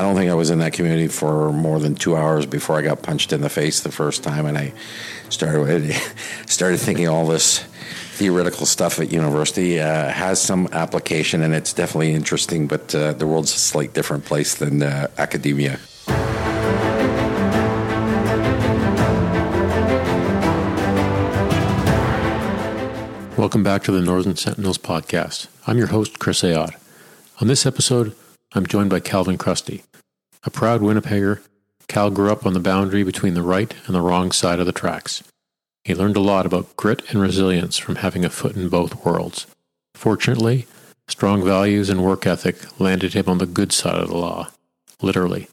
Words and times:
I 0.00 0.02
don't 0.02 0.14
think 0.14 0.30
I 0.30 0.34
was 0.34 0.48
in 0.48 0.60
that 0.60 0.72
community 0.72 1.08
for 1.08 1.52
more 1.52 1.78
than 1.78 1.94
two 1.94 2.16
hours 2.16 2.46
before 2.46 2.78
I 2.78 2.80
got 2.80 3.02
punched 3.02 3.34
in 3.34 3.42
the 3.42 3.50
face 3.50 3.80
the 3.80 3.92
first 3.92 4.24
time, 4.24 4.46
and 4.46 4.56
I 4.56 4.72
started 5.28 5.94
started 6.46 6.78
thinking 6.80 7.06
all 7.06 7.26
this 7.26 7.58
theoretical 8.14 8.64
stuff 8.64 8.98
at 8.98 9.12
university 9.12 9.78
uh, 9.78 10.08
has 10.08 10.40
some 10.40 10.70
application, 10.72 11.42
and 11.42 11.52
it's 11.52 11.74
definitely 11.74 12.14
interesting. 12.14 12.66
But 12.66 12.94
uh, 12.94 13.12
the 13.12 13.26
world's 13.26 13.54
a 13.54 13.58
slight 13.58 13.92
different 13.92 14.24
place 14.24 14.54
than 14.54 14.82
uh, 14.82 15.08
academia. 15.18 15.78
Welcome 23.36 23.62
back 23.62 23.82
to 23.82 23.92
the 23.92 24.00
Northern 24.00 24.36
Sentinels 24.36 24.78
podcast. 24.78 25.48
I'm 25.66 25.76
your 25.76 25.88
host, 25.88 26.18
Chris 26.18 26.40
Ayotte. 26.40 26.76
On 27.42 27.48
this 27.48 27.66
episode, 27.66 28.16
I'm 28.52 28.66
joined 28.66 28.88
by 28.88 29.00
Calvin 29.00 29.36
Chrustie. 29.36 29.82
A 30.42 30.50
proud 30.50 30.80
Winnipegger, 30.80 31.40
Cal 31.86 32.10
grew 32.10 32.30
up 32.30 32.46
on 32.46 32.54
the 32.54 32.60
boundary 32.60 33.02
between 33.02 33.34
the 33.34 33.42
right 33.42 33.74
and 33.86 33.94
the 33.94 34.00
wrong 34.00 34.32
side 34.32 34.58
of 34.58 34.66
the 34.66 34.72
tracks. 34.72 35.22
He 35.84 35.94
learned 35.94 36.16
a 36.16 36.20
lot 36.20 36.46
about 36.46 36.76
grit 36.76 37.02
and 37.10 37.20
resilience 37.20 37.76
from 37.76 37.96
having 37.96 38.24
a 38.24 38.30
foot 38.30 38.56
in 38.56 38.68
both 38.68 39.04
worlds. 39.04 39.46
Fortunately, 39.94 40.66
strong 41.08 41.44
values 41.44 41.90
and 41.90 42.02
work 42.02 42.26
ethic 42.26 42.80
landed 42.80 43.12
him 43.12 43.28
on 43.28 43.38
the 43.38 43.46
good 43.46 43.72
side 43.72 44.00
of 44.00 44.08
the 44.08 44.16
law, 44.16 44.48
literally. 45.02 45.48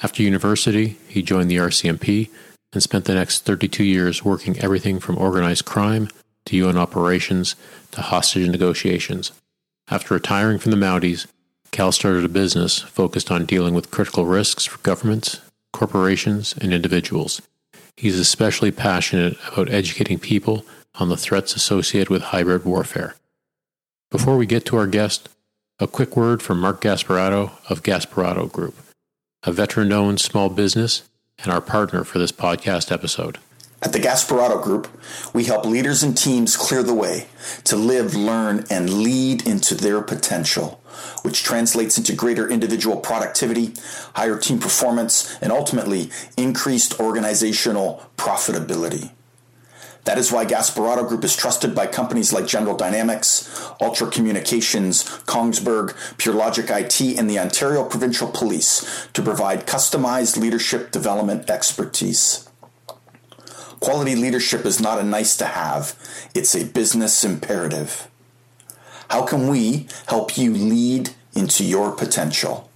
After 0.00 0.22
university, 0.22 0.98
he 1.08 1.22
joined 1.22 1.50
the 1.50 1.56
RCMP 1.56 2.30
and 2.72 2.82
spent 2.82 3.06
the 3.06 3.14
next 3.14 3.44
32 3.44 3.82
years 3.82 4.24
working 4.24 4.58
everything 4.58 5.00
from 5.00 5.18
organized 5.18 5.64
crime 5.64 6.08
to 6.44 6.56
UN 6.56 6.76
operations 6.76 7.56
to 7.92 8.02
hostage 8.02 8.48
negotiations. 8.48 9.32
After 9.90 10.14
retiring 10.14 10.58
from 10.58 10.70
the 10.70 10.76
Mounties, 10.76 11.26
Cal 11.70 11.92
started 11.92 12.24
a 12.24 12.28
business 12.28 12.80
focused 12.80 13.30
on 13.30 13.44
dealing 13.44 13.74
with 13.74 13.90
critical 13.90 14.24
risks 14.24 14.64
for 14.64 14.78
governments, 14.78 15.40
corporations, 15.72 16.54
and 16.60 16.72
individuals. 16.72 17.42
He's 17.96 18.18
especially 18.18 18.70
passionate 18.70 19.36
about 19.52 19.70
educating 19.70 20.18
people 20.18 20.64
on 20.94 21.08
the 21.08 21.16
threats 21.16 21.54
associated 21.54 22.10
with 22.10 22.22
hybrid 22.22 22.64
warfare. 22.64 23.16
Before 24.10 24.36
we 24.36 24.46
get 24.46 24.64
to 24.66 24.76
our 24.76 24.86
guest, 24.86 25.28
a 25.78 25.86
quick 25.86 26.16
word 26.16 26.42
from 26.42 26.60
Mark 26.60 26.80
Gasparotto 26.80 27.52
of 27.70 27.82
Gasparotto 27.82 28.50
Group, 28.50 28.74
a 29.44 29.52
veteran 29.52 29.92
owned 29.92 30.20
small 30.20 30.48
business 30.48 31.08
and 31.38 31.52
our 31.52 31.60
partner 31.60 32.02
for 32.04 32.18
this 32.18 32.32
podcast 32.32 32.90
episode. 32.90 33.38
At 33.80 33.92
the 33.92 34.00
Gasparotto 34.00 34.60
Group, 34.60 34.88
we 35.32 35.44
help 35.44 35.64
leaders 35.64 36.02
and 36.02 36.16
teams 36.16 36.56
clear 36.56 36.82
the 36.82 36.94
way 36.94 37.28
to 37.64 37.76
live, 37.76 38.16
learn, 38.16 38.64
and 38.70 38.92
lead 39.04 39.46
into 39.46 39.76
their 39.76 40.02
potential, 40.02 40.80
which 41.22 41.42
translates 41.42 41.98
into 41.98 42.14
greater 42.14 42.48
individual 42.48 42.96
productivity, 42.96 43.74
higher 44.14 44.38
team 44.38 44.58
performance, 44.58 45.36
and 45.40 45.52
ultimately 45.52 46.10
increased 46.36 46.98
organizational 47.00 48.10
profitability. 48.16 49.12
That 50.08 50.16
is 50.16 50.32
why 50.32 50.46
Gasparotto 50.46 51.06
Group 51.06 51.22
is 51.22 51.36
trusted 51.36 51.74
by 51.74 51.86
companies 51.86 52.32
like 52.32 52.46
General 52.46 52.74
Dynamics, 52.74 53.70
Ultra 53.78 54.06
Communications, 54.06 55.04
Kongsberg, 55.04 55.90
PureLogic 56.16 56.70
IT, 56.74 57.18
and 57.18 57.28
the 57.28 57.38
Ontario 57.38 57.84
Provincial 57.84 58.28
Police 58.28 59.06
to 59.12 59.20
provide 59.20 59.66
customized 59.66 60.38
leadership 60.38 60.92
development 60.92 61.50
expertise. 61.50 62.48
Quality 63.80 64.16
leadership 64.16 64.64
is 64.64 64.80
not 64.80 64.98
a 64.98 65.04
nice 65.04 65.36
to 65.36 65.44
have, 65.44 65.94
it's 66.34 66.54
a 66.54 66.64
business 66.64 67.22
imperative. 67.22 68.07
How 69.10 69.24
can 69.24 69.48
we 69.48 69.86
help 70.06 70.36
you 70.36 70.52
lead 70.52 71.10
into 71.34 71.64
your 71.64 71.92
potential? 71.92 72.70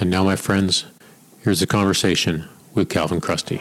And 0.00 0.10
now, 0.10 0.24
my 0.24 0.36
friends, 0.36 0.86
here's 1.42 1.60
a 1.60 1.66
conversation 1.66 2.48
with 2.74 2.88
Calvin 2.88 3.20
Chrustie. 3.20 3.60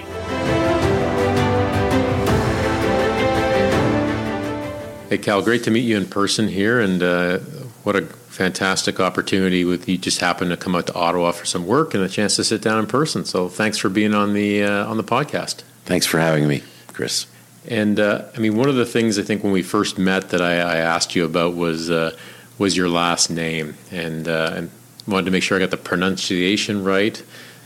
Hey, 5.10 5.18
Cal, 5.18 5.42
great 5.42 5.64
to 5.66 5.72
meet 5.72 5.82
you 5.82 5.98
in 5.98 6.08
person 6.08 6.48
here, 6.48 6.80
and 6.80 7.04
uh, 7.04 7.40
what 7.84 7.96
a 7.96 8.02
fantastic 8.02 9.00
opportunity 9.00 9.64
with 9.64 9.88
you 9.88 9.98
just 9.98 10.20
happened 10.22 10.50
to 10.52 10.58
come 10.58 10.76
out 10.76 10.88
to 10.88 10.94
Ottawa 10.96 11.32
for 11.32 11.46
some 11.46 11.68
work 11.68 11.94
and 11.94 12.04
a 12.04 12.10
chance 12.10 12.38
to 12.38 12.44
sit 12.44 12.62
down 12.62 12.80
in 12.80 12.88
person. 12.88 13.26
So, 13.26 13.50
thanks 13.50 13.78
for 13.78 13.90
being 13.90 14.14
on 14.14 14.34
the 14.34 14.64
uh, 14.64 14.88
on 14.88 14.98
the 14.98 15.04
podcast. 15.04 15.64
Thanks 15.86 16.06
for 16.06 16.20
having 16.20 16.48
me, 16.48 16.64
Chris. 16.94 17.28
And 17.68 18.00
uh, 18.00 18.26
I 18.36 18.40
mean, 18.40 18.56
one 18.56 18.68
of 18.68 18.76
the 18.76 18.86
things 18.86 19.18
I 19.18 19.24
think 19.24 19.44
when 19.44 19.54
we 19.54 19.64
first 19.64 19.98
met 19.98 20.30
that 20.30 20.42
I, 20.42 20.56
I 20.56 20.78
asked 20.78 21.16
you 21.16 21.26
about 21.26 21.56
was 21.56 21.90
uh, 21.90 22.16
was 22.58 22.76
your 22.78 22.90
last 22.90 23.30
name, 23.30 23.76
and, 23.90 24.28
uh, 24.28 24.62
wanted 25.08 25.26
to 25.26 25.32
make 25.32 25.44
sure 25.44 25.58
I 25.58 25.60
got 25.60 25.72
the 25.72 25.78
pronunciation 25.78 26.84
right. 26.84 27.22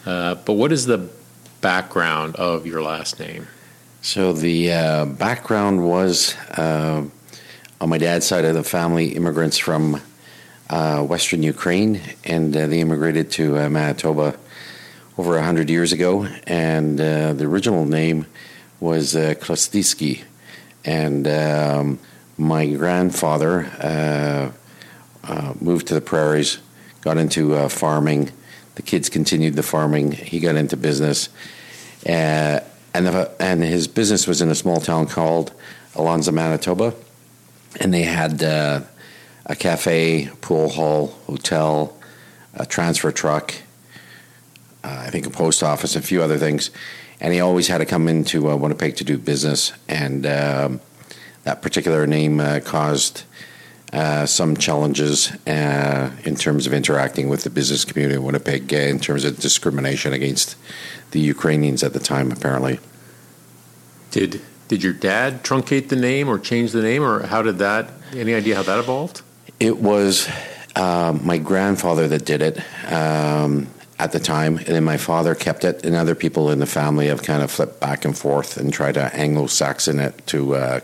Uh, 0.06 0.35
but 0.35 0.53
what 0.53 0.72
is 0.72 0.85
the 0.85 1.09
background 1.62 2.35
of 2.38 2.66
your 2.66 2.81
last 2.81 3.19
name? 3.19 3.47
So 4.02 4.31
the 4.31 4.72
uh, 4.72 5.06
background 5.06 5.85
was 5.85 6.35
uh, 6.52 7.03
on 7.81 7.90
my 7.90 7.97
dad's 7.97 8.25
side 8.25 8.46
of 8.46 8.56
the 8.56 8.64
family, 8.64 9.09
immigrants 9.09 9.58
from 9.58 10.02
Western 10.69 11.44
Ukraine, 11.44 12.02
and 12.24 12.53
they 12.53 12.79
immigrated 12.79 13.29
to 13.31 13.69
Manitoba 13.69 14.38
over 15.18 15.34
100 15.34 15.69
years 15.69 15.91
ago, 15.91 16.28
and 16.47 16.97
the 16.97 17.44
original 17.44 17.85
name 17.85 18.25
was 18.80 19.16
uh, 19.16 19.36
And 20.86 21.28
um, 21.28 22.00
my 22.38 22.68
grandfather 22.68 23.66
uh, 23.82 24.52
uh, 25.24 25.54
moved 25.60 25.88
to 25.88 25.94
the 25.94 26.02
prairies, 26.02 26.60
got 27.02 27.18
into 27.18 27.56
uh, 27.56 27.70
farming. 27.70 28.32
The 28.76 28.82
kids 28.82 29.10
continued 29.10 29.56
the 29.56 29.64
farming. 29.64 30.12
He 30.12 30.40
got 30.40 30.56
into 30.56 30.78
business. 30.78 31.30
Uh, 32.06 32.62
and, 32.94 33.08
the, 33.08 33.32
and 33.40 33.64
his 33.64 33.88
business 33.88 34.28
was 34.28 34.42
in 34.42 34.50
a 34.50 34.56
small 34.56 34.80
town 34.80 35.08
called 35.08 35.52
Alonsa, 35.94 36.32
Manitoba. 36.32 36.94
And 37.80 37.94
they 37.94 38.04
had 38.04 38.42
a 38.42 38.88
cafe, 39.58 40.30
pool 40.42 40.70
hall, 40.70 41.08
hotel, 41.28 41.98
a 42.54 42.66
transfer 42.66 43.12
truck 43.12 43.54
uh, 44.88 45.04
I 45.06 45.09
think 45.09 45.26
a 45.26 45.30
post 45.30 45.64
office, 45.64 45.96
a 45.96 46.02
few 46.02 46.22
other 46.22 46.38
things. 46.38 46.72
And 47.19 47.33
he 47.33 47.39
always 47.39 47.67
had 47.67 47.79
to 47.79 47.85
come 47.85 48.07
into 48.07 48.50
uh, 48.50 48.55
Winnipeg 48.55 48.95
to 48.97 49.03
do 49.03 49.17
business. 49.17 49.73
And 49.88 50.25
um, 50.25 50.81
that 51.44 51.61
particular 51.61 52.05
name 52.05 52.39
uh, 52.39 52.59
caused 52.63 53.23
uh, 53.94 54.25
some 54.25 54.57
challenges 54.57 55.31
uh, 55.47 56.11
in 56.25 56.35
terms 56.35 56.67
of 56.67 56.73
interacting 56.73 57.29
with 57.29 57.44
the 57.44 57.50
business 57.50 57.85
community 57.85 58.17
in 58.17 58.23
Winnipeg, 58.23 58.73
uh, 58.73 58.78
in 58.78 59.00
terms 59.00 59.23
of 59.23 59.39
discrimination 59.39 60.13
against 60.13 60.55
the 61.11 61.19
Ukrainians 61.19 61.83
at 61.83 61.94
the 61.94 62.00
time, 62.00 62.31
apparently. 62.31 62.79
Did 64.11 64.41
did 64.67 64.84
your 64.84 64.94
dad 64.94 65.44
truncate 65.44 65.88
the 65.88 65.95
name 65.95 66.28
or 66.28 66.38
change 66.38 66.73
the 66.73 66.81
name, 66.81 67.01
or 67.01 67.25
how 67.28 67.41
did 67.41 67.59
that? 67.59 67.89
Any 68.13 68.34
idea 68.34 68.55
how 68.55 68.63
that 68.63 68.79
evolved? 68.79 69.22
It 69.59 69.78
was 69.78 70.28
uh, 70.75 71.17
my 71.22 71.38
grandfather 71.38 72.07
that 72.09 72.25
did 72.25 72.41
it. 72.41 72.91
Um, 72.91 73.67
at 74.00 74.12
the 74.12 74.19
time, 74.19 74.58
and 74.58 74.68
then 74.68 74.84
my 74.84 74.97
father 74.97 75.34
kept 75.34 75.63
it, 75.63 75.84
and 75.84 75.96
other 75.96 76.13
people 76.13 76.52
in 76.52 76.59
the 76.59 76.68
family 76.68 77.08
have 77.08 77.24
kind 77.24 77.41
of 77.41 77.50
flipped 77.50 77.80
back 77.80 78.06
and 78.06 78.16
forth 78.16 78.58
and 78.58 78.72
tried 78.72 78.94
to 78.94 79.16
Anglo-Saxon 79.16 80.00
it 80.00 80.28
to 80.28 80.56
uh, 80.56 80.80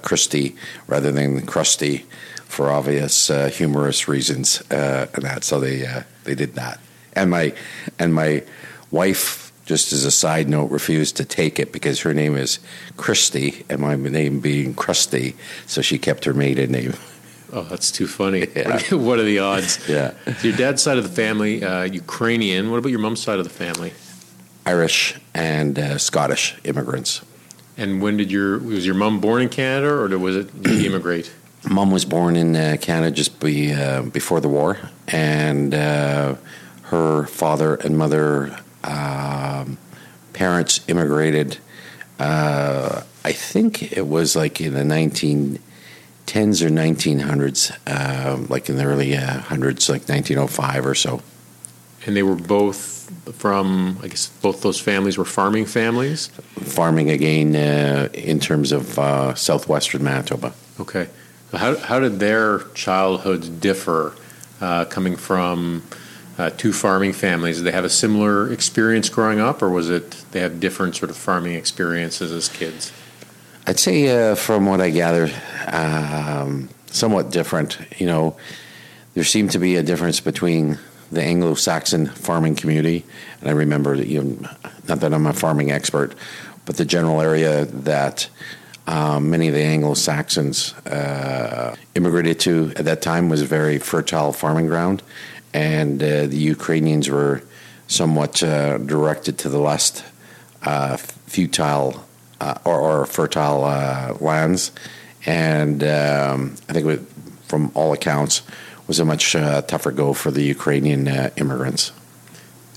rather 0.88 1.12
than 1.12 1.46
Crusty 1.46 2.06
for 2.46 2.72
obvious 2.72 3.30
uh, 3.30 3.50
humorous 3.50 4.08
reasons, 4.08 4.62
uh, 4.72 5.08
and 5.14 5.24
that 5.24 5.44
so 5.44 5.60
they 5.60 5.86
uh, 5.86 6.04
they 6.24 6.36
did 6.36 6.56
that. 6.56 6.80
And 7.16 7.30
my 7.30 7.54
and 8.00 8.14
my 8.14 8.44
wife, 8.90 9.52
just 9.66 9.94
as 9.94 10.06
a 10.06 10.12
side 10.12 10.50
note, 10.50 10.72
refused 10.72 11.18
to 11.18 11.26
take 11.26 11.60
it 11.60 11.72
because 11.72 12.02
her 12.02 12.14
name 12.14 12.36
is 12.36 12.60
Christy, 12.98 13.64
and 13.70 13.80
my 13.80 13.96
name 13.96 14.40
being 14.40 14.74
Crusty, 14.74 15.36
so 15.68 15.82
she 15.82 15.98
kept 16.00 16.26
her 16.26 16.34
maiden 16.34 16.72
name. 16.72 16.94
Oh, 17.54 17.62
that's 17.64 17.92
too 17.92 18.08
funny. 18.08 18.48
Yeah. 18.56 18.80
what 18.96 19.20
are 19.20 19.24
the 19.24 19.40
odds? 19.40 19.88
yeah. 19.88 20.14
So 20.40 20.48
your 20.48 20.58
dad's 20.58 20.82
side 20.82 20.98
of 20.98 21.04
the 21.04 21.16
family, 21.24 21.64
uh, 21.64 21.84
Ukrainian. 21.84 22.72
What 22.72 22.78
about 22.78 22.90
your 22.90 23.00
mom's 23.00 23.22
side 23.22 23.40
of 23.40 23.46
the 23.46 23.52
family? 23.66 23.94
Irish 24.66 25.16
and 25.34 25.78
uh, 25.78 25.98
Scottish 25.98 26.56
immigrants. 26.64 27.22
And 27.78 28.02
when 28.02 28.18
did 28.18 28.32
your 28.32 28.60
was 28.60 28.86
your 28.86 28.96
mom 28.96 29.20
born 29.20 29.42
in 29.44 29.50
Canada 29.50 29.90
or 29.90 30.18
was 30.18 30.36
it 30.36 30.50
immigrate? 30.66 31.32
Mom 31.70 31.92
was 31.92 32.06
born 32.06 32.36
in 32.36 32.56
uh, 32.56 32.78
Canada 32.82 33.12
just 33.16 33.40
be, 33.40 33.72
uh, 33.72 34.02
before 34.02 34.42
the 34.42 34.50
war, 34.50 34.78
and 35.08 35.74
uh, 35.74 36.36
her 36.84 37.26
father 37.28 37.76
and 37.76 37.98
mother 37.98 38.58
um, 38.84 39.78
parents 40.34 40.82
immigrated. 40.88 41.58
Uh, 42.20 43.04
I 43.24 43.32
think 43.32 43.94
it 43.94 44.08
was 44.08 44.36
like 44.36 44.60
in 44.60 44.74
the 44.74 44.84
nineteen. 44.84 45.56
19- 45.56 45.60
tens 46.34 46.64
or 46.64 46.70
1900s, 46.70 47.72
uh, 47.86 48.38
like 48.50 48.68
in 48.68 48.76
the 48.76 48.84
early 48.84 49.16
uh, 49.16 49.40
hundreds, 49.42 49.88
like 49.88 50.10
1905 50.10 50.84
or 50.88 50.96
so. 50.96 51.22
And 52.08 52.18
they 52.18 52.24
were 52.24 52.36
both 52.36 53.12
from, 53.36 54.00
I 54.02 54.08
guess, 54.08 54.30
both 54.42 54.64
those 54.64 54.80
families 54.80 55.16
were 55.16 55.26
farming 55.26 55.68
families? 55.68 56.30
Farming 56.56 57.12
again 57.12 57.56
uh, 57.56 58.10
in 58.16 58.40
terms 58.40 58.72
of 58.72 58.98
uh, 58.98 59.36
southwestern 59.36 60.04
Manitoba. 60.04 60.56
Okay. 60.80 61.08
So 61.52 61.60
how, 61.60 61.78
how 61.78 62.00
did 62.00 62.20
their 62.20 62.62
childhoods 62.74 63.48
differ 63.48 64.16
uh, 64.60 64.86
coming 64.86 65.16
from 65.16 65.84
uh, 66.40 66.50
two 66.50 66.74
farming 66.74 67.14
families. 67.14 67.58
Did 67.58 67.66
they 67.66 67.72
have 67.72 67.86
a 67.86 67.90
similar 67.90 68.52
experience 68.52 69.08
growing 69.08 69.40
up, 69.40 69.62
or 69.62 69.70
was 69.70 69.92
it 69.92 70.26
they 70.32 70.40
have 70.40 70.60
different 70.60 70.96
sort 70.96 71.12
of 71.12 71.16
farming 71.16 71.54
experiences 71.54 72.32
as 72.32 72.50
kids? 72.50 72.92
I'd 73.68 73.80
say, 73.80 74.32
uh, 74.32 74.36
from 74.36 74.66
what 74.66 74.82
I 74.82 74.90
gather, 74.90 75.30
um, 75.68 76.70
somewhat 76.88 77.32
different. 77.32 77.78
You 77.98 78.08
know, 78.08 78.38
there 79.14 79.24
seemed 79.24 79.52
to 79.52 79.60
be 79.60 79.76
a 79.76 79.84
difference 79.84 80.20
between 80.20 80.80
the 81.12 81.22
Anglo-Saxon 81.22 82.08
farming 82.08 82.56
community, 82.56 83.06
and 83.40 83.50
I 83.50 83.54
remember, 83.54 83.96
you 83.96 84.24
know, 84.24 84.50
not 84.88 85.00
that 85.02 85.14
I'm 85.14 85.28
a 85.28 85.34
farming 85.34 85.72
expert, 85.72 86.16
but 86.66 86.78
the 86.78 86.86
general 86.86 87.22
area 87.22 87.66
that 87.66 88.28
um, 88.88 89.30
many 89.30 89.48
of 89.48 89.54
the 89.54 89.64
Anglo 89.64 89.94
Saxons 89.94 90.74
uh, 90.86 91.76
immigrated 91.96 92.40
to 92.42 92.74
at 92.76 92.86
that 92.86 93.02
time 93.02 93.30
was 93.30 93.42
very 93.44 93.78
fertile 93.78 94.34
farming 94.34 94.68
ground, 94.68 95.04
and 95.54 96.02
uh, 96.02 96.26
the 96.28 96.38
Ukrainians 96.38 97.10
were 97.10 97.44
somewhat 97.88 98.42
uh, 98.44 98.78
directed 98.80 99.38
to 99.40 99.50
the 99.50 99.60
less 99.60 100.04
uh, 100.64 100.98
futile 100.98 102.06
uh, 102.42 102.56
or, 102.66 102.80
or, 102.80 103.06
fertile 103.06 103.64
uh, 103.64 104.18
lands. 104.20 104.72
And 105.26 105.84
um, 105.84 106.56
I 106.70 106.74
think, 106.74 106.86
it, 106.88 107.02
from 107.48 107.72
all 107.74 107.94
accounts, 107.94 108.42
was 108.88 109.00
a 109.00 109.06
much 109.06 109.32
tougher 109.32 109.92
go 109.92 110.14
for 110.14 110.32
the 110.32 110.44
Ukrainian 110.44 111.08
immigrants. 111.38 111.92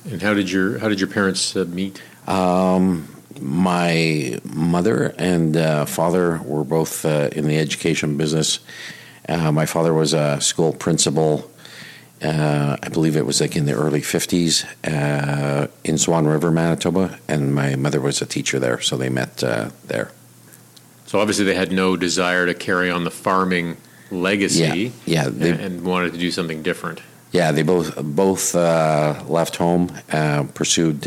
And 0.09 0.23
how 0.23 0.35
did 0.35 0.51
your 0.51 0.79
how 0.79 0.89
did 0.89 1.01
your 1.01 1.09
parents 1.09 1.57
meet? 1.57 2.01
Um, 2.29 3.09
my 3.41 4.41
mother 4.45 5.15
and 5.19 5.57
uh, 5.57 5.85
father 5.85 6.39
were 6.45 6.65
both 6.65 7.05
uh, 7.05 7.29
in 7.33 7.47
the 7.49 7.59
education 7.59 8.17
business. 8.17 8.61
Uh, 9.29 9.53
my 9.53 9.67
father 9.67 9.93
was 9.93 10.13
a 10.15 10.41
school 10.41 10.73
principal. 10.73 11.51
Uh, 12.23 12.77
I 12.83 12.89
believe 12.89 13.17
it 13.17 13.27
was 13.27 13.41
like 13.41 13.57
in 13.57 13.67
the 13.67 13.75
early 13.75 14.01
50s 14.01 14.65
uh, 14.85 15.67
in 15.85 15.99
Swan 15.99 16.27
River, 16.27 16.51
Manitoba, 16.51 17.19
and 17.29 17.55
my 17.55 17.77
mother 17.77 18.01
was 18.01 18.23
a 18.23 18.27
teacher 18.27 18.59
there, 18.59 18.81
so 18.81 18.97
they 18.97 19.11
met 19.11 19.45
uh, 19.45 19.71
there. 19.87 20.13
So 21.07 21.21
obviously, 21.21 21.45
they 21.45 21.55
had 21.55 21.73
no 21.73 21.97
desire 21.97 22.47
to 22.47 22.55
carry 22.55 22.91
on 22.91 23.05
the 23.05 23.11
farming 23.11 23.77
legacy, 24.11 24.93
yeah, 25.05 25.25
yeah 25.25 25.29
they, 25.29 25.51
and 25.51 25.85
wanted 25.85 26.13
to 26.13 26.19
do 26.19 26.31
something 26.31 26.63
different. 26.63 27.01
Yeah, 27.33 27.53
they 27.53 27.63
both 27.63 27.97
both 28.03 28.55
left 28.55 29.57
home, 29.57 29.89
pursued 30.55 31.07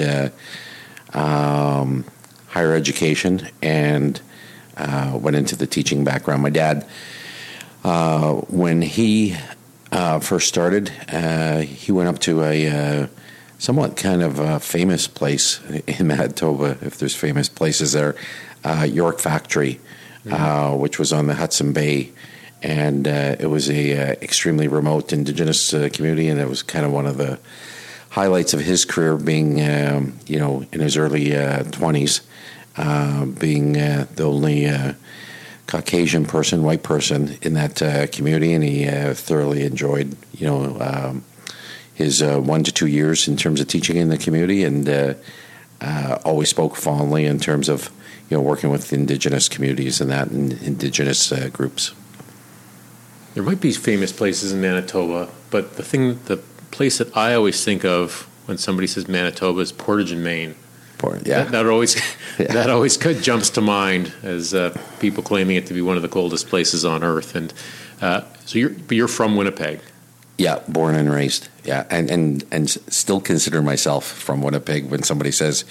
um, 1.13 2.05
higher 2.47 2.73
education 2.73 3.47
and 3.61 4.19
uh, 4.77 5.17
went 5.19 5.35
into 5.35 5.55
the 5.55 5.67
teaching 5.67 6.03
background. 6.03 6.41
My 6.41 6.49
dad, 6.49 6.85
uh, 7.83 8.33
when 8.33 8.81
he 8.81 9.35
uh, 9.91 10.19
first 10.19 10.47
started, 10.47 10.91
uh, 11.09 11.59
he 11.59 11.91
went 11.91 12.09
up 12.09 12.19
to 12.19 12.43
a 12.43 12.67
uh, 12.67 13.07
somewhat 13.57 13.97
kind 13.97 14.21
of 14.21 14.63
famous 14.63 15.07
place 15.07 15.61
in 15.87 16.07
Manitoba, 16.07 16.77
if 16.81 16.97
there's 16.97 17.15
famous 17.15 17.49
places 17.49 17.93
there, 17.93 18.15
uh, 18.63 18.87
York 18.89 19.19
Factory, 19.19 19.79
mm-hmm. 20.25 20.79
which 20.79 20.99
was 20.99 21.11
on 21.13 21.27
the 21.27 21.35
Hudson 21.35 21.73
Bay. 21.73 22.11
And 22.61 23.07
it 23.07 23.49
was 23.49 23.69
a 23.69 24.21
extremely 24.21 24.67
remote 24.67 25.13
Indigenous 25.13 25.71
community, 25.71 26.27
and 26.27 26.41
it 26.41 26.49
was 26.49 26.61
kind 26.61 26.85
of 26.85 26.91
one 26.91 27.05
of 27.05 27.17
the 27.17 27.39
highlights 28.09 28.53
of 28.53 28.59
his 28.59 28.85
career 28.85 29.15
being, 29.15 29.61
um, 29.61 30.19
you 30.25 30.39
know, 30.39 30.65
in 30.73 30.81
his 30.81 30.97
early 30.97 31.31
twenties, 31.71 32.21
uh, 32.75 33.25
being 33.25 33.77
uh, 33.77 34.07
the 34.15 34.23
only 34.23 34.65
uh, 34.65 34.93
Caucasian 35.67 36.25
person, 36.25 36.63
white 36.63 36.83
person 36.83 37.37
in 37.41 37.53
that 37.53 37.81
uh, 37.81 38.07
community, 38.07 38.51
and 38.51 38.63
he 38.63 38.85
thoroughly 39.13 39.63
enjoyed, 39.63 40.17
you 40.33 40.47
know, 40.47 40.77
um, 40.81 41.23
his 41.93 42.21
one 42.21 42.63
to 42.63 42.71
two 42.73 42.87
years 42.87 43.27
in 43.27 43.37
terms 43.37 43.61
of 43.61 43.67
teaching 43.67 43.95
in 43.95 44.09
the 44.09 44.17
community, 44.17 44.65
and 44.65 45.15
always 46.25 46.49
spoke 46.49 46.75
fondly 46.75 47.25
in 47.25 47.39
terms 47.39 47.69
of, 47.69 47.89
you 48.29 48.37
know, 48.37 48.41
working 48.41 48.69
with 48.69 48.93
indigenous 48.93 49.49
communities 49.49 49.99
and 50.01 50.11
that, 50.11 50.29
and 50.29 50.53
indigenous 50.61 51.31
groups. 51.51 51.93
There 53.33 53.43
might 53.43 53.61
be 53.61 53.71
famous 53.71 54.11
places 54.11 54.51
in 54.51 54.61
Manitoba, 54.61 55.29
but 55.49 55.77
the 55.77 55.83
thing, 55.83 56.19
the 56.25 56.37
place 56.71 56.97
that 56.97 57.15
I 57.15 57.33
always 57.33 57.63
think 57.63 57.85
of 57.85 58.27
when 58.45 58.57
somebody 58.57 58.87
says 58.87 59.07
Manitoba 59.07 59.59
is 59.61 59.71
Portage 59.71 60.11
and 60.11 60.23
Main. 60.23 60.55
Yeah, 61.25 61.43
that, 61.43 61.51
that 61.51 61.65
always 61.65 61.95
yeah. 62.37 62.47
that 62.53 62.69
always 62.69 62.97
jumps 62.97 63.49
to 63.51 63.61
mind 63.61 64.13
as 64.21 64.53
uh, 64.53 64.77
people 64.99 65.23
claiming 65.23 65.55
it 65.55 65.65
to 65.67 65.73
be 65.73 65.81
one 65.81 65.95
of 65.95 66.01
the 66.01 66.09
coldest 66.09 66.47
places 66.49 66.83
on 66.83 67.03
earth. 67.03 67.35
And 67.35 67.53
uh, 68.01 68.21
so 68.45 68.59
you're 68.59 68.71
you're 68.89 69.07
from 69.07 69.35
Winnipeg. 69.35 69.79
Yeah, 70.39 70.59
born 70.69 70.95
and 70.95 71.11
raised. 71.11 71.49
Yeah, 71.65 71.85
and 71.89 72.09
and 72.09 72.43
and 72.49 72.69
still 72.69 73.19
consider 73.19 73.61
myself 73.61 74.05
from 74.05 74.41
Winnipeg. 74.41 74.89
When 74.89 75.03
somebody 75.03 75.31
says, 75.31 75.65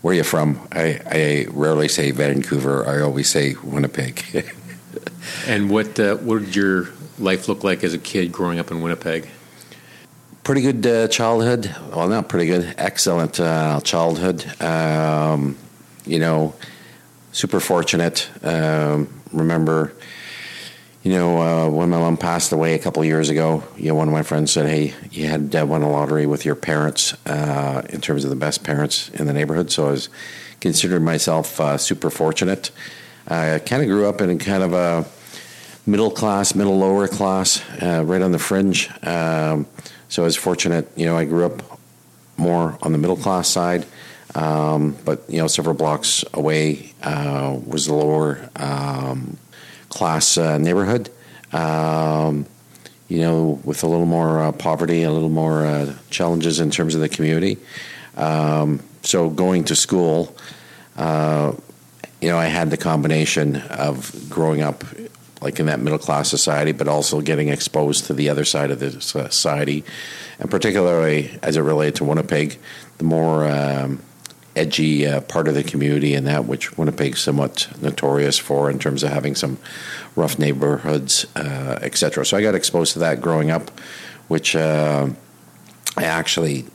"Where 0.00 0.12
are 0.12 0.16
you 0.16 0.22
from?" 0.22 0.60
I, 0.70 1.00
I 1.10 1.46
rarely 1.50 1.88
say 1.88 2.12
Vancouver. 2.12 2.86
I 2.86 3.00
always 3.00 3.28
say 3.28 3.56
Winnipeg. 3.64 4.22
and 5.48 5.68
what 5.68 5.98
uh, 5.98 6.16
what 6.16 6.44
did 6.44 6.54
your 6.54 6.90
life 7.18 7.48
look 7.48 7.64
like 7.64 7.82
as 7.82 7.94
a 7.94 7.98
kid 7.98 8.30
growing 8.30 8.60
up 8.60 8.70
in 8.70 8.80
Winnipeg? 8.80 9.28
pretty 10.44 10.62
good 10.62 10.86
uh, 10.86 11.08
childhood. 11.08 11.74
Well, 11.94 12.08
not 12.08 12.28
pretty 12.28 12.46
good, 12.46 12.74
excellent 12.78 13.38
uh, 13.38 13.80
childhood. 13.82 14.44
Um, 14.60 15.56
you 16.04 16.18
know, 16.18 16.54
super 17.32 17.60
fortunate. 17.60 18.28
Um, 18.42 19.08
remember, 19.32 19.92
you 21.02 21.12
know, 21.12 21.40
uh, 21.40 21.68
when 21.68 21.90
my 21.90 21.98
mom 21.98 22.16
passed 22.16 22.52
away 22.52 22.74
a 22.74 22.78
couple 22.78 23.04
years 23.04 23.28
ago, 23.28 23.64
you 23.76 23.88
know, 23.88 23.94
one 23.94 24.08
of 24.08 24.14
my 24.14 24.22
friends 24.22 24.52
said, 24.52 24.66
"Hey, 24.66 24.94
you 25.10 25.26
had 25.26 25.54
uh, 25.54 25.66
won 25.66 25.82
a 25.82 25.90
lottery 25.90 26.26
with 26.26 26.44
your 26.44 26.54
parents 26.54 27.14
uh, 27.26 27.82
in 27.90 28.00
terms 28.00 28.24
of 28.24 28.30
the 28.30 28.36
best 28.36 28.62
parents 28.62 29.08
in 29.10 29.26
the 29.26 29.32
neighborhood." 29.32 29.72
So 29.72 29.88
I 29.88 29.90
was 29.90 30.08
considered 30.60 31.02
myself 31.02 31.60
uh, 31.60 31.76
super 31.76 32.10
fortunate. 32.10 32.70
I 33.26 33.60
kind 33.64 33.82
of 33.82 33.88
grew 33.88 34.06
up 34.06 34.20
in 34.20 34.38
kind 34.38 34.62
of 34.62 34.72
a 34.72 35.04
middle 35.90 36.10
class, 36.10 36.54
middle 36.54 36.78
lower 36.78 37.08
class, 37.08 37.62
right 37.80 38.22
on 38.22 38.32
the 38.32 38.38
fringe. 38.38 38.88
Um, 39.04 39.66
so 40.12 40.22
I 40.22 40.26
was 40.26 40.36
fortunate, 40.36 40.90
you 40.94 41.06
know, 41.06 41.16
I 41.16 41.24
grew 41.24 41.46
up 41.46 41.80
more 42.36 42.76
on 42.82 42.92
the 42.92 42.98
middle 42.98 43.16
class 43.16 43.48
side, 43.48 43.86
um, 44.34 44.94
but 45.06 45.22
you 45.26 45.38
know, 45.38 45.46
several 45.46 45.74
blocks 45.74 46.22
away 46.34 46.92
uh, 47.02 47.58
was 47.66 47.86
the 47.86 47.94
lower 47.94 48.50
um, 48.56 49.38
class 49.92 50.38
uh, 50.38 50.56
neighborhood. 50.58 51.10
Um, 51.52 52.46
you 53.08 53.20
know, 53.20 53.60
with 53.62 53.84
a 53.84 53.86
little 53.86 54.06
more 54.06 54.40
uh, 54.40 54.52
poverty, 54.52 55.02
a 55.02 55.10
little 55.10 55.28
more 55.28 55.66
uh, 55.66 55.94
challenges 56.08 56.60
in 56.60 56.70
terms 56.70 56.94
of 56.94 57.02
the 57.02 57.10
community. 57.10 57.58
Um, 58.16 58.80
so 59.02 59.28
going 59.28 59.64
to 59.64 59.76
school, 59.76 60.34
uh, 60.96 61.52
you 62.22 62.30
know, 62.30 62.38
I 62.38 62.46
had 62.46 62.70
the 62.70 62.78
combination 62.78 63.56
of 63.56 64.30
growing 64.30 64.62
up 64.62 64.82
like 65.42 65.60
in 65.60 65.66
that 65.66 65.80
middle 65.80 65.98
class 65.98 66.30
society, 66.30 66.72
but 66.72 66.88
also 66.88 67.20
getting 67.20 67.48
exposed 67.48 68.06
to 68.06 68.14
the 68.14 68.30
other 68.30 68.46
side 68.46 68.70
of 68.70 68.78
the 68.78 68.98
society, 69.02 69.84
and 70.38 70.50
particularly 70.50 71.38
as 71.42 71.58
it 71.58 71.60
related 71.60 71.96
to 71.96 72.04
Winnipeg, 72.04 72.58
the 72.96 73.04
more 73.04 73.44
um, 73.44 74.00
edgy 74.54 75.06
uh, 75.06 75.20
part 75.22 75.48
of 75.48 75.54
the 75.54 75.62
community, 75.62 76.14
and 76.14 76.26
that 76.26 76.44
which 76.44 76.76
Winnipeg's 76.76 77.20
somewhat 77.20 77.68
notorious 77.80 78.38
for 78.38 78.70
in 78.70 78.78
terms 78.78 79.02
of 79.02 79.10
having 79.10 79.34
some 79.34 79.58
rough 80.16 80.38
neighborhoods, 80.38 81.26
uh, 81.36 81.78
etc. 81.82 82.24
So 82.24 82.36
I 82.36 82.42
got 82.42 82.54
exposed 82.54 82.92
to 82.94 82.98
that 83.00 83.20
growing 83.20 83.50
up, 83.50 83.70
which 84.28 84.54
uh, 84.54 85.08
I 85.96 86.04
actually, 86.04 86.66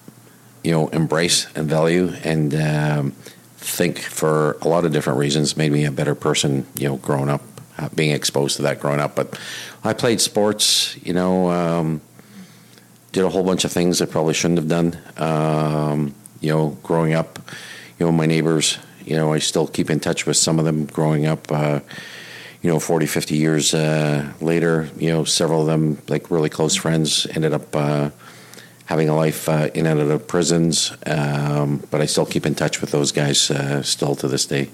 you 0.63 0.71
know, 0.71 0.87
embrace 0.89 1.47
and 1.55 1.69
value 1.69 2.13
and. 2.23 2.55
Um, 2.55 3.15
think 3.59 3.99
for 3.99 4.53
a 4.61 4.67
lot 4.67 4.85
of 4.85 4.93
different 4.93 5.19
reasons 5.19 5.57
made 5.57 5.73
me 5.73 5.83
a 5.83 5.91
better 5.91 6.15
person 6.15 6.65
you 6.77 6.87
know 6.87 6.95
growing 6.97 7.27
up 7.27 7.41
uh, 7.77 7.89
being 7.89 8.11
exposed 8.11 8.57
to 8.57 8.63
that 8.63 8.79
growing 8.79 8.99
up. 8.99 9.15
But 9.15 9.39
I 9.83 9.93
played 9.93 10.19
sports, 10.21 10.97
you 11.03 11.13
know, 11.13 11.49
um, 11.49 12.01
did 13.11 13.23
a 13.23 13.29
whole 13.29 13.43
bunch 13.43 13.65
of 13.65 13.71
things 13.71 14.01
I 14.01 14.05
probably 14.05 14.33
shouldn't 14.33 14.59
have 14.59 14.67
done. 14.67 14.97
Um, 15.17 16.15
you 16.41 16.51
know, 16.51 16.77
growing 16.83 17.13
up, 17.13 17.39
you 17.99 18.05
know, 18.05 18.11
my 18.11 18.25
neighbors, 18.25 18.77
you 19.03 19.15
know, 19.15 19.33
I 19.33 19.39
still 19.39 19.67
keep 19.67 19.89
in 19.89 19.99
touch 19.99 20.25
with 20.25 20.37
some 20.37 20.59
of 20.59 20.65
them 20.65 20.85
growing 20.85 21.25
up. 21.25 21.51
Uh, 21.51 21.79
you 22.61 22.71
know, 22.71 22.79
40, 22.79 23.05
50 23.05 23.35
years 23.35 23.73
uh, 23.73 24.33
later, 24.41 24.89
you 24.97 25.09
know, 25.09 25.23
several 25.23 25.61
of 25.61 25.67
them, 25.67 26.01
like 26.07 26.31
really 26.31 26.49
close 26.49 26.75
friends, 26.75 27.27
ended 27.27 27.53
up 27.53 27.75
uh, 27.75 28.09
having 28.85 29.09
a 29.09 29.15
life 29.15 29.47
uh, 29.47 29.69
in 29.73 29.85
and 29.85 30.01
out 30.01 30.11
of 30.11 30.27
prisons. 30.27 30.91
Um, 31.05 31.83
but 31.91 32.01
I 32.01 32.05
still 32.05 32.25
keep 32.25 32.45
in 32.45 32.55
touch 32.55 32.81
with 32.81 32.91
those 32.91 33.11
guys 33.11 33.51
uh, 33.51 33.83
still 33.83 34.15
to 34.15 34.27
this 34.27 34.45
day. 34.45 34.69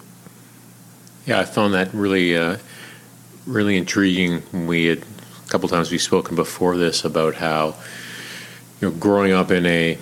Yeah, 1.26 1.40
I 1.40 1.46
found 1.46 1.74
that 1.74 1.94
really 1.94 2.38
uh, 2.38 2.58
really 3.46 3.78
intriguing. 3.78 4.44
We 4.68 4.86
had 4.86 5.00
a 5.00 5.50
couple 5.50 5.70
times 5.70 5.92
we've 5.92 6.02
spoken 6.02 6.36
before 6.36 6.78
this 6.78 7.06
about 7.06 7.36
how 7.36 7.76
you 8.82 8.90
know 8.90 8.96
growing 8.96 9.32
up 9.32 9.52
in 9.52 9.66
a 9.66 9.98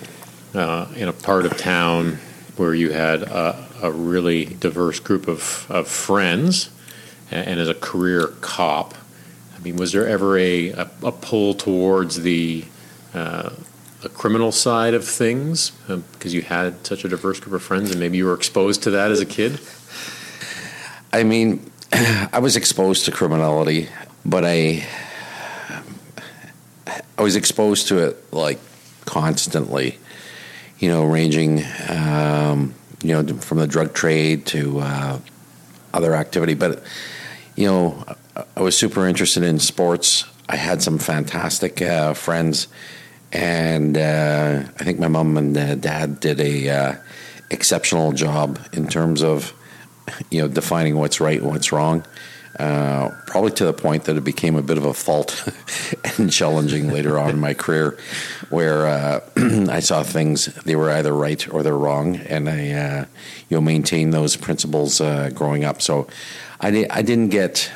uh, 0.54 0.86
in 0.96 1.08
a 1.08 1.12
part 1.12 1.46
of 1.46 1.56
town 1.56 2.18
where 2.56 2.74
you 2.74 2.92
had 2.92 3.22
a, 3.22 3.66
a 3.82 3.90
really 3.90 4.44
diverse 4.44 5.00
group 5.00 5.28
of, 5.28 5.66
of 5.70 5.88
friends, 5.88 6.70
and, 7.30 7.48
and, 7.48 7.60
as 7.60 7.68
a 7.68 7.74
career 7.74 8.28
cop, 8.40 8.94
I 9.56 9.60
mean, 9.60 9.76
was 9.76 9.92
there 9.92 10.06
ever 10.06 10.36
a, 10.36 10.70
a, 10.70 10.90
a 11.02 11.12
pull 11.12 11.54
towards 11.54 12.22
the 12.22 12.64
uh, 13.14 13.50
the 14.02 14.08
criminal 14.08 14.50
side 14.50 14.94
of 14.94 15.06
things 15.06 15.70
because 16.12 16.34
you 16.34 16.42
had 16.42 16.84
such 16.84 17.04
a 17.04 17.08
diverse 17.08 17.38
group 17.38 17.54
of 17.54 17.62
friends 17.62 17.90
and 17.92 18.00
maybe 18.00 18.16
you 18.16 18.24
were 18.24 18.34
exposed 18.34 18.82
to 18.82 18.90
that 18.90 19.12
as 19.12 19.20
a 19.20 19.26
kid? 19.26 19.60
I 21.12 21.22
mean, 21.22 21.70
I 21.92 22.40
was 22.40 22.56
exposed 22.56 23.04
to 23.04 23.12
criminality, 23.12 23.88
but 24.24 24.44
I 24.44 24.86
I 27.16 27.22
was 27.22 27.36
exposed 27.36 27.88
to 27.88 27.98
it 27.98 28.32
like 28.32 28.58
constantly. 29.04 29.98
You 30.82 30.88
know, 30.88 31.04
ranging 31.04 31.62
um, 31.88 32.74
you 33.02 33.14
know 33.14 33.36
from 33.38 33.58
the 33.58 33.68
drug 33.68 33.94
trade 33.94 34.46
to 34.46 34.80
uh, 34.80 35.18
other 35.94 36.14
activity, 36.14 36.54
but 36.54 36.82
you 37.56 37.68
know, 37.68 38.04
I 38.56 38.60
was 38.60 38.76
super 38.76 39.06
interested 39.06 39.42
in 39.42 39.58
sports. 39.58 40.24
I 40.48 40.56
had 40.56 40.82
some 40.82 40.98
fantastic 40.98 41.80
uh, 41.80 42.14
friends, 42.14 42.66
and 43.32 43.96
uh, 43.96 44.64
I 44.78 44.84
think 44.84 44.98
my 44.98 45.08
mom 45.08 45.36
and 45.36 45.56
uh, 45.56 45.74
dad 45.76 46.20
did 46.20 46.40
a 46.40 46.68
uh, 46.68 46.94
exceptional 47.50 48.12
job 48.12 48.58
in 48.72 48.88
terms 48.88 49.22
of 49.22 49.52
you 50.30 50.42
know 50.42 50.48
defining 50.48 50.96
what's 50.96 51.20
right 51.20 51.40
and 51.40 51.50
what's 51.50 51.72
wrong. 51.72 52.04
Uh, 52.58 53.10
probably 53.26 53.50
to 53.50 53.64
the 53.64 53.72
point 53.72 54.04
that 54.04 54.16
it 54.16 54.24
became 54.24 54.56
a 54.56 54.62
bit 54.62 54.76
of 54.76 54.84
a 54.84 54.92
fault 54.92 55.48
and 56.18 56.30
challenging 56.30 56.90
later 56.90 57.18
on 57.18 57.30
in 57.30 57.40
my 57.40 57.54
career, 57.54 57.96
where 58.50 58.86
uh, 58.86 59.20
I 59.70 59.80
saw 59.80 60.02
things 60.02 60.46
they 60.64 60.76
were 60.76 60.90
either 60.90 61.14
right 61.14 61.48
or 61.52 61.62
they're 61.62 61.76
wrong, 61.76 62.16
and 62.16 62.50
I 62.50 62.70
uh, 62.72 63.04
you 63.48 63.56
know 63.56 63.60
maintained 63.62 64.12
those 64.12 64.36
principles 64.36 65.00
uh, 65.00 65.30
growing 65.34 65.64
up. 65.64 65.80
So 65.80 66.08
I 66.60 66.70
di- 66.70 66.90
I 66.90 67.00
didn't 67.00 67.30
get 67.30 67.72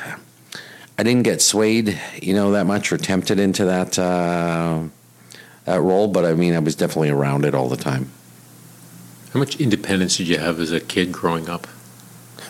I 0.97 1.03
didn't 1.03 1.23
get 1.23 1.41
swayed, 1.41 1.99
you 2.21 2.33
know, 2.33 2.51
that 2.51 2.65
much 2.65 2.91
or 2.91 2.97
tempted 2.97 3.39
into 3.39 3.65
that 3.65 3.99
uh, 3.99 4.83
that 5.65 5.81
role, 5.81 6.07
but 6.07 6.25
I 6.25 6.33
mean, 6.33 6.55
I 6.55 6.59
was 6.59 6.75
definitely 6.75 7.09
around 7.09 7.45
it 7.45 7.53
all 7.53 7.69
the 7.69 7.77
time. 7.77 8.09
How 9.33 9.39
much 9.39 9.59
independence 9.59 10.17
did 10.17 10.27
you 10.27 10.39
have 10.39 10.59
as 10.59 10.71
a 10.71 10.79
kid 10.79 11.11
growing 11.11 11.49
up? 11.49 11.67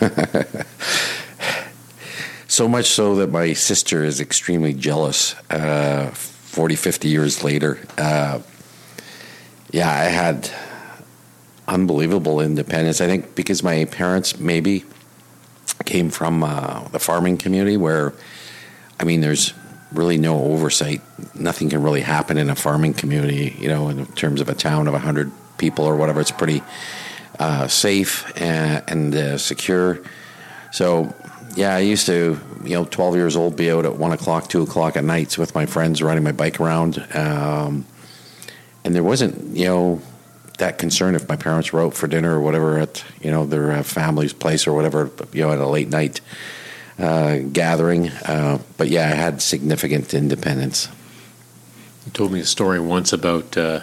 so 2.58 2.66
much 2.66 2.86
so 2.86 3.14
that 3.14 3.30
my 3.30 3.52
sister 3.52 4.02
is 4.02 4.20
extremely 4.20 4.74
jealous 4.74 5.36
uh, 5.48 6.10
40, 6.10 6.74
50 6.74 7.06
years 7.06 7.44
later. 7.44 7.78
Uh, 7.96 8.40
yeah, 9.70 9.88
I 9.88 10.06
had 10.06 10.50
unbelievable 11.68 12.40
independence. 12.40 13.00
I 13.00 13.06
think 13.06 13.36
because 13.36 13.62
my 13.62 13.84
parents 13.84 14.40
maybe 14.40 14.84
came 15.84 16.10
from 16.10 16.42
uh, 16.42 16.88
the 16.88 16.98
farming 16.98 17.36
community 17.36 17.76
where, 17.76 18.12
I 18.98 19.04
mean, 19.04 19.20
there's 19.20 19.54
really 19.92 20.18
no 20.18 20.42
oversight. 20.42 21.00
Nothing 21.36 21.70
can 21.70 21.80
really 21.80 22.00
happen 22.00 22.38
in 22.38 22.50
a 22.50 22.56
farming 22.56 22.94
community, 22.94 23.56
you 23.60 23.68
know, 23.68 23.88
in 23.88 24.04
terms 24.14 24.40
of 24.40 24.48
a 24.48 24.54
town 24.54 24.88
of 24.88 24.94
100 24.94 25.30
people 25.58 25.84
or 25.84 25.94
whatever. 25.94 26.20
It's 26.20 26.32
pretty 26.32 26.64
uh, 27.38 27.68
safe 27.68 28.36
and, 28.36 28.82
and 28.88 29.14
uh, 29.14 29.38
secure. 29.38 30.00
So, 30.72 31.14
yeah, 31.54 31.74
I 31.74 31.80
used 31.80 32.06
to, 32.06 32.38
you 32.64 32.74
know, 32.74 32.84
12 32.84 33.16
years 33.16 33.36
old, 33.36 33.56
be 33.56 33.70
out 33.70 33.84
at 33.84 33.96
1 33.96 34.12
o'clock, 34.12 34.48
2 34.48 34.62
o'clock 34.62 34.96
at 34.96 35.04
nights 35.04 35.38
with 35.38 35.54
my 35.54 35.66
friends 35.66 36.02
riding 36.02 36.24
my 36.24 36.32
bike 36.32 36.60
around. 36.60 37.04
Um, 37.14 37.86
and 38.84 38.94
there 38.94 39.02
wasn't, 39.02 39.56
you 39.56 39.66
know, 39.66 40.02
that 40.58 40.78
concern 40.78 41.14
if 41.14 41.28
my 41.28 41.36
parents 41.36 41.72
were 41.72 41.82
out 41.82 41.94
for 41.94 42.06
dinner 42.06 42.36
or 42.36 42.40
whatever 42.40 42.78
at, 42.78 43.04
you 43.20 43.30
know, 43.30 43.46
their 43.46 43.72
uh, 43.72 43.82
family's 43.82 44.32
place 44.32 44.66
or 44.66 44.72
whatever, 44.72 45.10
you 45.32 45.42
know, 45.42 45.52
at 45.52 45.58
a 45.58 45.66
late 45.66 45.88
night 45.88 46.20
uh, 46.98 47.38
gathering. 47.38 48.08
Uh, 48.08 48.58
but 48.76 48.88
yeah, 48.88 49.04
I 49.04 49.14
had 49.14 49.40
significant 49.40 50.12
independence. 50.14 50.88
You 52.04 52.12
told 52.12 52.32
me 52.32 52.40
a 52.40 52.44
story 52.44 52.80
once 52.80 53.12
about 53.12 53.56
uh, 53.56 53.80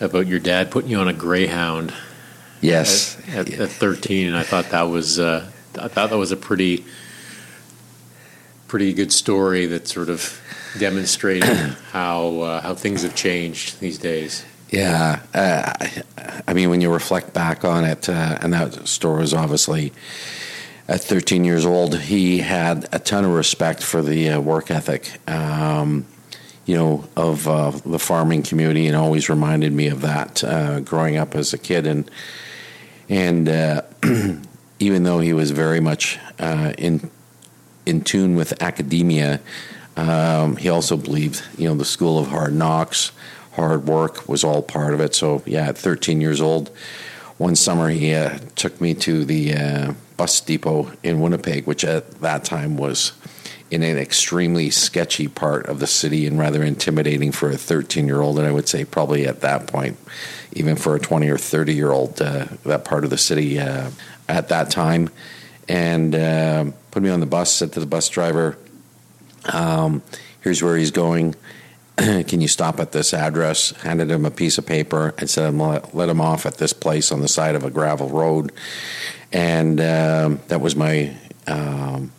about 0.00 0.26
your 0.26 0.38
dad 0.38 0.70
putting 0.70 0.90
you 0.90 0.98
on 0.98 1.08
a 1.08 1.12
greyhound. 1.12 1.92
Yes, 2.60 3.18
at, 3.28 3.50
at, 3.50 3.60
at 3.60 3.68
thirteen, 3.68 4.28
and 4.28 4.36
I 4.36 4.44
thought 4.44 4.66
that 4.70 4.82
was 4.82 5.18
uh, 5.18 5.50
I 5.78 5.88
thought 5.88 6.10
that 6.10 6.18
was 6.18 6.32
a 6.32 6.36
pretty 6.36 6.84
pretty 8.68 8.94
good 8.94 9.12
story 9.12 9.66
that 9.66 9.86
sort 9.86 10.08
of 10.08 10.40
demonstrated 10.78 11.44
how 11.92 12.40
uh, 12.40 12.60
how 12.60 12.74
things 12.74 13.02
have 13.02 13.14
changed 13.14 13.80
these 13.80 13.98
days. 13.98 14.44
Yeah, 14.70 15.20
uh, 15.34 15.74
I 16.48 16.54
mean, 16.54 16.70
when 16.70 16.80
you 16.80 16.90
reflect 16.90 17.34
back 17.34 17.62
on 17.62 17.84
it, 17.84 18.08
uh, 18.08 18.38
and 18.40 18.54
that 18.54 18.88
story 18.88 19.20
was 19.20 19.34
obviously 19.34 19.92
at 20.88 21.02
13 21.02 21.44
years 21.44 21.66
old, 21.66 21.98
he 21.98 22.38
had 22.38 22.88
a 22.90 22.98
ton 22.98 23.26
of 23.26 23.32
respect 23.32 23.82
for 23.82 24.00
the 24.00 24.30
uh, 24.30 24.40
work 24.40 24.70
ethic, 24.70 25.20
um, 25.28 26.06
you 26.64 26.74
know, 26.74 27.04
of 27.16 27.46
uh, 27.46 27.70
the 27.84 27.98
farming 27.98 28.42
community, 28.44 28.86
and 28.86 28.96
always 28.96 29.28
reminded 29.28 29.74
me 29.74 29.88
of 29.88 30.00
that 30.00 30.42
uh, 30.42 30.80
growing 30.80 31.18
up 31.18 31.34
as 31.34 31.52
a 31.52 31.58
kid. 31.58 31.86
And 31.86 32.10
and 33.10 33.48
uh, 33.50 33.82
even 34.82 35.04
though 35.04 35.20
he 35.20 35.32
was 35.32 35.50
very 35.52 35.80
much 35.80 36.18
uh, 36.38 36.72
in 36.76 37.10
in 37.84 38.00
tune 38.00 38.36
with 38.36 38.62
academia, 38.62 39.40
um, 39.96 40.56
he 40.56 40.68
also 40.68 40.96
believed, 40.96 41.42
you 41.58 41.68
know, 41.68 41.74
the 41.74 41.84
school 41.84 42.18
of 42.18 42.28
hard 42.28 42.54
knocks, 42.54 43.10
hard 43.52 43.86
work 43.86 44.28
was 44.28 44.44
all 44.44 44.62
part 44.62 44.94
of 44.94 45.00
it. 45.00 45.14
So 45.14 45.42
yeah, 45.46 45.68
at 45.68 45.78
13 45.78 46.20
years 46.20 46.40
old 46.40 46.70
one 47.42 47.56
summer 47.56 47.88
he 47.88 48.14
uh, 48.14 48.38
took 48.54 48.80
me 48.80 48.94
to 48.94 49.24
the 49.24 49.54
uh, 49.54 49.94
bus 50.16 50.40
depot 50.40 50.92
in 51.02 51.20
Winnipeg, 51.20 51.66
which 51.66 51.84
at 51.84 52.20
that 52.20 52.44
time 52.44 52.76
was 52.76 53.12
in 53.70 53.82
an 53.82 53.98
extremely 53.98 54.70
sketchy 54.70 55.26
part 55.26 55.66
of 55.66 55.80
the 55.80 55.86
city 55.86 56.26
and 56.26 56.38
rather 56.38 56.62
intimidating 56.62 57.32
for 57.32 57.50
a 57.50 57.56
13 57.56 58.06
year 58.06 58.20
old. 58.20 58.38
And 58.38 58.46
I 58.46 58.52
would 58.52 58.68
say 58.68 58.84
probably 58.84 59.26
at 59.26 59.40
that 59.40 59.66
point, 59.66 59.96
even 60.52 60.76
for 60.76 60.94
a 60.94 61.00
20 61.00 61.28
or 61.30 61.38
30 61.38 61.74
year 61.74 61.90
old, 61.90 62.22
uh, 62.22 62.46
that 62.64 62.84
part 62.84 63.02
of 63.02 63.10
the 63.10 63.18
city 63.18 63.58
uh, 63.58 63.90
at 64.28 64.48
that 64.48 64.70
time. 64.70 65.10
And 65.68 66.14
uh, 66.14 66.66
put 66.90 67.02
me 67.02 67.10
on 67.10 67.20
the 67.20 67.26
bus, 67.26 67.52
said 67.52 67.72
to 67.72 67.80
the 67.80 67.86
bus 67.86 68.08
driver, 68.08 68.58
um, 69.52 70.02
here's 70.40 70.62
where 70.62 70.76
he's 70.76 70.90
going. 70.90 71.34
can 71.96 72.40
you 72.40 72.48
stop 72.48 72.80
at 72.80 72.92
this 72.92 73.14
address? 73.14 73.70
Handed 73.82 74.10
him 74.10 74.24
a 74.24 74.30
piece 74.30 74.58
of 74.58 74.66
paper 74.66 75.14
and 75.18 75.28
said, 75.28 75.54
let 75.54 76.08
him 76.08 76.20
off 76.20 76.46
at 76.46 76.58
this 76.58 76.72
place 76.72 77.12
on 77.12 77.20
the 77.20 77.28
side 77.28 77.54
of 77.54 77.64
a 77.64 77.70
gravel 77.70 78.08
road. 78.08 78.52
And 79.32 79.80
um, 79.80 80.40
that 80.48 80.60
was 80.60 80.76
my 80.76 81.16
um, 81.46 82.12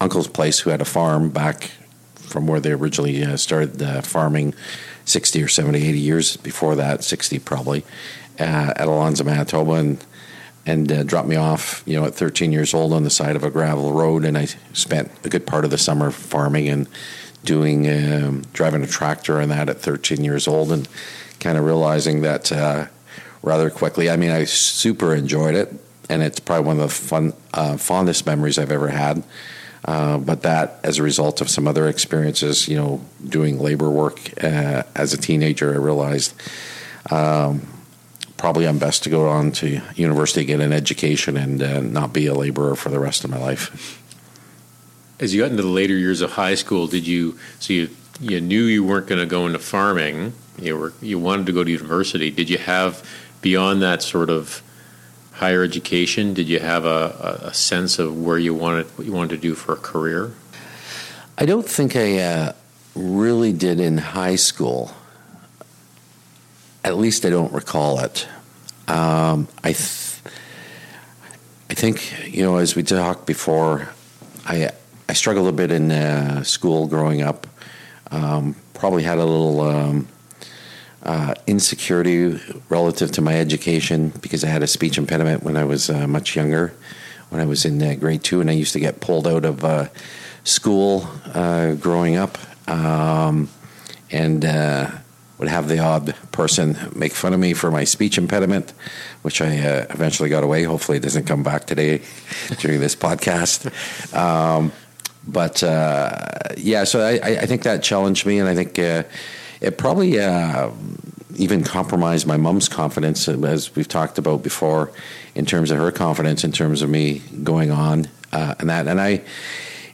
uncle's 0.00 0.28
place, 0.28 0.60
who 0.60 0.70
had 0.70 0.80
a 0.80 0.86
farm 0.86 1.30
back 1.30 1.70
from 2.14 2.46
where 2.46 2.60
they 2.60 2.72
originally 2.72 3.22
uh, 3.22 3.36
started 3.36 4.04
farming 4.04 4.54
60 5.04 5.42
or 5.42 5.48
70, 5.48 5.78
80 5.78 5.98
years 5.98 6.36
before 6.36 6.76
that, 6.76 7.04
60 7.04 7.38
probably, 7.40 7.84
uh, 8.38 8.72
at 8.76 8.86
Alonsa, 8.86 9.24
Manitoba. 9.24 9.72
And 9.72 10.04
and 10.64 10.90
uh, 10.92 11.02
dropped 11.02 11.28
me 11.28 11.36
off, 11.36 11.82
you 11.86 11.98
know, 11.98 12.06
at 12.06 12.14
13 12.14 12.52
years 12.52 12.72
old 12.72 12.92
on 12.92 13.02
the 13.02 13.10
side 13.10 13.36
of 13.36 13.44
a 13.44 13.50
gravel 13.50 13.92
road. 13.92 14.24
And 14.24 14.38
I 14.38 14.46
spent 14.72 15.10
a 15.24 15.28
good 15.28 15.46
part 15.46 15.64
of 15.64 15.70
the 15.70 15.78
summer 15.78 16.10
farming 16.10 16.68
and 16.68 16.88
doing 17.44 17.88
um, 17.88 18.42
driving 18.52 18.82
a 18.82 18.86
tractor 18.86 19.40
and 19.40 19.50
that 19.50 19.68
at 19.68 19.80
13 19.80 20.22
years 20.24 20.46
old, 20.46 20.70
and 20.70 20.88
kind 21.40 21.58
of 21.58 21.64
realizing 21.64 22.22
that 22.22 22.52
uh, 22.52 22.86
rather 23.42 23.70
quickly. 23.70 24.08
I 24.08 24.16
mean, 24.16 24.30
I 24.30 24.44
super 24.44 25.14
enjoyed 25.14 25.54
it, 25.54 25.74
and 26.08 26.22
it's 26.22 26.40
probably 26.40 26.66
one 26.66 26.76
of 26.76 26.82
the 26.82 26.94
fun 26.94 27.32
uh, 27.52 27.76
fondest 27.76 28.26
memories 28.26 28.58
I've 28.58 28.72
ever 28.72 28.88
had. 28.88 29.24
Uh, 29.84 30.16
but 30.18 30.42
that, 30.42 30.78
as 30.84 30.98
a 30.98 31.02
result 31.02 31.40
of 31.40 31.50
some 31.50 31.66
other 31.66 31.88
experiences, 31.88 32.68
you 32.68 32.76
know, 32.76 33.04
doing 33.28 33.58
labor 33.58 33.90
work 33.90 34.20
uh, 34.42 34.84
as 34.94 35.12
a 35.12 35.18
teenager, 35.18 35.74
I 35.74 35.78
realized. 35.78 36.34
Um, 37.10 37.66
probably 38.42 38.66
I'm 38.66 38.78
best 38.78 39.04
to 39.04 39.10
go 39.10 39.28
on 39.28 39.52
to 39.52 39.80
university, 39.94 40.44
get 40.44 40.60
an 40.60 40.72
education, 40.72 41.36
and 41.36 41.62
uh, 41.62 41.80
not 41.80 42.12
be 42.12 42.26
a 42.26 42.34
laborer 42.34 42.74
for 42.74 42.90
the 42.90 42.98
rest 42.98 43.24
of 43.24 43.30
my 43.30 43.38
life 43.38 44.02
as 45.22 45.32
you 45.32 45.40
got 45.40 45.52
into 45.52 45.62
the 45.62 45.68
later 45.68 45.96
years 45.96 46.20
of 46.20 46.32
high 46.32 46.56
school, 46.56 46.88
did 46.88 47.06
you 47.06 47.38
so 47.60 47.72
you 47.72 47.88
you 48.20 48.40
knew 48.40 48.64
you 48.64 48.84
weren't 48.84 49.06
going 49.06 49.20
to 49.20 49.26
go 49.26 49.46
into 49.46 49.60
farming? 49.60 50.34
You 50.58 50.76
were 50.76 50.92
you 51.00 51.18
wanted 51.18 51.46
to 51.46 51.52
go 51.52 51.62
to 51.62 51.70
university. 51.70 52.30
Did 52.30 52.50
you 52.50 52.58
have 52.58 53.08
beyond 53.40 53.80
that 53.82 54.02
sort 54.02 54.30
of 54.30 54.62
higher 55.34 55.62
education? 55.62 56.34
Did 56.34 56.48
you 56.48 56.58
have 56.58 56.84
a, 56.84 57.40
a 57.44 57.54
sense 57.54 58.00
of 58.00 58.20
where 58.20 58.36
you 58.36 58.52
wanted 58.52 58.86
what 58.98 59.06
you 59.06 59.12
wanted 59.12 59.36
to 59.36 59.38
do 59.38 59.54
for 59.54 59.74
a 59.74 59.76
career? 59.76 60.32
I 61.38 61.46
don't 61.46 61.68
think 61.68 61.94
I 61.94 62.18
uh, 62.18 62.52
really 62.96 63.52
did 63.52 63.78
in 63.78 63.98
high 63.98 64.36
school. 64.36 64.90
At 66.84 66.96
least 66.96 67.24
I 67.24 67.30
don't 67.30 67.52
recall 67.52 68.00
it. 68.00 68.26
Um, 68.88 69.48
I 69.62 69.72
th- 69.72 70.20
I 71.70 71.74
think 71.74 72.12
you 72.28 72.42
know 72.42 72.56
as 72.56 72.74
we 72.74 72.82
talked 72.82 73.26
before, 73.26 73.88
I 74.44 74.70
I 75.08 75.12
struggled 75.14 75.48
a 75.48 75.52
bit 75.52 75.70
in 75.70 75.90
uh, 75.92 76.42
school 76.42 76.86
growing 76.86 77.22
up. 77.22 77.46
Um, 78.10 78.56
probably 78.74 79.04
had 79.04 79.18
a 79.18 79.24
little 79.24 79.60
um, 79.60 80.08
uh, 81.02 81.34
insecurity 81.46 82.40
relative 82.68 83.12
to 83.12 83.20
my 83.20 83.34
education 83.38 84.12
because 84.20 84.44
I 84.44 84.48
had 84.48 84.62
a 84.62 84.66
speech 84.66 84.98
impediment 84.98 85.42
when 85.42 85.56
I 85.56 85.64
was 85.64 85.88
uh, 85.88 86.06
much 86.06 86.36
younger, 86.36 86.74
when 87.30 87.40
I 87.40 87.44
was 87.44 87.64
in 87.64 87.82
uh, 87.82 87.94
grade 87.94 88.22
two, 88.24 88.40
and 88.40 88.50
I 88.50 88.54
used 88.54 88.72
to 88.72 88.80
get 88.80 89.00
pulled 89.00 89.26
out 89.26 89.44
of 89.44 89.64
uh, 89.64 89.88
school 90.44 91.08
uh, 91.32 91.74
growing 91.74 92.16
up. 92.16 92.38
Um, 92.68 93.48
and 94.10 94.44
would 95.42 95.50
have 95.50 95.66
the 95.66 95.80
odd 95.80 96.14
person 96.30 96.78
make 96.94 97.12
fun 97.12 97.32
of 97.32 97.40
me 97.40 97.52
for 97.52 97.68
my 97.72 97.82
speech 97.82 98.16
impediment, 98.16 98.72
which 99.22 99.42
I 99.42 99.58
uh, 99.58 99.86
eventually 99.90 100.28
got 100.28 100.44
away. 100.44 100.62
Hopefully, 100.62 100.98
it 100.98 101.02
doesn't 101.02 101.24
come 101.24 101.42
back 101.42 101.66
today 101.66 102.00
during 102.60 102.78
this 102.78 102.94
podcast. 102.94 103.66
Um, 104.16 104.70
but 105.26 105.60
uh, 105.64 106.28
yeah, 106.56 106.84
so 106.84 107.00
I, 107.00 107.40
I, 107.40 107.46
think 107.46 107.64
that 107.64 107.82
challenged 107.82 108.24
me, 108.24 108.38
and 108.38 108.48
I 108.48 108.54
think 108.54 108.78
uh, 108.78 109.02
it 109.60 109.78
probably 109.78 110.20
uh, 110.20 110.70
even 111.34 111.64
compromised 111.64 112.24
my 112.24 112.36
mom's 112.36 112.68
confidence, 112.68 113.26
as 113.26 113.74
we've 113.74 113.88
talked 113.88 114.18
about 114.18 114.44
before, 114.44 114.92
in 115.34 115.44
terms 115.44 115.72
of 115.72 115.78
her 115.78 115.90
confidence, 115.90 116.44
in 116.44 116.52
terms 116.52 116.82
of 116.82 116.88
me 116.88 117.20
going 117.42 117.72
on 117.72 118.06
uh, 118.32 118.54
and 118.60 118.70
that. 118.70 118.86
And 118.86 119.00
I, 119.00 119.22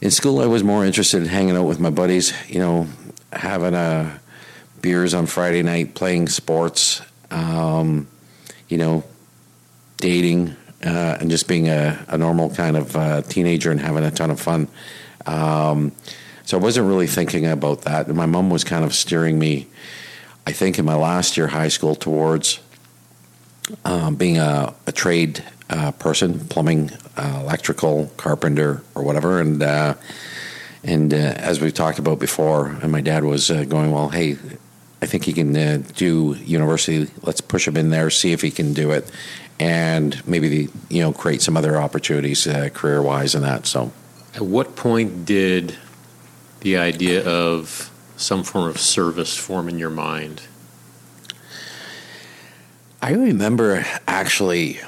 in 0.02 0.10
school, 0.10 0.40
I 0.42 0.46
was 0.46 0.62
more 0.62 0.84
interested 0.84 1.22
in 1.22 1.28
hanging 1.28 1.56
out 1.56 1.64
with 1.64 1.80
my 1.80 1.90
buddies, 1.90 2.34
you 2.50 2.58
know, 2.58 2.86
having 3.32 3.72
a 3.72 4.20
beers 4.82 5.14
on 5.14 5.26
Friday 5.26 5.62
night, 5.62 5.94
playing 5.94 6.28
sports, 6.28 7.02
um, 7.30 8.06
you 8.68 8.78
know, 8.78 9.04
dating, 9.98 10.56
uh, 10.84 11.18
and 11.20 11.30
just 11.30 11.48
being 11.48 11.68
a, 11.68 12.04
a 12.08 12.18
normal 12.18 12.50
kind 12.50 12.76
of 12.76 12.96
uh, 12.96 13.22
teenager 13.22 13.70
and 13.70 13.80
having 13.80 14.04
a 14.04 14.10
ton 14.10 14.30
of 14.30 14.40
fun. 14.40 14.68
Um, 15.26 15.92
so 16.44 16.56
I 16.56 16.60
wasn't 16.60 16.88
really 16.88 17.06
thinking 17.06 17.46
about 17.46 17.82
that. 17.82 18.06
And 18.06 18.16
my 18.16 18.26
mom 18.26 18.48
was 18.48 18.64
kind 18.64 18.84
of 18.84 18.94
steering 18.94 19.38
me, 19.38 19.66
I 20.46 20.52
think, 20.52 20.78
in 20.78 20.84
my 20.84 20.94
last 20.94 21.36
year 21.36 21.48
high 21.48 21.68
school 21.68 21.94
towards 21.94 22.60
um, 23.84 24.14
being 24.14 24.38
a, 24.38 24.74
a 24.86 24.92
trade 24.92 25.44
uh, 25.68 25.92
person, 25.92 26.40
plumbing, 26.48 26.90
uh, 27.16 27.40
electrical, 27.42 28.10
carpenter, 28.16 28.82
or 28.94 29.02
whatever. 29.02 29.40
And 29.40 29.62
uh, 29.62 29.94
and 30.84 31.12
uh, 31.12 31.16
as 31.16 31.60
we've 31.60 31.74
talked 31.74 31.98
about 31.98 32.18
before, 32.18 32.68
and 32.68 32.90
my 32.90 33.00
dad 33.00 33.24
was 33.24 33.50
going, 33.50 33.90
well, 33.92 34.08
hey, 34.08 34.38
I 35.00 35.06
think 35.06 35.24
he 35.24 35.32
can 35.32 35.56
uh, 35.56 35.82
do 35.94 36.34
university. 36.44 37.10
Let's 37.22 37.40
push 37.40 37.68
him 37.68 37.76
in 37.76 37.90
there, 37.90 38.10
see 38.10 38.32
if 38.32 38.42
he 38.42 38.50
can 38.50 38.72
do 38.72 38.90
it, 38.90 39.10
and 39.60 40.26
maybe 40.26 40.48
the, 40.48 40.70
you 40.88 41.02
know 41.02 41.12
create 41.12 41.42
some 41.42 41.56
other 41.56 41.76
opportunities 41.76 42.46
career 42.74 43.02
wise 43.02 43.34
and 43.34 43.44
that. 43.44 43.66
So, 43.66 43.92
at 44.34 44.42
what 44.42 44.76
point 44.76 45.24
did 45.24 45.76
the 46.60 46.76
idea 46.76 47.24
of 47.24 47.92
some 48.16 48.42
form 48.42 48.68
of 48.68 48.80
service 48.80 49.36
form 49.36 49.68
in 49.68 49.78
your 49.78 49.90
mind? 49.90 50.42
I 53.00 53.12
remember 53.12 53.86
actually, 54.08 54.80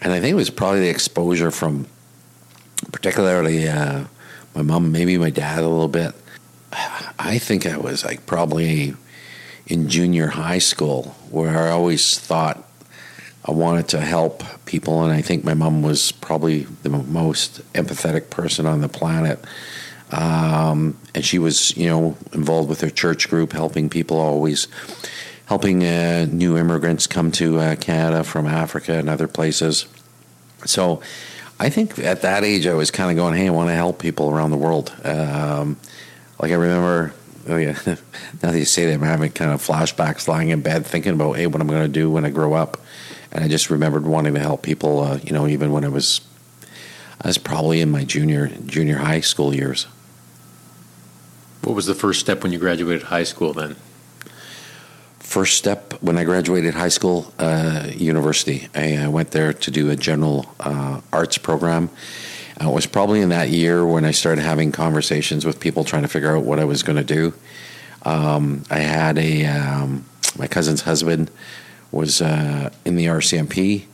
and 0.00 0.12
I 0.12 0.20
think 0.20 0.32
it 0.32 0.36
was 0.36 0.48
probably 0.48 0.80
the 0.80 0.88
exposure 0.88 1.50
from 1.50 1.86
particularly 2.90 3.68
uh, 3.68 4.04
my 4.54 4.62
mom, 4.62 4.90
maybe 4.90 5.18
my 5.18 5.30
dad 5.30 5.58
a 5.58 5.68
little 5.68 5.88
bit. 5.88 6.14
I 6.72 7.38
think 7.38 7.66
I 7.66 7.76
was 7.76 8.04
like 8.04 8.26
probably 8.26 8.94
in 9.66 9.88
junior 9.88 10.28
high 10.28 10.58
school 10.58 11.14
where 11.30 11.58
I 11.58 11.70
always 11.70 12.18
thought 12.18 12.64
I 13.44 13.52
wanted 13.52 13.88
to 13.88 14.00
help 14.00 14.44
people, 14.66 15.02
and 15.02 15.12
I 15.12 15.22
think 15.22 15.44
my 15.44 15.54
mom 15.54 15.82
was 15.82 16.12
probably 16.12 16.64
the 16.82 16.90
most 16.90 17.60
empathetic 17.72 18.30
person 18.30 18.66
on 18.66 18.80
the 18.80 18.88
planet. 18.88 19.42
Um, 20.12 20.98
and 21.14 21.24
she 21.24 21.38
was, 21.38 21.76
you 21.76 21.88
know, 21.88 22.16
involved 22.32 22.68
with 22.68 22.80
her 22.82 22.90
church 22.90 23.28
group, 23.28 23.52
helping 23.52 23.88
people 23.88 24.18
always, 24.18 24.68
helping 25.46 25.84
uh, 25.84 26.26
new 26.30 26.58
immigrants 26.58 27.06
come 27.06 27.32
to 27.32 27.58
uh, 27.58 27.76
Canada 27.76 28.24
from 28.24 28.46
Africa 28.46 28.94
and 28.94 29.08
other 29.08 29.28
places. 29.28 29.86
So 30.66 31.00
I 31.58 31.70
think 31.70 31.98
at 31.98 32.22
that 32.22 32.44
age, 32.44 32.66
I 32.66 32.74
was 32.74 32.90
kind 32.90 33.10
of 33.10 33.16
going, 33.16 33.34
hey, 33.34 33.46
I 33.46 33.50
want 33.50 33.68
to 33.70 33.74
help 33.74 33.98
people 33.98 34.30
around 34.30 34.50
the 34.50 34.56
world. 34.56 34.92
Um, 35.04 35.76
like 36.40 36.52
I 36.52 36.54
remember, 36.54 37.12
oh 37.48 37.56
yeah, 37.56 37.78
now 37.86 38.50
that 38.50 38.58
you 38.58 38.64
say 38.64 38.86
that, 38.86 38.94
I'm 38.94 39.02
having 39.02 39.30
kind 39.30 39.50
of 39.50 39.64
flashbacks 39.64 40.26
lying 40.26 40.48
in 40.48 40.62
bed 40.62 40.86
thinking 40.86 41.12
about, 41.12 41.36
hey, 41.36 41.46
what 41.46 41.60
I'm 41.60 41.68
going 41.68 41.82
to 41.82 41.88
do 41.88 42.10
when 42.10 42.24
I 42.24 42.30
grow 42.30 42.54
up. 42.54 42.80
And 43.30 43.44
I 43.44 43.48
just 43.48 43.70
remembered 43.70 44.06
wanting 44.06 44.34
to 44.34 44.40
help 44.40 44.62
people, 44.62 45.00
uh, 45.00 45.18
you 45.22 45.32
know, 45.32 45.46
even 45.46 45.70
when 45.70 45.84
I 45.84 45.88
was, 45.88 46.22
I 47.20 47.28
was 47.28 47.38
probably 47.38 47.80
in 47.80 47.90
my 47.90 48.04
junior 48.04 48.48
junior 48.66 48.96
high 48.96 49.20
school 49.20 49.54
years. 49.54 49.86
What 51.62 51.76
was 51.76 51.86
the 51.86 51.94
first 51.94 52.20
step 52.20 52.42
when 52.42 52.52
you 52.52 52.58
graduated 52.58 53.04
high 53.04 53.24
school 53.24 53.52
then? 53.52 53.76
First 55.18 55.58
step 55.58 55.92
when 56.00 56.16
I 56.16 56.24
graduated 56.24 56.74
high 56.74 56.88
school, 56.88 57.32
uh, 57.38 57.86
university. 57.94 58.68
I, 58.74 58.96
I, 58.96 59.08
went 59.08 59.30
there 59.30 59.52
to 59.52 59.70
do 59.70 59.90
a 59.90 59.94
general 59.94 60.52
uh, 60.58 61.02
arts 61.12 61.38
program. 61.38 61.90
It 62.60 62.72
was 62.72 62.86
probably 62.86 63.20
in 63.20 63.30
that 63.30 63.48
year 63.48 63.86
when 63.86 64.04
I 64.04 64.10
started 64.10 64.42
having 64.42 64.70
conversations 64.70 65.46
with 65.46 65.60
people 65.60 65.82
trying 65.84 66.02
to 66.02 66.08
figure 66.08 66.36
out 66.36 66.44
what 66.44 66.60
I 66.60 66.64
was 66.64 66.82
going 66.82 66.98
to 66.98 67.04
do. 67.04 67.32
Um, 68.02 68.64
I 68.70 68.80
had 68.80 69.18
a 69.18 69.46
um, 69.46 70.04
my 70.38 70.46
cousin's 70.46 70.82
husband 70.82 71.30
was 71.90 72.20
uh, 72.20 72.70
in 72.84 72.96
the 72.96 73.06
RCMP. 73.06 73.86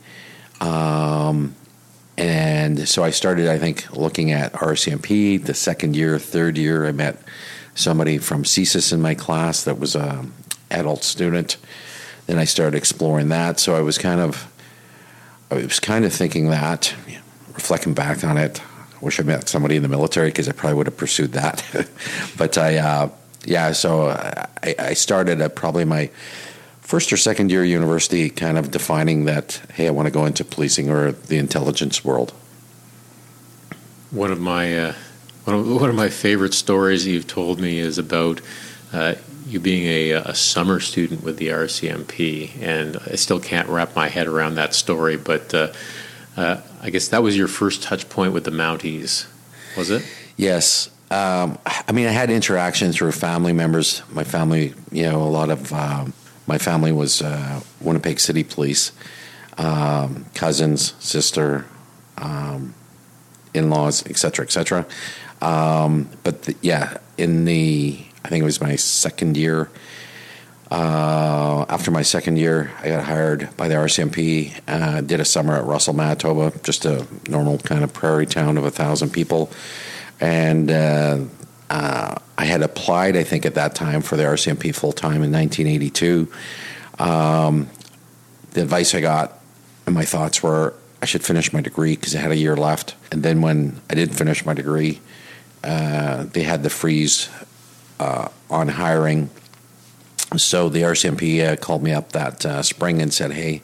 Um, 0.61 1.55
and 2.17 2.87
so 2.87 3.03
I 3.03 3.11
started, 3.11 3.47
I 3.47 3.59
think, 3.59 3.95
looking 3.95 4.31
at 4.31 4.53
RCMP. 4.53 5.43
The 5.43 5.53
second 5.53 5.95
year, 5.95 6.17
third 6.17 6.57
year, 6.57 6.87
I 6.87 6.91
met 6.91 7.21
somebody 7.75 8.17
from 8.17 8.43
CSIS 8.43 8.91
in 8.91 9.01
my 9.01 9.13
class 9.13 9.63
that 9.63 9.79
was 9.79 9.95
an 9.95 10.33
adult 10.71 11.03
student. 11.03 11.57
Then 12.25 12.39
I 12.39 12.45
started 12.45 12.75
exploring 12.75 13.29
that. 13.29 13.59
So 13.59 13.75
I 13.75 13.81
was 13.81 13.97
kind 13.97 14.19
of, 14.19 14.51
I 15.51 15.55
was 15.55 15.79
kind 15.79 16.05
of 16.05 16.13
thinking 16.13 16.49
that, 16.49 16.93
reflecting 17.57 17.93
back 17.93 18.23
on 18.23 18.37
it. 18.37 18.61
I 18.61 18.99
wish 19.05 19.19
I 19.19 19.23
met 19.23 19.49
somebody 19.49 19.75
in 19.75 19.83
the 19.83 19.89
military 19.89 20.29
because 20.29 20.47
I 20.47 20.53
probably 20.53 20.75
would 20.75 20.87
have 20.87 20.97
pursued 20.97 21.33
that. 21.33 21.63
but 22.37 22.57
I, 22.57 22.77
uh, 22.77 23.09
yeah, 23.45 23.71
so 23.73 24.09
I, 24.09 24.75
I 24.79 24.93
started 24.93 25.41
at 25.41 25.55
probably 25.55 25.83
my 25.83 26.09
first 26.81 27.11
or 27.11 27.17
second 27.17 27.51
year 27.51 27.65
university, 27.65 28.29
kind 28.29 28.57
of 28.57 28.71
defining 28.71 29.25
that, 29.25 29.61
hey, 29.73 29.87
I 29.87 29.91
want 29.91 30.07
to 30.07 30.11
go 30.11 30.25
into 30.25 30.45
policing 30.45 30.89
or 30.89 31.11
the 31.11 31.37
intelligence 31.37 32.05
world. 32.05 32.31
One 34.11 34.31
of 34.31 34.39
my 34.39 34.77
uh, 34.77 34.93
one 35.43 35.55
of, 35.55 35.81
one 35.81 35.89
of 35.89 35.95
my 35.95 36.09
favorite 36.09 36.53
stories 36.53 37.05
you've 37.05 37.27
told 37.27 37.59
me 37.59 37.79
is 37.79 37.97
about 37.97 38.41
uh, 38.93 39.15
you 39.45 39.59
being 39.59 39.85
a, 39.85 40.11
a, 40.11 40.35
summer 40.35 40.79
student 40.79 41.23
with 41.23 41.37
the 41.37 41.49
RCMP, 41.49 42.61
and 42.61 42.97
I 43.05 43.15
still 43.15 43.39
can't 43.39 43.67
wrap 43.67 43.95
my 43.95 44.07
head 44.07 44.27
around 44.27 44.55
that 44.55 44.73
story. 44.73 45.17
But 45.17 45.53
uh, 46.37 46.61
I 46.81 46.89
guess 46.91 47.07
that 47.09 47.23
was 47.23 47.35
your 47.35 47.47
first 47.47 47.83
touch 47.83 48.07
point 48.09 48.31
with 48.31 48.43
the 48.43 48.51
Mounties, 48.51 49.25
was 49.75 49.89
it? 49.89 50.05
Yes. 50.37 50.89
Um, 51.09 51.57
I 51.65 51.91
mean, 51.91 52.07
I 52.07 52.11
had 52.11 52.29
interactions 52.29 52.97
through 52.97 53.11
family 53.13 53.53
members. 53.53 54.03
My 54.11 54.23
family, 54.23 54.73
you 54.91 55.03
know, 55.03 55.23
a 55.23 55.25
lot 55.25 55.49
of 55.49 55.73
um, 55.73 56.13
my 56.45 56.57
family 56.57 56.91
was 56.91 57.21
uh, 57.21 57.61
Winnipeg 57.81 58.19
City 58.19 58.43
Police, 58.43 58.91
um, 59.57 60.25
cousins, 60.35 60.93
sister, 60.99 61.65
um, 62.17 62.73
in-laws, 63.53 64.05
etc., 64.05 64.45
etc. 64.45 64.85
Um, 65.41 66.09
but 66.23 66.43
the, 66.43 66.55
yeah, 66.61 66.97
in 67.17 67.45
the 67.45 67.99
I 68.23 68.29
think 68.29 68.41
it 68.41 68.45
was 68.45 68.61
my 68.61 68.75
second 68.75 69.37
year. 69.37 69.69
Uh, 70.69 71.65
after 71.69 71.91
my 71.91 72.01
second 72.01 72.37
year, 72.37 72.71
I 72.81 72.89
got 72.89 73.03
hired 73.05 73.55
by 73.55 73.67
the 73.67 73.75
RCMP. 73.75 74.59
Uh, 74.67 75.01
did 75.01 75.19
a 75.19 75.25
summer 75.25 75.55
at 75.55 75.63
Russell, 75.63 75.93
Manitoba, 75.93 76.51
just 76.63 76.85
a 76.85 77.07
normal 77.29 77.57
kind 77.59 77.83
of 77.83 77.93
prairie 77.93 78.25
town 78.25 78.57
of 78.57 78.65
a 78.65 78.71
thousand 78.71 79.11
people, 79.11 79.49
and 80.19 80.69
uh, 80.69 81.19
uh 81.69 82.15
I 82.37 82.45
had 82.45 82.61
applied. 82.61 83.15
I 83.15 83.23
think 83.23 83.45
at 83.45 83.55
that 83.55 83.75
time 83.75 84.01
for 84.01 84.17
the 84.17 84.23
RCMP 84.23 84.75
full 84.75 84.91
time 84.91 85.23
in 85.23 85.31
1982. 85.31 86.27
Um, 86.99 87.69
the 88.51 88.61
advice 88.61 88.93
I 88.93 89.01
got 89.01 89.39
and 89.85 89.95
my 89.95 90.05
thoughts 90.05 90.43
were 90.43 90.73
I 91.01 91.05
should 91.05 91.23
finish 91.23 91.53
my 91.53 91.61
degree 91.61 91.95
because 91.95 92.15
I 92.15 92.19
had 92.19 92.31
a 92.31 92.35
year 92.35 92.57
left. 92.57 92.95
And 93.11 93.23
then 93.23 93.41
when 93.41 93.79
I 93.89 93.95
did 93.95 94.15
finish 94.15 94.45
my 94.45 94.53
degree, 94.53 94.99
uh, 95.63 96.25
they 96.25 96.43
had 96.43 96.63
the 96.63 96.69
freeze 96.69 97.29
on 98.49 98.67
hiring. 98.67 99.29
So 100.35 100.69
the 100.69 100.81
RCMP 100.81 101.45
uh, 101.45 101.55
called 101.55 101.83
me 101.83 101.93
up 101.93 102.11
that 102.11 102.45
uh, 102.45 102.61
spring 102.61 103.01
and 103.01 103.13
said, 103.13 103.31
"Hey, 103.31 103.61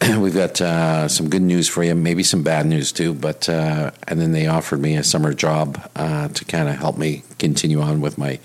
we've 0.18 0.34
got 0.34 0.60
uh, 0.60 1.08
some 1.08 1.28
good 1.28 1.42
news 1.42 1.68
for 1.68 1.84
you, 1.84 1.94
maybe 1.94 2.22
some 2.22 2.42
bad 2.42 2.66
news 2.66 2.90
too." 2.90 3.12
But 3.12 3.48
uh, 3.48 3.90
and 4.08 4.20
then 4.20 4.32
they 4.32 4.46
offered 4.46 4.80
me 4.80 4.96
a 4.96 5.04
summer 5.04 5.34
job 5.34 5.74
to 5.94 6.44
kind 6.46 6.68
of 6.68 6.76
help 6.76 6.96
me 6.96 7.22
continue 7.38 7.82
on 7.82 8.00
with 8.00 8.16
my 8.16 8.38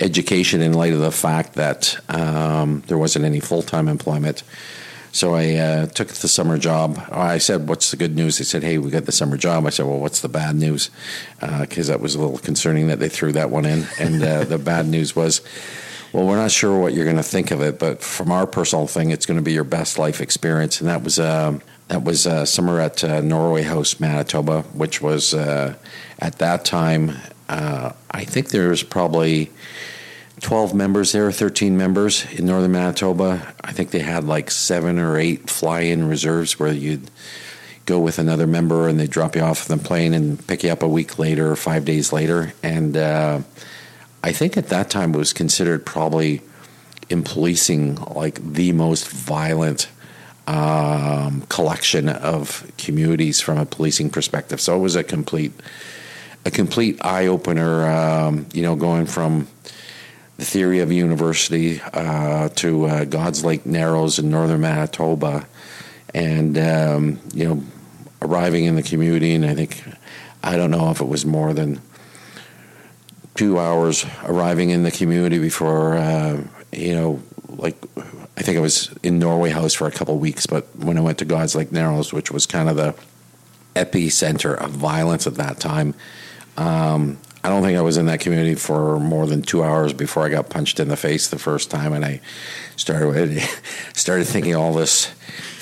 education 0.00 0.60
in 0.60 0.74
light 0.74 0.92
of 0.92 1.00
the 1.00 1.12
fact 1.12 1.54
that 1.54 1.98
um, 2.08 2.82
there 2.88 2.98
wasn't 2.98 3.24
any 3.24 3.40
full 3.40 3.62
time 3.62 3.88
employment. 3.88 4.42
So 5.14 5.36
I 5.36 5.54
uh, 5.54 5.86
took 5.86 6.08
the 6.08 6.26
summer 6.26 6.58
job. 6.58 7.00
I 7.08 7.38
said, 7.38 7.68
"What's 7.68 7.92
the 7.92 7.96
good 7.96 8.16
news?" 8.16 8.38
They 8.38 8.44
said, 8.44 8.64
"Hey, 8.64 8.78
we 8.78 8.90
got 8.90 9.04
the 9.04 9.12
summer 9.12 9.36
job." 9.36 9.64
I 9.64 9.70
said, 9.70 9.86
"Well, 9.86 10.00
what's 10.00 10.20
the 10.20 10.28
bad 10.28 10.56
news?" 10.56 10.90
Because 11.40 11.88
uh, 11.88 11.92
that 11.92 12.00
was 12.00 12.16
a 12.16 12.20
little 12.20 12.38
concerning 12.38 12.88
that 12.88 12.98
they 12.98 13.08
threw 13.08 13.30
that 13.30 13.48
one 13.48 13.64
in. 13.64 13.86
And 14.00 14.20
uh, 14.20 14.42
the 14.42 14.58
bad 14.58 14.88
news 14.88 15.14
was, 15.14 15.40
"Well, 16.14 16.26
we're 16.26 16.36
not 16.36 16.50
sure 16.50 16.78
what 16.78 16.94
you're 16.94 17.04
going 17.04 17.16
to 17.16 17.22
think 17.22 17.50
of 17.50 17.60
it, 17.60 17.78
but 17.78 18.00
from 18.00 18.32
our 18.32 18.46
personal 18.46 18.86
thing, 18.86 19.10
it's 19.10 19.26
going 19.26 19.38
to 19.38 19.42
be 19.42 19.52
your 19.52 19.64
best 19.64 19.98
life 19.98 20.20
experience." 20.20 20.80
And 20.80 20.88
that 20.88 21.02
was 21.02 21.18
um, 21.18 21.60
that 21.88 22.04
was 22.04 22.26
uh, 22.26 22.44
summer 22.46 22.80
at 22.80 23.04
uh, 23.04 23.20
Norway 23.20 23.62
House, 23.62 24.00
Manitoba, 24.00 24.62
which 24.72 25.02
was 25.02 25.34
uh, 25.34 25.74
at 26.18 26.38
that 26.38 26.64
time. 26.64 27.12
I 27.48 28.24
think 28.24 28.50
there 28.50 28.70
was 28.70 28.82
probably 28.82 29.50
12 30.40 30.74
members 30.74 31.12
there, 31.12 31.32
13 31.32 31.76
members 31.76 32.24
in 32.32 32.46
northern 32.46 32.72
Manitoba. 32.72 33.54
I 33.62 33.72
think 33.72 33.90
they 33.90 34.00
had 34.00 34.24
like 34.24 34.50
seven 34.50 34.98
or 34.98 35.18
eight 35.18 35.50
fly 35.50 35.80
in 35.80 36.08
reserves 36.08 36.58
where 36.58 36.72
you'd 36.72 37.10
go 37.86 37.98
with 37.98 38.18
another 38.18 38.46
member 38.46 38.88
and 38.88 38.98
they 38.98 39.06
drop 39.06 39.36
you 39.36 39.42
off 39.42 39.66
the 39.66 39.76
plane 39.76 40.14
and 40.14 40.44
pick 40.46 40.62
you 40.62 40.70
up 40.70 40.82
a 40.82 40.88
week 40.88 41.18
later 41.18 41.50
or 41.50 41.56
five 41.56 41.84
days 41.84 42.12
later. 42.12 42.52
And 42.62 42.96
uh, 42.96 43.40
I 44.24 44.32
think 44.32 44.56
at 44.56 44.68
that 44.68 44.88
time 44.88 45.14
it 45.14 45.18
was 45.18 45.34
considered 45.34 45.84
probably 45.84 46.40
in 47.10 47.24
policing 47.24 47.96
like 47.96 48.36
the 48.42 48.72
most 48.72 49.06
violent 49.06 49.90
um, 50.46 51.42
collection 51.50 52.08
of 52.08 52.72
communities 52.78 53.42
from 53.42 53.58
a 53.58 53.66
policing 53.66 54.08
perspective. 54.08 54.62
So 54.62 54.76
it 54.76 54.78
was 54.78 54.96
a 54.96 55.04
complete 55.04 55.52
a 56.46 56.50
complete 56.50 57.04
eye 57.04 57.26
opener. 57.26 57.86
Um, 57.86 58.46
you 58.54 58.62
know, 58.62 58.76
going 58.76 59.04
from 59.04 59.46
the 60.38 60.46
theory 60.46 60.80
of 60.80 60.90
university 60.90 61.82
uh, 61.92 62.48
to 62.48 62.86
uh, 62.86 63.04
God's 63.04 63.44
Lake 63.44 63.66
Narrows 63.66 64.18
in 64.18 64.30
northern 64.30 64.62
Manitoba, 64.62 65.46
and 66.14 66.56
um, 66.56 67.20
you 67.34 67.46
know, 67.46 67.62
arriving 68.22 68.64
in 68.64 68.74
the 68.74 68.82
community. 68.82 69.34
And 69.34 69.44
I 69.44 69.54
think 69.54 69.84
I 70.42 70.56
don't 70.56 70.70
know 70.70 70.90
if 70.90 71.02
it 71.02 71.08
was 71.08 71.26
more 71.26 71.52
than 71.52 71.82
two 73.34 73.58
hours 73.58 74.06
arriving 74.24 74.70
in 74.70 74.84
the 74.84 74.90
community 74.90 75.38
before 75.38 75.94
uh, 75.94 76.42
you 76.76 76.94
know, 76.94 77.22
like 77.48 77.76
I 78.36 78.42
think 78.42 78.56
I 78.56 78.60
was 78.60 78.94
in 79.02 79.18
Norway 79.18 79.50
House 79.50 79.74
for 79.74 79.86
a 79.86 79.92
couple 79.92 80.18
weeks, 80.18 80.46
but 80.46 80.64
when 80.76 80.98
I 80.98 81.00
went 81.00 81.18
to 81.18 81.24
God's 81.24 81.54
Lake 81.54 81.72
Narrows, 81.72 82.12
which 82.12 82.30
was 82.30 82.46
kind 82.46 82.68
of 82.68 82.76
the 82.76 82.94
epicenter 83.74 84.56
of 84.56 84.70
violence 84.70 85.26
at 85.26 85.34
that 85.36 85.60
time, 85.60 85.94
um, 86.56 87.18
I 87.42 87.48
don't 87.48 87.62
think 87.62 87.76
I 87.76 87.82
was 87.82 87.96
in 87.96 88.06
that 88.06 88.20
community 88.20 88.54
for 88.54 88.98
more 88.98 89.26
than 89.26 89.42
two 89.42 89.62
hours 89.62 89.92
before 89.92 90.24
I 90.24 90.30
got 90.30 90.48
punched 90.48 90.80
in 90.80 90.88
the 90.88 90.96
face 90.96 91.28
the 91.28 91.38
first 91.38 91.70
time, 91.70 91.92
and 91.92 92.04
I 92.04 92.20
started 92.76 93.40
started 93.92 94.26
thinking 94.26 94.54
all 94.54 94.72
this 94.72 95.12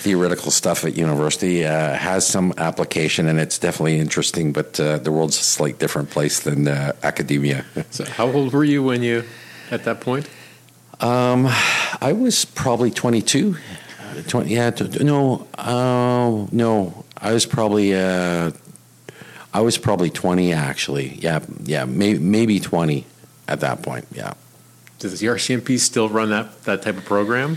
theoretical 0.02 0.50
stuff 0.50 0.84
at 0.84 0.96
university 0.96 1.64
uh, 1.64 1.94
has 1.94 2.26
some 2.26 2.52
application, 2.56 3.28
and 3.28 3.38
it's 3.38 3.58
definitely 3.58 3.98
interesting. 3.98 4.52
But 4.52 4.78
uh, 4.80 4.98
the 4.98 5.12
world's 5.12 5.38
a 5.38 5.44
slight 5.44 5.78
different 5.78 6.10
place 6.10 6.40
than 6.40 6.66
uh, 6.66 6.92
academia. 7.02 7.64
so, 7.90 8.04
how 8.04 8.30
old 8.30 8.52
were 8.52 8.64
you 8.64 8.82
when 8.82 9.02
you 9.02 9.24
at 9.70 9.84
that 9.84 10.00
point? 10.00 10.28
Um, 11.00 11.46
I 12.00 12.12
was 12.12 12.44
probably 12.44 12.90
22. 12.90 13.56
20, 14.28 14.54
yeah, 14.54 14.70
no, 15.00 15.48
uh, 15.56 16.46
no, 16.52 17.04
I 17.16 17.32
was 17.32 17.46
probably, 17.46 17.94
uh, 17.94 18.50
I 19.54 19.60
was 19.62 19.78
probably 19.78 20.10
20 20.10 20.52
actually. 20.52 21.14
Yeah, 21.14 21.40
yeah, 21.62 21.86
maybe, 21.86 22.18
maybe 22.18 22.60
20 22.60 23.06
at 23.48 23.60
that 23.60 23.82
point. 23.82 24.06
Yeah. 24.12 24.34
Does 24.98 25.18
the 25.18 25.26
RCMP 25.26 25.78
still 25.80 26.08
run 26.08 26.30
that, 26.30 26.62
that 26.64 26.82
type 26.82 26.98
of 26.98 27.04
program? 27.04 27.56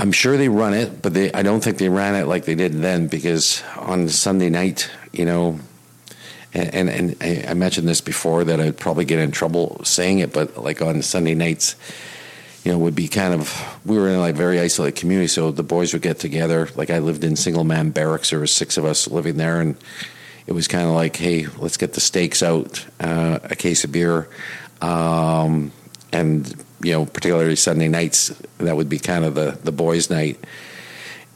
I'm 0.00 0.12
sure 0.12 0.38
they 0.38 0.48
run 0.48 0.72
it, 0.72 1.02
but 1.02 1.12
they, 1.12 1.30
I 1.30 1.42
don't 1.42 1.62
think 1.62 1.76
they 1.76 1.90
ran 1.90 2.14
it 2.14 2.26
like 2.26 2.46
they 2.46 2.54
did 2.54 2.72
then 2.72 3.06
because 3.06 3.62
on 3.76 4.08
Sunday 4.08 4.48
night, 4.48 4.90
you 5.12 5.26
know, 5.26 5.60
and, 6.54 6.88
and, 6.88 7.16
and 7.20 7.46
I 7.46 7.52
mentioned 7.52 7.86
this 7.86 8.00
before 8.00 8.44
that 8.44 8.60
I'd 8.60 8.78
probably 8.78 9.04
get 9.04 9.18
in 9.18 9.30
trouble 9.30 9.82
saying 9.84 10.20
it, 10.20 10.32
but 10.32 10.56
like 10.56 10.80
on 10.80 11.02
Sunday 11.02 11.34
nights, 11.34 11.76
you 12.64 12.72
know, 12.72 12.78
would 12.78 12.94
be 12.94 13.08
kind 13.08 13.34
of 13.34 13.78
we 13.84 13.98
were 13.98 14.08
in 14.08 14.18
like 14.20 14.36
very 14.36 14.58
isolated 14.58 14.98
community, 14.98 15.28
so 15.28 15.50
the 15.50 15.62
boys 15.62 15.92
would 15.92 16.00
get 16.00 16.18
together. 16.18 16.70
Like 16.76 16.88
I 16.88 17.00
lived 17.00 17.22
in 17.22 17.36
single 17.36 17.64
man 17.64 17.90
barracks, 17.90 18.30
there 18.30 18.40
was 18.40 18.52
six 18.52 18.78
of 18.78 18.86
us 18.86 19.06
living 19.06 19.36
there, 19.36 19.60
and 19.60 19.76
it 20.46 20.52
was 20.52 20.66
kind 20.66 20.88
of 20.88 20.94
like, 20.94 21.16
hey, 21.16 21.46
let's 21.58 21.76
get 21.76 21.92
the 21.92 22.00
steaks 22.00 22.42
out, 22.42 22.86
uh, 23.00 23.38
a 23.42 23.54
case 23.54 23.84
of 23.84 23.92
beer, 23.92 24.28
um, 24.80 25.72
and 26.10 26.64
you 26.82 26.92
know, 26.92 27.06
particularly 27.06 27.56
Sunday 27.56 27.88
nights, 27.88 28.28
that 28.58 28.76
would 28.76 28.88
be 28.88 28.98
kind 28.98 29.24
of 29.24 29.34
the 29.34 29.58
the 29.62 29.72
boys' 29.72 30.10
night, 30.10 30.38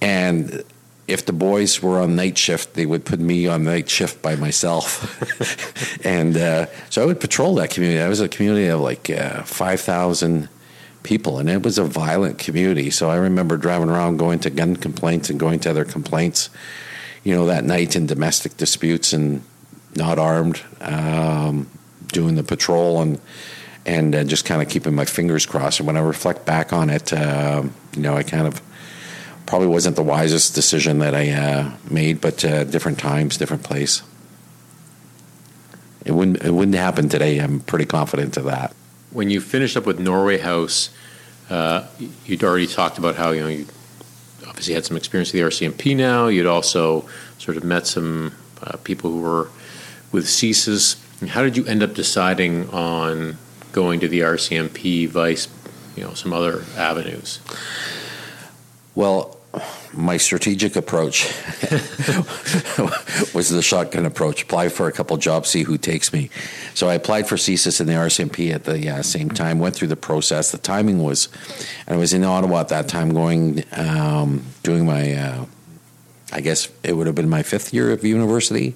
and 0.00 0.64
if 1.06 1.26
the 1.26 1.32
boys 1.32 1.82
were 1.82 2.00
on 2.00 2.16
night 2.16 2.38
shift, 2.38 2.74
they 2.74 2.86
would 2.86 3.04
put 3.04 3.20
me 3.20 3.46
on 3.46 3.64
night 3.64 3.90
shift 3.90 4.22
by 4.22 4.36
myself. 4.36 6.00
and 6.06 6.36
uh, 6.36 6.66
so 6.88 7.02
I 7.02 7.06
would 7.06 7.20
patrol 7.20 7.54
that 7.56 7.70
community. 7.70 8.00
I 8.00 8.08
was 8.08 8.20
a 8.20 8.28
community 8.28 8.68
of 8.68 8.80
like 8.80 9.10
uh, 9.10 9.42
5,000 9.42 10.48
people, 11.02 11.38
and 11.38 11.50
it 11.50 11.62
was 11.62 11.78
a 11.78 11.84
violent 11.84 12.38
community. 12.38 12.90
So 12.90 13.10
I 13.10 13.16
remember 13.16 13.56
driving 13.56 13.90
around, 13.90 14.16
going 14.16 14.38
to 14.40 14.50
gun 14.50 14.76
complaints 14.76 15.28
and 15.28 15.38
going 15.38 15.60
to 15.60 15.70
other 15.70 15.84
complaints, 15.84 16.48
you 17.22 17.34
know, 17.34 17.46
that 17.46 17.64
night 17.64 17.96
in 17.96 18.06
domestic 18.06 18.56
disputes 18.56 19.12
and 19.12 19.42
not 19.94 20.18
armed, 20.18 20.62
um, 20.80 21.68
doing 22.08 22.34
the 22.34 22.42
patrol 22.42 23.02
and 23.02 23.20
and 23.86 24.14
uh, 24.14 24.24
just 24.24 24.44
kind 24.44 24.62
of 24.62 24.68
keeping 24.68 24.94
my 24.94 25.04
fingers 25.04 25.46
crossed. 25.46 25.80
And 25.80 25.86
when 25.86 25.96
I 25.96 26.00
reflect 26.00 26.44
back 26.44 26.72
on 26.72 26.90
it, 26.90 27.12
uh, 27.12 27.62
you 27.94 28.02
know, 28.02 28.16
I 28.16 28.22
kind 28.22 28.46
of 28.46 28.62
probably 29.46 29.68
wasn't 29.68 29.96
the 29.96 30.02
wisest 30.02 30.54
decision 30.54 30.98
that 31.00 31.14
I 31.14 31.30
uh, 31.30 31.72
made, 31.90 32.20
but 32.20 32.44
uh, 32.44 32.64
different 32.64 32.98
times, 32.98 33.36
different 33.36 33.62
place. 33.62 34.02
It 36.04 36.12
wouldn't 36.12 36.42
it 36.42 36.50
wouldn't 36.50 36.76
happen 36.76 37.08
today. 37.08 37.38
I'm 37.38 37.60
pretty 37.60 37.86
confident 37.86 38.36
of 38.36 38.44
that 38.44 38.74
when 39.14 39.30
you 39.30 39.40
finished 39.40 39.76
up 39.76 39.86
with 39.86 39.98
Norway 39.98 40.38
House, 40.38 40.90
uh, 41.48 41.86
you'd 42.26 42.42
already 42.42 42.66
talked 42.66 42.98
about 42.98 43.14
how 43.14 43.30
you 43.30 43.40
know 43.40 43.48
you 43.48 43.66
obviously 44.46 44.74
had 44.74 44.84
some 44.84 44.96
experience 44.96 45.32
with 45.32 45.40
the 45.40 45.66
RCMP. 45.66 45.96
Now 45.96 46.26
you'd 46.26 46.46
also 46.46 47.08
sort 47.38 47.56
of 47.56 47.64
met 47.64 47.86
some 47.86 48.34
uh, 48.62 48.76
people 48.78 49.10
who 49.10 49.20
were 49.20 49.48
with 50.12 50.26
CSIS. 50.26 51.00
How 51.28 51.42
did 51.42 51.56
you 51.56 51.64
end 51.64 51.82
up 51.82 51.94
deciding 51.94 52.68
on 52.70 53.38
going 53.74 54.00
to 54.00 54.08
the 54.08 54.20
RCMP, 54.20 55.08
vice, 55.08 55.48
you 55.96 56.04
know, 56.04 56.14
some 56.14 56.32
other 56.32 56.64
avenues? 56.76 57.40
Well, 58.94 59.36
my 59.92 60.16
strategic 60.16 60.76
approach 60.76 61.26
was 63.34 63.50
the 63.50 63.62
shotgun 63.62 64.06
approach. 64.06 64.44
Apply 64.44 64.68
for 64.68 64.88
a 64.88 64.92
couple 64.92 65.16
jobs, 65.16 65.50
see 65.50 65.64
who 65.64 65.76
takes 65.76 66.12
me. 66.12 66.30
So 66.74 66.88
I 66.88 66.94
applied 66.94 67.28
for 67.28 67.36
CSIS 67.36 67.80
and 67.80 67.88
the 67.88 67.94
RCMP 67.94 68.52
at 68.54 68.64
the 68.64 68.78
yeah, 68.78 69.00
same 69.02 69.28
time. 69.28 69.58
Went 69.58 69.74
through 69.74 69.88
the 69.88 69.96
process. 69.96 70.52
The 70.52 70.58
timing 70.58 71.02
was, 71.02 71.28
and 71.86 71.96
I 71.96 71.98
was 71.98 72.14
in 72.14 72.24
Ottawa 72.24 72.60
at 72.60 72.68
that 72.68 72.88
time, 72.88 73.12
going 73.12 73.64
um, 73.72 74.44
doing 74.62 74.86
my. 74.86 75.12
Uh, 75.12 75.46
I 76.32 76.40
guess 76.40 76.68
it 76.82 76.94
would 76.94 77.06
have 77.06 77.14
been 77.14 77.28
my 77.28 77.44
fifth 77.44 77.72
year 77.72 77.92
of 77.92 78.04
university 78.04 78.74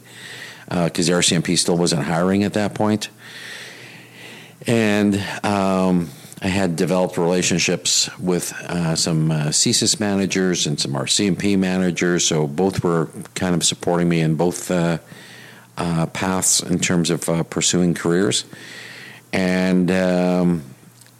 because 0.69 1.11
uh, 1.11 1.15
the 1.15 1.19
RCMP 1.19 1.59
still 1.59 1.77
wasn't 1.77 2.05
hiring 2.05 2.45
at 2.45 2.53
that 2.53 2.75
point. 2.75 3.09
And 4.67 5.17
um, 5.45 6.11
I 6.41 6.49
had 6.49 6.77
developed 6.77 7.17
relationships 7.17 8.09
with 8.19 8.53
uh, 8.53 8.95
some 8.95 9.31
uh, 9.31 9.47
CSIS 9.47 9.99
managers 9.99 10.67
and 10.67 10.79
some 10.79 10.93
RCMP 10.93 11.59
managers, 11.59 12.25
so 12.25 12.47
both 12.47 12.85
were 12.85 13.09
kind 13.35 13.55
of 13.55 13.65
supporting 13.65 14.09
me 14.09 14.21
in 14.21 14.37
both 14.37 14.71
uh, 14.71 14.99
uh 15.77 16.07
paths 16.07 16.61
in 16.61 16.79
terms 16.79 17.11
of 17.11 17.29
uh, 17.29 17.43
pursuing 17.45 17.95
careers. 17.95 18.45
And 19.33 19.91
um, 19.91 20.63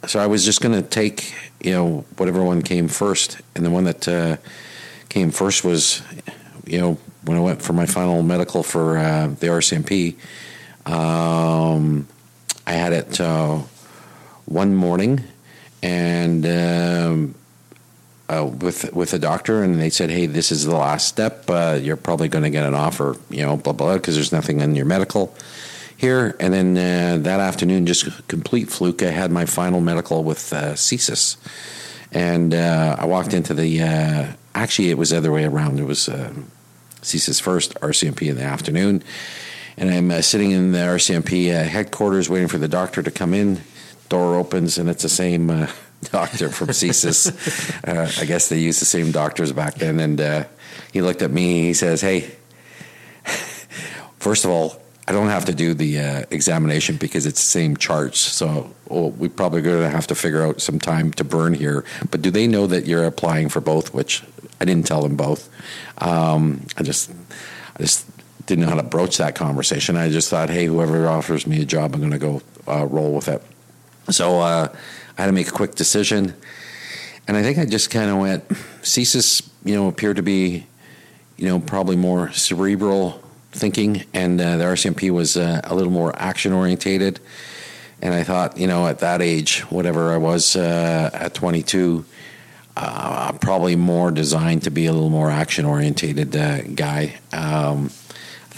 so 0.07 0.19
I 0.19 0.27
was 0.27 0.45
just 0.45 0.61
going 0.61 0.75
to 0.81 0.87
take, 0.87 1.33
you 1.61 1.71
know, 1.71 2.05
whatever 2.17 2.43
one 2.43 2.61
came 2.61 2.87
first. 2.87 3.41
And 3.55 3.65
the 3.65 3.69
one 3.69 3.83
that 3.85 4.07
uh, 4.07 4.37
came 5.09 5.31
first 5.31 5.63
was, 5.63 6.01
you 6.65 6.79
know, 6.79 6.97
when 7.23 7.37
I 7.37 7.41
went 7.41 7.61
for 7.61 7.73
my 7.73 7.85
final 7.85 8.21
medical 8.23 8.63
for 8.63 8.93
the 9.39 9.47
RCMP, 9.47 10.15
um, 10.89 12.07
I 12.69 12.73
had 12.73 12.93
it 12.93 13.19
one 14.45 14.75
morning 14.75 15.23
and 15.81 16.45
um, 16.45 17.35
uh, 18.29 18.45
with 18.45 18.93
with 18.93 19.13
a 19.13 19.19
doctor, 19.19 19.63
and 19.63 19.79
they 19.79 19.89
said, 19.89 20.09
"Hey, 20.09 20.25
this 20.25 20.51
is 20.51 20.65
the 20.65 20.75
last 20.75 21.07
step. 21.07 21.49
Uh, 21.49 21.79
you're 21.81 21.97
probably 21.97 22.27
going 22.27 22.43
to 22.43 22.49
get 22.49 22.65
an 22.65 22.75
offer, 22.75 23.17
you 23.29 23.43
know, 23.43 23.57
blah 23.57 23.73
blah, 23.73 23.95
because 23.95 24.15
there's 24.15 24.31
nothing 24.31 24.61
in 24.61 24.75
your 24.75 24.85
medical 24.85 25.33
here." 25.97 26.35
And 26.39 26.53
then 26.53 26.77
uh, 26.77 27.23
that 27.23 27.39
afternoon, 27.39 27.85
just 27.85 28.27
complete 28.27 28.69
fluke, 28.69 29.01
I 29.01 29.09
had 29.09 29.31
my 29.31 29.45
final 29.45 29.81
medical 29.81 30.23
with 30.23 30.53
uh, 30.53 30.73
CSIS, 30.73 31.37
and 32.11 32.53
uh, 32.53 32.97
I 32.99 33.05
walked 33.05 33.33
into 33.33 33.53
the. 33.53 33.81
Uh, 33.81 34.27
actually, 34.53 34.91
it 34.91 34.97
was 34.97 35.09
the 35.09 35.17
other 35.17 35.31
way 35.31 35.45
around. 35.45 35.79
It 35.79 35.85
was 35.85 36.07
uh, 36.07 36.31
CSIS 37.01 37.41
first, 37.41 37.73
RCMP 37.75 38.29
in 38.29 38.35
the 38.35 38.43
afternoon, 38.43 39.01
and 39.79 39.89
I'm 39.89 40.11
uh, 40.11 40.21
sitting 40.21 40.51
in 40.51 40.73
the 40.73 40.79
RCMP 40.79 41.47
headquarters 41.65 42.29
waiting 42.29 42.49
for 42.49 42.57
the 42.57 42.67
doctor 42.67 43.01
to 43.01 43.09
come 43.09 43.33
in 43.33 43.61
door 44.09 44.35
opens 44.35 44.77
and 44.77 44.89
it's 44.89 45.03
the 45.03 45.09
same 45.09 45.49
uh, 45.49 45.67
doctor 46.11 46.49
from 46.49 46.67
CSIS. 46.69 47.87
uh, 47.87 48.21
I 48.21 48.25
guess 48.25 48.49
they 48.49 48.59
used 48.59 48.81
the 48.81 48.85
same 48.85 49.11
doctors 49.11 49.53
back 49.53 49.75
then. 49.75 49.99
And 49.99 50.19
uh, 50.19 50.43
he 50.91 51.01
looked 51.01 51.21
at 51.21 51.31
me. 51.31 51.61
He 51.61 51.73
says, 51.73 52.01
"Hey, 52.01 52.31
first 54.17 54.43
of 54.43 54.51
all, 54.51 54.81
I 55.07 55.13
don't 55.13 55.29
have 55.29 55.45
to 55.45 55.53
do 55.53 55.73
the 55.73 55.99
uh, 55.99 56.25
examination 56.29 56.97
because 56.97 57.25
it's 57.25 57.41
the 57.41 57.49
same 57.49 57.77
charts. 57.77 58.19
So 58.19 58.73
well, 58.89 59.11
we 59.11 59.29
probably 59.29 59.61
going 59.61 59.81
to 59.81 59.89
have 59.89 60.07
to 60.07 60.15
figure 60.15 60.43
out 60.43 60.61
some 60.61 60.79
time 60.79 61.13
to 61.13 61.23
burn 61.23 61.53
here. 61.53 61.85
But 62.11 62.21
do 62.21 62.31
they 62.31 62.47
know 62.47 62.67
that 62.67 62.85
you're 62.85 63.05
applying 63.05 63.49
for 63.49 63.61
both? 63.61 63.93
Which 63.93 64.23
I 64.59 64.65
didn't 64.65 64.87
tell 64.87 65.01
them 65.01 65.15
both. 65.15 65.49
Um, 65.99 66.65
I 66.75 66.83
just, 66.83 67.11
I 67.77 67.83
just." 67.83 68.05
Didn't 68.49 68.63
know 68.65 68.71
how 68.71 68.77
to 68.77 68.83
broach 68.83 69.17
that 69.17 69.35
conversation. 69.35 69.95
I 69.95 70.09
just 70.09 70.27
thought, 70.27 70.49
hey, 70.49 70.65
whoever 70.65 71.07
offers 71.07 71.45
me 71.45 71.61
a 71.61 71.65
job, 71.65 71.93
I'm 71.93 71.99
going 71.99 72.13
to 72.13 72.17
go 72.17 72.41
uh, 72.67 72.83
roll 72.83 73.13
with 73.13 73.27
it. 73.27 73.43
So 74.09 74.39
uh, 74.39 74.69
I 75.15 75.21
had 75.21 75.27
to 75.27 75.33
make 75.33 75.49
a 75.49 75.51
quick 75.51 75.75
decision. 75.75 76.33
And 77.27 77.37
I 77.37 77.43
think 77.43 77.59
I 77.59 77.65
just 77.65 77.91
kind 77.91 78.09
of 78.09 78.17
went, 78.17 78.49
CSIS, 78.49 79.47
you 79.63 79.75
know, 79.75 79.87
appeared 79.87 80.15
to 80.15 80.23
be, 80.23 80.65
you 81.37 81.45
know, 81.45 81.59
probably 81.59 81.95
more 81.95 82.31
cerebral 82.31 83.21
thinking, 83.51 84.05
and 84.15 84.41
uh, 84.41 84.57
the 84.57 84.63
RCMP 84.63 85.11
was 85.11 85.37
uh, 85.37 85.61
a 85.63 85.75
little 85.75 85.93
more 85.93 86.11
action 86.19 86.51
orientated. 86.51 87.19
And 88.01 88.15
I 88.15 88.23
thought, 88.23 88.57
you 88.57 88.65
know, 88.65 88.87
at 88.87 88.97
that 89.01 89.21
age, 89.21 89.59
whatever 89.69 90.11
I 90.11 90.17
was 90.17 90.55
uh, 90.55 91.11
at 91.13 91.35
22, 91.35 92.03
uh, 92.75 93.31
probably 93.33 93.75
more 93.75 94.09
designed 94.09 94.63
to 94.63 94.71
be 94.71 94.87
a 94.87 94.91
little 94.91 95.11
more 95.11 95.29
action 95.29 95.65
orientated 95.65 96.35
uh, 96.35 96.63
guy. 96.63 97.19
Um, 97.31 97.91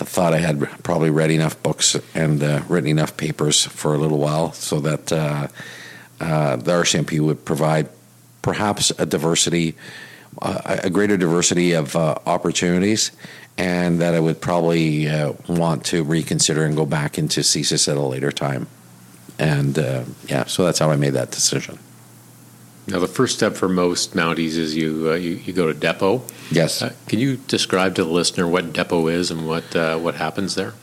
thought 0.07 0.33
I 0.33 0.39
had 0.39 0.59
probably 0.83 1.09
read 1.09 1.31
enough 1.31 1.61
books 1.61 1.95
and 2.13 2.41
uh, 2.43 2.61
written 2.67 2.89
enough 2.89 3.17
papers 3.17 3.65
for 3.65 3.93
a 3.93 3.97
little 3.97 4.19
while 4.19 4.51
so 4.53 4.79
that 4.79 5.11
uh, 5.11 5.47
uh, 6.19 6.55
the 6.55 6.71
RCMP 6.71 7.19
would 7.19 7.45
provide 7.45 7.89
perhaps 8.41 8.91
a 8.97 9.05
diversity, 9.05 9.75
uh, 10.41 10.79
a 10.83 10.89
greater 10.89 11.17
diversity 11.17 11.73
of 11.73 11.95
opportunities, 11.95 13.11
and 13.57 13.99
that 14.01 14.13
I 14.13 14.19
would 14.19 14.41
probably 14.41 15.07
want 15.47 15.85
to 15.85 16.03
reconsider 16.03 16.65
and 16.65 16.75
go 16.75 16.85
back 16.85 17.17
into 17.17 17.41
CSIS 17.41 17.87
at 17.87 17.97
a 17.97 18.01
later 18.01 18.31
time. 18.31 18.67
And 19.37 19.77
yeah, 20.27 20.45
so 20.45 20.65
that's 20.65 20.79
how 20.79 20.89
I 20.89 20.95
made 20.95 21.13
that 21.13 21.31
decision. 21.31 21.77
Now, 22.91 22.99
the 22.99 23.07
first 23.07 23.35
step 23.37 23.53
for 23.53 23.69
most 23.69 24.15
Mounties 24.15 24.57
is 24.57 24.75
you 24.75 25.11
uh, 25.11 25.13
you, 25.13 25.35
you, 25.35 25.53
go 25.53 25.71
to 25.71 25.73
depot. 25.73 26.23
Yes. 26.51 26.81
Uh, 26.81 26.93
can 27.07 27.19
you 27.19 27.37
describe 27.37 27.95
to 27.95 28.03
the 28.03 28.09
listener 28.09 28.45
what 28.45 28.73
depot 28.73 29.07
is 29.07 29.31
and 29.31 29.47
what 29.47 29.73
uh, 29.73 29.97
what 29.97 30.15
happens 30.15 30.55
there? 30.55 30.73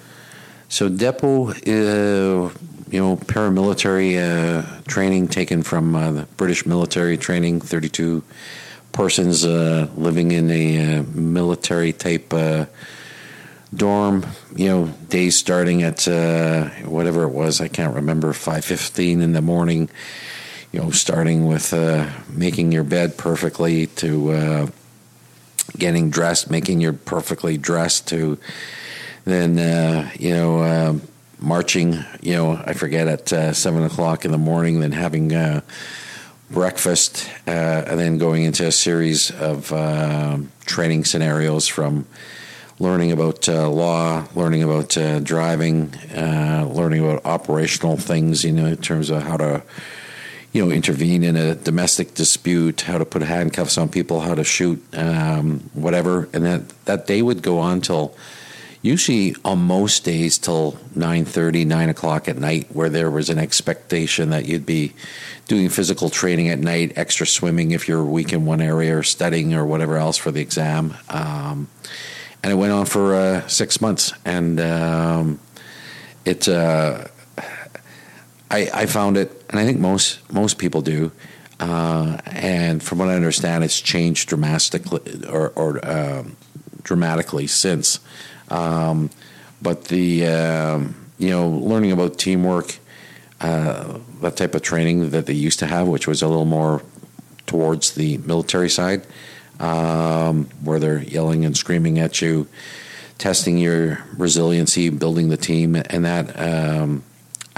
So 0.71 0.89
depot, 0.89 1.51
uh, 1.51 2.51
you 2.91 2.99
know, 2.99 3.17
paramilitary 3.17 4.17
uh, 4.17 4.81
training 4.89 5.29
taken 5.29 5.63
from 5.63 5.95
uh, 5.95 6.11
the 6.13 6.23
British 6.39 6.65
military 6.65 7.19
training. 7.19 7.61
Thirty-two 7.61 8.23
persons 8.93 9.45
living 9.45 10.33
in 10.33 10.51
a 10.51 11.03
military 11.03 11.93
type 11.93 12.31
dorm. 13.75 14.27
You 14.57 14.67
know, 14.67 14.87
days 15.11 15.37
starting 15.37 15.83
at 15.83 16.07
whatever 16.87 17.25
it 17.25 17.33
was. 17.33 17.61
I 17.61 17.69
can't 17.69 17.95
remember. 17.95 18.33
Five 18.33 18.65
fifteen 18.65 19.21
in 19.21 19.35
the 19.35 19.43
morning 19.43 19.91
you 20.73 20.81
know, 20.81 20.91
starting 20.91 21.47
with 21.47 21.73
uh, 21.73 22.09
making 22.29 22.73
your 22.73 22.85
bed 22.85 23.17
perfectly 23.17 23.87
to 23.87 24.31
uh, 24.33 24.67
getting 25.77 26.11
dressed, 26.11 26.51
making 26.51 26.81
your 26.81 26.93
perfectly 26.93 27.57
dressed 27.57 28.09
to 28.09 28.39
then, 29.25 29.59
uh, 29.59 30.11
you 30.19 30.33
know, 30.33 30.61
uh, 30.61 30.99
marching, 31.39 32.05
you 32.23 32.35
know, 32.35 32.63
I 32.65 32.73
forget 32.73 33.09
at 33.09 33.33
uh, 33.33 33.53
seven 33.53 33.83
o'clock 33.83 34.25
in 34.25 34.33
the 34.33 34.39
morning, 34.39 34.81
then 34.81 34.93
having 34.93 35.35
uh, 35.35 35.61
breakfast, 36.51 37.29
and 37.47 38.01
then 38.01 38.17
going 38.17 38.45
into 38.45 38.67
a 38.67 38.73
series 38.73 39.31
of 39.31 39.69
training 40.65 41.05
scenarios 41.05 41.67
from 41.67 42.07
learning 42.81 43.13
about 43.13 43.49
uh, 43.49 43.69
law, 43.69 44.27
learning 44.35 44.63
about 44.63 44.97
uh, 44.97 45.19
driving, 45.21 45.93
uh, 46.15 46.69
learning 46.71 47.05
about 47.05 47.25
operational 47.25 47.97
things, 47.97 48.45
you 48.45 48.53
know, 48.53 48.67
in 48.67 48.77
terms 48.77 49.11
of 49.11 49.23
how 49.23 49.37
to 49.37 49.63
you 50.53 50.65
know, 50.65 50.71
intervene 50.71 51.23
in 51.23 51.37
a 51.37 51.55
domestic 51.55 52.15
dispute, 52.15 52.83
how 52.83 52.99
to 52.99 53.05
put 53.05 53.23
handcuffs 53.23 53.77
on 53.77 53.89
people, 53.89 54.21
how 54.21 54.35
to 54.35 54.45
shoot, 54.45 54.83
um, 54.95 55.61
whatever, 55.75 56.29
and 56.33 56.45
that 56.45 56.69
that 56.87 57.07
day 57.07 57.23
would 57.23 57.43
go 57.43 57.59
on 57.59 57.81
till 57.81 58.15
usually 58.81 59.35
on 59.45 59.59
most 59.59 60.05
days 60.05 60.39
till 60.39 60.73
9.30 60.97 61.67
9 61.67 61.89
o'clock 61.89 62.29
at 62.29 62.39
night 62.39 62.69
where 62.73 62.89
there 62.89 63.11
was 63.11 63.29
an 63.29 63.39
expectation 63.39 64.31
that 64.31 64.47
you'd 64.47 64.65
be 64.65 64.95
doing 65.49 65.69
physical 65.69 66.11
training 66.11 66.49
at 66.49 66.59
night 66.59 66.93
extra 66.97 67.27
swimming 67.27 67.73
if 67.73 67.89
you're 67.89 68.05
weak 68.05 68.33
in 68.33 68.45
one 68.45 68.61
area 68.61 68.97
or 68.97 69.03
studying 69.03 69.53
or 69.55 69.67
whatever 69.67 69.97
else 69.97 70.17
for 70.17 70.31
the 70.31 70.41
exam. 70.41 70.97
Um, 71.09 71.69
and 72.43 72.53
it 72.53 72.57
went 72.57 72.73
on 72.73 72.87
for 72.87 73.15
uh, 73.15 73.47
six 73.49 73.81
months. 73.81 74.13
And 74.25 74.61
um, 74.61 75.41
it 76.25 76.49
uh, 76.49 77.09
I, 78.51 78.71
I 78.73 78.87
found 78.87 79.17
it, 79.17 79.45
and 79.51 79.59
I 79.59 79.65
think 79.65 79.79
most 79.79 80.21
most 80.33 80.59
people 80.59 80.83
do. 80.83 81.13
Uh, 81.61 82.19
and 82.27 82.83
from 82.83 82.99
what 82.99 83.09
I 83.09 83.15
understand, 83.15 83.65
it's 83.65 83.81
changed 83.81 84.29
dramatically 84.29 85.27
or, 85.29 85.49
or 85.57 85.85
um, 85.89 86.37
dramatically 86.83 87.47
since. 87.49 88.01
Um, 88.49 89.11
but 89.61 89.87
the 89.87 90.27
um, 90.27 90.95
you 91.19 91.31
know 91.31 91.49
learning 91.49 91.93
about 91.93 92.19
teamwork, 92.19 92.79
uh, 93.41 93.99
that 94.23 94.37
type 94.37 94.55
of 94.55 94.63
training 94.63 95.11
that 95.11 95.27
they 95.27 95.35
used 95.35 95.59
to 95.59 95.67
have, 95.67 95.89
which 95.89 96.07
was 96.07 96.23
a 96.23 96.29
little 96.29 96.45
more 96.45 96.83
towards 97.47 97.93
the 97.93 98.19
military 98.19 98.71
side, 98.71 99.07
um, 99.59 100.49
where 100.63 100.79
they're 100.79 101.03
yelling 101.03 101.45
and 101.45 101.57
screaming 101.57 101.99
at 101.99 102.23
you, 102.23 102.47
testing 103.19 103.59
your 103.59 104.05
resiliency, 104.17 104.91
building 104.91 105.29
the 105.29 105.37
team, 105.37 105.75
and 105.75 106.05
that 106.05 106.39
um, 106.39 107.03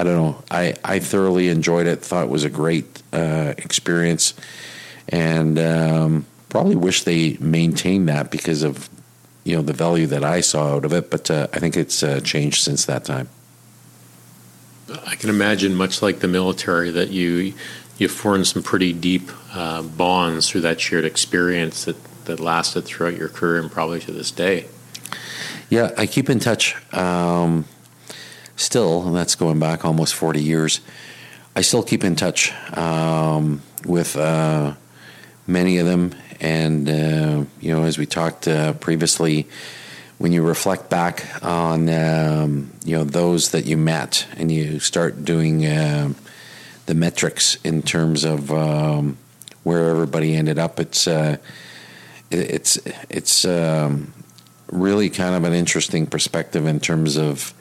I 0.00 0.02
don't 0.02 0.16
know. 0.16 0.42
I, 0.50 0.74
I 0.82 0.98
thoroughly 0.98 1.48
enjoyed 1.48 1.86
it. 1.86 2.00
Thought 2.00 2.24
it 2.24 2.30
was 2.30 2.42
a 2.42 2.48
great 2.48 3.02
uh, 3.12 3.52
experience, 3.58 4.32
and 5.10 5.58
um, 5.58 6.26
probably 6.48 6.74
wish 6.74 7.04
they 7.04 7.36
maintained 7.38 8.08
that 8.08 8.30
because 8.30 8.62
of 8.62 8.88
you 9.44 9.56
know 9.56 9.60
the 9.60 9.74
value 9.74 10.06
that 10.06 10.24
I 10.24 10.40
saw 10.40 10.76
out 10.76 10.86
of 10.86 10.94
it. 10.94 11.10
But 11.10 11.30
uh, 11.30 11.48
I 11.52 11.58
think 11.58 11.76
it's 11.76 12.02
uh, 12.02 12.20
changed 12.20 12.62
since 12.62 12.86
that 12.86 13.04
time. 13.04 13.28
I 15.06 15.16
can 15.16 15.28
imagine, 15.28 15.74
much 15.74 16.00
like 16.00 16.20
the 16.20 16.28
military, 16.28 16.90
that 16.92 17.10
you 17.10 17.52
you 17.98 18.08
formed 18.08 18.46
some 18.46 18.62
pretty 18.62 18.94
deep 18.94 19.30
uh, 19.52 19.82
bonds 19.82 20.48
through 20.48 20.62
that 20.62 20.80
shared 20.80 21.04
experience 21.04 21.84
that 21.84 22.24
that 22.24 22.40
lasted 22.40 22.86
throughout 22.86 23.18
your 23.18 23.28
career 23.28 23.60
and 23.60 23.70
probably 23.70 24.00
to 24.00 24.12
this 24.12 24.30
day. 24.30 24.64
Yeah, 25.68 25.90
I 25.98 26.06
keep 26.06 26.30
in 26.30 26.38
touch. 26.38 26.74
Um, 26.94 27.66
still, 28.60 29.06
and 29.06 29.16
that's 29.16 29.34
going 29.34 29.58
back 29.58 29.84
almost 29.84 30.14
40 30.14 30.42
years, 30.42 30.80
I 31.56 31.62
still 31.62 31.82
keep 31.82 32.04
in 32.04 32.14
touch 32.14 32.52
um, 32.76 33.62
with 33.84 34.16
uh, 34.16 34.74
many 35.46 35.78
of 35.78 35.86
them. 35.86 36.14
And, 36.40 36.88
uh, 36.88 37.44
you 37.60 37.74
know, 37.74 37.84
as 37.84 37.98
we 37.98 38.06
talked 38.06 38.46
uh, 38.46 38.74
previously, 38.74 39.48
when 40.18 40.32
you 40.32 40.42
reflect 40.42 40.90
back 40.90 41.26
on, 41.42 41.88
um, 41.88 42.70
you 42.84 42.96
know, 42.96 43.04
those 43.04 43.50
that 43.50 43.64
you 43.64 43.76
met 43.76 44.26
and 44.36 44.52
you 44.52 44.78
start 44.78 45.24
doing 45.24 45.66
uh, 45.66 46.12
the 46.86 46.94
metrics 46.94 47.56
in 47.64 47.82
terms 47.82 48.24
of 48.24 48.50
um, 48.52 49.16
where 49.62 49.90
everybody 49.90 50.34
ended 50.34 50.58
up, 50.58 50.78
it's, 50.78 51.06
uh, 51.06 51.36
it's, 52.30 52.78
it's 53.08 53.44
um, 53.44 54.12
really 54.70 55.10
kind 55.10 55.34
of 55.34 55.44
an 55.44 55.52
interesting 55.52 56.06
perspective 56.06 56.66
in 56.66 56.80
terms 56.80 57.16
of, 57.16 57.54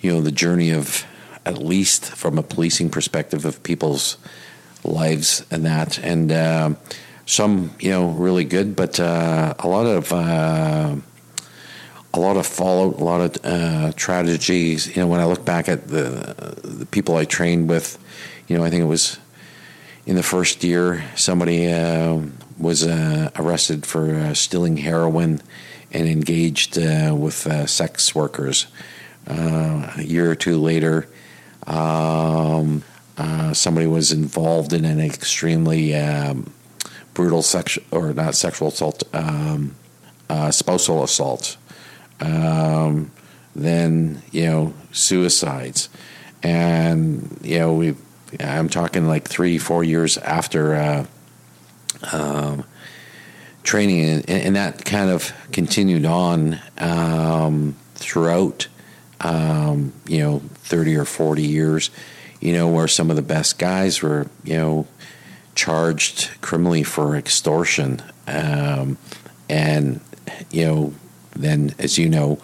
you 0.00 0.12
know 0.12 0.20
the 0.20 0.32
journey 0.32 0.70
of 0.70 1.04
at 1.44 1.58
least 1.58 2.04
from 2.04 2.38
a 2.38 2.42
policing 2.42 2.90
perspective 2.90 3.44
of 3.44 3.62
people's 3.62 4.18
lives 4.84 5.44
and 5.50 5.64
that. 5.64 5.98
And 5.98 6.30
uh, 6.30 6.74
some 7.26 7.74
you 7.80 7.90
know 7.90 8.10
really 8.10 8.44
good 8.44 8.76
but 8.76 9.00
uh, 9.00 9.54
a 9.58 9.68
lot 9.68 9.86
of 9.86 10.12
uh, 10.12 10.96
a 12.14 12.20
lot 12.20 12.36
of 12.36 12.46
fallout 12.46 13.00
a 13.00 13.04
lot 13.04 13.20
of 13.20 13.44
uh, 13.44 13.92
tragedies. 13.92 14.94
You 14.94 15.02
know 15.02 15.08
when 15.08 15.20
I 15.20 15.24
look 15.24 15.44
back 15.44 15.68
at 15.68 15.88
the 15.88 16.54
the 16.62 16.86
people 16.86 17.16
I 17.16 17.24
trained 17.24 17.68
with 17.68 17.98
you 18.46 18.56
know 18.56 18.64
I 18.64 18.70
think 18.70 18.82
it 18.82 18.86
was 18.86 19.18
in 20.06 20.16
the 20.16 20.22
first 20.22 20.64
year 20.64 21.04
somebody 21.16 21.70
uh, 21.70 22.20
was 22.58 22.86
uh, 22.86 23.30
arrested 23.36 23.86
for 23.86 24.34
stealing 24.34 24.78
heroin 24.78 25.40
and 25.92 26.06
engaged 26.06 26.76
with 26.76 27.68
sex 27.68 28.14
workers 28.14 28.66
uh, 29.28 29.92
a 29.96 30.02
year 30.02 30.30
or 30.30 30.34
two 30.34 30.58
later, 30.58 31.06
um, 31.66 32.82
uh, 33.16 33.52
somebody 33.52 33.86
was 33.86 34.12
involved 34.12 34.72
in 34.72 34.84
an 34.84 35.00
extremely 35.00 35.94
um, 35.94 36.52
brutal 37.14 37.42
sexual 37.42 37.84
or 37.90 38.12
not 38.14 38.34
sexual 38.34 38.68
assault, 38.68 39.02
um, 39.12 39.74
uh, 40.30 40.50
spousal 40.50 41.02
assault. 41.02 41.56
Um, 42.20 43.10
then 43.54 44.22
you 44.30 44.46
know 44.46 44.74
suicides, 44.92 45.88
and 46.42 47.38
you 47.42 47.58
know 47.58 47.74
we. 47.74 47.94
I'm 48.40 48.68
talking 48.68 49.08
like 49.08 49.26
three, 49.26 49.56
four 49.56 49.82
years 49.82 50.18
after 50.18 50.74
uh, 50.74 51.06
um, 52.12 52.64
training, 53.62 54.04
and, 54.04 54.28
and, 54.28 54.56
that 54.56 54.84
kind 54.84 55.08
of 55.08 55.32
continued 55.50 56.04
on 56.04 56.60
um, 56.76 57.74
throughout 57.94 58.68
um, 59.20 59.92
you 60.06 60.18
know, 60.18 60.40
30 60.64 60.96
or 60.96 61.04
40 61.04 61.42
years, 61.42 61.90
you 62.40 62.52
know, 62.52 62.68
where 62.68 62.88
some 62.88 63.10
of 63.10 63.16
the 63.16 63.22
best 63.22 63.58
guys 63.58 64.02
were, 64.02 64.26
you 64.44 64.56
know, 64.56 64.86
charged 65.54 66.30
criminally 66.40 66.82
for 66.84 67.16
extortion. 67.16 68.02
Um, 68.26 68.96
and, 69.48 70.00
you 70.50 70.64
know, 70.66 70.94
then, 71.34 71.74
as 71.78 71.98
you 71.98 72.08
know, 72.08 72.38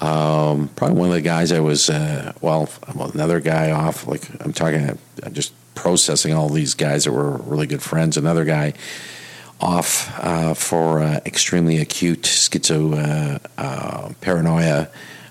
Um, 0.00 0.68
probably 0.76 0.96
one 0.96 1.08
of 1.10 1.14
the 1.14 1.20
guys 1.20 1.52
I 1.52 1.60
was, 1.60 1.90
uh, 1.90 2.32
well, 2.40 2.70
another 3.12 3.38
guy 3.38 3.70
off, 3.70 4.06
like 4.06 4.22
I'm 4.40 4.52
talking, 4.52 4.98
I'm 5.22 5.34
just 5.34 5.52
processing 5.74 6.32
all 6.32 6.48
these 6.48 6.72
guys 6.74 7.04
that 7.04 7.12
were 7.12 7.36
really 7.36 7.66
good 7.66 7.82
friends. 7.82 8.16
Another 8.16 8.46
guy 8.46 8.72
off 9.60 10.10
uh, 10.18 10.54
for 10.54 11.00
uh, 11.00 11.20
extremely 11.26 11.76
acute 11.76 12.22
schizo 12.22 12.96
uh, 12.96 13.38
uh, 13.58 14.12
paranoia 14.22 14.88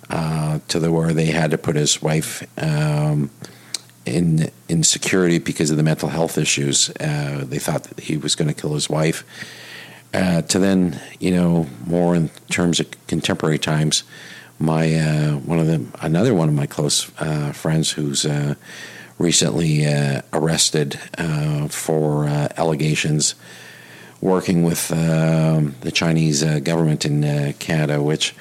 uh, 0.09 0.59
to 0.67 0.79
the 0.79 0.91
where 0.91 1.13
they 1.13 1.25
had 1.25 1.51
to 1.51 1.57
put 1.57 1.75
his 1.75 2.01
wife 2.01 2.45
um, 2.61 3.29
in 4.05 4.51
in 4.67 4.83
security 4.83 5.39
because 5.39 5.71
of 5.71 5.77
the 5.77 5.83
mental 5.83 6.09
health 6.09 6.37
issues. 6.37 6.87
they 6.87 7.59
thought 7.59 7.83
that 7.83 7.99
he 7.99 8.17
was 8.17 8.35
going 8.35 8.47
to 8.47 8.59
kill 8.59 8.73
his 8.73 8.89
wife. 8.89 9.23
to 10.13 10.59
then, 10.59 10.99
you 11.19 11.31
know, 11.31 11.67
more 11.85 12.15
in 12.15 12.29
terms 12.49 12.79
of 12.79 12.87
contemporary 13.07 13.59
times, 13.59 14.03
my 14.57 14.87
one 15.45 15.59
of 15.59 15.67
them, 15.67 15.91
another 16.01 16.33
one 16.33 16.49
of 16.49 16.55
my 16.55 16.65
close 16.65 17.03
friends 17.53 17.91
who's 17.91 18.25
recently 19.17 19.85
arrested 20.33 20.99
for 21.69 22.25
allegations 22.57 23.35
working 24.21 24.63
with 24.63 24.91
um, 24.91 25.75
the 25.81 25.91
Chinese 25.91 26.43
uh, 26.43 26.59
government 26.59 27.05
in 27.05 27.23
uh, 27.23 27.53
Canada, 27.59 28.01
which, 28.01 28.35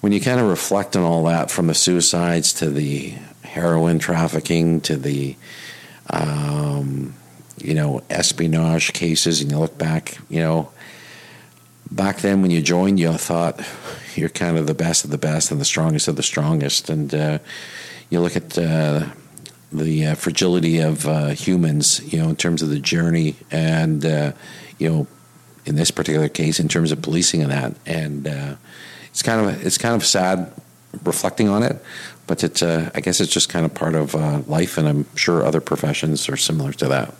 when 0.00 0.12
you 0.12 0.20
kind 0.20 0.40
of 0.40 0.48
reflect 0.48 0.96
on 0.96 1.02
all 1.02 1.24
that, 1.24 1.50
from 1.50 1.66
the 1.66 1.74
suicides 1.74 2.52
to 2.54 2.70
the 2.70 3.14
heroin 3.42 3.98
trafficking 3.98 4.80
to 4.80 4.96
the, 4.96 5.36
um, 6.08 7.14
you 7.58 7.74
know, 7.74 8.02
espionage 8.08 8.92
cases, 8.92 9.40
and 9.40 9.50
you 9.50 9.58
look 9.58 9.76
back, 9.76 10.18
you 10.28 10.40
know, 10.40 10.70
back 11.90 12.18
then 12.18 12.42
when 12.42 12.50
you 12.50 12.62
joined, 12.62 12.98
you 12.98 13.12
thought 13.12 13.60
you're 14.14 14.28
kind 14.28 14.56
of 14.56 14.66
the 14.66 14.74
best 14.74 15.04
of 15.04 15.10
the 15.10 15.18
best 15.18 15.50
and 15.50 15.60
the 15.60 15.64
strongest 15.64 16.08
of 16.08 16.16
the 16.16 16.22
strongest, 16.22 16.88
and 16.88 17.14
uh, 17.14 17.38
you 18.08 18.20
look 18.20 18.36
at 18.36 18.56
uh, 18.56 19.06
the 19.72 20.06
uh, 20.06 20.14
fragility 20.14 20.78
of 20.78 21.06
uh, 21.06 21.28
humans, 21.28 22.00
you 22.12 22.18
know, 22.20 22.28
in 22.28 22.36
terms 22.36 22.62
of 22.62 22.70
the 22.70 22.80
journey 22.80 23.36
and 23.50 24.04
uh, 24.04 24.32
you 24.78 24.88
know, 24.88 25.06
in 25.66 25.76
this 25.76 25.90
particular 25.90 26.28
case, 26.28 26.58
in 26.58 26.68
terms 26.68 26.90
of 26.90 27.02
policing 27.02 27.42
and 27.42 27.52
that. 27.52 27.74
And 27.86 28.26
uh, 28.26 28.54
it's 29.10 29.22
kind 29.22 29.48
of 29.48 29.66
it's 29.66 29.78
kind 29.78 29.94
of 29.94 30.06
sad 30.06 30.52
reflecting 31.04 31.48
on 31.48 31.62
it, 31.62 31.82
but 32.26 32.44
it's 32.44 32.62
uh, 32.62 32.90
I 32.94 33.00
guess 33.00 33.20
it's 33.20 33.32
just 33.32 33.48
kind 33.48 33.64
of 33.64 33.74
part 33.74 33.94
of 33.94 34.14
uh, 34.14 34.42
life, 34.46 34.78
and 34.78 34.88
I'm 34.88 35.06
sure 35.16 35.44
other 35.44 35.60
professions 35.60 36.28
are 36.28 36.36
similar 36.36 36.72
to 36.74 36.88
that. 36.88 37.14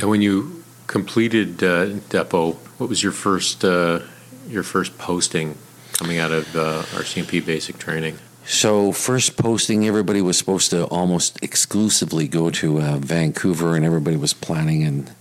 Now, 0.00 0.08
when 0.08 0.22
you 0.22 0.64
completed 0.86 1.62
uh, 1.62 1.86
Depot, 2.10 2.52
what 2.78 2.88
was 2.88 3.02
your 3.02 3.12
first 3.12 3.64
uh, 3.64 4.00
your 4.48 4.62
first 4.62 4.98
posting 4.98 5.56
coming 5.92 6.18
out 6.18 6.32
of 6.32 6.56
uh, 6.56 6.82
RCMP 6.90 7.44
basic 7.44 7.78
training? 7.78 8.18
So, 8.44 8.92
first 8.92 9.36
posting, 9.36 9.86
everybody 9.86 10.22
was 10.22 10.38
supposed 10.38 10.70
to 10.70 10.86
almost 10.86 11.38
exclusively 11.42 12.28
go 12.28 12.50
to 12.50 12.80
uh, 12.80 12.96
Vancouver, 12.96 13.76
and 13.76 13.84
everybody 13.84 14.16
was 14.16 14.32
planning 14.32 14.82
and 14.82 15.12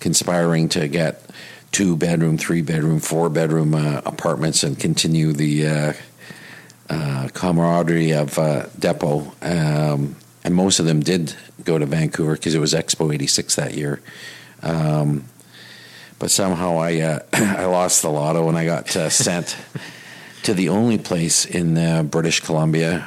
conspiring 0.00 0.68
to 0.70 0.88
get 0.88 1.22
two 1.72 1.96
bedroom, 1.96 2.36
three 2.36 2.62
bedroom, 2.62 3.00
four 3.00 3.28
bedroom 3.28 3.74
uh, 3.74 4.00
apartments 4.04 4.62
and 4.62 4.78
continue 4.78 5.32
the 5.32 5.66
uh, 5.66 5.92
uh, 6.88 7.28
camaraderie 7.32 8.12
of 8.12 8.38
uh, 8.38 8.66
Depot. 8.78 9.32
Um, 9.42 10.16
and 10.42 10.54
most 10.54 10.80
of 10.80 10.86
them 10.86 11.00
did 11.00 11.34
go 11.64 11.78
to 11.78 11.86
Vancouver 11.86 12.34
because 12.34 12.54
it 12.54 12.58
was 12.58 12.74
Expo 12.74 13.14
86 13.14 13.54
that 13.56 13.74
year. 13.74 14.00
Um, 14.62 15.24
but 16.18 16.30
somehow 16.30 16.78
I 16.78 17.00
uh, 17.00 17.18
I 17.32 17.66
lost 17.66 18.02
the 18.02 18.10
lotto 18.10 18.48
and 18.48 18.58
I 18.58 18.64
got 18.64 18.94
uh, 18.96 19.08
sent 19.08 19.56
to 20.42 20.54
the 20.54 20.70
only 20.70 20.98
place 20.98 21.44
in 21.44 22.08
British 22.08 22.40
Columbia 22.40 23.00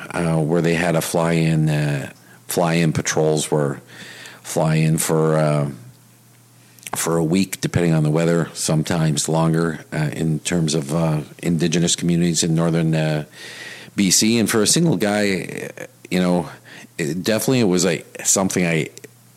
where 0.45 0.62
they 0.62 0.76
had 0.76 0.95
a 0.95 1.02
fly 1.02 1.34
in 1.34 2.12
fly 2.47 2.73
in 2.76 2.93
patrols 2.93 3.49
were 3.49 3.82
fly 4.43 4.76
in 4.76 4.97
for 4.99 5.73
for 6.95 7.17
a 7.17 7.23
week, 7.23 7.60
depending 7.62 7.93
on 7.93 8.03
the 8.03 8.10
weather, 8.10 8.49
sometimes 8.53 9.27
longer 9.27 9.84
uh, 9.91 10.10
in 10.13 10.39
terms 10.39 10.75
of 10.75 10.93
uh, 10.93 11.21
indigenous 11.41 11.95
communities 11.95 12.43
in 12.43 12.56
northern 12.56 12.93
uh, 12.93 13.25
BC. 13.95 14.39
And 14.39 14.49
for 14.49 14.62
a 14.62 14.67
single 14.67 14.97
guy, 14.97 15.69
you 16.10 16.19
know, 16.19 16.49
it 16.97 17.23
definitely 17.23 17.62
it 17.62 17.65
was 17.65 17.86
a 17.86 18.03
something 18.23 18.65
I 18.65 18.89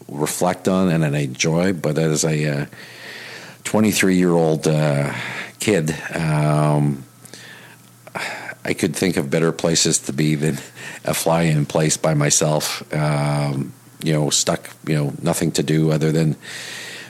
reflect 0.08 0.68
on 0.68 0.90
and 0.90 1.04
I 1.04 1.20
enjoy. 1.20 1.72
But 1.72 1.98
as 1.98 2.24
a 2.24 2.68
23 3.64 4.14
uh, 4.14 4.16
year 4.16 4.32
old 4.32 4.66
uh, 4.66 5.12
kid, 5.58 5.96
um, 6.14 7.04
I 8.64 8.74
could 8.74 8.96
think 8.96 9.16
of 9.16 9.30
better 9.30 9.52
places 9.52 10.00
to 10.00 10.12
be 10.12 10.34
than 10.34 10.58
a 11.04 11.14
fly 11.14 11.42
in 11.42 11.66
place 11.66 11.96
by 11.96 12.14
myself. 12.14 12.82
Um, 12.92 13.72
you 14.02 14.12
know, 14.12 14.30
stuck. 14.30 14.68
You 14.86 14.94
know, 14.96 15.12
nothing 15.22 15.52
to 15.52 15.62
do 15.62 15.90
other 15.90 16.12
than 16.12 16.36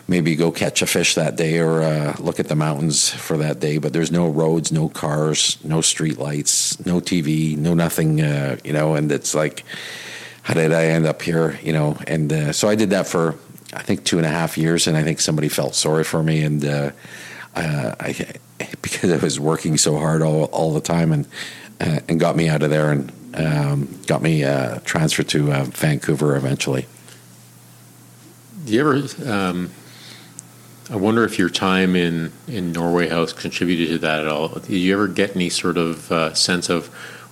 maybe 0.08 0.36
go 0.36 0.50
catch 0.50 0.82
a 0.82 0.86
fish 0.86 1.14
that 1.14 1.36
day 1.36 1.58
or 1.58 1.82
uh, 1.82 2.16
look 2.18 2.38
at 2.38 2.48
the 2.48 2.54
mountains 2.54 3.10
for 3.10 3.36
that 3.38 3.60
day. 3.60 3.78
But 3.78 3.92
there's 3.92 4.12
no 4.12 4.28
roads, 4.28 4.70
no 4.70 4.88
cars, 4.88 5.58
no 5.64 5.80
street 5.80 6.18
lights, 6.18 6.84
no 6.86 7.00
TV, 7.00 7.56
no 7.56 7.74
nothing, 7.74 8.20
uh, 8.20 8.58
you 8.64 8.72
know. 8.72 8.94
And 8.94 9.10
it's 9.10 9.34
like, 9.34 9.64
how 10.42 10.54
did 10.54 10.72
I 10.72 10.86
end 10.86 11.06
up 11.06 11.22
here, 11.22 11.58
you 11.62 11.72
know? 11.72 11.98
And 12.06 12.32
uh, 12.32 12.52
so 12.52 12.68
I 12.68 12.74
did 12.74 12.90
that 12.90 13.06
for 13.06 13.36
I 13.72 13.82
think 13.82 14.04
two 14.04 14.16
and 14.16 14.26
a 14.26 14.30
half 14.30 14.56
years, 14.56 14.86
and 14.86 14.96
I 14.96 15.02
think 15.02 15.20
somebody 15.20 15.48
felt 15.48 15.74
sorry 15.74 16.04
for 16.04 16.22
me, 16.22 16.42
and 16.42 16.64
uh, 16.64 16.90
I 17.54 18.14
because 18.82 19.10
I 19.12 19.16
was 19.16 19.40
working 19.40 19.76
so 19.76 19.98
hard 19.98 20.22
all 20.22 20.44
all 20.44 20.72
the 20.72 20.80
time, 20.80 21.12
and 21.12 21.26
uh, 21.80 22.00
and 22.08 22.20
got 22.20 22.36
me 22.36 22.48
out 22.48 22.62
of 22.62 22.70
there 22.70 22.90
and. 22.90 23.12
Um, 23.34 24.00
got 24.06 24.22
me 24.22 24.44
uh, 24.44 24.78
transferred 24.86 25.28
to 25.28 25.52
Vancouver 25.64 26.36
eventually. 26.36 26.86
Do 28.64 28.72
you 28.72 28.80
ever 28.80 29.30
um 29.30 29.70
I 30.88 30.94
wonder 30.94 31.24
if 31.24 31.36
your 31.36 31.48
time 31.48 31.96
in, 31.96 32.32
in 32.46 32.70
Norway 32.70 33.08
House 33.08 33.32
contributed 33.32 33.88
to 33.88 33.98
that 33.98 34.20
at 34.20 34.28
all. 34.28 34.48
Did 34.48 34.70
you 34.70 34.92
ever 34.92 35.08
get 35.08 35.34
any 35.34 35.50
sort 35.50 35.78
of 35.78 36.12
uh, 36.12 36.32
sense 36.34 36.68
of 36.68 36.86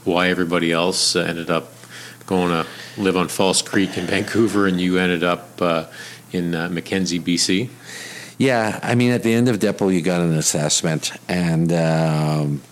why 0.05 0.29
everybody 0.29 0.73
else 0.73 1.15
ended 1.15 1.51
up 1.51 1.73
going 2.27 2.49
to 2.49 2.67
live 3.01 3.17
on 3.17 3.29
False 3.29 3.63
Creek 3.63 3.97
in 3.97 4.07
Vancouver 4.09 4.67
and 4.67 4.81
you 4.81 4.99
ended 4.99 5.23
up 5.23 5.63
uh, 5.63 5.87
in 6.33 6.53
uh, 6.53 6.69
Mackenzie, 6.69 7.21
BC? 7.21 7.69
Yeah, 8.39 8.81
I 8.83 8.97
mean, 8.97 9.13
at 9.13 9.23
the 9.23 9.33
end 9.33 9.49
of 9.49 9.61
Depot, 9.61 9.89
you 9.89 10.03
got 10.03 10.21
an 10.21 10.33
assessment, 10.33 11.13
and 11.29 11.73
um, 11.73 12.63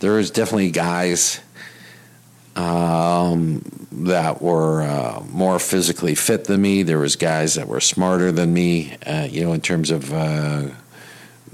there 0.00 0.12
was 0.12 0.30
definitely 0.30 0.70
guys 0.70 1.40
um, 2.56 3.64
that 3.92 4.42
were 4.42 4.82
uh, 4.82 5.22
more 5.30 5.58
physically 5.58 6.14
fit 6.14 6.44
than 6.44 6.60
me. 6.62 6.82
There 6.82 6.98
was 6.98 7.16
guys 7.16 7.54
that 7.54 7.68
were 7.68 7.80
smarter 7.80 8.32
than 8.32 8.52
me, 8.52 8.96
uh, 9.06 9.28
you 9.30 9.42
know, 9.42 9.52
in 9.52 9.60
terms 9.60 9.90
of 9.90 10.12
uh, 10.12 10.68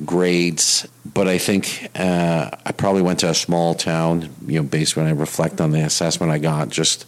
grades. 0.05 0.87
But 1.05 1.29
I 1.29 1.39
think 1.39 1.91
uh, 1.95 2.51
I 2.65 2.73
probably 2.73 3.03
went 3.03 3.21
to 3.21 3.31
a 3.31 3.35
small 3.35 3.75
town, 3.75 4.31
you 4.47 4.61
know, 4.61 4.69
based 4.69 4.97
when 4.97 5.07
I 5.07 5.11
reflect 5.11 5.61
on 5.61 5.71
the 5.71 5.81
assessment 5.81 6.33
I 6.33 6.39
got. 6.39 6.69
Just 6.69 7.07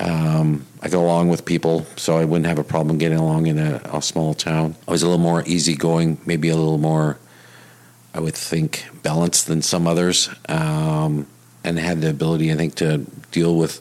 um, 0.00 0.66
I 0.80 0.88
go 0.88 1.02
along 1.02 1.28
with 1.28 1.44
people, 1.44 1.86
so 1.96 2.16
I 2.16 2.24
wouldn't 2.24 2.46
have 2.46 2.58
a 2.58 2.64
problem 2.64 2.98
getting 2.98 3.18
along 3.18 3.46
in 3.46 3.58
a, 3.58 3.80
a 3.92 4.00
small 4.02 4.34
town. 4.34 4.76
I 4.86 4.92
was 4.92 5.02
a 5.02 5.06
little 5.06 5.18
more 5.22 5.42
easygoing, 5.44 6.18
maybe 6.24 6.48
a 6.50 6.56
little 6.56 6.78
more, 6.78 7.18
I 8.14 8.20
would 8.20 8.36
think, 8.36 8.86
balanced 9.02 9.48
than 9.48 9.62
some 9.62 9.86
others. 9.88 10.30
Um, 10.48 11.26
and 11.68 11.78
had 11.78 12.00
the 12.00 12.10
ability, 12.10 12.50
I 12.52 12.56
think, 12.56 12.74
to 12.76 12.98
deal 13.30 13.56
with 13.56 13.80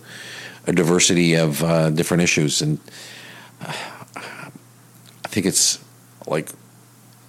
a 0.67 0.73
diversity 0.73 1.35
of 1.35 1.63
uh, 1.63 1.89
different 1.89 2.23
issues. 2.23 2.61
And 2.61 2.79
uh, 3.61 3.73
I 5.25 5.27
think 5.29 5.45
it's 5.45 5.79
like 6.27 6.49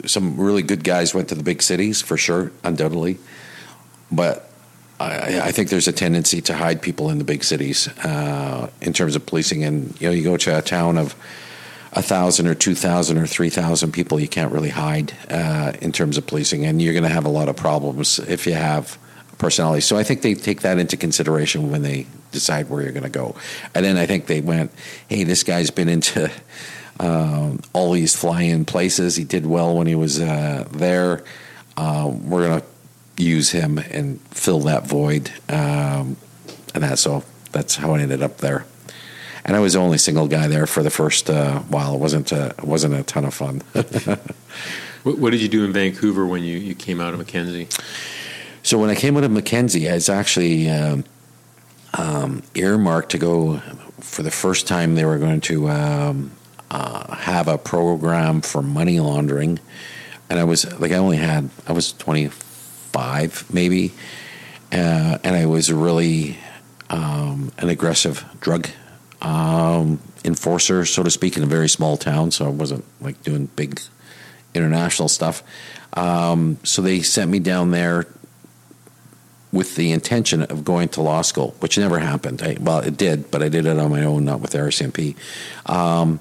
some 0.05 0.37
really 0.37 0.63
good 0.63 0.85
guys 0.85 1.15
went 1.15 1.29
to 1.29 1.35
the 1.35 1.45
big 1.45 1.63
cities 1.63 2.03
for 2.03 2.17
sure, 2.17 2.51
undoubtedly. 2.65 3.19
But 4.11 4.51
I, 5.01 5.41
I 5.41 5.53
think 5.53 5.71
there's 5.71 5.89
a 5.89 5.93
tendency 5.93 6.41
to 6.43 6.55
hide 6.55 6.83
people 6.83 7.11
in 7.11 7.19
the 7.19 7.25
big 7.25 7.45
cities 7.45 7.89
uh, 8.05 8.71
in 8.81 8.93
terms 8.93 9.17
of 9.17 9.25
policing. 9.27 9.65
And 9.65 9.99
you 10.01 10.09
know, 10.09 10.15
you 10.15 10.25
go 10.25 10.37
to 10.37 10.59
a 10.59 10.63
town 10.63 10.99
of 10.99 11.15
a 11.93 12.03
thousand 12.03 12.47
or 12.47 12.55
two 12.55 12.75
thousand 12.75 13.19
or 13.19 13.27
three 13.27 13.51
thousand 13.51 13.93
people, 13.93 14.21
you 14.21 14.29
can't 14.29 14.53
really 14.53 14.71
hide 14.71 15.15
uh, 15.31 15.73
in 15.81 15.93
terms 15.93 16.19
of 16.19 16.27
policing, 16.27 16.67
and 16.67 16.83
you're 16.83 16.93
going 16.93 17.05
to 17.05 17.15
have 17.15 17.25
a 17.25 17.31
lot 17.31 17.49
of 17.49 17.57
problems 17.57 18.19
if 18.19 18.47
you 18.47 18.55
have 18.55 18.99
personality. 19.39 19.81
So 19.81 19.97
I 19.97 20.03
think 20.03 20.23
they 20.23 20.35
take 20.35 20.63
that 20.63 20.79
into 20.79 20.97
consideration 20.97 21.71
when 21.71 21.83
they 21.83 22.07
decide 22.33 22.69
where 22.69 22.83
you're 22.83 22.93
going 22.93 23.05
to 23.05 23.09
go. 23.09 23.35
And 23.75 23.85
then 23.85 23.97
I 23.97 24.07
think 24.07 24.27
they 24.27 24.41
went, 24.41 24.73
hey, 25.09 25.25
this 25.25 25.43
guy's 25.43 25.71
been 25.71 25.89
into 25.89 26.31
um, 27.01 27.61
all 27.73 27.93
these 27.93 28.17
fly-in 28.17 28.65
places. 28.65 29.17
He 29.17 29.25
did 29.25 29.47
well 29.47 29.77
when 29.77 29.87
he 29.87 29.95
was 29.95 30.21
uh, 30.21 30.67
there. 30.71 31.25
Um, 31.77 32.29
we're 32.29 32.47
going 32.49 32.61
to 32.61 33.23
use 33.23 33.51
him 33.51 33.79
and 33.79 34.21
fill 34.31 34.61
that 34.61 34.87
void. 34.87 35.31
Um, 35.49 36.17
and 36.75 36.83
that 36.83 36.99
so 36.99 37.25
that's 37.53 37.77
how 37.77 37.95
I 37.95 38.01
ended 38.01 38.23
up 38.23 38.39
there. 38.39 38.67
And 39.45 39.57
I 39.57 39.61
was 39.61 39.73
the 39.73 39.79
only 39.79 39.99
single 39.99 40.29
guy 40.29 40.47
there 40.47 40.67
for 40.67 40.83
the 40.83 40.91
first 40.91 41.31
uh, 41.31 41.61
while. 41.61 41.95
It 41.95 41.99
wasn't 41.99 42.33
a, 42.33 42.49
it 42.49 42.65
wasn't 42.65 42.95
a 42.95 43.03
ton 43.03 43.25
of 43.25 43.33
fun. 43.33 43.63
what, 45.05 45.19
what, 45.19 45.31
did 45.31 45.41
you 45.41 45.49
do 45.49 45.65
in 45.65 45.73
Vancouver 45.73 46.27
when 46.27 46.45
you, 46.45 46.59
you 46.59 46.75
came 46.75 47.01
out 47.01 47.15
of 47.15 47.19
Mackenzie? 47.19 47.69
So 48.69 48.77
when 48.77 48.91
I 48.91 48.95
came 48.97 49.17
out 49.17 49.25
of 49.25 49.31
Mackenzie, 49.31 49.89
I 49.89 49.95
was 49.95 50.11
actually 50.11 50.69
um, 50.69 51.05
um, 51.95 52.43
earmarked 52.55 53.13
to 53.13 53.19
go 53.19 53.61
for 54.01 54.23
the 54.23 54.31
first 54.31 54.69
time. 54.69 54.95
They 54.95 55.07
were 55.07 55.17
going 55.17 55.41
to 55.41 55.71
um, 55.71 56.33
uh, 56.71 57.17
have 57.17 57.49
a 57.49 57.57
program 57.57 58.43
for 58.43 58.61
money 58.61 59.01
laundering, 59.01 59.59
and 60.29 60.39
I 60.39 60.45
was 60.45 60.71
like, 60.79 60.93
I 60.93 60.97
only 60.97 61.17
had 61.17 61.49
I 61.67 61.73
was 61.73 61.95
twenty 61.95 62.29
five 62.29 63.47
maybe, 63.51 63.95
uh, 64.71 65.17
and 65.25 65.35
I 65.35 65.47
was 65.47 65.73
really 65.73 66.37
um, 66.91 67.51
an 67.57 67.71
aggressive 67.71 68.23
drug 68.39 68.69
um, 69.23 69.99
enforcer, 70.27 70.85
so 70.85 71.03
to 71.03 71.11
speak, 71.11 71.39
in 71.39 71.43
a 71.43 71.47
very 71.47 71.71
small 71.71 71.97
town. 71.97 72.33
So 72.33 72.45
I 72.45 72.51
wasn't 72.51 72.85
like 73.01 73.23
doing 73.23 73.47
big 73.57 73.81
international 74.53 75.09
stuff. 75.09 75.43
Um, 75.95 76.59
so 76.65 76.83
they 76.83 77.01
sent 77.01 77.31
me 77.31 77.39
down 77.39 77.71
there 77.71 78.07
with 79.53 79.77
the 79.77 79.93
intention 79.93 80.43
of 80.43 80.65
going 80.65 80.89
to 80.91 81.01
law 81.01 81.23
school, 81.23 81.55
which 81.61 81.79
never 81.79 81.99
happened. 81.99 82.43
I, 82.43 82.57
well, 82.61 82.81
it 82.81 82.97
did, 82.97 83.31
but 83.31 83.43
I 83.43 83.49
did 83.49 83.67
it 83.67 83.79
on 83.79 83.91
my 83.91 84.05
own, 84.05 84.25
not 84.25 84.41
with 84.41 84.53
RCMP. 84.53 85.17
Um, 85.67 86.21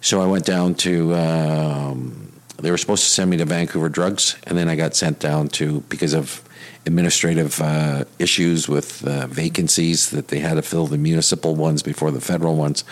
so 0.00 0.20
I 0.20 0.26
went 0.26 0.44
down 0.44 0.74
to. 0.76 1.14
Um, 1.14 2.24
they 2.58 2.72
were 2.72 2.78
supposed 2.78 3.04
to 3.04 3.10
send 3.10 3.30
me 3.30 3.36
to 3.36 3.44
Vancouver 3.44 3.88
Drugs, 3.88 4.36
and 4.44 4.58
then 4.58 4.68
I 4.68 4.74
got 4.74 4.96
sent 4.96 5.20
down 5.20 5.48
to 5.50 5.80
because 5.82 6.12
of 6.12 6.42
administrative 6.86 7.60
uh, 7.60 8.04
issues 8.18 8.68
with 8.68 9.06
uh, 9.06 9.26
vacancies 9.26 10.10
that 10.10 10.28
they 10.28 10.40
had 10.40 10.54
to 10.54 10.62
fill 10.62 10.86
the 10.86 10.98
municipal 10.98 11.54
ones 11.54 11.82
before 11.82 12.10
the 12.10 12.20
federal 12.20 12.56
ones. 12.56 12.82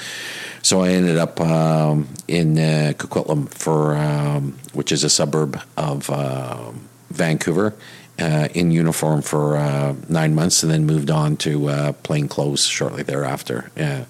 So 0.62 0.82
I 0.82 0.90
ended 0.90 1.16
up 1.16 1.40
um, 1.40 2.08
in 2.28 2.58
uh, 2.58 2.92
Coquitlam 2.96 3.48
for, 3.48 3.96
um, 3.96 4.58
which 4.72 4.92
is 4.92 5.02
a 5.02 5.10
suburb 5.10 5.60
of 5.76 6.10
uh, 6.10 6.72
Vancouver, 7.10 7.74
uh, 8.18 8.48
in 8.54 8.70
uniform 8.70 9.22
for 9.22 9.56
uh, 9.56 9.94
nine 10.08 10.34
months, 10.34 10.62
and 10.62 10.72
then 10.72 10.86
moved 10.86 11.10
on 11.10 11.36
to 11.36 11.68
uh, 11.68 11.92
plain 11.92 12.28
clothes 12.28 12.64
shortly 12.64 13.02
thereafter, 13.02 13.70
uh, 13.76 14.04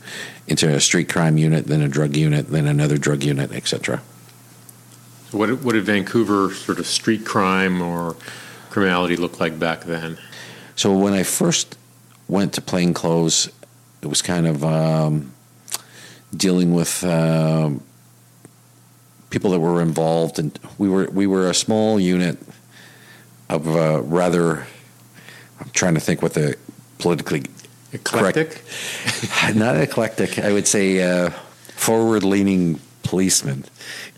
into 0.47 0.69
a 0.69 0.81
street 0.81 1.09
crime 1.09 1.39
unit, 1.39 1.67
then 1.67 1.83
a 1.83 1.89
drug 1.89 2.17
unit, 2.17 2.49
then 2.49 2.67
another 2.67 2.99
drug 2.99 3.25
unit, 3.25 3.53
etc. 3.53 4.01
So 5.31 5.39
what, 5.39 5.51
what 5.63 5.73
did 5.73 5.85
Vancouver 5.85 6.53
sort 6.55 6.79
of 6.79 6.87
street 6.87 7.25
crime 7.25 7.83
or 7.83 8.17
criminality 8.71 9.17
look 9.17 9.41
like 9.41 9.59
back 9.59 9.83
then? 9.85 10.19
So 10.77 10.97
when 10.97 11.13
I 11.13 11.25
first 11.25 11.77
went 12.29 12.53
to 12.55 12.61
plain 12.61 12.95
clothes, 12.95 13.51
it 14.03 14.07
was 14.07 14.23
kind 14.23 14.47
of 14.47 14.63
um, 14.63 15.33
dealing 16.37 16.75
with 16.75 17.03
uh, 17.03 17.71
people 19.31 19.51
that 19.51 19.59
were 19.59 19.83
involved, 19.83 20.39
and 20.39 20.57
we 20.79 20.89
were 20.89 21.09
we 21.11 21.27
were 21.27 21.49
a 21.51 21.55
small 21.55 21.99
unit 21.99 22.39
of 23.49 23.69
uh, 23.69 24.03
rather. 24.03 24.67
I'm 25.59 25.71
trying 25.73 25.95
to 25.95 26.01
think 26.01 26.21
what 26.21 26.35
the 26.35 26.57
politically 26.99 27.45
Eclectic? 27.93 28.51
correct, 28.51 29.55
not 29.57 29.77
eclectic. 29.77 30.39
I 30.39 30.53
would 30.53 30.67
say 30.67 31.01
uh, 31.03 31.31
forward-leaning 31.75 32.81
policeman 33.03 33.65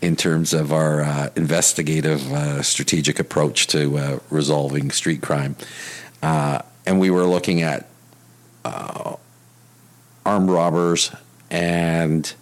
in 0.01 0.15
terms 0.15 0.53
of 0.53 0.73
our 0.73 1.01
uh, 1.01 1.29
investigative, 1.35 2.31
uh, 2.33 2.61
strategic 2.63 3.19
approach 3.19 3.67
to 3.67 3.97
uh, 3.97 4.19
resolving 4.29 4.91
street 4.91 5.21
crime, 5.21 5.55
uh, 6.23 6.61
and 6.85 6.99
we 6.99 7.09
were 7.09 7.25
looking 7.25 7.61
at 7.61 7.87
uh, 8.65 9.15
armed 10.25 10.49
robbers 10.49 11.11
and 11.51 12.33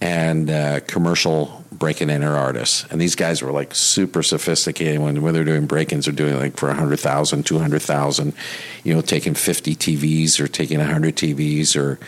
and 0.00 0.50
uh, 0.50 0.80
commercial 0.80 1.64
break-in 1.72 2.10
artists. 2.22 2.84
And 2.90 3.00
these 3.00 3.14
guys 3.14 3.42
were 3.42 3.52
like 3.52 3.74
super 3.74 4.22
sophisticated 4.22 5.00
when, 5.00 5.22
when 5.22 5.34
they're 5.34 5.44
doing 5.44 5.66
break-ins, 5.66 6.06
they're 6.06 6.14
doing 6.14 6.36
like 6.38 6.56
for 6.56 6.68
100,000, 6.68 7.44
200,000, 7.44 8.32
you 8.84 8.94
know, 8.94 9.00
taking 9.00 9.34
50 9.34 9.76
TVs 9.76 10.40
or 10.40 10.48
taking 10.48 10.78
100 10.78 11.16
TVs 11.16 11.76
or 11.76 11.98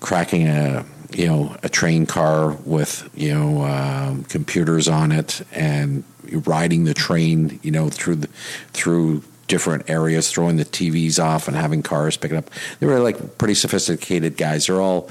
cracking 0.00 0.46
a, 0.46 0.84
you 1.10 1.26
know, 1.26 1.56
a 1.62 1.68
train 1.68 2.06
car 2.06 2.52
with, 2.64 3.08
you 3.14 3.34
know, 3.34 3.62
um, 3.64 4.24
computers 4.24 4.88
on 4.88 5.12
it 5.12 5.42
and 5.52 6.04
riding 6.46 6.84
the 6.84 6.94
train, 6.94 7.58
you 7.62 7.70
know, 7.70 7.88
through 7.88 8.16
the, 8.16 8.28
through 8.72 9.22
different 9.48 9.88
areas, 9.88 10.30
throwing 10.30 10.56
the 10.56 10.64
TVs 10.64 11.22
off 11.22 11.48
and 11.48 11.56
having 11.56 11.82
cars 11.82 12.16
pick 12.16 12.30
it 12.30 12.36
up. 12.36 12.50
They 12.78 12.86
were 12.86 13.00
like 13.00 13.38
pretty 13.38 13.54
sophisticated 13.54 14.36
guys. 14.36 14.66
They're 14.66 14.80
all 14.80 15.10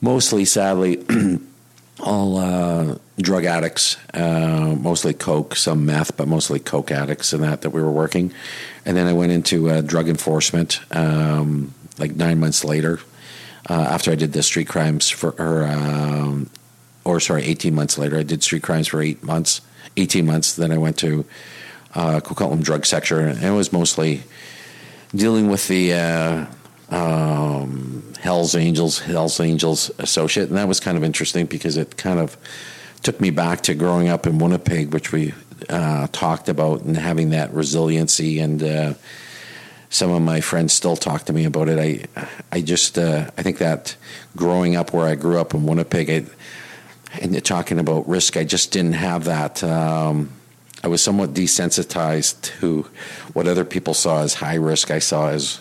mostly, 0.00 0.44
sadly, 0.44 1.04
all 2.00 2.38
uh, 2.38 2.98
drug 3.18 3.44
addicts, 3.44 3.96
uh, 4.14 4.76
mostly 4.78 5.14
coke, 5.14 5.56
some 5.56 5.86
meth, 5.86 6.16
but 6.16 6.28
mostly 6.28 6.58
coke 6.58 6.90
addicts 6.90 7.32
and 7.32 7.42
that 7.42 7.62
that 7.62 7.70
we 7.70 7.82
were 7.82 7.90
working. 7.90 8.32
And 8.84 8.96
then 8.96 9.06
I 9.06 9.12
went 9.12 9.32
into 9.32 9.70
uh, 9.70 9.80
drug 9.80 10.08
enforcement 10.08 10.80
um, 10.94 11.74
like 11.98 12.16
nine 12.16 12.40
months 12.40 12.64
later 12.64 13.00
uh, 13.68 13.74
after 13.74 14.10
I 14.10 14.14
did 14.14 14.32
the 14.32 14.42
street 14.42 14.68
crimes 14.68 15.08
for, 15.10 15.30
or, 15.38 15.66
um, 15.66 16.50
or 17.04 17.20
sorry, 17.20 17.44
18 17.44 17.74
months 17.74 17.98
later. 17.98 18.18
I 18.18 18.22
did 18.22 18.42
street 18.42 18.62
crimes 18.62 18.88
for 18.88 19.02
eight 19.02 19.22
months, 19.22 19.60
18 19.96 20.26
months. 20.26 20.56
Then 20.56 20.72
I 20.72 20.78
went 20.78 20.98
to 20.98 21.24
uh, 21.94 22.20
Coquitlam 22.20 22.62
drug 22.62 22.86
sector 22.86 23.20
and 23.20 23.42
it 23.42 23.50
was 23.50 23.72
mostly 23.72 24.22
dealing 25.14 25.50
with 25.50 25.68
the 25.68 25.92
uh, 25.92 26.46
um, 26.90 28.02
Hell's 28.20 28.54
Angels, 28.54 28.98
Hell's 28.98 29.40
Angels 29.40 29.90
associate, 29.98 30.48
and 30.48 30.58
that 30.58 30.68
was 30.68 30.80
kind 30.80 30.96
of 30.96 31.04
interesting 31.04 31.46
because 31.46 31.76
it 31.76 31.96
kind 31.96 32.18
of 32.18 32.36
took 33.02 33.20
me 33.20 33.30
back 33.30 33.62
to 33.62 33.74
growing 33.74 34.08
up 34.08 34.26
in 34.26 34.38
Winnipeg, 34.38 34.92
which 34.92 35.12
we 35.12 35.32
uh, 35.68 36.06
talked 36.12 36.48
about, 36.48 36.82
and 36.82 36.96
having 36.96 37.30
that 37.30 37.52
resiliency. 37.52 38.38
And 38.38 38.62
uh, 38.62 38.94
some 39.88 40.10
of 40.10 40.22
my 40.22 40.40
friends 40.40 40.72
still 40.72 40.96
talk 40.96 41.24
to 41.24 41.32
me 41.32 41.44
about 41.44 41.68
it. 41.68 41.78
I, 41.78 42.26
I 42.52 42.60
just, 42.60 42.98
uh, 42.98 43.30
I 43.38 43.42
think 43.42 43.58
that 43.58 43.96
growing 44.36 44.76
up 44.76 44.92
where 44.92 45.06
I 45.06 45.14
grew 45.14 45.38
up 45.38 45.54
in 45.54 45.64
Winnipeg, 45.64 46.10
I, 46.10 46.24
and 47.20 47.44
talking 47.44 47.78
about 47.78 48.08
risk, 48.08 48.36
I 48.36 48.44
just 48.44 48.70
didn't 48.70 48.92
have 48.92 49.24
that. 49.24 49.64
Um, 49.64 50.30
I 50.82 50.88
was 50.88 51.02
somewhat 51.02 51.34
desensitized 51.34 52.42
to 52.60 52.86
what 53.32 53.46
other 53.46 53.64
people 53.64 53.94
saw 53.94 54.22
as 54.22 54.34
high 54.34 54.54
risk. 54.54 54.90
I 54.90 55.00
saw 55.00 55.28
as 55.28 55.60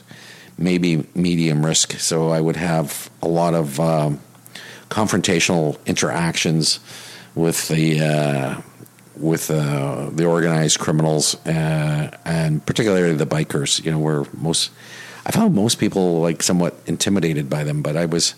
maybe 0.59 1.07
medium 1.15 1.65
risk. 1.65 1.93
So 1.93 2.29
I 2.29 2.41
would 2.41 2.57
have 2.57 3.09
a 3.21 3.27
lot 3.27 3.53
of 3.53 3.79
um, 3.79 4.19
confrontational 4.89 5.83
interactions 5.85 6.79
with 7.33 7.67
the 7.69 8.01
uh, 8.01 8.61
with 9.15 9.49
uh, 9.49 10.09
the 10.11 10.25
organized 10.25 10.79
criminals 10.79 11.35
uh, 11.45 12.15
and 12.25 12.65
particularly 12.65 13.15
the 13.15 13.25
bikers. 13.25 13.83
You 13.83 13.91
know, 13.91 13.99
where 13.99 14.25
most 14.33 14.71
I 15.25 15.31
found 15.31 15.55
most 15.55 15.79
people 15.79 16.21
like 16.21 16.43
somewhat 16.43 16.75
intimidated 16.85 17.49
by 17.49 17.63
them, 17.63 17.81
but 17.81 17.95
I 17.95 18.05
was. 18.05 18.35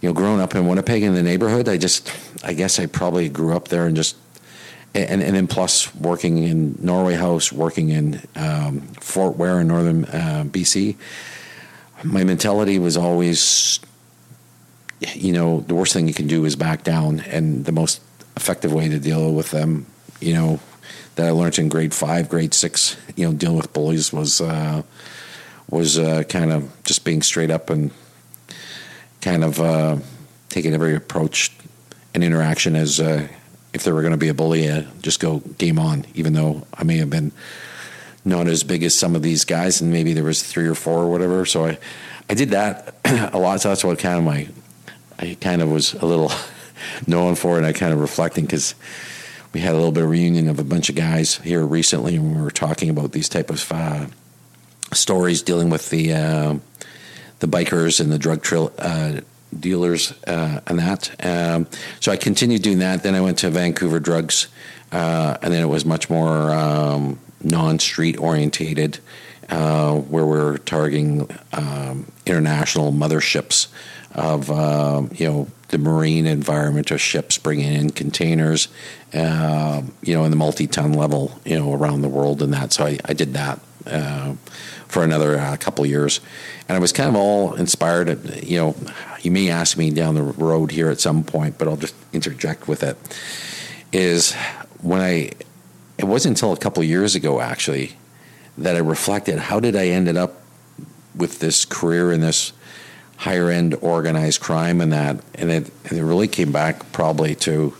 You 0.00 0.08
know, 0.08 0.14
growing 0.14 0.40
up 0.40 0.56
in 0.56 0.66
Winnipeg 0.66 1.04
in 1.04 1.14
the 1.14 1.22
neighborhood, 1.22 1.68
I 1.68 1.76
just, 1.76 2.12
I 2.42 2.54
guess 2.54 2.80
I 2.80 2.86
probably 2.86 3.28
grew 3.28 3.54
up 3.54 3.68
there 3.68 3.86
and 3.86 3.94
just 3.94 4.16
and, 4.94 5.22
and 5.22 5.34
then 5.34 5.46
plus 5.46 5.94
working 5.94 6.38
in 6.38 6.76
Norway 6.80 7.14
House, 7.14 7.52
working 7.52 7.90
in 7.90 8.20
um, 8.36 8.80
Fort 9.00 9.36
Ware 9.36 9.60
in 9.60 9.68
northern 9.68 10.04
uh, 10.06 10.44
BC, 10.46 10.96
my 12.04 12.24
mentality 12.24 12.78
was 12.78 12.96
always, 12.96 13.80
you 15.14 15.32
know, 15.32 15.60
the 15.60 15.74
worst 15.74 15.92
thing 15.92 16.08
you 16.08 16.14
can 16.14 16.26
do 16.26 16.44
is 16.44 16.56
back 16.56 16.84
down, 16.84 17.20
and 17.20 17.64
the 17.64 17.72
most 17.72 18.00
effective 18.36 18.72
way 18.72 18.88
to 18.88 18.98
deal 18.98 19.32
with 19.32 19.50
them, 19.50 19.86
you 20.20 20.34
know, 20.34 20.60
that 21.16 21.26
I 21.26 21.30
learned 21.30 21.58
in 21.58 21.68
grade 21.68 21.94
five, 21.94 22.28
grade 22.28 22.54
six, 22.54 22.96
you 23.16 23.26
know, 23.26 23.34
dealing 23.34 23.56
with 23.56 23.72
bullies 23.72 24.12
was 24.12 24.40
uh, 24.40 24.82
was 25.70 25.98
uh, 25.98 26.22
kind 26.24 26.52
of 26.52 26.70
just 26.84 27.04
being 27.04 27.22
straight 27.22 27.50
up 27.50 27.70
and 27.70 27.90
kind 29.20 29.44
of 29.44 29.60
uh, 29.60 29.96
taking 30.48 30.74
every 30.74 30.94
approach 30.94 31.52
and 32.14 32.22
interaction 32.22 32.76
as 32.76 33.00
uh, 33.00 33.26
if 33.72 33.84
there 33.84 33.94
were 33.94 34.02
going 34.02 34.12
to 34.12 34.18
be 34.18 34.28
a 34.28 34.34
bully, 34.34 34.68
uh, 34.68 34.82
just 35.00 35.20
go 35.20 35.38
game 35.58 35.78
on, 35.78 36.04
even 36.14 36.34
though 36.34 36.66
I 36.74 36.84
may 36.84 36.98
have 36.98 37.10
been 37.10 37.32
not 38.24 38.46
as 38.46 38.62
big 38.62 38.82
as 38.82 38.96
some 38.96 39.16
of 39.16 39.22
these 39.22 39.44
guys, 39.44 39.80
and 39.80 39.92
maybe 39.92 40.12
there 40.12 40.24
was 40.24 40.42
three 40.42 40.66
or 40.66 40.74
four 40.74 41.00
or 41.00 41.10
whatever. 41.10 41.44
So 41.44 41.66
I, 41.66 41.78
I 42.30 42.34
did 42.34 42.50
that 42.50 42.94
a 43.32 43.38
lot. 43.38 43.60
So 43.60 43.68
that's 43.68 43.84
what 43.84 43.98
kind 43.98 44.18
of 44.18 44.24
my, 44.24 44.48
I 45.18 45.36
kind 45.40 45.62
of 45.62 45.70
was 45.70 45.94
a 45.94 46.06
little 46.06 46.30
known 47.06 47.34
for, 47.34 47.56
and 47.56 47.66
I 47.66 47.72
kind 47.72 47.92
of 47.92 48.00
reflecting 48.00 48.44
because 48.44 48.74
we 49.52 49.60
had 49.60 49.72
a 49.72 49.76
little 49.76 49.92
bit 49.92 50.04
of 50.04 50.10
reunion 50.10 50.48
of 50.48 50.58
a 50.58 50.64
bunch 50.64 50.88
of 50.88 50.94
guys 50.94 51.36
here 51.36 51.64
recently, 51.64 52.16
and 52.16 52.36
we 52.36 52.42
were 52.42 52.50
talking 52.50 52.88
about 52.88 53.12
these 53.12 53.28
type 53.28 53.50
of 53.50 53.70
uh, 53.70 54.06
stories 54.92 55.42
dealing 55.42 55.68
with 55.68 55.90
the 55.90 56.12
uh, 56.12 56.58
the 57.40 57.48
bikers 57.48 58.00
and 58.00 58.10
the 58.12 58.18
drug 58.18 58.42
trail. 58.42 58.72
Uh, 58.78 59.20
dealers 59.58 60.12
uh, 60.26 60.60
and 60.66 60.78
that. 60.78 61.14
Um, 61.24 61.66
so 62.00 62.10
I 62.12 62.16
continued 62.16 62.62
doing 62.62 62.78
that. 62.78 63.02
Then 63.02 63.14
I 63.14 63.20
went 63.20 63.38
to 63.38 63.50
Vancouver 63.50 64.00
Drugs, 64.00 64.48
uh, 64.90 65.36
and 65.42 65.52
then 65.52 65.62
it 65.62 65.68
was 65.68 65.84
much 65.84 66.08
more 66.08 66.50
um, 66.50 67.18
non-street 67.44 68.18
orientated, 68.18 68.98
uh, 69.48 69.94
where 69.94 70.26
we're 70.26 70.58
targeting 70.58 71.28
um, 71.52 72.10
international 72.26 72.92
motherships 72.92 73.68
of 74.14 74.50
uh, 74.50 75.02
you 75.12 75.26
know 75.26 75.48
the 75.68 75.78
marine 75.78 76.26
environment 76.26 76.90
of 76.90 77.00
ships 77.00 77.38
bringing 77.38 77.72
in 77.72 77.90
containers, 77.90 78.68
uh, 79.14 79.82
you 80.02 80.14
know, 80.14 80.24
in 80.24 80.30
the 80.30 80.36
multi-ton 80.36 80.92
level, 80.92 81.40
you 81.46 81.58
know, 81.58 81.72
around 81.72 82.02
the 82.02 82.08
world 82.08 82.42
and 82.42 82.52
that. 82.52 82.74
So 82.74 82.84
I, 82.84 82.98
I 83.06 83.14
did 83.14 83.32
that 83.32 83.58
uh, 83.86 84.34
for 84.86 85.02
another 85.02 85.38
uh, 85.38 85.56
couple 85.56 85.86
years, 85.86 86.20
and 86.68 86.76
I 86.76 86.78
was 86.78 86.92
kind 86.92 87.08
of 87.08 87.16
all 87.16 87.54
inspired. 87.54 88.44
You 88.44 88.58
know, 88.58 88.76
you 89.22 89.30
may 89.30 89.48
ask 89.48 89.78
me 89.78 89.90
down 89.90 90.14
the 90.14 90.22
road 90.22 90.70
here 90.70 90.90
at 90.90 91.00
some 91.00 91.24
point, 91.24 91.56
but 91.56 91.66
I'll 91.68 91.78
just 91.78 91.94
interject 92.12 92.68
with 92.68 92.82
it. 92.82 92.98
Is 93.92 94.34
when 94.82 95.00
I 95.00 95.30
it 96.02 96.06
wasn't 96.06 96.36
until 96.36 96.52
a 96.52 96.56
couple 96.56 96.82
years 96.82 97.14
ago 97.14 97.40
actually 97.40 97.92
that 98.58 98.76
I 98.76 98.80
reflected 98.80 99.38
how 99.38 99.60
did 99.60 99.76
I 99.76 99.88
ended 99.88 100.16
up 100.16 100.42
with 101.14 101.38
this 101.38 101.64
career 101.64 102.12
in 102.12 102.20
this 102.20 102.52
higher 103.18 103.50
end 103.50 103.76
organized 103.80 104.40
crime 104.40 104.80
and 104.80 104.92
that 104.92 105.20
and 105.34 105.50
it, 105.50 105.70
and 105.84 105.98
it 105.98 106.04
really 106.04 106.28
came 106.28 106.50
back 106.52 106.90
probably 106.92 107.34
to 107.36 107.74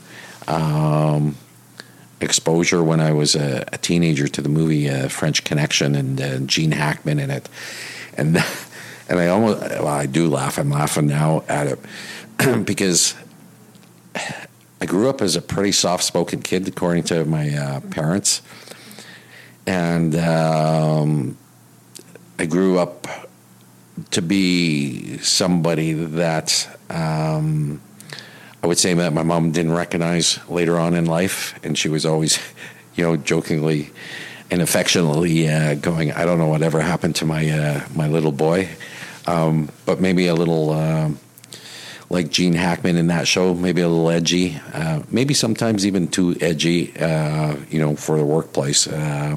um, 0.47 1.37
exposure 2.21 2.83
when 2.83 3.01
I 3.01 3.13
was 3.13 3.35
a, 3.35 3.65
a, 3.73 3.79
teenager 3.79 4.29
to 4.29 4.41
the 4.41 4.49
movie 4.49 4.89
uh, 4.89 5.09
French 5.09 5.45
Connection 5.45 5.95
and 5.95 6.21
uh, 6.21 6.39
Gene 6.41 6.73
Hackman 6.73 7.19
in 7.19 7.31
it. 7.31 7.49
And 8.17 8.37
and 9.09 9.19
I 9.19 9.29
almost 9.29 9.61
well 9.61 9.89
I 9.89 10.07
do 10.07 10.29
laugh. 10.29 10.59
I'm 10.59 10.71
laughing 10.71 11.09
now 11.09 11.45
at 11.49 11.67
it 11.67 12.65
because 12.65 13.15
I 14.83 14.87
grew 14.87 15.09
up 15.09 15.23
as 15.23 15.37
a 15.37 15.41
pretty 15.41 15.71
soft 15.71 16.03
spoken 16.03 16.43
kid 16.43 16.67
according 16.67 17.05
to 17.05 17.25
my 17.25 17.55
uh, 17.55 17.81
parents 17.93 18.43
and 19.65 20.17
um, 20.17 21.37
I 22.37 22.47
grew 22.47 22.81
up 22.81 23.07
to 24.11 24.21
be 24.21 25.19
somebody 25.19 25.93
that 25.93 26.69
um, 26.91 27.81
I 28.61 28.67
would 28.67 28.77
say 28.77 28.93
that 28.93 29.13
my 29.13 29.23
mom 29.23 29.53
didn't 29.53 29.73
recognize 29.73 30.41
later 30.49 30.77
on 30.81 30.95
in 30.95 31.07
life, 31.07 31.59
and 31.63 31.79
she 31.79 31.89
was 31.89 32.05
always, 32.05 32.41
you 32.97 33.05
know, 33.05 33.17
jokingly 33.17 33.91
and 34.51 34.61
affectionately 34.61 35.49
uh, 35.49 35.75
going, 35.75 36.11
"I 36.11 36.25
don't 36.25 36.39
know 36.39 36.49
whatever 36.49 36.81
happened 36.81 37.15
to 37.17 37.25
my 37.25 37.49
uh, 37.49 37.87
my 37.95 38.09
little 38.09 38.33
boy," 38.33 38.69
um, 39.29 39.71
but 39.87 40.01
maybe 40.01 40.27
a 40.27 40.35
little. 40.35 40.71
Like 42.13 42.31
Gene 42.31 42.53
Hackman 42.53 42.97
in 42.97 43.07
that 43.07 43.27
show, 43.27 43.55
maybe 43.55 43.81
a 43.81 43.89
little 43.89 44.11
edgy, 44.11 44.61
uh, 44.75 45.03
maybe 45.11 45.33
sometimes 45.33 45.87
even 45.87 46.09
too 46.09 46.37
edgy, 46.41 46.95
uh, 46.99 47.57
you 47.71 47.79
know, 47.79 47.97
for 47.97 48.19
the 48.19 48.25
workplace, 48.25 48.87
uh, 48.87 49.37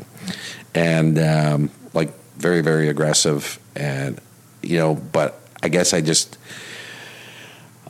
and 0.73 1.17
um, 1.17 1.71
like 1.93 2.11
very, 2.35 2.61
very 2.61 2.89
aggressive 2.89 3.59
and 3.77 4.19
you 4.61 4.77
know, 4.77 4.95
but 4.95 5.39
I 5.63 5.69
guess 5.69 5.93
I 5.93 6.01
just, 6.01 6.37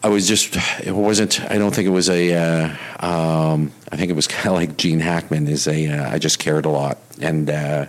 I 0.04 0.10
was 0.10 0.28
just, 0.28 0.56
it 0.86 0.92
wasn't, 0.92 1.42
I 1.42 1.58
don't 1.58 1.74
think 1.74 1.88
it 1.88 1.92
was 1.92 2.10
a, 2.10 2.34
uh, 2.34 3.06
um, 3.06 3.72
I 3.92 3.98
think 3.98 4.12
it 4.12 4.16
was 4.16 4.28
kind 4.36 4.48
of 4.48 4.54
like 4.54 4.78
Gene 4.78 5.00
Hackman 5.00 5.48
is 5.48 5.68
a, 5.68 5.88
uh, 5.88 6.12
I 6.12 6.20
just 6.20 6.40
cared 6.40 6.66
a 6.66 6.70
lot. 6.70 7.00
And 7.22 7.50
uh, 7.50 7.88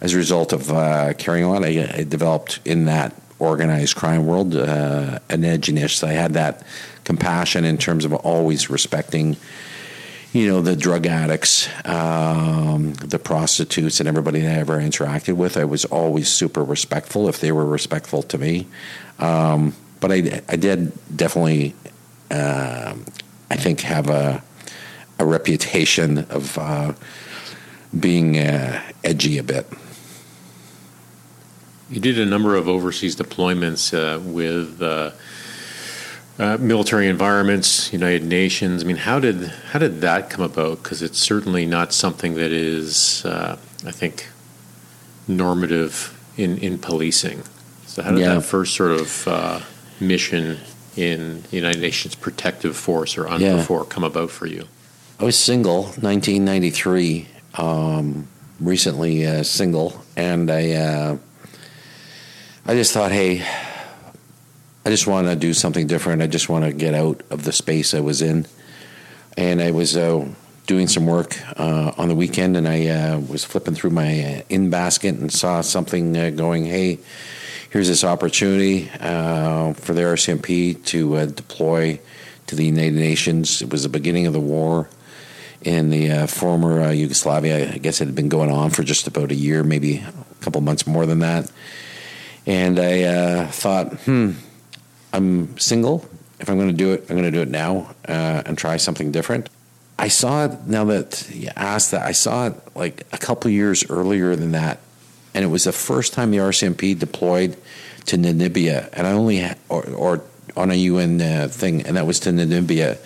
as 0.00 0.14
a 0.14 0.16
result 0.16 0.52
of 0.52 0.68
caring 1.18 1.44
a 1.44 1.50
lot, 1.50 1.64
I, 1.64 1.90
I, 1.94 2.04
developed 2.04 2.60
in 2.64 2.84
that 2.86 3.12
organized 3.38 3.96
crime 3.96 4.26
world 4.26 4.54
uh, 4.54 5.18
an 5.28 5.42
edginess. 5.42 6.02
I 6.02 6.12
had 6.12 6.34
that 6.34 6.62
compassion 7.04 7.64
in 7.64 7.78
terms 7.78 8.04
of 8.04 8.12
always 8.12 8.68
respecting 8.68 9.36
you 10.32 10.46
know, 10.46 10.60
the 10.60 10.76
drug 10.76 11.06
addicts, 11.06 11.68
um, 11.86 12.92
the 12.94 13.18
prostitutes, 13.18 13.98
and 13.98 14.08
everybody 14.08 14.40
that 14.40 14.56
I 14.56 14.60
ever 14.60 14.78
interacted 14.78 15.36
with. 15.36 15.56
I 15.56 15.64
was 15.64 15.84
always 15.86 16.28
super 16.28 16.62
respectful 16.62 17.28
if 17.28 17.40
they 17.40 17.50
were 17.50 17.64
respectful 17.64 18.22
to 18.24 18.38
me. 18.38 18.66
Um, 19.18 19.74
but 20.00 20.12
I, 20.12 20.42
I 20.48 20.56
did 20.56 20.92
definitely, 21.16 21.74
uh, 22.30 22.94
I 23.50 23.56
think, 23.56 23.80
have 23.80 24.10
a, 24.10 24.42
a 25.18 25.24
reputation 25.24 26.18
of 26.30 26.58
uh, 26.58 26.92
being 27.98 28.38
uh, 28.38 28.82
edgy 29.02 29.38
a 29.38 29.42
bit. 29.42 29.66
You 31.90 32.00
did 32.00 32.18
a 32.18 32.26
number 32.26 32.54
of 32.54 32.68
overseas 32.68 33.16
deployments 33.16 33.94
uh, 33.94 34.20
with 34.20 34.82
uh, 34.82 35.12
uh, 36.38 36.56
military 36.58 37.08
environments, 37.08 37.92
United 37.92 38.24
Nations. 38.24 38.84
I 38.84 38.86
mean, 38.86 38.96
how 38.96 39.18
did 39.18 39.46
how 39.72 39.78
did 39.78 40.00
that 40.02 40.28
come 40.28 40.44
about? 40.44 40.82
Because 40.82 41.02
it's 41.02 41.18
certainly 41.18 41.64
not 41.66 41.92
something 41.92 42.34
that 42.34 42.52
is, 42.52 43.24
uh, 43.24 43.58
I 43.86 43.90
think, 43.90 44.28
normative 45.26 46.16
in 46.36 46.58
in 46.58 46.78
policing. 46.78 47.42
So, 47.86 48.02
how 48.02 48.10
did 48.10 48.20
yeah. 48.20 48.34
that 48.34 48.42
first 48.42 48.76
sort 48.76 48.92
of 48.92 49.26
uh, 49.26 49.60
mission 49.98 50.58
in 50.94 51.42
the 51.50 51.56
United 51.56 51.80
Nations 51.80 52.14
Protective 52.14 52.76
Force 52.76 53.16
or 53.16 53.24
UNPROFOR 53.24 53.84
yeah. 53.84 53.88
come 53.88 54.04
about 54.04 54.30
for 54.30 54.46
you? 54.46 54.66
I 55.18 55.24
was 55.24 55.38
single, 55.38 55.84
1993. 55.84 57.28
Um, 57.54 58.28
recently 58.60 59.26
uh, 59.26 59.42
single, 59.42 60.04
and 60.16 60.50
I 60.50 60.72
uh, 60.72 61.18
I 62.66 62.74
just 62.74 62.92
thought, 62.92 63.12
hey 63.12 63.44
I 64.88 64.90
just 64.90 65.06
want 65.06 65.26
to 65.26 65.36
do 65.36 65.52
something 65.52 65.86
different. 65.86 66.22
I 66.22 66.28
just 66.28 66.48
want 66.48 66.64
to 66.64 66.72
get 66.72 66.94
out 66.94 67.20
of 67.28 67.44
the 67.44 67.52
space 67.52 67.92
I 67.92 68.00
was 68.00 68.22
in. 68.22 68.46
And 69.36 69.60
I 69.60 69.70
was 69.70 69.98
uh, 69.98 70.26
doing 70.66 70.88
some 70.88 71.04
work 71.04 71.36
uh, 71.60 71.92
on 71.98 72.08
the 72.08 72.14
weekend, 72.14 72.56
and 72.56 72.66
I 72.66 72.86
uh, 72.86 73.18
was 73.18 73.44
flipping 73.44 73.74
through 73.74 73.90
my 73.90 74.38
uh, 74.38 74.42
in 74.48 74.70
basket 74.70 75.14
and 75.16 75.30
saw 75.30 75.60
something 75.60 76.16
uh, 76.16 76.30
going, 76.30 76.64
hey, 76.64 77.00
here's 77.68 77.88
this 77.88 78.02
opportunity 78.02 78.90
uh, 78.98 79.74
for 79.74 79.92
the 79.92 80.00
RCMP 80.00 80.82
to 80.86 81.26
deploy 81.26 82.00
to 82.46 82.56
the 82.56 82.64
United 82.64 82.94
Nations. 82.94 83.60
It 83.60 83.70
was 83.70 83.82
the 83.82 83.90
beginning 83.90 84.26
of 84.26 84.32
the 84.32 84.40
war 84.40 84.88
in 85.60 85.90
the 85.90 86.26
former 86.26 86.90
Yugoslavia. 86.92 87.74
I 87.74 87.76
guess 87.76 88.00
it 88.00 88.06
had 88.06 88.14
been 88.14 88.30
going 88.30 88.50
on 88.50 88.70
for 88.70 88.82
just 88.84 89.06
about 89.06 89.32
a 89.32 89.34
year, 89.34 89.62
maybe 89.62 89.98
a 89.98 90.14
couple 90.40 90.62
months 90.62 90.86
more 90.86 91.04
than 91.04 91.18
that. 91.18 91.52
And 92.48 92.80
I 92.80 93.44
thought, 93.44 93.92
hmm, 94.00 94.32
I'm 95.12 95.58
single. 95.58 96.08
If 96.40 96.48
I'm 96.48 96.56
going 96.56 96.70
to 96.70 96.74
do 96.74 96.94
it, 96.94 97.02
I'm 97.02 97.14
going 97.16 97.24
to 97.24 97.30
do 97.30 97.42
it 97.42 97.50
now 97.50 97.94
uh, 98.08 98.42
and 98.46 98.56
try 98.56 98.78
something 98.78 99.12
different. 99.12 99.50
I 99.98 100.08
saw 100.08 100.46
it 100.46 100.66
now 100.66 100.84
that 100.86 101.28
you 101.30 101.50
asked 101.56 101.90
that. 101.90 102.06
I 102.06 102.12
saw 102.12 102.46
it 102.46 102.54
like 102.74 103.06
a 103.12 103.18
couple 103.18 103.50
years 103.50 103.88
earlier 103.90 104.34
than 104.34 104.52
that, 104.52 104.78
and 105.34 105.44
it 105.44 105.48
was 105.48 105.64
the 105.64 105.72
first 105.72 106.14
time 106.14 106.30
the 106.30 106.38
RCMP 106.38 106.98
deployed 106.98 107.58
to 108.06 108.16
Namibia, 108.16 108.88
and 108.94 109.06
I 109.06 109.12
only 109.12 109.38
had, 109.38 109.58
or, 109.68 109.86
or 109.90 110.24
on 110.56 110.70
a 110.70 110.74
UN 110.74 111.20
uh, 111.20 111.48
thing, 111.50 111.82
and 111.82 111.98
that 111.98 112.06
was 112.06 112.18
to 112.20 112.30
Namibia. 112.30 112.96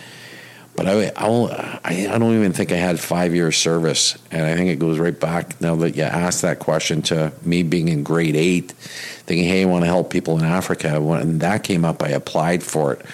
But 0.74 0.88
I, 0.88 1.12
I, 1.16 2.08
I 2.10 2.18
don't 2.18 2.34
even 2.34 2.52
think 2.52 2.72
I 2.72 2.76
had 2.76 2.98
five 2.98 3.34
years 3.34 3.58
service, 3.58 4.16
and 4.30 4.46
I 4.46 4.56
think 4.56 4.70
it 4.70 4.78
goes 4.78 4.98
right 4.98 5.18
back 5.18 5.60
now 5.60 5.76
that 5.76 5.96
you 5.96 6.02
asked 6.02 6.42
that 6.42 6.60
question 6.60 7.02
to 7.02 7.32
me 7.42 7.62
being 7.62 7.88
in 7.88 8.02
grade 8.02 8.36
eight, 8.36 8.72
thinking, 8.72 9.46
"Hey, 9.46 9.62
I 9.62 9.64
want 9.66 9.82
to 9.82 9.86
help 9.86 10.10
people 10.10 10.38
in 10.38 10.44
Africa." 10.44 11.00
When 11.00 11.38
that 11.40 11.62
came 11.62 11.84
up, 11.84 12.02
I 12.02 12.08
applied 12.08 12.62
for 12.62 12.94
it, 12.94 13.04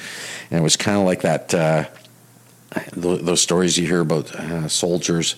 and 0.50 0.60
it 0.60 0.62
was 0.62 0.76
kind 0.76 0.98
of 0.98 1.04
like 1.04 1.22
that. 1.22 1.52
Uh, 1.52 1.84
those 2.92 3.40
stories 3.40 3.76
you 3.76 3.86
hear 3.86 4.00
about 4.00 4.32
uh, 4.34 4.68
soldiers 4.68 5.34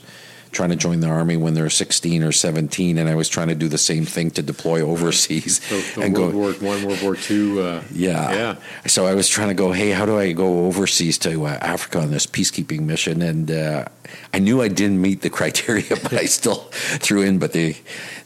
trying 0.53 0.71
to 0.71 0.77
join 0.77 1.01
the 1.01 1.09
army 1.09 1.37
when 1.37 1.55
they're 1.55 1.71
16 1.71 2.23
or 2.23 2.33
17, 2.33 2.99
and 2.99 3.09
I 3.09 3.15
was 3.15 3.29
trying 3.29 3.49
to 3.49 3.55
do 3.55 3.69
the 3.69 3.79
same 3.79 4.05
thing 4.05 4.31
to 4.33 4.43
deploy 4.43 4.81
overseas. 4.83 5.61
So, 5.71 6.03
and 6.03 6.17
World 6.17 6.33
go, 6.33 6.39
War 6.39 6.53
One, 6.55 6.85
World 6.85 7.03
War 7.03 7.17
Two. 7.17 7.61
Uh, 7.61 7.83
yeah, 7.93 8.33
yeah. 8.33 8.57
So 8.87 9.07
I 9.07 9.15
was 9.15 9.29
trying 9.29 9.49
to 9.49 9.55
go, 9.55 9.73
hey, 9.73 9.91
how 9.91 10.05
do 10.05 10.19
I 10.19 10.33
go 10.33 10.67
overseas 10.67 11.17
to 11.19 11.47
uh, 11.47 11.59
Africa 11.61 12.01
on 12.01 12.11
this 12.11 12.27
peacekeeping 12.27 12.81
mission? 12.83 13.23
And 13.23 13.51
uh, 13.51 13.87
I 14.35 14.39
knew 14.41 14.61
I 14.63 14.69
didn't 14.69 15.01
meet 15.01 15.23
the 15.23 15.31
criteria, 15.39 15.89
but 15.89 16.13
I 16.13 16.27
still 16.27 16.55
threw 16.75 17.23
in. 17.23 17.39
But 17.39 17.53
they 17.53 17.77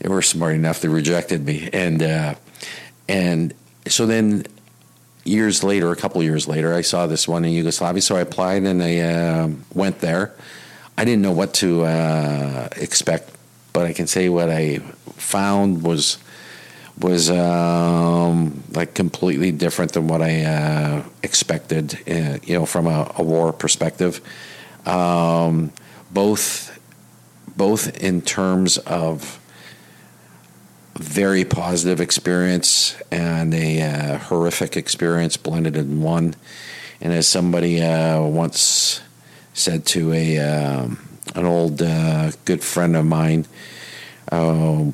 they 0.01 0.09
were 0.09 0.23
smart 0.23 0.55
enough; 0.55 0.81
they 0.81 0.89
rejected 0.89 1.45
me. 1.45 1.69
And 1.73 2.03
uh, 2.03 2.35
and 3.09 3.55
so 3.87 4.07
then 4.07 4.47
years 5.25 5.63
later, 5.63 5.91
a 5.93 5.97
couple 5.97 6.23
years 6.23 6.49
later, 6.49 6.75
I 6.75 6.81
saw 6.81 7.07
this 7.07 7.29
one 7.29 7.45
in 7.45 7.53
Yugoslavia, 7.53 8.03
so 8.03 8.17
I 8.17 8.21
applied 8.21 8.65
and 8.65 8.83
I 8.83 8.99
uh, 8.99 9.51
went 9.75 10.01
there 10.01 10.35
I 10.97 11.05
didn't 11.05 11.23
know 11.23 11.33
what 11.33 11.55
to 11.55 11.85
uh, 11.85 12.69
expect, 12.77 13.31
but 13.73 13.87
I 13.87 13.93
can 13.93 14.07
say 14.07 14.29
what 14.29 14.51
I 14.51 14.79
found 15.17 15.83
was 15.83 16.19
was 17.01 17.29
um, 17.29 18.63
like 18.71 18.95
completely 18.95 19.51
different 19.51 19.95
than 19.95 20.07
what 20.07 20.23
I 20.23 20.45
uh, 20.45 21.03
expected. 21.25 21.99
Uh, 22.09 22.39
you 22.45 22.57
know, 22.57 22.67
from 22.67 22.87
a, 22.87 23.13
a 23.17 23.23
war 23.23 23.53
perspective, 23.53 24.21
um, 24.87 25.73
both 26.13 26.79
both 27.57 27.97
in 28.03 28.21
terms 28.23 28.79
of 28.79 29.41
very 30.97 31.45
positive 31.45 32.01
experience 32.01 32.97
and 33.11 33.53
a 33.53 33.83
uh, 33.83 34.19
horrific 34.19 34.77
experience 34.77 35.37
blended 35.37 35.77
in 35.77 36.01
one. 36.01 36.37
And 37.01 37.13
as 37.13 37.27
somebody 37.27 37.83
uh, 37.83 38.23
once 38.23 39.01
said 39.55 39.87
to 39.87 40.13
a 40.13 40.39
um, 40.39 40.99
an 41.35 41.47
old 41.47 41.81
uh, 41.81 42.31
good 42.45 42.63
friend 42.63 42.95
of 42.97 43.07
mine 43.07 43.47
uh, 44.31 44.85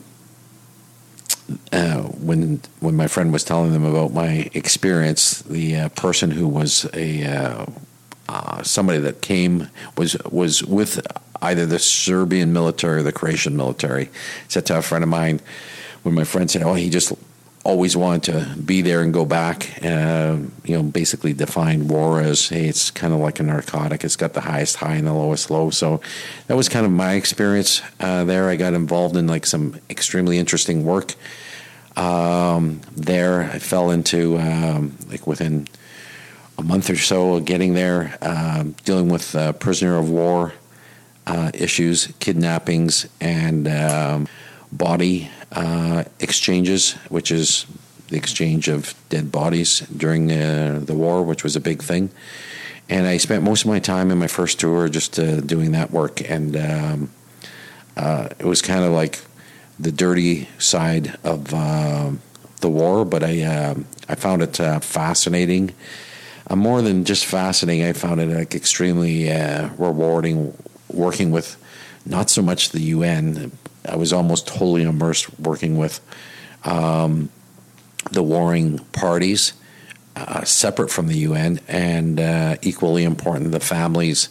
uh, 1.73 2.03
when 2.03 2.61
when 2.81 2.97
my 2.97 3.07
friend 3.07 3.33
was 3.33 3.45
telling 3.45 3.73
them 3.73 3.85
about 3.85 4.13
my 4.13 4.51
experience, 4.55 5.43
the 5.43 5.77
uh, 5.77 5.89
person 5.91 6.31
who 6.31 6.47
was 6.47 6.89
a 6.95 7.25
uh, 7.25 7.67
uh, 8.29 8.63
somebody 8.63 8.99
that 8.99 9.21
came 9.21 9.69
was 9.97 10.17
was 10.31 10.63
with 10.63 11.05
either 11.43 11.67
the 11.67 11.79
Serbian 11.79 12.53
military 12.53 13.01
or 13.01 13.03
the 13.03 13.13
Croatian 13.13 13.57
military. 13.57 14.11
Said 14.49 14.67
to 14.67 14.79
a 14.79 14.83
friend 14.83 15.03
of 15.03 15.11
mine 15.11 15.41
when 16.03 16.15
my 16.15 16.25
friend 16.25 16.51
said, 16.51 16.63
"Oh, 16.63 16.75
he 16.75 16.91
just 16.91 17.13
always 17.65 17.97
wanted 17.97 18.33
to 18.33 18.61
be 18.61 18.83
there 18.83 19.03
and 19.03 19.13
go 19.13 19.25
back." 19.25 19.83
Uh, 19.83 20.39
you 20.65 20.77
know, 20.77 20.83
basically 20.83 21.33
defined 21.33 21.91
war 21.91 22.21
as, 22.21 22.49
"Hey, 22.49 22.67
it's 22.67 22.91
kind 22.91 23.13
of 23.13 23.21
like 23.21 23.41
a 23.41 23.43
narcotic. 23.43 24.05
It's 24.05 24.17
got 24.17 24.33
the 24.33 24.43
highest 24.43 24.77
high 24.77 24.95
and 24.95 25.07
the 25.07 25.15
lowest 25.15 25.51
low." 25.51 25.71
So 25.71 26.01
that 26.47 26.57
was 26.57 26.69
kind 26.69 26.87
of 26.87 26.93
my 26.93 27.15
experience 27.15 27.83
uh, 27.99 28.25
there. 28.25 28.49
I 28.49 28.57
got 28.57 28.75
involved 28.75 29.17
in 29.17 29.27
like 29.27 29.47
some 29.47 29.81
extremely 29.89 30.39
interesting 30.39 30.85
work 30.85 31.15
um, 31.97 32.81
there. 32.97 33.43
I 33.43 33.59
fell 33.59 33.91
into 33.91 34.39
um, 34.39 34.97
like 35.09 35.27
within 35.27 35.69
a 36.59 36.63
month 36.63 36.91
or 36.91 36.97
so 36.97 37.35
of 37.35 37.45
getting 37.45 37.75
there, 37.75 38.17
uh, 38.21 38.65
dealing 38.85 39.09
with 39.09 39.35
uh, 39.35 39.53
prisoner 39.55 39.97
of 39.97 40.11
war 40.11 40.53
uh, 41.27 41.51
issues, 41.55 42.13
kidnappings, 42.19 43.07
and 43.21 43.69
um, 43.69 44.29
body 44.73 45.31
uh, 45.53 46.05
exchanges, 46.19 46.93
which 47.09 47.31
is 47.31 47.67
the 48.09 48.17
exchange 48.17 48.69
of 48.69 48.95
dead 49.09 49.31
bodies 49.31 49.81
during 49.97 50.31
uh, 50.31 50.81
the 50.83 50.95
war, 50.95 51.23
which 51.23 51.45
was 51.45 51.57
a 51.57 51.61
big 51.61 51.83
thing. 51.83 52.11
And 52.89 53.07
I 53.07 53.19
spent 53.19 53.45
most 53.45 53.63
of 53.63 53.69
my 53.69 53.79
time 53.79 54.11
in 54.11 54.19
my 54.19 54.27
first 54.27 54.59
tour 54.59 54.89
just 54.89 55.19
uh, 55.19 55.41
doing 55.41 55.73
that 55.73 55.91
work, 55.93 56.21
and 56.29 56.57
um, 56.57 57.11
it 57.97 58.45
was 58.45 58.63
kind 58.63 58.85
of 58.85 58.91
like 58.93 59.21
the 59.81 59.91
dirty 59.91 60.47
side 60.59 61.17
of 61.25 61.55
uh, 61.55 62.11
the 62.61 62.69
war, 62.69 63.05
but 63.05 63.25
I 63.25 63.43
uh, 63.43 63.75
I 64.09 64.15
found 64.15 64.43
it 64.43 64.61
uh, 64.61 64.81
fascinating. 64.81 65.75
Uh, 66.49 66.57
more 66.57 66.83
than 66.83 67.05
just 67.05 67.25
fascinating, 67.25 67.85
I 67.85 67.93
found 67.95 68.21
it 68.21 68.29
like 68.29 68.55
extremely 68.55 69.31
uh, 69.31 69.71
rewarding 69.79 70.57
working 70.89 71.31
with 71.31 71.57
not 72.05 72.29
so 72.29 72.43
much 72.43 72.71
the 72.71 72.83
UN. 72.83 73.53
I 73.87 73.97
was 73.97 74.13
almost 74.13 74.47
totally 74.47 74.83
immersed 74.83 75.39
working 75.39 75.79
with 75.79 76.01
um, 76.65 77.31
the 78.11 78.23
warring 78.23 78.79
parties, 78.93 79.53
uh, 80.17 80.45
separate 80.45 80.91
from 80.91 81.07
the 81.07 81.19
UN, 81.19 81.61
and 81.69 82.21
equally 82.63 83.05
important 83.05 83.53
the 83.53 83.61
families 83.61 84.29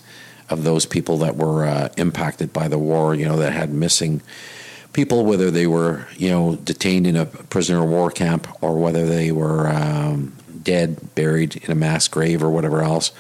of 0.50 0.64
those 0.64 0.86
people 0.86 1.18
that 1.18 1.36
were 1.36 1.90
impacted 1.98 2.54
by 2.54 2.68
the 2.68 2.78
war. 2.78 3.16
You 3.16 3.26
know 3.26 3.38
that 3.38 3.54
had 3.54 3.72
missing 3.72 4.22
people, 4.94 5.26
whether 5.26 5.52
they 5.52 5.68
were 5.68 6.08
you 6.18 6.30
know 6.30 6.56
detained 6.56 7.08
in 7.08 7.16
a 7.16 7.26
prisoner 7.26 7.84
of 7.84 7.90
war 7.90 8.12
camp 8.12 8.48
or 8.62 8.78
whether 8.78 9.06
they 9.06 9.32
were 9.32 9.68
um, 9.70 10.34
dead, 10.64 11.16
buried 11.16 11.56
in 11.58 11.72
a 11.72 11.76
mass 11.76 12.08
grave 12.08 12.44
or 12.44 12.50
whatever 12.50 12.82
else. 12.82 13.12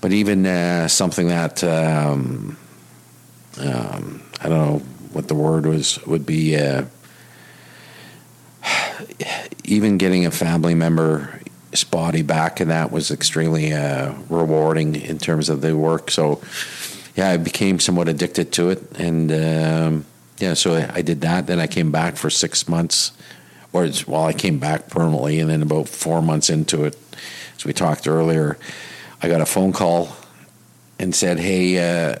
But 0.00 0.12
even 0.12 0.46
uh, 0.46 0.88
something 0.88 1.28
that 1.28 1.62
um, 1.62 2.56
um, 3.58 4.22
I 4.40 4.48
don't 4.48 4.58
know 4.58 4.82
what 5.12 5.28
the 5.28 5.34
word 5.34 5.66
was 5.66 6.04
would 6.06 6.26
be. 6.26 6.56
Uh, 6.56 6.84
even 9.64 9.96
getting 9.96 10.26
a 10.26 10.30
family 10.30 10.74
member 10.74 11.40
body 11.90 12.22
back 12.22 12.60
and 12.60 12.70
that 12.70 12.92
was 12.92 13.10
extremely 13.10 13.72
uh, 13.72 14.12
rewarding 14.28 14.94
in 14.94 15.18
terms 15.18 15.48
of 15.48 15.62
the 15.62 15.76
work. 15.76 16.10
So, 16.10 16.40
yeah, 17.16 17.30
I 17.30 17.38
became 17.38 17.80
somewhat 17.80 18.08
addicted 18.08 18.52
to 18.52 18.70
it, 18.70 18.82
and 18.98 19.32
um, 19.32 20.04
yeah, 20.38 20.54
so 20.54 20.74
I 20.92 21.02
did 21.02 21.22
that. 21.22 21.46
Then 21.46 21.60
I 21.60 21.66
came 21.66 21.90
back 21.90 22.16
for 22.16 22.30
six 22.30 22.68
months, 22.68 23.12
or 23.72 23.88
well, 24.06 24.24
I 24.24 24.32
came 24.32 24.58
back 24.58 24.88
permanently, 24.88 25.38
and 25.40 25.50
then 25.50 25.62
about 25.62 25.88
four 25.88 26.22
months 26.22 26.48
into 26.48 26.84
it, 26.84 26.96
as 27.56 27.64
we 27.64 27.72
talked 27.72 28.08
earlier, 28.08 28.58
I 29.22 29.28
got 29.28 29.42
a 29.42 29.46
phone 29.46 29.72
call 29.72 30.16
and 30.98 31.14
said, 31.14 31.38
"Hey, 31.38 31.78
uh, 31.78 32.16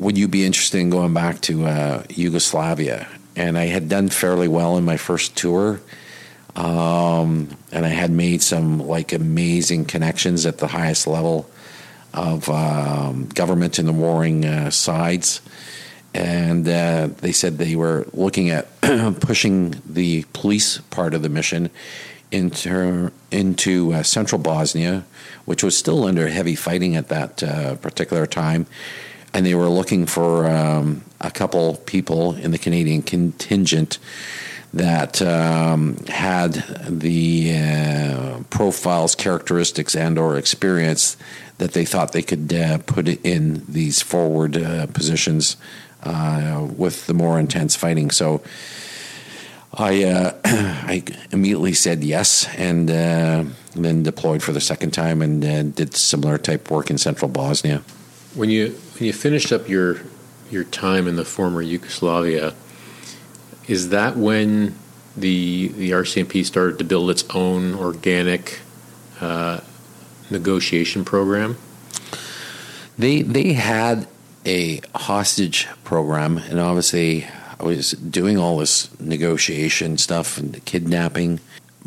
would 0.00 0.18
you 0.18 0.26
be 0.26 0.44
interested 0.44 0.78
in 0.78 0.90
going 0.90 1.14
back 1.14 1.40
to 1.42 1.66
uh, 1.66 2.04
Yugoslavia?" 2.08 3.06
And 3.36 3.56
I 3.56 3.66
had 3.66 3.88
done 3.88 4.08
fairly 4.08 4.48
well 4.48 4.76
in 4.76 4.84
my 4.84 4.96
first 4.96 5.36
tour. 5.36 5.80
Um, 6.56 7.56
and 7.70 7.86
I 7.86 7.90
had 7.90 8.10
made 8.10 8.42
some 8.42 8.80
like 8.80 9.12
amazing 9.12 9.84
connections 9.84 10.44
at 10.46 10.58
the 10.58 10.66
highest 10.66 11.06
level 11.06 11.48
of 12.12 12.50
um, 12.50 13.26
government 13.26 13.78
in 13.78 13.86
the 13.86 13.92
warring 13.92 14.44
uh, 14.44 14.70
sides 14.70 15.40
and 16.14 16.66
uh, 16.68 17.08
they 17.18 17.32
said 17.32 17.58
they 17.58 17.76
were 17.76 18.06
looking 18.12 18.50
at 18.50 18.68
pushing 19.20 19.80
the 19.86 20.24
police 20.32 20.78
part 20.78 21.14
of 21.14 21.22
the 21.22 21.28
mission 21.28 21.70
into 22.32 23.12
into 23.30 23.92
uh, 23.92 24.02
central 24.02 24.40
Bosnia, 24.40 25.04
which 25.44 25.62
was 25.62 25.76
still 25.76 26.04
under 26.04 26.28
heavy 26.28 26.54
fighting 26.54 26.96
at 26.96 27.08
that 27.08 27.42
uh, 27.42 27.76
particular 27.76 28.26
time, 28.26 28.66
and 29.32 29.46
they 29.46 29.54
were 29.54 29.68
looking 29.68 30.06
for 30.06 30.46
um, 30.46 31.02
a 31.20 31.30
couple 31.30 31.76
people 31.86 32.34
in 32.34 32.50
the 32.50 32.58
Canadian 32.58 33.02
contingent 33.02 33.98
that 34.72 35.20
um, 35.20 35.96
had 36.06 36.52
the 36.88 37.56
uh, 37.56 38.40
profiles, 38.50 39.14
characteristics, 39.14 39.96
and 39.96 40.18
or 40.18 40.36
experience 40.36 41.16
that 41.58 41.72
they 41.72 41.84
thought 41.84 42.12
they 42.12 42.22
could 42.22 42.52
uh, 42.52 42.78
put 42.78 43.08
in 43.08 43.64
these 43.68 44.00
forward 44.00 44.56
uh, 44.56 44.86
positions 44.86 45.56
uh, 46.02 46.66
with 46.76 47.06
the 47.06 47.14
more 47.14 47.38
intense 47.38 47.76
fighting. 47.76 48.10
So 48.10 48.42
I 49.74 50.04
uh, 50.04 50.34
I 50.44 51.04
immediately 51.30 51.74
said 51.74 52.02
yes, 52.02 52.48
and 52.56 52.90
uh, 52.90 53.44
then 53.74 54.02
deployed 54.02 54.42
for 54.42 54.52
the 54.52 54.60
second 54.60 54.92
time 54.92 55.22
and 55.22 55.44
uh, 55.44 55.62
did 55.62 55.94
similar 55.94 56.38
type 56.38 56.70
work 56.70 56.90
in 56.90 56.98
central 56.98 57.28
Bosnia. 57.28 57.82
When 58.34 58.50
you 58.50 58.70
when 58.94 59.06
you 59.06 59.12
finished 59.12 59.52
up 59.52 59.68
your 59.68 59.98
your 60.50 60.64
time 60.64 61.08
in 61.08 61.16
the 61.16 61.24
former 61.24 61.62
Yugoslavia, 61.62 62.54
is 63.66 63.88
that 63.90 64.16
when 64.16 64.76
the 65.16 65.68
the 65.68 65.90
RCMP 65.90 66.44
started 66.44 66.78
to 66.78 66.84
build 66.84 67.10
its 67.10 67.24
own 67.34 67.74
organic 67.74 68.60
uh, 69.20 69.60
negotiation 70.30 71.04
program? 71.04 71.58
They 72.96 73.22
they 73.22 73.54
had 73.54 74.06
a 74.46 74.80
hostage 74.94 75.68
program, 75.84 76.38
and 76.38 76.58
obviously 76.58 77.26
I 77.58 77.64
was 77.64 77.92
doing 77.92 78.38
all 78.38 78.58
this 78.58 78.88
negotiation 79.00 79.98
stuff 79.98 80.38
and 80.38 80.64
kidnapping, 80.64 81.40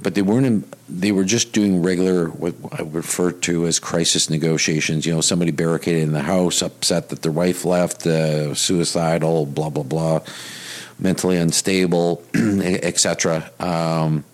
but 0.03 0.15
they 0.15 0.21
weren't. 0.21 0.45
In, 0.45 0.63
they 0.89 1.11
were 1.11 1.23
just 1.23 1.53
doing 1.53 1.81
regular 1.81 2.27
what 2.27 2.53
I 2.71 2.83
refer 2.83 3.31
to 3.31 3.65
as 3.65 3.79
crisis 3.79 4.29
negotiations. 4.29 5.05
You 5.05 5.15
know, 5.15 5.21
somebody 5.21 5.51
barricaded 5.51 6.03
in 6.03 6.11
the 6.11 6.21
house, 6.21 6.61
upset 6.61 7.09
that 7.09 7.21
their 7.21 7.31
wife 7.31 7.65
left, 7.65 8.05
uh, 8.05 8.53
suicidal, 8.53 9.45
blah 9.45 9.69
blah 9.69 9.83
blah, 9.83 10.21
mentally 10.99 11.37
unstable, 11.37 12.23
etc. 12.35 13.49
Um, 13.59 14.25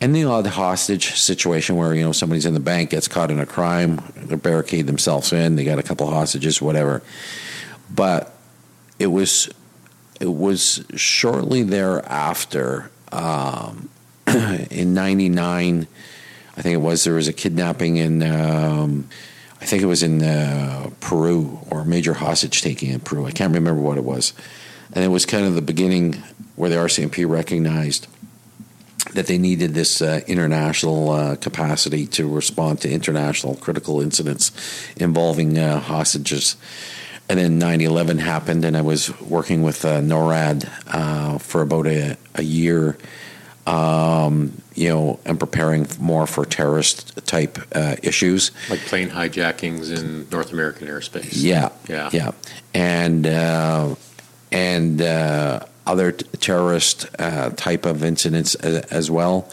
and 0.00 0.14
the 0.14 0.24
odd 0.24 0.46
hostage 0.46 1.12
situation 1.12 1.76
where 1.76 1.94
you 1.94 2.04
know 2.04 2.12
somebody's 2.12 2.44
in 2.44 2.52
the 2.52 2.60
bank 2.60 2.90
gets 2.90 3.08
caught 3.08 3.30
in 3.30 3.38
a 3.38 3.46
crime, 3.46 4.02
they 4.16 4.36
barricade 4.36 4.86
themselves 4.86 5.32
in, 5.32 5.56
they 5.56 5.64
got 5.64 5.78
a 5.78 5.82
couple 5.82 6.06
hostages, 6.08 6.60
whatever. 6.60 7.02
But 7.90 8.34
it 8.98 9.06
was 9.06 9.48
it 10.20 10.32
was 10.32 10.84
shortly 10.94 11.62
thereafter, 11.62 12.90
um, 13.12 13.88
in 14.70 14.94
'99, 14.94 15.86
I 16.56 16.62
think 16.62 16.74
it 16.74 16.78
was 16.78 17.04
there 17.04 17.14
was 17.14 17.28
a 17.28 17.32
kidnapping 17.32 17.96
in. 17.96 18.22
Um, 18.22 19.08
I 19.60 19.66
think 19.66 19.82
it 19.82 19.86
was 19.86 20.02
in 20.02 20.22
uh, 20.22 20.90
Peru 21.00 21.58
or 21.70 21.84
major 21.84 22.12
hostage 22.14 22.60
taking 22.60 22.90
in 22.90 23.00
Peru. 23.00 23.24
I 23.24 23.30
can't 23.30 23.54
remember 23.54 23.80
what 23.80 23.96
it 23.96 24.04
was, 24.04 24.34
and 24.92 25.04
it 25.04 25.08
was 25.08 25.24
kind 25.24 25.46
of 25.46 25.54
the 25.54 25.62
beginning 25.62 26.22
where 26.56 26.70
the 26.70 26.76
RCMP 26.76 27.28
recognized 27.28 28.06
that 29.12 29.26
they 29.26 29.38
needed 29.38 29.74
this 29.74 30.02
uh, 30.02 30.20
international 30.26 31.10
uh, 31.10 31.36
capacity 31.36 32.06
to 32.06 32.28
respond 32.28 32.80
to 32.80 32.90
international 32.90 33.54
critical 33.56 34.00
incidents 34.00 34.52
involving 34.96 35.58
uh, 35.58 35.78
hostages. 35.78 36.56
And 37.28 37.38
then 37.38 37.58
9 37.58 37.80
11 37.80 38.18
happened, 38.18 38.64
and 38.64 38.76
I 38.76 38.82
was 38.82 39.18
working 39.20 39.62
with 39.62 39.84
uh, 39.84 40.00
NORAD 40.00 40.68
uh, 40.88 41.38
for 41.38 41.62
about 41.62 41.86
a, 41.86 42.18
a 42.34 42.42
year, 42.42 42.98
um, 43.66 44.60
you 44.74 44.88
know, 44.88 45.20
and 45.24 45.38
preparing 45.38 45.86
more 45.98 46.26
for 46.26 46.44
terrorist 46.44 47.26
type 47.26 47.58
uh, 47.74 47.96
issues. 48.02 48.50
Like 48.68 48.80
plane 48.80 49.10
hijackings 49.10 49.96
in 49.96 50.28
North 50.30 50.52
American 50.52 50.88
airspace. 50.88 51.32
Yeah. 51.32 51.70
Yeah. 51.88 52.10
Yeah. 52.12 52.32
And, 52.74 53.26
and, 54.52 55.00
other 55.86 56.12
t- 56.12 56.26
terrorist 56.38 57.06
uh, 57.18 57.50
type 57.50 57.86
of 57.86 58.04
incidents 58.04 58.54
as, 58.56 58.84
as, 58.86 59.10
well. 59.10 59.48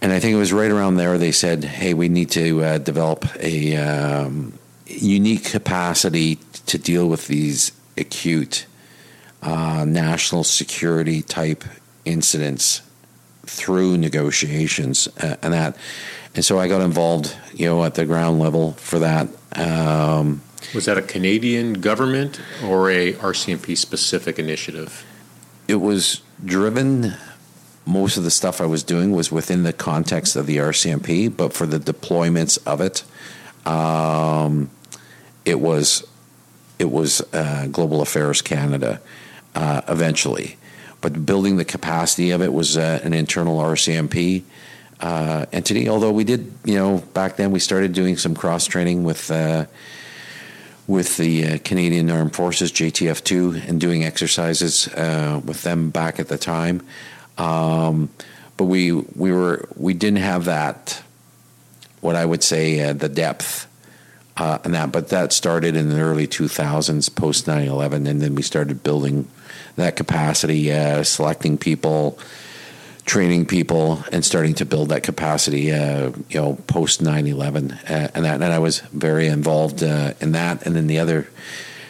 And 0.00 0.12
I 0.12 0.20
think 0.20 0.34
it 0.34 0.38
was 0.38 0.52
right 0.52 0.70
around 0.70 0.96
there 0.96 1.18
they 1.18 1.32
said, 1.32 1.64
"Hey, 1.64 1.94
we 1.94 2.08
need 2.08 2.30
to 2.30 2.62
uh, 2.64 2.78
develop 2.78 3.24
a 3.40 3.76
um, 3.76 4.58
unique 4.86 5.44
capacity 5.44 6.36
to 6.66 6.78
deal 6.78 7.08
with 7.08 7.28
these 7.28 7.72
acute 7.96 8.66
uh, 9.42 9.84
national 9.86 10.44
security 10.44 11.22
type 11.22 11.64
incidents 12.04 12.82
through 13.44 13.98
negotiations 13.98 15.08
uh, 15.18 15.36
and 15.42 15.52
that." 15.52 15.76
And 16.34 16.44
so 16.44 16.58
I 16.58 16.68
got 16.68 16.80
involved, 16.80 17.36
you 17.52 17.66
know, 17.66 17.84
at 17.84 17.94
the 17.94 18.06
ground 18.06 18.38
level 18.38 18.72
for 18.72 18.98
that. 19.00 19.28
Um, 19.54 20.42
Was 20.74 20.86
that 20.86 20.96
a 20.96 21.02
Canadian 21.02 21.74
government 21.74 22.40
or 22.64 22.90
a 22.90 23.12
RCMP 23.14 23.76
specific 23.76 24.38
initiative? 24.38 25.04
It 25.68 25.76
was 25.76 26.22
driven. 26.44 27.14
Most 27.84 28.16
of 28.16 28.24
the 28.24 28.30
stuff 28.30 28.60
I 28.60 28.66
was 28.66 28.82
doing 28.82 29.12
was 29.12 29.30
within 29.30 29.64
the 29.64 29.72
context 29.72 30.36
of 30.36 30.46
the 30.46 30.56
RCMP, 30.58 31.36
but 31.36 31.52
for 31.52 31.66
the 31.66 31.78
deployments 31.78 32.58
of 32.66 32.80
it, 32.80 33.02
um, 33.66 34.70
it 35.44 35.60
was 35.60 36.04
it 36.78 36.90
was 36.90 37.20
uh, 37.32 37.66
Global 37.70 38.00
Affairs 38.00 38.40
Canada 38.40 39.00
uh, 39.54 39.82
eventually. 39.88 40.56
But 41.02 41.26
building 41.26 41.56
the 41.58 41.64
capacity 41.66 42.30
of 42.30 42.40
it 42.40 42.52
was 42.52 42.78
uh, 42.78 43.00
an 43.02 43.12
internal 43.12 43.58
RCMP 43.58 44.44
uh, 45.02 45.46
entity. 45.52 45.88
Although 45.88 46.12
we 46.12 46.24
did, 46.24 46.52
you 46.64 46.76
know, 46.76 46.98
back 47.12 47.36
then 47.36 47.50
we 47.50 47.58
started 47.58 47.92
doing 47.92 48.16
some 48.16 48.34
cross 48.34 48.66
training 48.66 49.04
with 49.04 49.30
uh, 49.30 49.66
with 50.86 51.16
the 51.16 51.46
uh, 51.46 51.58
Canadian 51.64 52.08
Armed 52.08 52.34
Forces 52.34 52.72
JTF 52.72 53.22
two 53.24 53.60
and 53.66 53.80
doing 53.80 54.04
exercises 54.04 54.88
uh, 54.88 55.40
with 55.44 55.62
them 55.64 55.90
back 55.90 56.20
at 56.20 56.28
the 56.28 56.38
time. 56.38 56.86
Um, 57.36 58.10
but 58.56 58.64
we 58.64 58.92
we 58.92 59.32
were 59.32 59.68
we 59.76 59.94
didn't 59.94 60.22
have 60.22 60.44
that 60.44 61.02
what 62.00 62.14
I 62.14 62.24
would 62.24 62.44
say 62.44 62.80
uh, 62.80 62.92
the 62.92 63.08
depth. 63.08 63.68
And 64.36 64.74
that, 64.74 64.90
but 64.90 65.10
that 65.10 65.32
started 65.32 65.76
in 65.76 65.88
the 65.88 66.00
early 66.00 66.26
2000s, 66.26 67.14
post 67.14 67.46
9/11, 67.46 68.08
and 68.08 68.20
then 68.20 68.34
we 68.34 68.42
started 68.42 68.82
building 68.82 69.28
that 69.76 69.96
capacity, 69.96 70.68
selecting 71.04 71.58
people, 71.58 72.18
training 73.04 73.46
people 73.46 74.02
and 74.12 74.24
starting 74.24 74.54
to 74.54 74.64
build 74.64 74.90
that 74.90 75.02
capacity, 75.02 75.72
uh, 75.72 76.12
you 76.28 76.40
know, 76.40 76.54
post 76.66 77.02
9-11 77.02 77.72
uh, 77.90 78.08
and 78.14 78.24
that. 78.24 78.34
And 78.34 78.44
I 78.44 78.58
was 78.58 78.80
very 78.80 79.26
involved 79.26 79.82
uh, 79.82 80.14
in 80.20 80.32
that. 80.32 80.64
And 80.66 80.76
then 80.76 80.86
the 80.86 80.98
other 80.98 81.28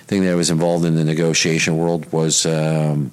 thing 0.06 0.22
that 0.22 0.32
I 0.32 0.34
was 0.34 0.50
involved 0.50 0.84
in 0.84 0.94
the 0.94 1.04
negotiation 1.04 1.76
world 1.76 2.10
was 2.12 2.46
um, 2.46 3.12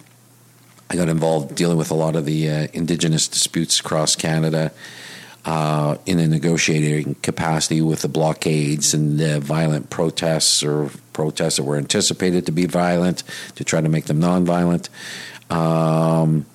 I 0.90 0.96
got 0.96 1.10
involved 1.10 1.56
dealing 1.56 1.78
with 1.78 1.92
a 1.92 1.96
lot 1.96 2.16
of 2.16 2.26
the 2.26 2.50
uh, 2.50 2.68
indigenous 2.74 3.28
disputes 3.28 3.80
across 3.80 4.16
Canada 4.16 4.72
uh, 5.46 5.98
in 6.06 6.20
a 6.20 6.28
negotiating 6.28 7.16
capacity 7.16 7.82
with 7.82 8.02
the 8.02 8.08
blockades 8.08 8.94
and 8.94 9.20
the 9.20 9.40
violent 9.40 9.90
protests 9.90 10.64
or 10.64 10.92
protests 11.14 11.58
that 11.58 11.64
were 11.64 11.78
anticipated 11.78 12.46
to 12.46 12.52
be 12.52 12.66
violent 12.66 13.24
to 13.56 13.64
try 13.64 13.82
to 13.82 13.90
make 13.90 14.06
them 14.06 14.20
nonviolent. 14.20 14.90
Um, 15.50 16.46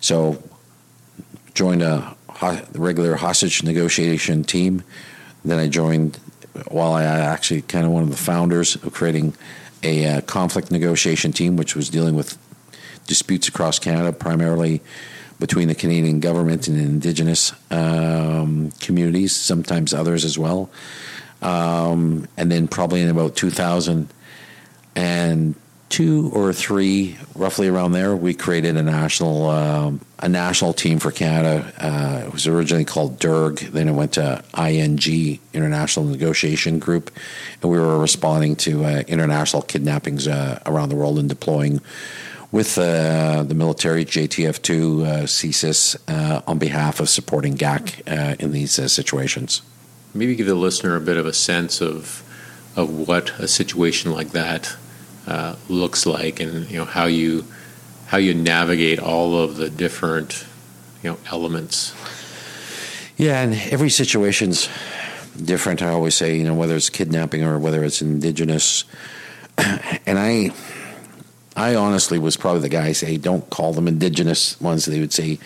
so 0.00 0.42
joined 1.54 1.82
a 1.82 2.16
regular 2.74 3.16
hostage 3.16 3.62
negotiation 3.62 4.44
team. 4.44 4.82
Then 5.44 5.58
I 5.58 5.68
joined, 5.68 6.18
while 6.68 6.92
I 6.92 7.04
actually 7.04 7.62
kind 7.62 7.86
of 7.86 7.92
one 7.92 8.02
of 8.02 8.10
the 8.10 8.16
founders 8.16 8.76
of 8.76 8.92
creating 8.92 9.34
a 9.82 10.06
uh, 10.06 10.20
conflict 10.22 10.70
negotiation 10.70 11.32
team, 11.32 11.56
which 11.56 11.76
was 11.76 11.88
dealing 11.90 12.14
with 12.14 12.38
disputes 13.06 13.48
across 13.48 13.78
Canada, 13.78 14.12
primarily 14.12 14.80
between 15.38 15.68
the 15.68 15.74
Canadian 15.74 16.20
government 16.20 16.68
and 16.68 16.78
Indigenous 16.78 17.52
um, 17.70 18.70
communities, 18.80 19.34
sometimes 19.34 19.92
others 19.92 20.24
as 20.24 20.38
well. 20.38 20.70
Um, 21.42 22.26
and 22.36 22.50
then 22.50 22.68
probably 22.68 23.02
in 23.02 23.08
about 23.08 23.36
2000 23.36 24.08
and 24.96 25.54
two 25.94 26.30
or 26.34 26.52
three, 26.52 27.16
roughly 27.34 27.68
around 27.68 27.92
there, 27.92 28.16
we 28.16 28.34
created 28.34 28.76
a 28.76 28.82
national 28.82 29.48
um, 29.48 30.00
a 30.18 30.28
national 30.28 30.72
team 30.72 30.98
for 30.98 31.10
Canada. 31.10 31.72
Uh, 31.78 32.26
it 32.26 32.32
was 32.32 32.46
originally 32.46 32.84
called 32.84 33.18
DIRG, 33.18 33.58
then 33.72 33.88
it 33.88 33.92
went 33.92 34.14
to 34.14 34.42
ING, 34.58 35.38
International 35.52 36.06
Negotiation 36.06 36.78
Group, 36.78 37.10
and 37.60 37.70
we 37.70 37.78
were 37.78 37.98
responding 37.98 38.56
to 38.56 38.84
uh, 38.84 39.02
international 39.06 39.62
kidnappings 39.62 40.26
uh, 40.26 40.60
around 40.66 40.88
the 40.88 40.96
world 40.96 41.18
and 41.18 41.28
deploying 41.28 41.80
with 42.54 42.78
uh, 42.78 43.42
the 43.42 43.54
military 43.54 44.04
JTF2 44.04 44.70
uh, 45.04 45.22
CSIS 45.24 45.96
uh, 46.06 46.40
on 46.46 46.56
behalf 46.56 47.00
of 47.00 47.08
supporting 47.08 47.56
GAC 47.56 48.00
in 48.38 48.52
these 48.52 48.70
situations. 48.92 49.60
Maybe 50.14 50.36
give 50.36 50.46
the 50.46 50.54
listener 50.54 50.94
a 50.94 51.00
bit 51.00 51.16
of 51.16 51.26
a 51.26 51.32
sense 51.32 51.80
of 51.80 52.22
of 52.76 53.08
what 53.08 53.30
a 53.40 53.48
situation 53.48 54.12
like 54.12 54.30
that 54.30 54.76
uh, 55.26 55.56
looks 55.68 56.06
like, 56.06 56.38
and 56.38 56.70
you 56.70 56.78
know 56.78 56.84
how 56.84 57.06
you 57.06 57.44
how 58.06 58.18
you 58.18 58.34
navigate 58.34 59.00
all 59.00 59.36
of 59.36 59.56
the 59.56 59.68
different 59.68 60.46
you 61.02 61.10
know 61.10 61.18
elements. 61.32 61.92
Yeah, 63.16 63.42
and 63.42 63.54
every 63.72 63.90
situation's 63.90 64.68
different. 65.44 65.82
I 65.82 65.88
always 65.88 66.14
say, 66.14 66.36
you 66.36 66.44
know, 66.44 66.54
whether 66.54 66.76
it's 66.76 66.88
kidnapping 66.88 67.42
or 67.42 67.58
whether 67.58 67.82
it's 67.82 68.00
indigenous, 68.00 68.84
and 69.58 70.20
I. 70.20 70.52
I 71.56 71.74
honestly 71.74 72.18
was 72.18 72.36
probably 72.36 72.60
the 72.60 72.68
guy 72.68 72.92
say 72.92 73.16
don't 73.16 73.48
call 73.50 73.72
them 73.72 73.88
indigenous 73.88 74.60
ones. 74.60 74.84
They 74.84 75.00
would 75.00 75.12
say 75.12 75.38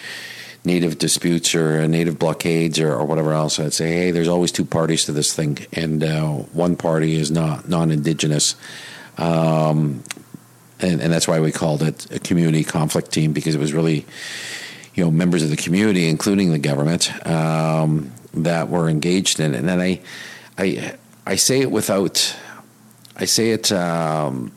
native 0.64 0.98
disputes 0.98 1.54
or 1.54 1.86
native 1.86 2.18
blockades 2.18 2.78
or, 2.78 2.92
or, 2.92 3.04
whatever 3.04 3.32
else. 3.32 3.58
I'd 3.58 3.72
say, 3.72 3.92
hey, 3.92 4.10
there's 4.10 4.28
always 4.28 4.52
two 4.52 4.64
parties 4.64 5.04
to 5.06 5.12
this 5.12 5.34
thing, 5.34 5.58
and 5.72 6.02
uh, 6.02 6.28
one 6.52 6.76
party 6.76 7.14
is 7.14 7.30
not 7.30 7.68
non-indigenous, 7.68 8.56
um, 9.16 10.02
and, 10.80 11.00
and, 11.00 11.12
that's 11.12 11.26
why 11.26 11.40
we 11.40 11.50
called 11.50 11.82
it 11.82 12.10
a 12.12 12.20
community 12.20 12.64
conflict 12.64 13.10
team 13.12 13.32
because 13.32 13.54
it 13.54 13.58
was 13.58 13.72
really, 13.72 14.06
you 14.94 15.04
know, 15.04 15.10
members 15.10 15.42
of 15.42 15.50
the 15.50 15.56
community, 15.56 16.08
including 16.08 16.52
the 16.52 16.58
government, 16.58 17.10
um, 17.26 18.12
that 18.34 18.68
were 18.68 18.88
engaged 18.88 19.40
in 19.40 19.54
it. 19.54 19.58
And 19.58 19.68
then 19.68 19.80
I, 19.80 20.00
I, 20.56 20.94
I 21.26 21.34
say 21.34 21.60
it 21.62 21.70
without, 21.70 22.36
I 23.16 23.24
say 23.24 23.50
it. 23.50 23.72
Um, 23.72 24.52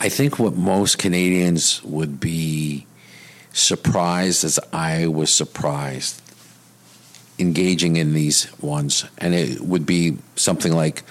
I 0.00 0.08
think 0.08 0.38
what 0.38 0.54
most 0.56 0.98
Canadians 0.98 1.82
would 1.82 2.20
be 2.20 2.86
surprised 3.52 4.44
as 4.44 4.58
I 4.72 5.08
was 5.08 5.32
surprised 5.32 6.22
engaging 7.38 7.96
in 7.96 8.14
these 8.14 8.46
ones, 8.60 9.04
and 9.18 9.34
it 9.34 9.60
would 9.60 9.86
be 9.86 10.18
something 10.36 10.72
like 10.72 11.02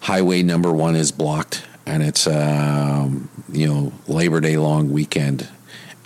highway 0.00 0.42
number 0.42 0.72
one 0.72 0.96
is 0.96 1.12
blocked, 1.12 1.64
and 1.84 2.02
it's 2.02 2.26
um, 2.26 3.28
you 3.52 3.66
know 3.66 3.92
Labor 4.08 4.40
Day 4.40 4.56
long 4.56 4.90
weekend, 4.92 5.48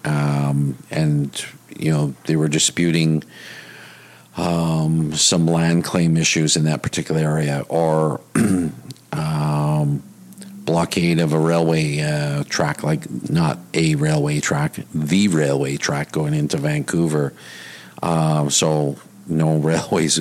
um, 0.04 0.76
and 0.90 1.44
you 1.74 1.90
know 1.90 2.14
they 2.24 2.36
were 2.36 2.48
disputing 2.48 3.22
um, 4.36 5.14
some 5.14 5.46
land 5.46 5.84
claim 5.84 6.16
issues 6.16 6.56
in 6.56 6.64
that 6.64 6.82
particular 6.82 7.20
area, 7.20 7.64
or 7.68 8.20
um, 9.12 10.02
blockade 10.70 11.18
of 11.18 11.32
a 11.32 11.38
railway 11.38 11.98
uh, 11.98 12.44
track, 12.44 12.84
like 12.84 13.28
not 13.28 13.58
a 13.74 13.96
railway 13.96 14.38
track, 14.38 14.76
the 14.94 15.26
railway 15.26 15.76
track 15.76 16.12
going 16.12 16.32
into 16.32 16.56
Vancouver. 16.56 17.32
Uh, 18.00 18.48
so 18.48 18.96
no 19.26 19.56
railways 19.70 20.20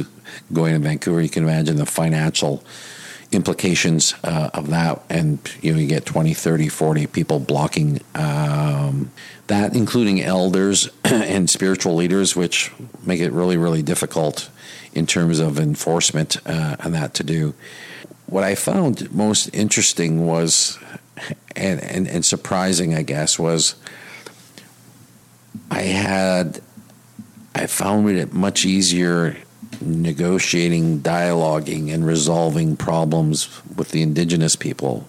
going 0.52 0.74
to 0.74 0.80
Vancouver. 0.80 1.22
You 1.22 1.30
can 1.30 1.44
imagine 1.44 1.76
the 1.76 1.86
financial 1.86 2.64
implications 3.32 4.16
uh, 4.24 4.50
of 4.56 4.72
that 4.72 5.04
and 5.08 5.38
you 5.62 5.72
know 5.72 5.78
you 5.78 5.86
get 5.86 6.04
20 6.04 6.34
30 6.34 6.68
40 6.68 7.06
people 7.06 7.40
blocking 7.40 8.02
um, 8.16 9.12
that 9.46 9.76
including 9.76 10.20
elders 10.20 10.90
and 11.04 11.48
spiritual 11.48 11.94
leaders 11.94 12.36
which 12.36 12.72
make 13.06 13.20
it 13.20 13.32
really 13.32 13.56
really 13.56 13.84
difficult 13.84 14.50
in 14.96 15.06
terms 15.06 15.38
of 15.38 15.60
enforcement 15.60 16.38
uh, 16.48 16.76
and 16.80 16.96
that 16.96 17.14
to 17.14 17.24
do 17.24 17.54
what 18.30 18.44
i 18.44 18.56
found 18.56 19.12
most 19.14 19.48
interesting 19.54 20.26
was 20.26 20.78
and, 21.56 21.82
and, 21.82 22.08
and 22.08 22.26
surprising 22.26 22.94
i 22.94 23.02
guess 23.02 23.38
was 23.38 23.76
i 25.72 25.82
had 25.82 26.62
i 27.56 27.66
found 27.66 28.10
it 28.10 28.34
much 28.34 28.66
easier 28.66 29.36
negotiating, 29.82 31.00
dialoguing, 31.00 31.94
and 31.94 32.06
resolving 32.06 32.76
problems 32.76 33.62
with 33.76 33.92
the 33.92 34.02
indigenous 34.02 34.56
people, 34.56 35.08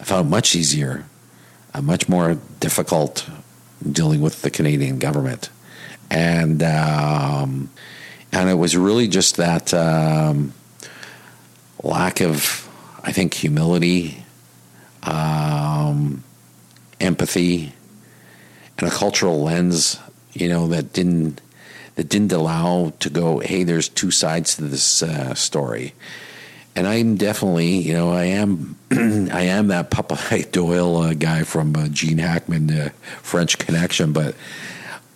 I 0.00 0.04
found 0.04 0.30
much 0.30 0.54
easier, 0.54 1.04
uh, 1.74 1.82
much 1.82 2.08
more 2.08 2.38
difficult 2.60 3.28
dealing 3.90 4.20
with 4.20 4.42
the 4.42 4.50
Canadian 4.50 4.98
government, 4.98 5.50
and 6.10 6.62
um, 6.62 7.70
and 8.32 8.48
it 8.48 8.54
was 8.54 8.76
really 8.76 9.08
just 9.08 9.36
that 9.36 9.72
um, 9.74 10.52
lack 11.82 12.20
of, 12.20 12.68
I 13.02 13.12
think, 13.12 13.34
humility, 13.34 14.24
um, 15.02 16.24
empathy, 17.00 17.72
and 18.78 18.88
a 18.88 18.90
cultural 18.90 19.42
lens, 19.42 19.98
you 20.32 20.48
know, 20.48 20.68
that 20.68 20.92
didn't 20.92 21.40
that 21.98 22.08
didn't 22.08 22.30
allow 22.30 22.92
to 23.00 23.10
go, 23.10 23.40
hey, 23.40 23.64
there's 23.64 23.88
two 23.88 24.12
sides 24.12 24.54
to 24.54 24.62
this 24.62 25.02
uh, 25.02 25.34
story. 25.34 25.94
And 26.76 26.86
I'm 26.86 27.16
definitely, 27.16 27.78
you 27.78 27.92
know, 27.92 28.12
I 28.12 28.26
am, 28.26 28.76
I 28.92 29.42
am 29.42 29.66
that 29.66 29.90
Popeye 29.90 30.48
Doyle 30.52 30.96
uh, 30.98 31.14
guy 31.14 31.42
from 31.42 31.74
uh, 31.74 31.88
Gene 31.88 32.18
Hackman, 32.18 32.70
uh, 32.70 32.90
French 33.20 33.58
Connection. 33.58 34.12
But 34.12 34.36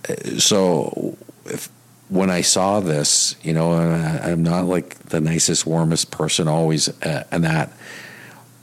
uh, 0.08 0.40
so, 0.40 1.16
if, 1.44 1.68
when 2.12 2.28
I 2.28 2.42
saw 2.42 2.80
this, 2.80 3.36
you 3.42 3.54
know, 3.54 3.72
uh, 3.72 4.20
I'm 4.22 4.42
not 4.42 4.66
like 4.66 4.96
the 4.98 5.18
nicest, 5.18 5.66
warmest 5.66 6.10
person 6.10 6.46
always, 6.46 6.90
uh, 7.02 7.24
and 7.30 7.42
that, 7.42 7.72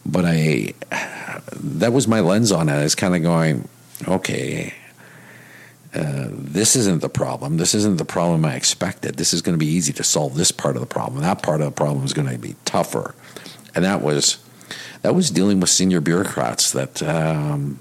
but 0.06 0.24
I, 0.24 0.76
that 1.56 1.92
was 1.92 2.08
my 2.08 2.20
lens 2.20 2.52
on 2.52 2.70
it. 2.70 2.74
I 2.74 2.84
was 2.84 2.94
kind 2.94 3.16
of 3.16 3.24
going, 3.24 3.68
okay, 4.08 4.76
uh, 5.96 6.28
this 6.30 6.76
isn't 6.76 7.02
the 7.02 7.10
problem. 7.10 7.58
This 7.58 7.74
isn't 7.74 7.98
the 7.98 8.06
problem 8.06 8.46
I 8.46 8.54
expected. 8.54 9.16
This 9.16 9.34
is 9.34 9.42
going 9.42 9.58
to 9.58 9.66
be 9.66 9.72
easy 9.72 9.94
to 9.94 10.04
solve 10.04 10.36
this 10.36 10.52
part 10.52 10.76
of 10.76 10.82
the 10.82 10.88
problem. 10.88 11.24
That 11.24 11.42
part 11.42 11.62
of 11.62 11.66
the 11.66 11.72
problem 11.72 12.06
is 12.06 12.14
going 12.14 12.30
to 12.30 12.38
be 12.38 12.56
tougher, 12.66 13.16
and 13.74 13.84
that 13.84 14.04
was 14.04 14.38
that 15.02 15.16
was 15.16 15.32
dealing 15.32 15.60
with 15.60 15.72
senior 15.72 16.02
bureaucrats 16.02 16.72
that 16.74 17.02
um, 17.02 17.80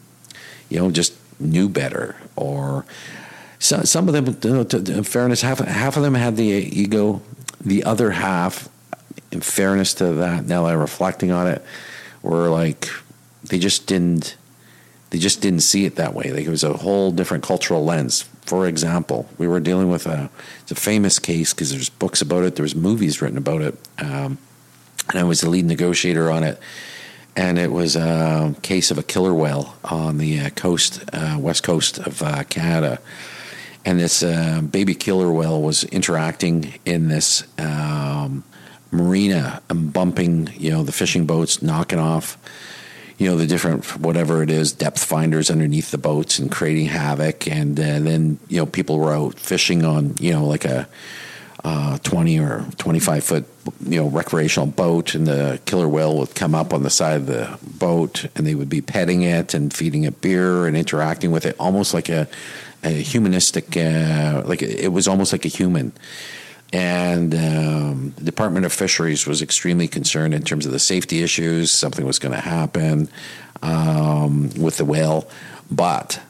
you 0.71 0.79
know 0.79 0.91
just 0.91 1.12
knew 1.39 1.69
better 1.69 2.16
or 2.35 2.87
so, 3.59 3.82
some 3.82 4.09
of 4.09 4.14
them, 4.14 4.26
you 4.42 4.56
know, 4.56 4.64
to, 4.64 4.76
in 4.76 5.04
fairness, 5.04 5.42
half 5.42 5.59
half 5.59 5.96
of 5.96 6.02
them 6.02 6.14
had 6.14 6.36
the 6.36 6.44
ego. 6.44 7.22
The 7.61 7.84
other 7.84 8.12
half, 8.12 8.68
in 9.32 9.40
fairness 9.40 9.94
to 9.94 10.12
that, 10.14 10.46
now 10.46 10.66
I'm 10.66 10.78
reflecting 10.78 11.32
on 11.32 11.48
it, 11.48 11.64
were 12.22 12.48
like 12.48 12.88
they 13.42 13.59
just 13.59 13.86
didn't 13.86 14.36
they 15.11 15.18
just 15.18 15.40
didn't 15.40 15.61
see 15.61 15.84
it 15.84 15.96
that 15.96 16.14
way. 16.14 16.30
Like 16.30 16.44
it 16.44 16.50
was 16.50 16.62
a 16.62 16.74
whole 16.74 17.11
different 17.11 17.42
cultural 17.42 17.84
lens. 17.84 18.22
For 18.42 18.66
example, 18.66 19.28
we 19.38 19.48
were 19.48 19.61
dealing 19.61 19.90
with 19.90 20.06
a 20.06 20.30
it's 20.62 20.70
a 20.70 20.76
famous 20.76 21.18
case 21.18 21.52
because 21.52 21.72
there's 21.72 21.88
books 21.88 22.22
about 22.22 22.44
it, 22.44 22.54
there 22.56 22.62
was 22.62 22.76
movies 22.76 23.20
written 23.20 23.38
about 23.38 23.62
it, 23.62 23.74
um, 23.98 24.38
and 25.09 25.18
I 25.18 25.24
was 25.24 25.40
the 25.40 25.50
lead 25.50 25.64
negotiator 25.64 26.30
on 26.30 26.44
it. 26.44 26.61
And 27.34 27.56
it 27.56 27.70
was 27.70 27.94
a 27.94 28.56
case 28.62 28.90
of 28.90 28.98
a 28.98 29.02
killer 29.02 29.32
whale 29.32 29.76
on 29.84 30.18
the 30.18 30.40
uh, 30.40 30.50
coast, 30.50 31.04
uh, 31.12 31.36
west 31.38 31.62
coast 31.62 31.98
of 31.98 32.20
uh, 32.20 32.42
Canada 32.44 32.98
and 33.89 33.99
this 33.99 34.22
uh, 34.22 34.61
baby 34.61 34.95
killer 34.95 35.32
whale 35.32 35.62
was 35.62 35.82
interacting 35.84 36.74
in 36.84 37.09
this 37.09 37.45
um, 37.57 38.45
marina 38.91 39.62
and 39.70 39.91
bumping, 39.95 40.51
you 40.59 40.70
know, 40.70 40.82
the 40.82 40.93
fishing 40.93 41.24
boats, 41.24 41.62
knocking 41.62 41.99
off, 41.99 42.36
you 43.16 43.26
know, 43.26 43.39
the 43.39 43.47
different 43.47 43.99
whatever 43.99 44.43
it 44.43 44.51
is 44.51 44.72
depth 44.72 45.03
finders 45.03 45.51
underneath 45.51 45.91
the 45.91 45.97
boats 45.97 46.39
and 46.39 46.53
creating 46.53 46.84
havoc. 46.84 47.49
And 47.49 47.80
uh, 47.80 48.01
then 48.01 48.39
you 48.49 48.59
know 48.59 48.66
people 48.66 48.99
were 48.99 49.14
out 49.14 49.41
fishing 49.41 49.86
on 49.86 50.16
you 50.20 50.34
know 50.34 50.45
like 50.45 50.66
a 50.66 50.86
uh, 51.64 51.99
20 51.99 52.39
or 52.39 52.66
25 52.76 53.24
foot 53.24 53.45
you 53.84 54.01
know 54.01 54.09
recreational 54.09 54.66
boat 54.66 55.14
and 55.14 55.26
the 55.26 55.61
killer 55.64 55.89
whale 55.89 56.16
would 56.16 56.34
come 56.34 56.55
up 56.55 56.72
on 56.72 56.84
the 56.84 56.91
side 56.91 57.16
of 57.16 57.26
the 57.26 57.59
boat 57.62 58.26
and 58.36 58.47
they 58.47 58.55
would 58.55 58.68
be 58.68 58.80
petting 58.80 59.22
it 59.22 59.55
and 59.55 59.74
feeding 59.74 60.05
it 60.05 60.20
beer 60.20 60.66
and 60.66 60.76
interacting 60.76 61.32
with 61.32 61.45
it 61.45 61.57
almost 61.59 61.93
like 61.93 62.09
a 62.09 62.28
a 62.83 62.91
humanistic, 62.91 63.76
uh, 63.76 64.43
like 64.45 64.62
it 64.62 64.93
was 64.93 65.09
almost 65.09 65.33
like 65.33 65.45
a 65.45 65.49
human. 65.49 65.93
And 66.72 67.35
um, 67.35 68.14
the 68.16 68.24
Department 68.24 68.66
of 68.66 68.72
Fisheries 68.72 69.26
was 69.26 69.41
extremely 69.41 69.89
concerned 69.89 70.35
in 70.35 70.43
terms 70.43 70.66
of 70.66 70.72
the 70.72 70.79
safety 70.79 71.22
issues. 71.22 71.70
Something 71.70 72.05
was 72.05 72.18
going 72.18 72.35
to 72.35 72.41
happen 72.41 73.09
um, 73.62 74.51
with 74.57 74.76
the 74.76 74.85
whale, 74.85 75.29
but 75.70 76.20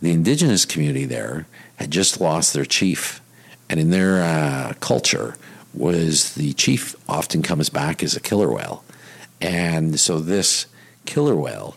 the 0.00 0.10
indigenous 0.10 0.64
community 0.64 1.04
there 1.04 1.46
had 1.76 1.90
just 1.90 2.20
lost 2.20 2.54
their 2.54 2.64
chief, 2.64 3.20
and 3.68 3.78
in 3.78 3.90
their 3.90 4.22
uh, 4.22 4.72
culture 4.80 5.36
was 5.74 6.34
the 6.34 6.52
chief 6.54 6.94
often 7.08 7.42
comes 7.42 7.68
back 7.68 8.02
as 8.02 8.16
a 8.16 8.20
killer 8.20 8.50
whale, 8.50 8.84
and 9.40 9.98
so 10.00 10.18
this 10.18 10.66
killer 11.04 11.34
whale 11.34 11.76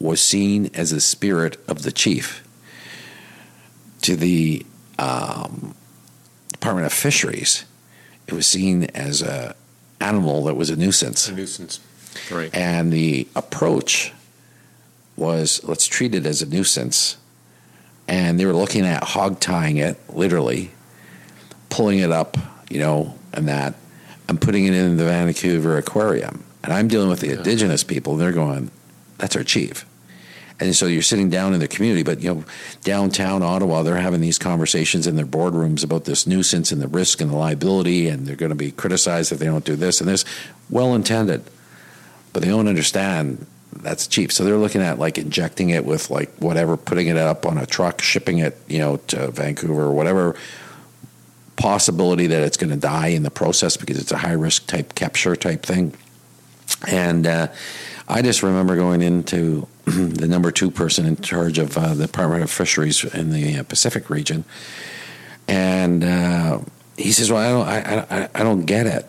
was 0.00 0.20
seen 0.20 0.70
as 0.74 0.90
the 0.90 1.00
spirit 1.00 1.56
of 1.68 1.82
the 1.82 1.92
chief 1.92 2.42
to 4.02 4.16
the 4.16 4.64
um, 4.98 5.74
Department 6.52 6.86
of 6.86 6.92
Fisheries, 6.92 7.64
it 8.26 8.34
was 8.34 8.46
seen 8.46 8.84
as 8.94 9.22
a 9.22 9.54
animal 10.00 10.44
that 10.44 10.54
was 10.54 10.70
a 10.70 10.76
nuisance. 10.76 11.28
A 11.28 11.34
nuisance, 11.34 11.80
right? 12.30 12.54
And 12.54 12.92
the 12.92 13.26
approach 13.34 14.12
was 15.16 15.62
let's 15.64 15.86
treat 15.86 16.14
it 16.14 16.26
as 16.26 16.42
a 16.42 16.46
nuisance, 16.46 17.16
and 18.06 18.38
they 18.38 18.46
were 18.46 18.52
looking 18.52 18.84
at 18.86 19.02
hog 19.02 19.40
tying 19.40 19.76
it 19.76 19.98
literally, 20.08 20.70
pulling 21.70 21.98
it 21.98 22.12
up, 22.12 22.36
you 22.70 22.78
know, 22.78 23.14
and 23.32 23.48
that, 23.48 23.74
and 24.28 24.40
putting 24.40 24.66
it 24.66 24.74
in 24.74 24.96
the 24.96 25.04
Vancouver 25.04 25.76
Aquarium. 25.76 26.44
And 26.62 26.72
I'm 26.72 26.88
dealing 26.88 27.08
with 27.08 27.20
the 27.20 27.28
yeah. 27.28 27.36
indigenous 27.36 27.84
people, 27.84 28.14
and 28.14 28.22
they're 28.22 28.32
going, 28.32 28.70
"That's 29.18 29.36
our 29.36 29.44
chief." 29.44 29.86
And 30.60 30.74
so 30.74 30.86
you're 30.86 31.02
sitting 31.02 31.30
down 31.30 31.54
in 31.54 31.60
the 31.60 31.68
community. 31.68 32.02
But 32.02 32.20
you 32.20 32.34
know, 32.34 32.44
downtown 32.82 33.42
Ottawa, 33.42 33.82
they're 33.82 33.96
having 33.96 34.20
these 34.20 34.38
conversations 34.38 35.06
in 35.06 35.16
their 35.16 35.26
boardrooms 35.26 35.84
about 35.84 36.04
this 36.04 36.26
nuisance 36.26 36.72
and 36.72 36.82
the 36.82 36.88
risk 36.88 37.20
and 37.20 37.30
the 37.30 37.36
liability, 37.36 38.08
and 38.08 38.26
they're 38.26 38.36
going 38.36 38.50
to 38.50 38.56
be 38.56 38.72
criticized 38.72 39.32
if 39.32 39.38
they 39.38 39.46
don't 39.46 39.64
do 39.64 39.76
this 39.76 40.00
and 40.00 40.08
this. 40.08 40.24
Well 40.70 40.94
intended, 40.94 41.44
but 42.32 42.42
they 42.42 42.48
don't 42.48 42.68
understand 42.68 43.46
that's 43.72 44.06
cheap. 44.06 44.32
So 44.32 44.44
they're 44.44 44.56
looking 44.56 44.82
at 44.82 44.98
like 44.98 45.18
injecting 45.18 45.70
it 45.70 45.84
with 45.84 46.10
like 46.10 46.30
whatever, 46.36 46.76
putting 46.76 47.06
it 47.06 47.16
up 47.16 47.46
on 47.46 47.58
a 47.58 47.66
truck, 47.66 48.00
shipping 48.00 48.38
it, 48.38 48.56
you 48.66 48.78
know, 48.78 48.96
to 49.08 49.30
Vancouver 49.30 49.82
or 49.82 49.92
whatever 49.92 50.34
possibility 51.56 52.28
that 52.28 52.42
it's 52.42 52.56
going 52.56 52.70
to 52.70 52.76
die 52.76 53.08
in 53.08 53.24
the 53.24 53.30
process 53.30 53.76
because 53.76 53.98
it's 53.98 54.12
a 54.12 54.16
high 54.16 54.32
risk 54.32 54.66
type 54.66 54.94
capture 54.94 55.36
type 55.36 55.62
thing. 55.64 55.92
And 56.86 57.26
uh, 57.26 57.48
I 58.08 58.22
just 58.22 58.42
remember 58.42 58.74
going 58.74 59.02
into 59.02 59.68
the 59.84 60.26
number 60.26 60.50
two 60.50 60.70
person 60.70 61.04
in 61.04 61.16
charge 61.16 61.58
of 61.58 61.76
uh, 61.76 61.94
the 61.94 62.06
Department 62.06 62.42
of 62.42 62.50
Fisheries 62.50 63.04
in 63.04 63.30
the 63.30 63.58
uh, 63.58 63.62
Pacific 63.64 64.08
region, 64.08 64.44
and 65.46 66.02
uh, 66.02 66.60
he 66.96 67.12
says, 67.12 67.30
"Well, 67.30 67.62
I 67.62 67.82
don't, 67.82 68.12
I, 68.12 68.22
I, 68.22 68.28
I 68.34 68.42
don't 68.42 68.64
get 68.64 68.86
it. 68.86 69.06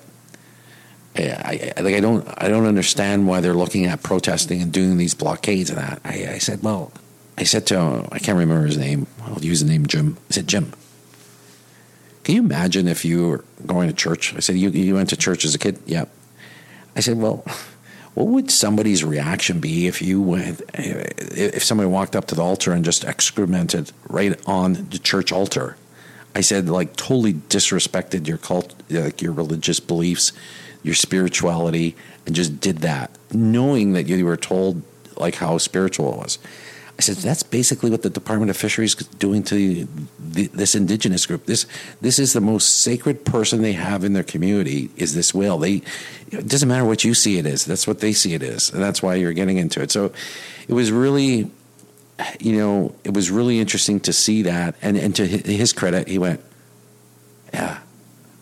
I, 1.16 1.74
I, 1.76 1.82
like, 1.82 1.96
I 1.96 2.00
don't, 2.00 2.28
I 2.38 2.50
don't 2.50 2.66
understand 2.66 3.28
why 3.28 3.42
they're 3.42 3.54
looking 3.54 3.86
at 3.86 4.04
protesting 4.04 4.62
and 4.62 4.72
doing 4.72 4.98
these 4.98 5.14
blockades 5.14 5.70
and 5.70 5.80
that." 5.80 6.02
I, 6.04 6.34
I 6.34 6.38
said, 6.38 6.62
"Well, 6.62 6.92
I 7.38 7.44
said 7.44 7.66
to 7.68 7.80
him, 7.80 8.08
I 8.12 8.20
can't 8.20 8.38
remember 8.38 8.68
his 8.68 8.78
name. 8.78 9.08
I'll 9.24 9.40
use 9.40 9.62
the 9.62 9.70
name 9.70 9.88
Jim. 9.88 10.18
I 10.30 10.34
said, 10.34 10.48
Jim." 10.48 10.74
Can 12.26 12.36
you 12.36 12.44
imagine 12.44 12.88
if 12.88 13.06
you 13.06 13.28
were 13.28 13.46
going 13.66 13.88
to 13.88 13.96
church? 13.96 14.36
I 14.36 14.40
said, 14.40 14.56
you, 14.56 14.70
you 14.70 14.94
went 14.94 15.10
to 15.10 15.18
church 15.18 15.46
as 15.46 15.56
a 15.56 15.58
kid? 15.58 15.80
Yep. 15.88 16.12
I 16.96 17.00
said, 17.00 17.18
well, 17.18 17.44
what 18.20 18.28
would 18.28 18.52
somebody's 18.52 19.02
reaction 19.02 19.62
be 19.62 19.88
if 19.88 20.02
you 20.02 20.36
if 20.74 21.64
somebody 21.64 21.88
walked 21.88 22.18
up 22.18 22.26
to 22.28 22.36
the 22.36 22.42
altar 22.42 22.74
and 22.74 22.84
just 22.84 23.06
excremented 23.06 23.94
right 24.10 24.38
on 24.46 24.74
the 24.90 25.00
church 25.00 25.32
altar? 25.32 25.78
I 26.36 26.42
said 26.42 26.68
like 26.68 26.98
totally 26.98 27.36
disrespected 27.36 28.28
your 28.28 28.38
cult, 28.38 28.76
like 28.90 29.22
your 29.22 29.32
religious 29.32 29.80
beliefs, 29.80 30.34
your 30.84 30.96
spirituality, 30.96 31.96
and 32.26 32.36
just 32.36 32.60
did 32.60 32.80
that, 32.80 33.10
knowing 33.32 33.94
that 33.94 34.08
you 34.08 34.26
were 34.26 34.36
told 34.36 34.82
like 35.16 35.36
how 35.36 35.58
spiritual 35.58 36.12
it 36.12 36.18
was. 36.18 36.40
I 37.00 37.02
said, 37.02 37.16
that's 37.16 37.44
basically 37.44 37.90
what 37.90 38.02
the 38.02 38.10
Department 38.10 38.50
of 38.50 38.58
Fisheries 38.58 38.94
is 38.94 39.08
doing 39.08 39.42
to 39.44 39.88
the, 40.20 40.48
this 40.48 40.76
indigenous 40.76 41.26
group. 41.26 41.46
This 41.46 41.66
this 42.02 42.20
is 42.20 42.34
the 42.34 42.42
most 42.42 42.82
sacred 42.82 43.24
person 43.24 43.62
they 43.62 43.72
have 43.72 44.04
in 44.04 44.12
their 44.12 44.24
community 44.24 44.90
is 44.98 45.16
this 45.16 45.34
whale. 45.34 45.58
They 45.58 45.82
it 46.30 46.50
doesn't 46.50 46.68
matter 46.68 46.84
what 46.84 47.06
you 47.06 47.14
see 47.14 47.38
it 47.38 47.46
is. 47.46 47.64
That's 47.64 47.88
what 47.88 48.02
they 48.02 48.12
see 48.12 48.34
it 48.34 48.44
is, 48.44 48.70
and 48.74 48.84
that's 48.84 49.02
why 49.02 49.16
you're 49.16 49.32
getting 49.32 49.58
into 49.58 49.82
it. 49.82 49.92
So 49.92 50.12
it 50.68 50.74
was 50.74 50.92
really, 50.92 51.50
you 52.42 52.58
know, 52.58 52.94
it 53.06 53.14
was 53.14 53.32
really 53.32 53.62
interesting 53.62 54.02
to 54.02 54.12
see 54.12 54.42
that. 54.42 54.76
And 54.82 54.98
and 54.98 55.16
to 55.16 55.26
his 55.26 55.72
credit, 55.72 56.10
he 56.10 56.18
went, 56.18 56.42
yeah. 57.54 57.80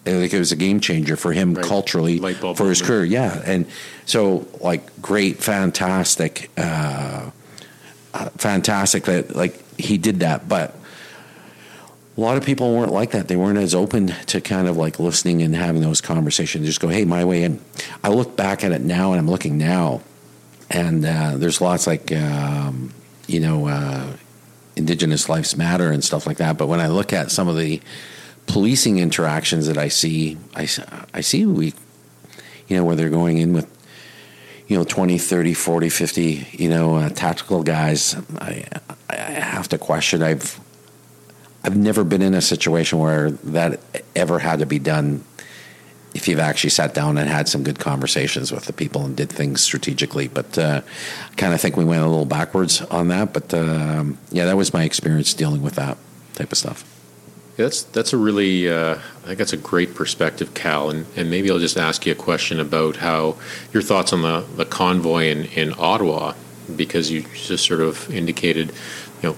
Like 0.04 0.34
it 0.34 0.40
was 0.40 0.52
a 0.52 0.56
game 0.56 0.80
changer 0.80 1.16
for 1.16 1.32
him 1.32 1.54
right. 1.54 1.64
culturally 1.64 2.18
for 2.56 2.70
his 2.70 2.82
career, 2.82 3.04
yeah, 3.04 3.44
and 3.46 3.68
so 4.06 4.48
like 4.62 5.02
great, 5.02 5.44
fantastic, 5.44 6.50
uh, 6.58 7.30
fantastic 8.38 9.04
that 9.06 9.36
like 9.36 9.80
he 9.80 9.98
did 9.98 10.20
that. 10.22 10.48
But 10.50 10.76
a 12.16 12.22
lot 12.22 12.38
of 12.38 12.46
people 12.46 12.76
weren't 12.76 12.92
like 12.92 13.12
that. 13.12 13.28
They 13.28 13.36
weren't 13.36 13.60
as 13.60 13.76
open 13.76 14.08
to 14.08 14.42
kind 14.42 14.68
of 14.68 14.78
like 14.78 15.00
listening 15.00 15.42
and 15.42 15.56
having 15.56 15.82
those 15.82 16.02
conversations. 16.02 16.66
Just 16.66 16.80
go, 16.80 16.88
hey, 16.88 17.06
my 17.06 17.26
way. 17.26 17.44
And 17.44 17.64
I 18.04 18.10
look 18.10 18.36
back 18.36 18.64
at 18.64 18.72
it 18.72 18.82
now, 18.82 19.12
and 19.12 19.20
I'm 19.20 19.30
looking 19.30 19.58
now, 19.58 20.02
and 20.70 21.06
uh, 21.06 21.38
there's 21.38 21.62
lots 21.62 21.86
like 21.86 22.12
um, 22.12 22.92
you 23.28 23.40
know, 23.40 23.68
uh, 23.68 24.14
Indigenous 24.76 25.30
lives 25.30 25.56
matter 25.56 25.92
and 25.92 26.04
stuff 26.04 26.26
like 26.26 26.38
that. 26.38 26.58
But 26.58 26.68
when 26.68 26.80
I 26.80 26.88
look 26.88 27.14
at 27.14 27.30
some 27.30 27.48
of 27.48 27.58
the 27.58 27.82
policing 28.48 28.98
interactions 28.98 29.68
that 29.68 29.78
I 29.78 29.90
see, 29.90 30.38
I, 30.56 30.68
I 31.14 31.22
see 31.22 31.46
we, 31.46 31.74
you 32.68 32.78
know, 32.78 32.86
where 32.86 32.96
they're 32.96 33.10
going 33.10 33.38
in 33.38 33.54
with 33.54 33.68
you 34.68 34.78
know 34.78 34.84
20 34.84 35.18
30 35.18 35.54
40 35.54 35.90
50 35.90 36.48
you 36.52 36.70
know 36.70 36.96
uh, 36.96 37.10
tactical 37.10 37.64
guys 37.64 38.16
I, 38.40 38.66
I 39.10 39.16
have 39.16 39.68
to 39.70 39.78
question. 39.78 40.22
I've 40.22 40.60
i've 41.64 41.78
never 41.78 42.04
been 42.04 42.22
in 42.22 42.34
a 42.34 42.42
situation 42.42 43.00
where 43.00 43.32
that 43.32 43.80
ever 44.16 44.40
had 44.40 44.60
to 44.60 44.66
be 44.66 44.80
done 44.80 45.24
if 46.14 46.28
you've 46.28 46.40
actually 46.40 46.70
sat 46.72 46.94
down 46.94 47.18
and 47.18 47.30
had 47.30 47.48
some 47.48 47.64
good 47.64 47.80
conversations 47.80 48.52
with 48.52 48.66
the 48.66 48.74
people 48.74 49.06
and 49.06 49.16
did 49.16 49.30
things 49.30 49.62
strategically. 49.62 50.28
But 50.28 50.58
uh, 50.58 50.82
i 51.30 51.36
kind 51.36 51.54
of 51.54 51.62
think 51.62 51.78
we 51.78 51.86
went 51.86 52.02
a 52.02 52.08
little 52.08 52.26
backwards 52.26 52.82
on 52.82 53.10
that. 53.10 53.34
But 53.34 53.54
um, 53.54 54.18
yeah 54.32 54.46
that 54.46 54.58
was 54.58 54.74
my 54.74 54.84
experience 54.84 55.34
dealing 55.34 55.62
with 55.62 55.76
that 55.76 55.98
type 56.34 56.52
of 56.52 56.58
stuff 56.58 56.97
That's 57.58 57.84
that's 57.84 58.14
a 58.14 58.18
really 58.18 58.70
uh, 58.70 58.96
I 59.24 59.26
think 59.26 59.40
that's 59.40 59.54
a 59.54 59.58
great 59.58 59.96
perspective, 59.96 60.54
Cal, 60.54 60.92
and, 60.92 61.08
and 61.16 61.30
maybe 61.30 61.50
I'll 61.50 61.58
just 61.58 61.76
ask 61.76 62.06
you 62.06 62.12
a 62.12 62.16
question 62.16 62.60
about 62.60 62.98
how 62.98 63.36
your 63.74 63.82
thoughts 63.82 64.14
on 64.14 64.22
the, 64.22 64.46
the 64.56 64.64
convoy 64.64 65.26
in, 65.26 65.46
in 65.46 65.74
Ottawa, 65.78 66.34
because 66.76 67.10
you 67.10 67.24
just 67.34 67.66
sort 67.66 67.82
of 67.82 68.14
indicated, 68.14 68.72
you 69.24 69.30
know, 69.30 69.36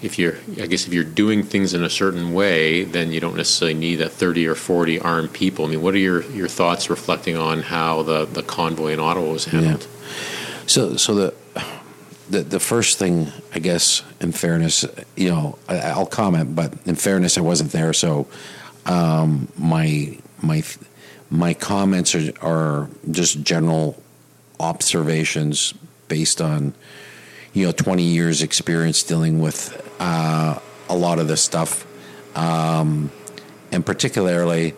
if 0.00 0.18
you're 0.18 0.38
I 0.62 0.66
guess 0.66 0.86
if 0.86 0.94
you're 0.94 1.04
doing 1.04 1.42
things 1.42 1.74
in 1.74 1.84
a 1.84 1.90
certain 1.90 2.32
way, 2.32 2.84
then 2.84 3.12
you 3.12 3.20
don't 3.20 3.36
necessarily 3.36 3.78
need 3.78 3.96
that 3.96 4.12
thirty 4.12 4.46
or 4.46 4.54
forty 4.54 4.98
armed 4.98 5.34
people. 5.34 5.66
I 5.66 5.68
mean, 5.68 5.82
what 5.82 5.92
are 5.94 5.98
your, 5.98 6.22
your 6.30 6.48
thoughts 6.48 6.88
reflecting 6.88 7.36
on 7.36 7.62
how 7.62 8.02
the, 8.02 8.24
the 8.24 8.42
convoy 8.42 8.94
in 8.94 9.00
Ottawa 9.00 9.32
was 9.32 9.44
handled? 9.44 9.82
Yeah. 9.82 10.66
So 10.66 10.96
so 10.96 11.14
the 11.14 11.34
the, 12.30 12.42
the 12.42 12.60
first 12.60 12.98
thing, 12.98 13.28
I 13.54 13.58
guess, 13.58 14.02
in 14.20 14.32
fairness, 14.32 14.84
you 15.16 15.30
know, 15.30 15.58
I, 15.68 15.96
will 15.96 16.06
comment, 16.06 16.54
but 16.54 16.74
in 16.86 16.94
fairness, 16.94 17.38
I 17.38 17.40
wasn't 17.40 17.72
there, 17.72 17.92
so 17.92 18.26
um, 18.86 19.48
my 19.56 20.18
my 20.42 20.62
my 21.30 21.54
comments 21.54 22.14
are, 22.14 22.32
are 22.40 22.88
just 23.10 23.42
general 23.42 24.02
observations 24.60 25.74
based 26.08 26.40
on 26.40 26.74
you 27.52 27.66
know 27.66 27.72
20 27.72 28.02
years 28.02 28.42
experience 28.42 29.02
dealing 29.02 29.40
with 29.40 29.76
uh, 30.00 30.58
a 30.88 30.96
lot 30.96 31.18
of 31.18 31.28
this 31.28 31.42
stuff. 31.42 31.86
Um, 32.36 33.10
and 33.72 33.84
particularly 33.84 34.74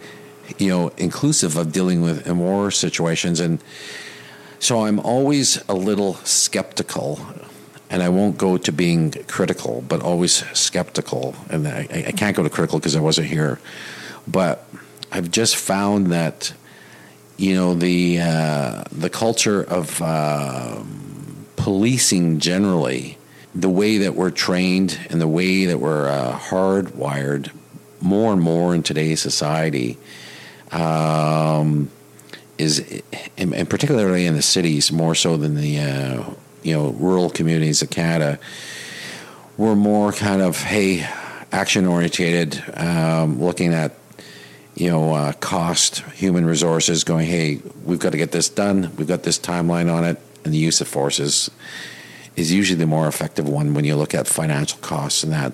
you 0.58 0.68
know 0.68 0.88
inclusive 0.96 1.56
of 1.56 1.72
dealing 1.72 2.02
with 2.02 2.28
war 2.28 2.70
situations. 2.70 3.40
And 3.40 3.62
so 4.58 4.84
I'm 4.84 5.00
always 5.00 5.62
a 5.68 5.74
little 5.74 6.14
skeptical, 6.16 7.18
and 7.90 8.04
I 8.04 8.08
won't 8.08 8.38
go 8.38 8.56
to 8.56 8.72
being 8.72 9.10
critical, 9.26 9.84
but 9.86 10.00
always 10.00 10.46
skeptical. 10.56 11.34
And 11.50 11.66
I, 11.66 11.88
I 12.08 12.12
can't 12.12 12.36
go 12.36 12.44
to 12.44 12.48
critical 12.48 12.78
because 12.78 12.94
I 12.94 13.00
wasn't 13.00 13.26
here. 13.26 13.58
But 14.28 14.64
I've 15.10 15.30
just 15.30 15.56
found 15.56 16.06
that, 16.08 16.52
you 17.36 17.54
know, 17.54 17.74
the 17.74 18.20
uh, 18.20 18.84
the 18.92 19.10
culture 19.10 19.62
of 19.62 20.00
uh, 20.00 20.82
policing 21.56 22.38
generally, 22.38 23.18
the 23.54 23.68
way 23.68 23.98
that 23.98 24.14
we're 24.14 24.30
trained 24.30 24.98
and 25.10 25.20
the 25.20 25.28
way 25.28 25.64
that 25.64 25.78
we're 25.78 26.08
uh, 26.08 26.38
hardwired 26.38 27.50
more 28.00 28.32
and 28.32 28.40
more 28.40 28.72
in 28.72 28.84
today's 28.84 29.20
society. 29.20 29.98
Um, 30.70 31.90
is, 32.56 33.02
and 33.38 33.68
particularly 33.68 34.26
in 34.26 34.36
the 34.36 34.42
cities, 34.42 34.92
more 34.92 35.14
so 35.14 35.36
than 35.38 35.56
the 35.56 35.80
uh, 35.80 36.24
you 36.62 36.74
know 36.74 36.90
rural 36.90 37.30
communities 37.30 37.82
of 37.82 37.90
Canada, 37.90 38.38
we're 39.56 39.74
more 39.74 40.12
kind 40.12 40.42
of 40.42 40.56
hey, 40.56 41.08
action 41.52 41.86
orientated, 41.86 42.62
um, 42.76 43.40
looking 43.42 43.72
at 43.72 43.92
you 44.74 44.90
know 44.90 45.12
uh, 45.14 45.32
cost, 45.34 46.00
human 46.14 46.46
resources, 46.46 47.04
going 47.04 47.26
hey, 47.26 47.60
we've 47.84 47.98
got 47.98 48.12
to 48.12 48.18
get 48.18 48.32
this 48.32 48.48
done, 48.48 48.94
we've 48.96 49.08
got 49.08 49.22
this 49.22 49.38
timeline 49.38 49.92
on 49.92 50.04
it, 50.04 50.18
and 50.44 50.54
the 50.54 50.58
use 50.58 50.80
of 50.80 50.88
forces 50.88 51.50
is 52.36 52.52
usually 52.52 52.78
the 52.78 52.86
more 52.86 53.06
effective 53.06 53.48
one 53.48 53.74
when 53.74 53.84
you 53.84 53.96
look 53.96 54.14
at 54.14 54.26
financial 54.26 54.78
costs 54.78 55.22
and 55.22 55.32
that. 55.32 55.52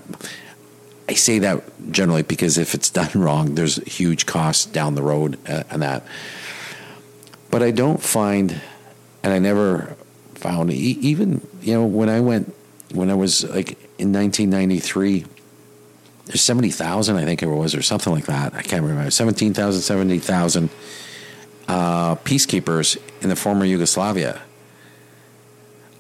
I 1.09 1.15
say 1.15 1.39
that 1.41 1.63
generally 1.93 2.23
because 2.23 2.59
if 2.59 2.75
it's 2.75 2.91
done 3.01 3.11
wrong, 3.15 3.55
there's 3.55 3.77
huge 3.85 4.27
costs 4.27 4.67
down 4.67 4.95
the 4.95 5.03
road 5.03 5.39
uh, 5.49 5.65
and 5.71 5.83
that. 5.83 6.05
But 7.51 7.63
I 7.63 7.71
don't 7.71 8.03
find, 8.03 8.61
and 9.23 9.33
I 9.33 9.39
never 9.39 9.97
found, 10.47 10.71
even, 10.73 11.47
you 11.61 11.75
know, 11.75 11.85
when 11.85 12.09
I 12.09 12.21
went, 12.21 12.55
when 12.93 13.11
I 13.11 13.15
was 13.15 13.43
like 13.43 13.73
in 13.99 14.13
1993, 14.13 15.25
there's 16.27 16.41
70,000, 16.41 17.17
I 17.17 17.25
think 17.25 17.43
it 17.43 17.47
was, 17.47 17.75
or 17.75 17.83
something 17.83 18.13
like 18.13 18.27
that. 18.27 18.55
I 18.55 18.63
can't 18.63 18.83
remember. 18.83 19.11
17,000, 19.11 19.81
70,000 19.81 20.71
uh, 21.67 22.15
peacekeepers 22.17 22.97
in 23.23 23.29
the 23.29 23.37
former 23.37 23.65
Yugoslavia. 23.65 24.43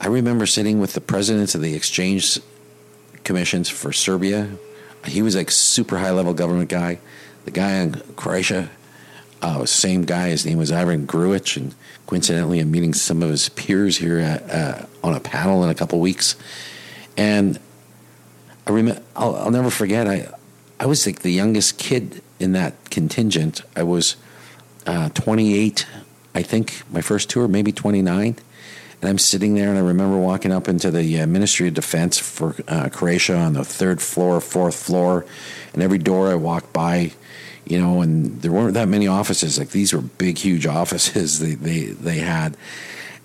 I 0.01 0.07
remember 0.07 0.47
sitting 0.47 0.79
with 0.81 0.93
the 0.93 1.01
presidents 1.01 1.57
of 1.57 1.61
the 1.61 1.75
exchange 1.75 2.39
commissions 3.25 3.69
for 3.69 3.93
Serbia. 3.93 4.51
He 5.05 5.23
was 5.23 5.35
like 5.35 5.51
super 5.51 5.99
high 5.99 6.13
level 6.13 6.35
government 6.35 6.69
guy. 6.69 7.01
The 7.47 7.51
guy 7.51 7.73
in 7.77 7.95
Croatia, 8.15 8.71
uh, 9.47 9.65
same 9.65 10.05
guy. 10.05 10.31
His 10.31 10.45
name 10.45 10.59
was 10.59 10.73
Ivan 10.73 11.07
Gruich, 11.07 11.57
and 11.57 11.75
coincidentally, 12.07 12.59
I'm 12.59 12.71
meeting 12.71 12.93
some 12.93 13.23
of 13.23 13.31
his 13.31 13.49
peers 13.51 13.99
here 13.99 14.19
at, 14.19 14.51
uh, 14.51 14.87
on 15.05 15.15
a 15.15 15.21
panel 15.21 15.63
in 15.63 15.71
a 15.71 15.75
couple 15.75 16.01
weeks. 16.01 16.35
And 17.17 17.61
I 18.67 18.73
remember, 18.73 19.01
I'll, 19.15 19.37
I'll, 19.37 19.51
never 19.53 19.71
forget. 19.71 20.09
I 20.09 20.29
I 20.81 20.87
was 20.87 21.07
like 21.07 21.21
the 21.21 21.31
youngest 21.31 21.79
kid 21.79 22.23
in 22.41 22.53
that 22.53 22.91
contingent. 22.91 23.63
I 23.77 23.85
was 23.85 24.17
uh, 24.85 25.11
28, 25.11 25.87
I 26.35 26.43
think, 26.43 26.83
my 26.91 27.01
first 27.01 27.31
tour, 27.31 27.47
maybe 27.47 27.71
29. 27.71 28.37
And 29.01 29.11
I'm 29.11 29.19
sitting 29.19 29.55
there, 29.55 29.69
and 29.69 29.79
I 29.79 29.83
remember 29.83 30.19
walking 30.19 30.53
up 30.53 30.69
into 30.69 30.91
the 30.91 31.21
uh, 31.21 31.27
Ministry 31.27 31.69
of 31.69 31.75
Defense 31.75 32.19
for 32.19 32.57
uh, 32.67 32.89
Croatia 32.89 33.37
on 33.37 33.53
the 33.53 33.65
third 33.65 34.03
floor, 34.03 34.41
fourth 34.41 34.75
floor, 34.75 35.25
and 35.73 35.83
every 35.83 35.99
door 35.99 36.31
I 36.31 36.35
walked 36.35 36.73
by 36.73 37.13
you 37.67 37.81
know, 37.81 38.01
and 38.01 38.41
there 38.43 38.53
weren't 38.53 38.75
that 38.75 38.89
many 38.89 39.09
offices. 39.09 39.59
Like 39.59 39.71
these 39.71 39.93
were 39.93 40.01
big, 40.01 40.39
huge 40.39 40.67
offices 40.67 41.41
they 41.41 41.55
they, 41.55 41.87
they 41.87 42.19
had. 42.19 42.57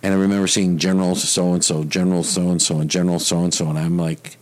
And 0.03 0.13
I 0.13 0.17
remember 0.17 0.47
seeing 0.47 0.79
General 0.79 1.15
so 1.15 1.53
and 1.53 1.63
so, 1.63 1.83
General 1.83 2.23
so 2.23 2.49
and 2.49 2.59
so, 2.59 2.79
and 2.79 2.89
General 2.89 3.19
so 3.19 3.43
and 3.43 3.53
so, 3.53 3.69
and 3.69 3.77
I'm 3.77 3.97
like, 3.97 4.37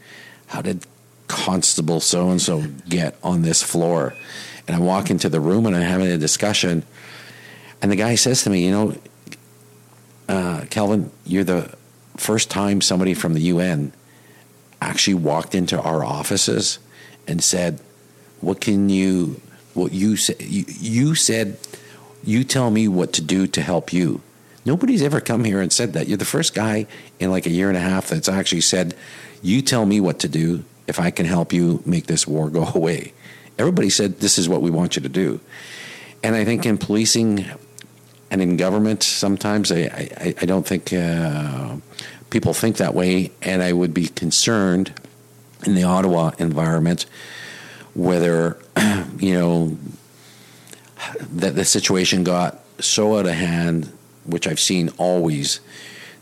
how 0.47 0.61
did 0.61 0.85
Constable 1.27 1.99
so 1.99 2.29
and 2.29 2.41
so 2.41 2.63
get 2.87 3.17
on 3.21 3.41
this 3.41 3.61
floor? 3.61 4.15
And 4.67 4.77
I 4.77 4.79
walk 4.79 5.09
into 5.09 5.27
the 5.27 5.41
room 5.41 5.65
and 5.65 5.75
I'm 5.75 5.81
having 5.81 6.07
a 6.07 6.17
discussion, 6.17 6.83
and 7.81 7.91
the 7.91 7.97
guy 7.97 8.15
says 8.15 8.43
to 8.43 8.49
me, 8.49 8.65
you 8.65 8.71
know, 8.71 8.95
uh, 10.29 10.65
you're 11.25 11.43
the 11.43 11.73
first 12.15 12.49
time 12.49 12.79
somebody 12.81 13.13
from 13.13 13.33
the 13.33 13.41
UN 13.41 13.91
actually 14.81 15.15
walked 15.15 15.55
into 15.55 15.81
our 15.81 16.05
offices 16.05 16.79
and 17.27 17.43
said, 17.43 17.79
"What 18.39 18.61
can 18.61 18.89
you 18.89 19.41
what 19.73 19.91
you 19.91 20.17
said. 20.17 20.41
You, 20.41 20.65
you 20.67 21.15
said, 21.15 21.57
you 22.23 22.43
tell 22.43 22.69
me 22.71 22.87
what 22.87 23.13
to 23.13 23.21
do 23.21 23.47
to 23.47 23.61
help 23.61 23.93
you. 23.93 24.21
Nobody's 24.65 25.01
ever 25.01 25.21
come 25.21 25.45
here 25.45 25.61
and 25.61 25.71
said 25.71 25.93
that. 25.93 26.07
You're 26.07 26.17
the 26.17 26.25
first 26.25 26.53
guy 26.53 26.85
in 27.19 27.31
like 27.31 27.45
a 27.45 27.49
year 27.49 27.69
and 27.69 27.77
a 27.77 27.81
half 27.81 28.07
that's 28.07 28.29
actually 28.29 28.61
said, 28.61 28.95
you 29.41 29.61
tell 29.61 29.85
me 29.85 30.01
what 30.01 30.19
to 30.19 30.27
do 30.27 30.63
if 30.87 30.99
I 30.99 31.11
can 31.11 31.25
help 31.25 31.53
you 31.53 31.81
make 31.85 32.07
this 32.07 32.27
war 32.27 32.49
go 32.49 32.65
away. 32.75 33.13
Everybody 33.57 33.89
said, 33.89 34.19
this 34.19 34.37
is 34.37 34.47
what 34.47 34.61
we 34.61 34.69
want 34.69 34.95
you 34.95 35.01
to 35.01 35.09
do. 35.09 35.39
And 36.23 36.35
I 36.35 36.43
think 36.45 36.65
in 36.65 36.77
policing 36.77 37.45
and 38.31 38.41
in 38.41 38.57
government, 38.57 39.03
sometimes 39.03 39.71
I, 39.71 39.77
I, 39.77 40.35
I 40.41 40.45
don't 40.45 40.67
think 40.67 40.93
uh, 40.93 41.77
people 42.29 42.53
think 42.53 42.77
that 42.77 42.93
way. 42.93 43.31
And 43.41 43.63
I 43.63 43.73
would 43.73 43.93
be 43.93 44.07
concerned 44.07 44.93
in 45.65 45.75
the 45.75 45.83
Ottawa 45.83 46.31
environment 46.37 47.05
whether 47.95 48.57
you 49.19 49.33
know 49.33 49.77
that 51.31 51.55
the 51.55 51.65
situation 51.65 52.23
got 52.23 52.59
so 52.79 53.17
out 53.17 53.25
of 53.25 53.33
hand, 53.33 53.91
which 54.25 54.47
I've 54.47 54.59
seen 54.59 54.89
always, 54.97 55.59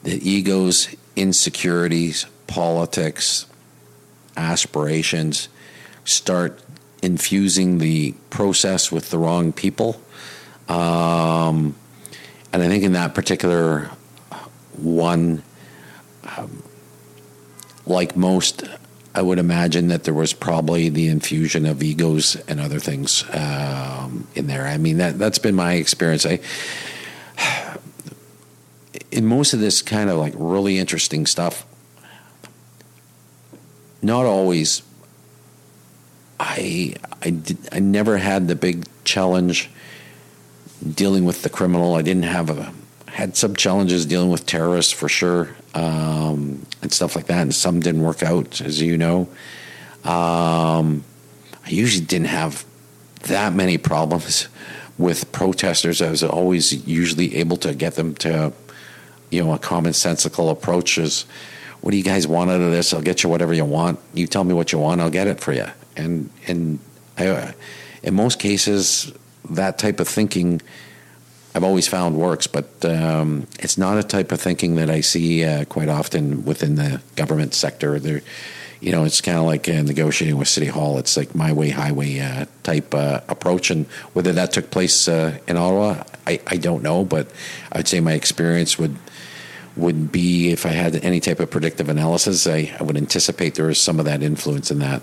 that 0.04 0.22
egos, 0.24 0.96
insecurities, 1.16 2.26
politics, 2.48 3.46
aspirations 4.36 5.50
start 6.06 6.62
infusing 7.02 7.80
the 7.80 8.14
process 8.30 8.92
with 8.92 9.10
the 9.10 9.18
wrong 9.18 9.52
people. 9.52 10.02
Um, 10.70 11.76
and 12.54 12.64
I 12.64 12.68
think 12.68 12.84
in 12.84 12.94
that 12.94 13.14
particular 13.14 13.92
one, 14.74 15.44
um, 16.38 16.64
like 17.86 18.16
most 18.16 18.64
I 19.18 19.22
would 19.24 19.40
imagine 19.40 19.88
that 19.88 20.04
there 20.04 20.14
was 20.14 20.32
probably 20.32 20.90
the 20.90 21.08
infusion 21.08 21.66
of 21.66 21.82
egos 21.82 22.36
and 22.48 22.60
other 22.60 22.80
things 22.80 23.24
um, 23.34 24.28
in 24.36 24.46
there. 24.46 24.68
I 24.68 24.78
mean, 24.78 24.98
that 24.98 25.18
that's 25.18 25.40
been 25.40 25.56
my 25.56 25.74
experience. 25.74 26.24
I 26.24 26.40
in 29.12 29.26
most 29.26 29.56
of 29.56 29.60
this 29.60 29.82
kind 29.82 30.12
of 30.12 30.18
like 30.18 30.34
really 30.38 30.78
interesting 30.78 31.26
stuff. 31.26 31.66
Not 34.04 34.28
always. 34.28 34.84
I 36.40 36.94
I 37.24 37.32
did, 37.32 37.58
I 37.72 37.80
never 37.80 38.18
had 38.18 38.48
the 38.48 38.56
big 38.56 38.86
challenge 39.04 39.72
dealing 40.88 41.26
with 41.26 41.42
the 41.42 41.50
criminal. 41.50 41.96
I 41.96 42.04
didn't 42.04 42.30
have 42.30 42.52
a 42.52 42.72
had 43.18 43.36
some 43.36 43.56
challenges 43.56 44.06
dealing 44.06 44.30
with 44.30 44.46
terrorists 44.46 44.92
for 44.92 45.10
sure 45.10 45.50
um, 45.74 46.64
and 46.84 46.94
stuff 46.94 47.16
like 47.16 47.26
that. 47.26 47.42
And 47.42 47.54
some 47.54 47.80
didn't 47.80 48.04
work 48.04 48.22
out, 48.22 48.62
as 48.62 48.80
you 48.80 48.96
know. 48.96 49.22
Um, 50.04 51.04
I 51.66 51.70
usually 51.70 52.06
didn't 52.06 52.28
have 52.28 52.64
that 53.24 53.54
many 53.54 53.80
problems 53.80 54.50
with 55.00 55.32
protesters. 55.32 56.00
I 56.00 56.12
was 56.12 56.22
always 56.22 56.86
usually 56.88 57.38
able 57.38 57.58
to 57.58 57.74
get 57.74 57.96
them 57.96 58.14
to, 58.18 58.54
you 59.32 59.44
know, 59.44 59.52
a 59.52 59.58
commonsensical 59.58 60.52
approach. 60.52 61.00
Is 61.00 61.24
what 61.82 61.90
do 61.90 61.98
you 61.98 62.04
guys 62.04 62.28
want 62.28 62.52
out 62.52 62.62
of 62.62 62.70
this? 62.70 62.94
I'll 62.94 63.02
get 63.02 63.24
you 63.24 63.32
whatever 63.32 63.52
you 63.56 63.66
want. 63.66 64.00
You 64.14 64.28
tell 64.28 64.44
me 64.44 64.54
what 64.54 64.72
you 64.72 64.78
want, 64.78 65.02
I'll 65.02 65.10
get 65.10 65.26
it 65.26 65.40
for 65.40 65.54
you. 65.54 65.66
And 65.96 66.30
and 66.46 66.78
I, 67.18 67.56
in 68.04 68.14
most 68.14 68.38
cases, 68.38 69.12
that 69.50 69.80
type 69.80 70.00
of 70.00 70.08
thinking 70.08 70.62
I've 71.58 71.64
always 71.64 71.88
found 71.88 72.16
works, 72.16 72.46
but 72.46 72.86
um, 72.86 73.48
it's 73.60 73.80
not 73.80 73.98
a 73.98 74.04
type 74.04 74.32
of 74.32 74.40
thinking 74.40 74.76
that 74.76 74.92
I 74.92 75.02
see 75.02 75.44
uh, 75.44 75.66
quite 75.66 75.90
often 75.90 76.46
within 76.46 76.76
the 76.76 77.02
government 77.16 77.56
sector. 77.56 77.98
There, 77.98 78.22
you 78.80 78.92
know, 78.92 79.06
it's 79.06 79.22
kind 79.22 79.40
of 79.40 79.46
like 79.46 79.68
uh, 79.68 79.82
negotiating 79.82 80.38
with 80.38 80.50
City 80.50 80.68
Hall. 80.68 81.00
It's 81.00 81.18
like 81.18 81.34
my 81.34 81.52
way, 81.52 81.72
highway 81.72 82.20
uh, 82.20 82.46
type 82.62 82.94
uh, 82.94 83.22
approach, 83.28 83.72
and 83.72 83.88
whether 84.14 84.34
that 84.34 84.52
took 84.52 84.70
place 84.70 85.08
uh, 85.08 85.40
in 85.48 85.58
Ottawa, 85.58 86.04
I, 86.28 86.40
I 86.46 86.58
don't 86.58 86.84
know, 86.84 87.04
but 87.04 87.32
I'd 87.72 87.88
say 87.88 88.02
my 88.02 88.14
experience 88.14 88.78
would 88.78 88.96
would 89.76 90.12
be 90.12 90.52
if 90.52 90.64
I 90.64 90.70
had 90.70 91.04
any 91.04 91.20
type 91.20 91.40
of 91.40 91.50
predictive 91.50 91.90
analysis, 91.90 92.46
I, 92.46 92.72
I 92.80 92.84
would 92.84 92.98
anticipate 92.98 93.56
there 93.56 93.72
is 93.72 93.82
some 93.82 93.98
of 93.98 94.06
that 94.06 94.22
influence 94.22 94.70
in 94.70 94.78
that. 94.78 95.02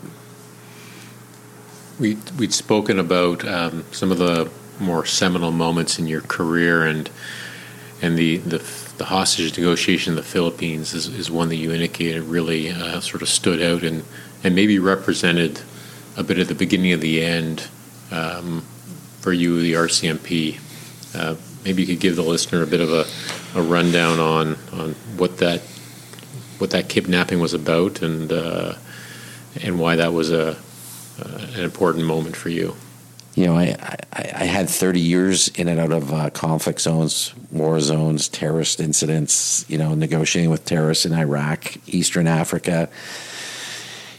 We 1.98 2.16
we'd 2.38 2.54
spoken 2.54 3.00
about 3.00 3.44
um, 3.44 3.84
some 3.90 4.12
of 4.12 4.18
the 4.18 4.48
more 4.80 5.04
seminal 5.04 5.50
moments 5.50 5.98
in 5.98 6.06
your 6.06 6.20
career, 6.20 6.84
and 6.84 7.10
and 8.02 8.18
the 8.18 8.38
the, 8.38 8.58
the 8.98 9.06
hostage 9.06 9.56
negotiation 9.56 10.12
in 10.12 10.16
the 10.16 10.22
Philippines 10.22 10.94
is, 10.94 11.08
is 11.08 11.30
one 11.30 11.48
that 11.48 11.56
you 11.56 11.72
indicated 11.72 12.22
really 12.22 12.70
uh, 12.70 13.00
sort 13.00 13.22
of 13.22 13.28
stood 13.28 13.62
out 13.62 13.82
and 13.82 14.04
and 14.42 14.54
maybe 14.54 14.78
represented 14.78 15.60
a 16.16 16.22
bit 16.22 16.38
of 16.38 16.48
the 16.48 16.54
beginning 16.54 16.92
of 16.92 17.00
the 17.00 17.24
end 17.24 17.68
um, 18.10 18.62
for 19.20 19.32
you, 19.32 19.60
the 19.60 19.72
RCMP. 19.72 20.60
Uh, 21.14 21.34
maybe 21.64 21.82
you 21.82 21.88
could 21.88 22.00
give 22.00 22.16
the 22.16 22.22
listener 22.22 22.62
a 22.62 22.66
bit 22.66 22.80
of 22.80 22.92
a, 22.92 23.06
a 23.58 23.62
rundown 23.62 24.20
on 24.20 24.56
on 24.72 24.92
what 25.16 25.38
that 25.38 25.60
what 26.58 26.70
that 26.70 26.88
kidnapping 26.88 27.40
was 27.40 27.54
about 27.54 28.02
and 28.02 28.32
uh, 28.32 28.74
and 29.62 29.78
why 29.78 29.96
that 29.96 30.12
was 30.12 30.30
a 30.30 30.56
uh, 31.18 31.46
an 31.54 31.64
important 31.64 32.04
moment 32.04 32.36
for 32.36 32.48
you. 32.48 32.74
You 33.34 33.46
know, 33.46 33.56
I, 33.56 33.76
I, 34.12 34.32
I 34.34 34.44
had 34.44 34.70
30 34.70 35.00
years 35.00 35.48
in 35.48 35.66
and 35.66 35.80
out 35.80 35.90
of 35.90 36.12
uh, 36.12 36.30
conflict 36.30 36.80
zones, 36.80 37.34
war 37.50 37.80
zones, 37.80 38.28
terrorist 38.28 38.80
incidents, 38.80 39.64
you 39.68 39.76
know, 39.76 39.94
negotiating 39.94 40.50
with 40.50 40.64
terrorists 40.64 41.04
in 41.04 41.12
Iraq, 41.12 41.76
Eastern 41.88 42.28
Africa. 42.28 42.88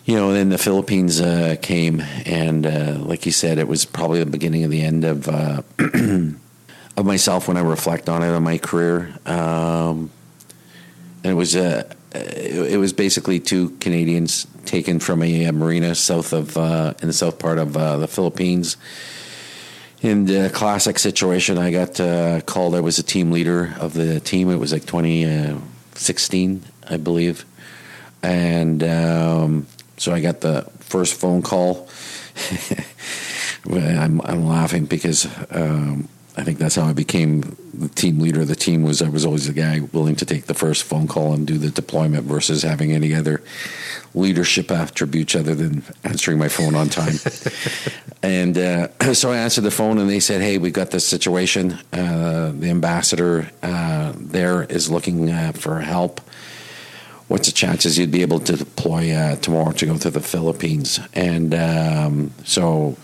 You 0.04 0.16
know, 0.18 0.34
then 0.34 0.50
the 0.50 0.58
Philippines 0.58 1.22
uh, 1.22 1.56
came, 1.62 2.02
and 2.26 2.66
uh, 2.66 2.98
like 3.00 3.26
you 3.26 3.32
said, 3.32 3.58
it 3.58 3.68
was 3.68 3.86
probably 3.86 4.20
the 4.20 4.26
beginning 4.26 4.64
of 4.66 4.70
the 4.70 4.82
end 4.82 5.06
of 5.06 5.28
uh, 5.28 5.62
of 6.98 7.06
myself 7.06 7.48
when 7.48 7.58
I 7.58 7.62
reflect 7.62 8.10
on 8.10 8.22
it 8.22 8.30
on 8.30 8.44
my 8.44 8.58
career. 8.58 9.18
Um, 9.26 10.12
and 11.24 11.32
it 11.32 11.34
was 11.34 11.56
uh, 11.56 11.92
it, 12.16 12.74
it, 12.74 12.78
was 12.78 12.94
basically 12.94 13.40
two 13.40 13.72
Canadians 13.82 14.48
taken 14.66 15.00
from 15.00 15.22
a, 15.22 15.46
a 15.46 15.52
marina 15.52 15.96
south 15.96 16.34
of 16.34 16.58
uh, 16.58 16.94
in 17.02 17.08
the 17.08 17.14
south 17.14 17.40
part 17.40 17.58
of 17.58 17.76
uh, 17.76 17.98
the 17.98 18.08
Philippines. 18.08 18.78
In 20.02 20.26
the 20.26 20.52
classic 20.54 21.00
situation, 21.00 21.58
I 21.58 21.72
got 21.72 22.00
uh, 22.00 22.42
called. 22.42 22.76
I 22.76 22.80
was 22.80 23.00
a 23.00 23.04
team 23.04 23.32
leader 23.32 23.74
of 23.80 23.94
the 23.94 24.20
team. 24.20 24.50
It 24.50 24.58
was 24.58 24.72
like 24.72 24.86
2016, 24.86 26.64
I 26.88 26.98
believe, 26.98 27.46
and 28.22 28.84
um, 28.84 29.68
so 29.98 30.14
I 30.14 30.20
got 30.22 30.42
the 30.42 30.70
first 30.80 31.16
phone 31.16 31.42
call. 31.42 31.90
I'm, 33.70 34.22
I'm 34.22 34.46
laughing 34.46 34.86
because 34.86 35.28
um, 35.50 36.08
I 36.38 36.44
think 36.44 36.58
that's 36.60 36.76
how 36.76 36.86
I 36.86 36.94
became 36.94 37.56
the 37.74 37.88
team 37.88 38.20
leader 38.20 38.42
of 38.42 38.48
the 38.48 38.56
team. 38.56 38.84
Was 38.84 39.02
I 39.02 39.10
was 39.10 39.26
always 39.26 39.48
the 39.48 39.54
guy 39.54 39.80
willing 39.94 40.16
to 40.18 40.26
take 40.26 40.46
the 40.46 40.54
first 40.54 40.84
phone 40.84 41.08
call 41.08 41.34
and 41.34 41.48
do 41.48 41.58
the 41.58 41.70
deployment 41.70 42.26
versus 42.26 42.64
having 42.64 42.92
any 42.92 43.14
other 43.14 43.42
leadership 44.14 44.70
attributes 44.70 45.36
other 45.36 45.56
than 45.56 45.84
answering 46.04 46.38
my 46.38 46.50
phone 46.50 46.76
on 46.76 46.90
time. 46.90 47.16
and 48.24 48.58
uh, 48.58 49.14
so 49.14 49.32
I 49.32 49.38
answered 49.38 49.62
the 49.62 49.72
phone, 49.72 49.98
and 49.98 50.10
they 50.10 50.20
said, 50.20 50.42
"Hey, 50.42 50.58
we've 50.58 50.74
got 50.74 50.92
this 50.92 51.08
situation. 51.08 51.80
Uh, 51.94 52.52
the 52.54 52.70
ambassador 52.70 53.50
uh, 53.64 54.14
there 54.16 54.64
is 54.64 54.92
looking 54.92 55.32
uh, 55.32 55.54
for 55.54 55.80
help." 55.80 56.22
What's 57.28 57.48
the 57.48 57.54
chances 57.54 57.98
you'd 57.98 58.12
be 58.12 58.22
able 58.22 58.40
to 58.42 58.56
deploy 58.56 59.12
uh, 59.12 59.36
tomorrow 59.38 59.72
to 59.72 59.86
go 59.88 59.98
to 59.98 60.12
the 60.12 60.22
Philippines? 60.22 61.00
And 61.14 61.56
um, 61.56 62.32
so 62.44 62.98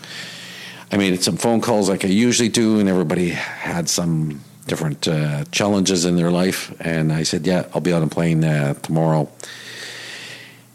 I 0.92 0.98
made 0.98 1.22
some 1.22 1.38
phone 1.38 1.62
calls 1.62 1.88
like 1.88 2.04
I 2.04 2.08
usually 2.08 2.50
do, 2.50 2.78
and 2.78 2.86
everybody 2.86 3.30
had 3.30 3.88
some 3.88 4.42
different 4.66 5.08
uh, 5.08 5.44
challenges 5.46 6.04
in 6.04 6.16
their 6.16 6.30
life. 6.30 6.74
And 6.80 7.10
I 7.10 7.22
said, 7.22 7.46
"Yeah, 7.46 7.66
I'll 7.74 7.80
be 7.80 7.92
on 7.92 8.02
a 8.02 8.06
plane 8.08 8.44
uh, 8.44 8.74
tomorrow." 8.74 9.30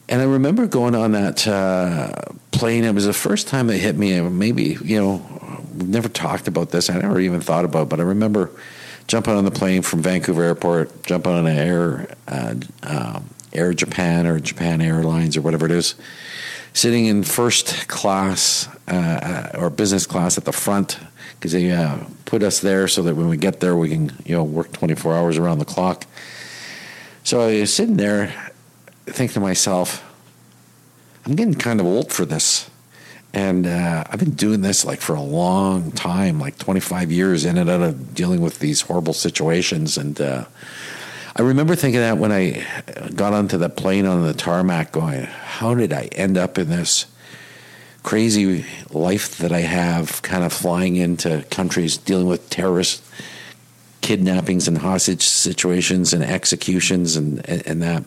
And 0.09 0.21
I 0.21 0.25
remember 0.25 0.65
going 0.65 0.95
on 0.95 1.11
that 1.11 1.47
uh, 1.47 2.33
plane. 2.51 2.83
It 2.83 2.95
was 2.95 3.05
the 3.05 3.13
first 3.13 3.47
time 3.47 3.69
it 3.69 3.79
hit 3.79 3.95
me. 3.95 4.19
Maybe 4.21 4.77
you 4.83 4.99
know, 4.99 5.61
we've 5.75 5.87
never 5.87 6.09
talked 6.09 6.47
about 6.47 6.71
this. 6.71 6.89
I 6.89 6.97
never 6.97 7.19
even 7.19 7.39
thought 7.39 7.65
about, 7.65 7.83
it, 7.83 7.89
but 7.89 7.99
I 7.99 8.03
remember 8.03 8.49
jumping 9.05 9.35
on 9.35 9.45
the 9.45 9.51
plane 9.51 9.83
from 9.83 10.01
Vancouver 10.01 10.41
Airport, 10.41 11.03
jumping 11.03 11.31
on 11.31 11.45
an 11.45 11.57
Air 11.57 12.15
uh, 12.27 12.55
um, 12.81 13.29
Air 13.53 13.71
Japan 13.71 14.25
or 14.25 14.39
Japan 14.39 14.81
Airlines 14.81 15.37
or 15.37 15.41
whatever 15.41 15.67
it 15.67 15.71
is 15.71 15.93
sitting 16.73 17.05
in 17.05 17.23
first 17.23 17.87
class 17.87 18.67
uh, 18.87 19.51
or 19.57 19.69
business 19.69 20.05
class 20.05 20.37
at 20.37 20.45
the 20.45 20.51
front 20.51 20.99
because 21.35 21.51
they 21.51 21.71
uh, 21.71 21.97
put 22.25 22.43
us 22.43 22.59
there 22.59 22.87
so 22.87 23.03
that 23.03 23.15
when 23.15 23.27
we 23.27 23.37
get 23.37 23.59
there 23.59 23.75
we 23.75 23.89
can 23.89 24.11
you 24.25 24.35
know 24.35 24.43
work 24.43 24.71
24 24.71 25.15
hours 25.15 25.37
around 25.37 25.59
the 25.59 25.65
clock. 25.65 26.05
So 27.23 27.41
I 27.41 27.59
was 27.61 27.73
sitting 27.73 27.97
there 27.97 28.51
thinking 29.05 29.33
to 29.33 29.39
myself, 29.39 30.03
I'm 31.25 31.35
getting 31.35 31.55
kind 31.55 31.79
of 31.79 31.85
old 31.85 32.11
for 32.11 32.25
this. 32.25 32.69
And 33.33 33.67
uh, 33.67 34.05
I've 34.09 34.19
been 34.19 34.31
doing 34.31 34.61
this 34.61 34.85
like 34.85 35.01
for 35.01 35.13
a 35.13 35.21
long 35.21 35.91
time, 35.91 36.39
like 36.39 36.57
25 36.57 37.11
years 37.11 37.45
in 37.45 37.57
and 37.57 37.69
out 37.69 37.81
of 37.81 38.15
dealing 38.15 38.41
with 38.41 38.59
these 38.59 38.81
horrible 38.81 39.13
situations. 39.13 39.97
And 39.97 40.19
uh, 40.19 40.45
I 41.37 41.43
remember 41.43 41.75
thinking 41.75 42.01
that 42.01 42.17
when 42.17 42.31
I 42.31 42.65
got 43.13 43.33
onto 43.33 43.59
the 43.59 43.69
plane 43.69 44.07
on 44.07 44.23
the 44.23 44.33
tarmac, 44.33 44.91
going, 44.91 45.25
how 45.25 45.75
did 45.75 45.93
I 45.93 46.05
end 46.13 46.35
up 46.35 46.57
in 46.57 46.69
this 46.69 47.05
crazy 48.01 48.65
life 48.89 49.37
that 49.37 49.51
I 49.51 49.59
have, 49.59 50.21
kind 50.23 50.43
of 50.43 50.51
flying 50.51 50.95
into 50.95 51.45
countries 51.51 51.97
dealing 51.97 52.25
with 52.25 52.49
terrorist 52.49 53.03
kidnappings 54.01 54.67
and 54.67 54.79
hostage 54.79 55.23
situations 55.23 56.13
and 56.13 56.23
executions 56.23 57.17
and, 57.17 57.47
and, 57.47 57.81
that. 57.81 58.03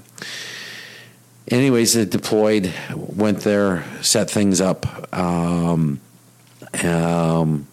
Anyways, 1.49 1.95
it 1.95 2.11
deployed, 2.11 2.73
went 2.97 3.41
there, 3.41 3.85
set 4.01 4.31
things 4.31 4.61
up. 4.61 4.87
Um, 5.15 6.01
um, 6.83 7.69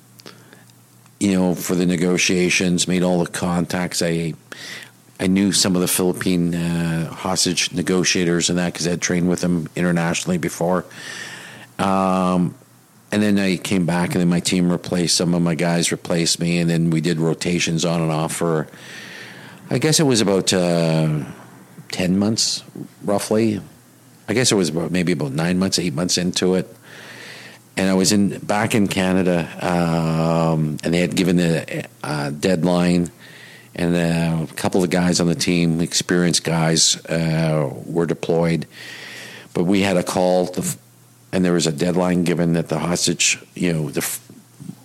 you 1.19 1.31
know, 1.31 1.55
for 1.55 1.73
the 1.73 1.85
negotiations, 1.85 2.87
made 2.87 3.01
all 3.01 3.23
the 3.23 3.31
contacts. 3.31 4.01
I 4.01 4.33
I 5.19 5.27
knew 5.27 5.51
some 5.51 5.75
of 5.75 5.81
the 5.81 5.87
Philippine 5.87 6.53
uh, 6.53 7.11
hostage 7.11 7.71
negotiators 7.73 8.49
and 8.49 8.59
that 8.59 8.73
because 8.73 8.87
I 8.87 8.91
had 8.91 9.01
trained 9.01 9.29
with 9.29 9.41
them 9.41 9.67
internationally 9.75 10.37
before. 10.37 10.85
Um, 11.79 12.55
and 13.11 13.23
then 13.23 13.39
I 13.39 13.57
came 13.57 13.85
back, 13.85 14.11
and 14.11 14.19
then 14.19 14.27
my 14.27 14.41
team 14.41 14.69
replaced 14.71 15.15
some 15.15 15.33
of 15.33 15.41
my 15.41 15.55
guys, 15.55 15.91
replaced 15.91 16.39
me, 16.39 16.59
and 16.59 16.69
then 16.69 16.89
we 16.89 16.99
did 16.99 17.19
rotations 17.19 17.85
on 17.85 18.01
and 18.01 18.11
off 18.11 18.33
for, 18.33 18.67
I 19.69 19.77
guess 19.77 19.99
it 19.99 20.03
was 20.03 20.19
about 20.19 20.51
uh, 20.51 21.23
ten 21.89 22.19
months, 22.19 22.63
roughly. 23.03 23.61
I 24.27 24.33
guess 24.33 24.51
it 24.51 24.55
was 24.55 24.69
about 24.69 24.91
maybe 24.91 25.13
about 25.13 25.31
nine 25.31 25.57
months, 25.57 25.79
eight 25.79 25.93
months 25.93 26.17
into 26.17 26.55
it, 26.55 26.67
and 27.77 27.89
I 27.89 27.93
was 27.93 28.11
in 28.11 28.39
back 28.39 28.75
in 28.75 28.89
Canada, 28.89 29.47
um, 29.61 30.77
and 30.83 30.93
they 30.93 30.99
had 30.99 31.15
given 31.15 31.37
the 31.37 31.87
uh, 32.03 32.31
deadline 32.31 33.09
and 33.77 33.95
uh, 33.95 34.51
a 34.51 34.55
couple 34.55 34.83
of 34.83 34.89
guys 34.89 35.19
on 35.19 35.27
the 35.27 35.35
team, 35.35 35.81
experienced 35.81 36.43
guys, 36.43 36.97
uh, 37.05 37.71
were 37.85 38.05
deployed. 38.05 38.65
But 39.53 39.65
we 39.65 39.81
had 39.81 39.97
a 39.97 40.03
call, 40.03 40.47
to, 40.47 40.77
and 41.31 41.45
there 41.45 41.53
was 41.53 41.67
a 41.67 41.71
deadline 41.71 42.23
given 42.23 42.53
that 42.53 42.69
the 42.69 42.79
hostage, 42.79 43.39
you 43.53 43.71
know, 43.73 43.89
the 43.89 44.19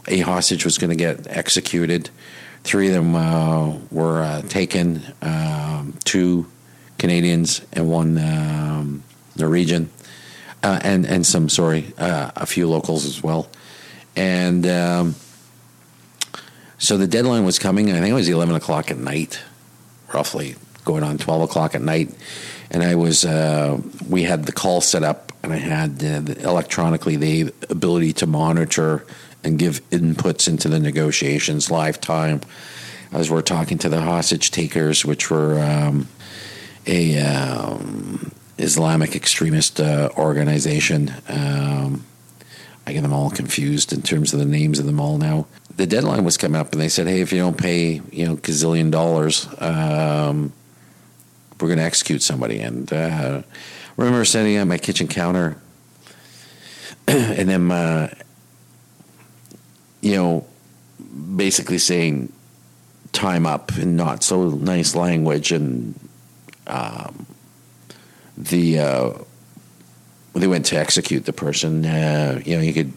a 0.08 0.20
hostage 0.20 0.64
was 0.64 0.78
going 0.78 0.90
to 0.90 0.96
get 0.96 1.26
executed. 1.28 2.10
Three 2.64 2.88
of 2.88 2.94
them 2.94 3.14
uh, 3.14 3.78
were 3.90 4.22
uh, 4.22 4.42
taken, 4.42 5.02
um, 5.22 5.94
two 6.04 6.46
Canadians 6.98 7.62
and 7.72 7.90
one 7.90 8.18
um, 8.18 9.02
Norwegian, 9.36 9.90
uh, 10.62 10.80
and 10.82 11.06
and 11.06 11.24
some 11.26 11.48
sorry, 11.48 11.92
uh, 11.98 12.30
a 12.36 12.46
few 12.46 12.68
locals 12.68 13.06
as 13.06 13.22
well, 13.22 13.48
and. 14.16 14.66
Um, 14.66 15.14
so 16.82 16.96
the 16.96 17.06
deadline 17.06 17.44
was 17.44 17.60
coming. 17.60 17.92
I 17.92 18.00
think 18.00 18.08
it 18.08 18.12
was 18.12 18.28
11 18.28 18.56
o'clock 18.56 18.90
at 18.90 18.98
night, 18.98 19.40
roughly 20.12 20.56
going 20.84 21.04
on 21.04 21.16
12 21.16 21.42
o'clock 21.42 21.76
at 21.76 21.80
night. 21.80 22.12
And 22.72 22.82
I 22.82 22.96
was, 22.96 23.24
uh, 23.24 23.80
we 24.08 24.24
had 24.24 24.46
the 24.46 24.52
call 24.52 24.80
set 24.80 25.04
up, 25.04 25.30
and 25.44 25.52
I 25.52 25.58
had 25.58 25.90
uh, 26.02 26.18
the, 26.18 26.42
electronically 26.42 27.14
the 27.14 27.54
ability 27.70 28.14
to 28.14 28.26
monitor 28.26 29.06
and 29.44 29.60
give 29.60 29.88
inputs 29.90 30.48
into 30.48 30.68
the 30.68 30.80
negotiations 30.80 31.70
live 31.70 32.00
time 32.00 32.40
as 33.12 33.30
we're 33.30 33.42
talking 33.42 33.78
to 33.78 33.88
the 33.88 34.00
hostage 34.00 34.50
takers, 34.50 35.04
which 35.04 35.30
were 35.30 35.60
um, 35.60 36.08
a 36.88 37.16
um, 37.20 38.32
Islamic 38.58 39.14
extremist 39.14 39.78
uh, 39.78 40.08
organization. 40.18 41.14
Um, 41.28 42.04
I 42.88 42.92
get 42.92 43.02
them 43.02 43.12
all 43.12 43.30
confused 43.30 43.92
in 43.92 44.02
terms 44.02 44.32
of 44.32 44.40
the 44.40 44.46
names 44.46 44.80
of 44.80 44.86
them 44.86 44.98
all 44.98 45.16
now. 45.16 45.46
The 45.76 45.86
deadline 45.86 46.24
was 46.24 46.36
coming 46.36 46.60
up, 46.60 46.72
and 46.72 46.80
they 46.80 46.88
said, 46.88 47.06
"Hey, 47.06 47.20
if 47.20 47.32
you 47.32 47.38
don't 47.38 47.56
pay, 47.56 48.00
you 48.10 48.26
know, 48.26 48.36
gazillion 48.36 48.90
dollars, 48.90 49.46
um, 49.58 50.52
we're 51.60 51.68
going 51.68 51.78
to 51.78 51.84
execute 51.84 52.22
somebody." 52.22 52.60
And 52.60 52.92
uh, 52.92 53.42
remember 53.96 54.24
sitting 54.24 54.56
at 54.56 54.66
my 54.66 54.78
kitchen 54.78 55.08
counter, 55.08 55.56
and 57.08 57.48
then, 57.48 57.70
uh, 57.70 58.14
you 60.00 60.16
know, 60.16 60.46
basically 61.36 61.78
saying, 61.78 62.32
"Time 63.12 63.46
up," 63.46 63.76
in 63.78 63.96
not 63.96 64.22
so 64.22 64.50
nice 64.50 64.94
language, 64.94 65.52
and 65.52 65.98
um, 66.66 67.26
the 68.36 68.78
uh, 68.78 69.12
they 70.34 70.46
went 70.46 70.66
to 70.66 70.76
execute 70.76 71.24
the 71.24 71.32
person. 71.32 71.84
Uh, 71.84 72.40
you 72.44 72.56
know, 72.56 72.62
you 72.62 72.72
could 72.72 72.92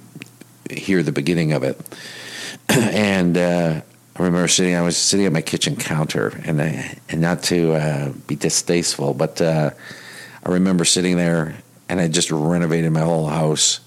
hear 0.69 1.03
the 1.03 1.11
beginning 1.11 1.53
of 1.53 1.64
it, 1.64 1.80
and 2.70 3.38
uh, 3.38 3.82
I 4.18 4.24
remember 4.24 4.48
sitting. 4.48 4.76
I 4.76 4.82
was 4.82 4.98
sitting 4.98 5.26
at 5.26 5.32
my 5.32 5.42
kitchen 5.42 5.76
counter, 5.76 6.42
and 6.46 6.62
I, 6.62 6.98
and 7.10 7.22
not 7.22 7.44
to 7.44 7.74
uh, 7.74 8.10
be 8.28 8.36
distasteful, 8.36 9.14
but 9.14 9.42
uh, 9.42 9.72
I 10.46 10.50
remember 10.50 10.86
sitting 10.86 11.18
there, 11.18 11.58
and 11.90 12.00
I 12.00 12.08
just 12.08 12.32
renovated 12.32 12.92
my 12.92 13.02
whole 13.02 13.28
house. 13.28 13.82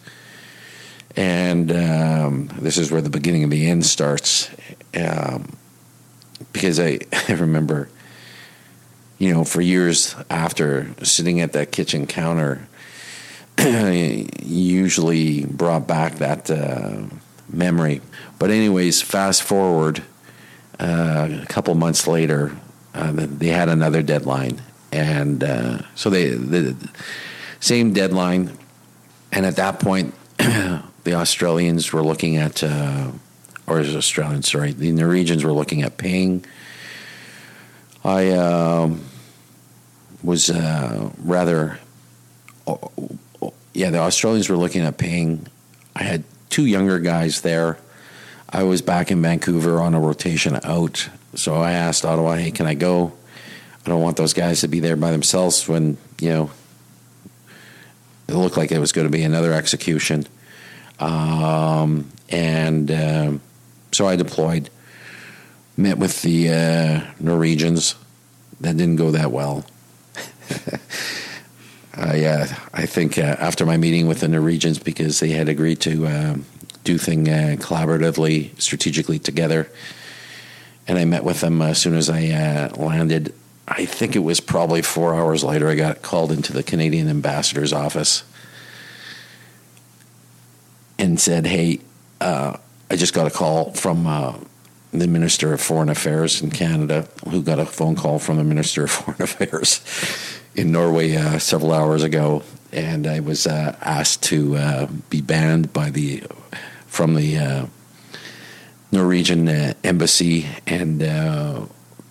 And 1.16 1.72
um, 1.72 2.50
this 2.60 2.78
is 2.78 2.92
where 2.92 3.00
the 3.00 3.10
beginning 3.10 3.42
of 3.42 3.50
the 3.50 3.68
end 3.68 3.84
starts, 3.86 4.50
um, 4.94 5.56
because 6.52 6.78
I, 6.78 7.00
I 7.28 7.32
remember, 7.32 7.88
you 9.18 9.32
know, 9.32 9.44
for 9.44 9.60
years 9.60 10.14
after 10.30 10.94
sitting 11.02 11.40
at 11.40 11.54
that 11.54 11.72
kitchen 11.72 12.06
counter, 12.06 12.68
usually 13.58 15.44
brought 15.46 15.88
back 15.88 16.16
that 16.16 16.50
uh, 16.50 17.02
memory. 17.48 18.00
But 18.38 18.50
anyways, 18.50 19.02
fast 19.02 19.42
forward 19.42 20.02
uh, 20.78 21.28
a 21.42 21.46
couple 21.46 21.74
months 21.74 22.06
later, 22.06 22.56
uh, 22.94 23.12
they 23.14 23.48
had 23.48 23.68
another 23.68 24.02
deadline, 24.02 24.60
and 24.92 25.42
uh, 25.42 25.82
so 25.94 26.10
they 26.10 26.30
the 26.30 26.76
same 27.60 27.92
deadline, 27.92 28.56
and 29.32 29.44
at 29.44 29.56
that 29.56 29.80
point, 29.80 30.14
the 30.38 31.14
Australians 31.14 31.92
were 31.92 32.02
looking 32.02 32.36
at, 32.36 32.62
uh, 32.62 33.10
or 33.66 33.80
Australians, 33.80 34.50
sorry, 34.50 34.72
the 34.72 34.92
Norwegians 34.92 35.44
were 35.44 35.52
looking 35.52 35.82
at 35.82 35.96
paying. 35.98 36.44
I 38.04 38.30
um, 38.30 39.04
was 40.22 40.50
uh, 40.50 41.10
rather 41.18 41.78
yeah, 43.74 43.90
the 43.90 43.98
Australians 43.98 44.48
were 44.48 44.56
looking 44.56 44.82
at 44.82 44.98
paying. 44.98 45.46
I 45.94 46.02
had 46.02 46.24
two 46.50 46.66
younger 46.66 46.98
guys 46.98 47.40
there. 47.40 47.78
I 48.50 48.62
was 48.62 48.80
back 48.82 49.10
in 49.10 49.20
Vancouver 49.20 49.80
on 49.80 49.94
a 49.94 50.00
rotation 50.00 50.58
out, 50.64 51.08
so 51.34 51.56
I 51.56 51.72
asked 51.72 52.04
Ottawa, 52.04 52.36
"Hey, 52.36 52.50
can 52.50 52.66
I 52.66 52.74
go? 52.74 53.12
I 53.84 53.90
don't 53.90 54.02
want 54.02 54.16
those 54.16 54.32
guys 54.32 54.60
to 54.62 54.68
be 54.68 54.80
there 54.80 54.96
by 54.96 55.10
themselves 55.10 55.68
when 55.68 55.98
you 56.20 56.30
know 56.30 56.50
it 58.26 58.34
looked 58.34 58.56
like 58.56 58.72
it 58.72 58.78
was 58.78 58.92
going 58.92 59.06
to 59.06 59.12
be 59.12 59.22
another 59.22 59.52
execution." 59.52 60.26
Um, 60.98 62.10
and 62.30 62.90
um, 62.90 63.40
so 63.92 64.06
I 64.08 64.16
deployed, 64.16 64.70
met 65.76 65.98
with 65.98 66.22
the 66.22 66.50
uh, 66.50 67.00
Norwegians. 67.20 67.94
That 68.60 68.76
didn't 68.76 68.96
go 68.96 69.12
that 69.12 69.30
well. 69.30 69.64
I, 71.98 72.24
uh, 72.24 72.46
I 72.72 72.86
think 72.86 73.18
uh, 73.18 73.22
after 73.22 73.66
my 73.66 73.76
meeting 73.76 74.06
with 74.06 74.20
the 74.20 74.28
Norwegians, 74.28 74.78
because 74.78 75.18
they 75.18 75.30
had 75.30 75.48
agreed 75.48 75.80
to 75.80 76.06
uh, 76.06 76.36
do 76.84 76.96
things 76.96 77.28
uh, 77.28 77.56
collaboratively, 77.58 78.60
strategically 78.60 79.18
together, 79.18 79.68
and 80.86 80.96
I 80.96 81.04
met 81.04 81.24
with 81.24 81.40
them 81.40 81.60
as 81.60 81.78
soon 81.78 81.94
as 81.94 82.08
I 82.08 82.28
uh, 82.28 82.74
landed. 82.76 83.34
I 83.66 83.84
think 83.84 84.14
it 84.14 84.20
was 84.20 84.40
probably 84.40 84.80
four 84.80 85.14
hours 85.14 85.42
later. 85.42 85.68
I 85.68 85.74
got 85.74 86.00
called 86.00 86.30
into 86.30 86.52
the 86.52 86.62
Canadian 86.62 87.08
ambassador's 87.08 87.72
office 87.72 88.22
and 90.98 91.20
said, 91.20 91.46
"Hey, 91.46 91.80
uh, 92.20 92.56
I 92.90 92.96
just 92.96 93.12
got 93.12 93.26
a 93.26 93.30
call 93.30 93.72
from." 93.72 94.46
the 94.90 95.06
Minister 95.06 95.52
of 95.52 95.60
Foreign 95.60 95.90
Affairs 95.90 96.40
in 96.40 96.50
Canada, 96.50 97.06
who 97.28 97.42
got 97.42 97.58
a 97.58 97.66
phone 97.66 97.94
call 97.94 98.18
from 98.18 98.38
the 98.38 98.42
Minister 98.42 98.84
of 98.84 98.90
Foreign 98.90 99.20
Affairs 99.20 99.82
in 100.58 100.72
Norway 100.72 101.14
uh, 101.14 101.38
several 101.38 101.72
hours 101.72 102.02
ago, 102.02 102.42
and 102.72 103.06
I 103.06 103.20
was 103.20 103.46
uh, 103.46 103.76
asked 103.80 104.24
to 104.24 104.56
uh, 104.56 104.88
be 105.08 105.20
banned 105.20 105.72
by 105.72 105.90
the 105.90 106.24
from 106.88 107.14
the 107.14 107.38
uh, 107.38 107.66
Norwegian 108.90 109.48
uh, 109.48 109.74
embassy 109.84 110.48
and 110.66 111.00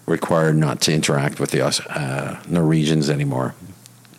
required 0.06 0.56
not 0.56 0.80
to 0.80 0.94
interact 0.94 1.42
with 1.42 1.52
the 1.52 2.46
Norwegians 2.48 3.10
anymore. 3.10 3.54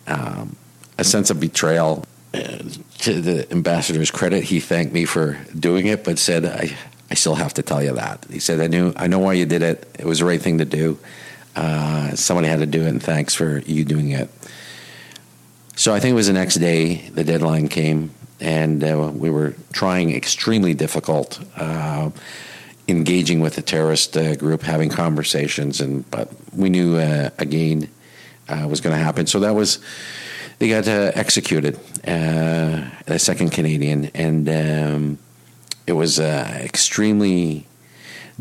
Um, 0.05 0.55
a 0.99 1.03
sense 1.03 1.31
of 1.31 1.39
betrayal. 1.39 2.05
to 2.31 3.21
the 3.21 3.51
ambassador's 3.51 4.11
credit, 4.11 4.43
he 4.43 4.59
thanked 4.59 4.93
me 4.93 5.05
for 5.05 5.39
doing 5.57 5.87
it, 5.87 6.03
but 6.03 6.19
said, 6.19 6.45
"I, 6.45 6.77
I 7.09 7.15
still 7.15 7.35
have 7.35 7.55
to 7.55 7.63
tell 7.63 7.81
you 7.81 7.93
that." 7.93 8.27
He 8.29 8.39
said, 8.39 8.59
"I 8.59 8.67
knew, 8.67 8.93
I 8.95 9.07
know 9.07 9.17
why 9.17 9.33
you 9.33 9.47
did 9.47 9.63
it. 9.63 9.87
It 9.97 10.05
was 10.05 10.19
the 10.19 10.25
right 10.25 10.41
thing 10.41 10.59
to 10.59 10.65
do." 10.65 10.99
Uh, 11.59 12.15
somebody 12.15 12.47
had 12.47 12.59
to 12.59 12.65
do 12.65 12.83
it, 12.83 12.87
and 12.87 13.03
thanks 13.03 13.35
for 13.35 13.59
you 13.65 13.83
doing 13.83 14.11
it. 14.11 14.29
So 15.75 15.93
I 15.93 15.99
think 15.99 16.13
it 16.13 16.15
was 16.15 16.27
the 16.27 16.33
next 16.33 16.55
day 16.55 17.09
the 17.09 17.25
deadline 17.25 17.67
came, 17.67 18.11
and 18.39 18.81
uh, 18.81 19.11
we 19.13 19.29
were 19.29 19.55
trying 19.73 20.15
extremely 20.15 20.73
difficult, 20.73 21.37
uh, 21.57 22.11
engaging 22.87 23.41
with 23.41 23.55
the 23.55 23.61
terrorist 23.61 24.15
uh, 24.15 24.35
group, 24.35 24.61
having 24.61 24.89
conversations, 24.89 25.81
and 25.81 26.09
but 26.09 26.29
we 26.55 26.69
knew 26.69 26.95
uh, 26.95 27.29
again 27.37 27.89
uh, 28.47 28.65
was 28.69 28.79
going 28.79 28.95
to 28.95 29.03
happen. 29.03 29.27
So 29.27 29.41
that 29.41 29.53
was 29.53 29.79
they 30.59 30.69
got 30.69 30.87
executed, 30.87 31.77
the 32.03 33.17
second 33.17 33.49
Canadian, 33.51 34.11
and 34.13 34.47
um, 34.47 35.17
it 35.85 35.93
was 35.93 36.19
extremely 36.19 37.65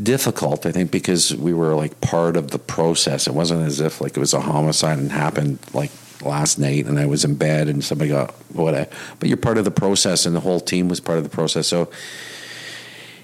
difficult, 0.03 0.67
I 0.67 0.73
think, 0.73 0.91
because 0.91 1.35
we 1.35 1.53
were 1.53 1.75
like 1.75 2.01
part 2.01 2.37
of 2.37 2.51
the 2.51 2.59
process. 2.59 3.27
It 3.27 3.35
wasn't 3.35 3.67
as 3.67 3.81
if 3.81 4.01
like 4.01 4.17
it 4.17 4.21
was 4.21 4.35
a 4.35 4.41
homicide 4.41 4.99
and 4.99 5.11
happened 5.11 5.59
like 5.73 5.91
last 6.23 6.59
night 6.59 6.87
and 6.87 6.99
I 6.99 7.07
was 7.07 7.25
in 7.25 7.37
bed 7.37 7.69
and 7.69 7.83
somebody 7.83 8.11
got 8.11 8.33
whatever. 8.53 8.91
But 9.19 9.29
you're 9.29 9.39
part 9.39 9.59
of 9.59 9.65
the 9.65 9.71
process 9.71 10.27
and 10.27 10.35
the 10.35 10.41
whole 10.41 10.61
team 10.61 10.89
was 10.89 11.01
part 11.01 11.19
of 11.19 11.25
the 11.25 11.31
process. 11.31 11.67
So 11.67 11.91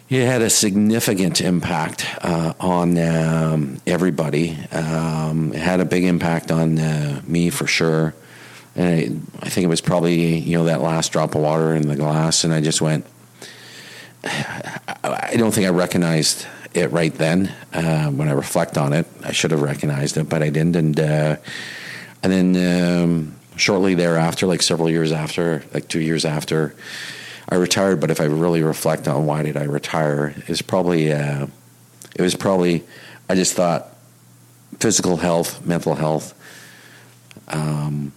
it 0.08 0.26
had 0.26 0.42
a 0.42 0.50
significant 0.50 1.40
impact 1.40 2.06
uh, 2.20 2.52
on 2.60 2.98
um, 2.98 3.80
everybody. 3.86 4.56
Um, 4.70 5.52
it 5.52 5.60
had 5.60 5.80
a 5.80 5.84
big 5.84 6.04
impact 6.04 6.50
on 6.50 6.78
uh, 6.78 7.22
me 7.26 7.50
for 7.50 7.66
sure. 7.66 8.14
And 8.76 8.86
I, 9.40 9.46
I 9.46 9.48
think 9.48 9.64
it 9.64 9.68
was 9.68 9.80
probably, 9.80 10.38
you 10.38 10.58
know, 10.58 10.64
that 10.64 10.80
last 10.82 11.12
drop 11.12 11.34
of 11.34 11.40
water 11.40 11.74
in 11.74 11.88
the 11.88 11.96
glass. 11.96 12.44
And 12.44 12.52
I 12.52 12.60
just 12.60 12.80
went, 12.80 13.06
I 14.24 15.34
don't 15.36 15.52
think 15.52 15.66
I 15.66 15.70
recognized 15.70 16.46
it 16.74 16.90
right 16.90 17.14
then. 17.14 17.52
Uh, 17.72 18.10
when 18.10 18.28
I 18.28 18.32
reflect 18.32 18.76
on 18.78 18.92
it, 18.92 19.06
I 19.22 19.32
should 19.32 19.50
have 19.50 19.62
recognized 19.62 20.16
it, 20.16 20.28
but 20.28 20.42
I 20.42 20.50
didn't. 20.50 20.76
And 20.76 21.00
uh, 21.00 21.36
and 22.22 22.32
then 22.32 23.02
um, 23.02 23.34
shortly 23.56 23.94
thereafter, 23.94 24.46
like 24.46 24.62
several 24.62 24.90
years 24.90 25.12
after, 25.12 25.64
like 25.72 25.88
two 25.88 26.00
years 26.00 26.24
after, 26.24 26.74
I 27.48 27.56
retired. 27.56 28.00
But 28.00 28.10
if 28.10 28.20
I 28.20 28.24
really 28.24 28.62
reflect 28.62 29.08
on 29.08 29.26
why 29.26 29.42
did 29.42 29.56
I 29.56 29.64
retire, 29.64 30.34
is 30.48 30.62
probably 30.62 31.12
uh, 31.12 31.46
it 32.16 32.22
was 32.22 32.34
probably 32.34 32.84
I 33.28 33.34
just 33.34 33.54
thought 33.54 33.88
physical 34.78 35.16
health, 35.16 35.64
mental 35.64 35.94
health. 35.94 36.34
Um, 37.48 38.12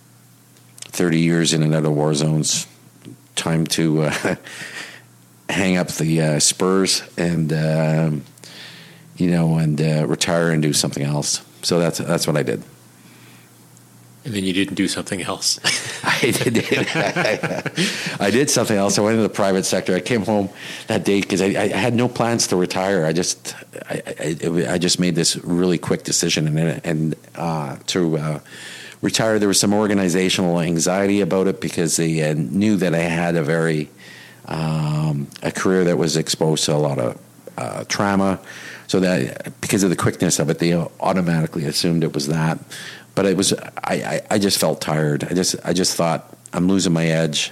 Thirty 0.97 1.19
years 1.19 1.53
in 1.53 1.61
and 1.61 1.75
out 1.75 1.85
of 1.85 1.93
war 1.93 2.15
zones, 2.15 2.65
time 3.35 3.67
to 3.67 4.03
uh, 4.03 4.35
hang 5.49 5.77
up 5.77 5.89
the 5.89 6.21
uh, 6.21 6.39
spurs 6.39 7.03
and 7.17 7.53
um, 7.53 8.23
you 9.18 9.30
know, 9.30 9.57
and 9.57 9.81
uh, 9.81 10.06
retire 10.07 10.52
and 10.52 10.61
do 10.61 10.73
something 10.73 11.03
else. 11.03 11.44
So 11.61 11.80
that's 11.80 11.98
that's 11.99 12.27
what 12.27 12.38
I 12.38 12.44
did. 12.44 12.64
And 14.26 14.35
then 14.35 14.44
you 14.44 14.52
didn't 14.52 14.76
do 14.76 14.89
something 14.89 15.22
else. 15.22 15.57
I 16.03 16.31
did. 16.31 16.57
I 18.19 18.30
did 18.30 18.49
something 18.49 18.77
else. 18.77 18.98
I 18.98 19.02
went 19.02 19.14
into 19.14 19.23
the 19.23 19.34
private 19.34 19.64
sector. 19.64 19.95
I 19.95 20.02
came 20.02 20.23
home 20.23 20.49
that 20.88 21.06
day 21.06 21.22
because 21.22 21.41
I, 21.41 21.45
I, 21.45 21.68
had 21.68 21.94
no 21.94 22.10
plans 22.10 22.48
to 22.48 22.57
retire. 22.57 23.06
I 23.06 23.14
just 23.14 23.56
I, 23.89 24.02
I, 24.19 24.73
I 24.73 24.77
just 24.77 24.99
made 24.99 25.15
this 25.15 25.38
really 25.38 25.77
quick 25.77 26.03
decision 26.03 26.57
and 26.57 26.81
and 26.85 27.15
uh, 27.35 27.77
to. 27.88 28.18
Uh, 28.18 28.39
retire. 28.99 29.38
There 29.38 29.48
was 29.48 29.60
some 29.60 29.73
organizational 29.76 30.60
anxiety 30.60 31.22
about 31.22 31.45
it 31.45 31.61
because 31.61 31.98
they 31.98 32.27
uh, 32.27 32.34
knew 32.34 32.77
that 32.77 32.95
I 32.95 32.99
had 32.99 33.35
a 33.35 33.44
very 33.44 33.89
um, 34.45 35.27
a 35.44 35.52
career 35.52 35.84
that 35.85 35.98
was 35.98 36.18
exposed 36.18 36.65
to 36.65 36.73
a 36.73 36.77
lot 36.77 36.99
of 36.99 37.22
uh, 37.57 37.84
trauma. 37.85 38.39
So 38.88 38.99
that 39.01 39.59
because 39.61 39.84
of 39.84 39.89
the 39.89 39.95
quickness 39.95 40.39
of 40.39 40.49
it, 40.49 40.59
they 40.59 40.73
automatically 40.73 41.65
assumed 41.65 42.03
it 42.03 42.14
was 42.14 42.27
that. 42.27 42.57
But 43.15 43.26
it 43.26 43.38
was 43.38 43.53
I, 43.53 43.61
I, 43.84 44.22
I 44.31 44.39
just 44.39 44.57
felt 44.59 44.81
tired. 44.81 45.26
I 45.26 45.34
just 45.34 45.55
I 45.64 45.73
just 45.73 45.95
thought 45.95 46.35
I'm 46.53 46.68
losing 46.68 46.93
my 46.93 47.05
edge. 47.05 47.51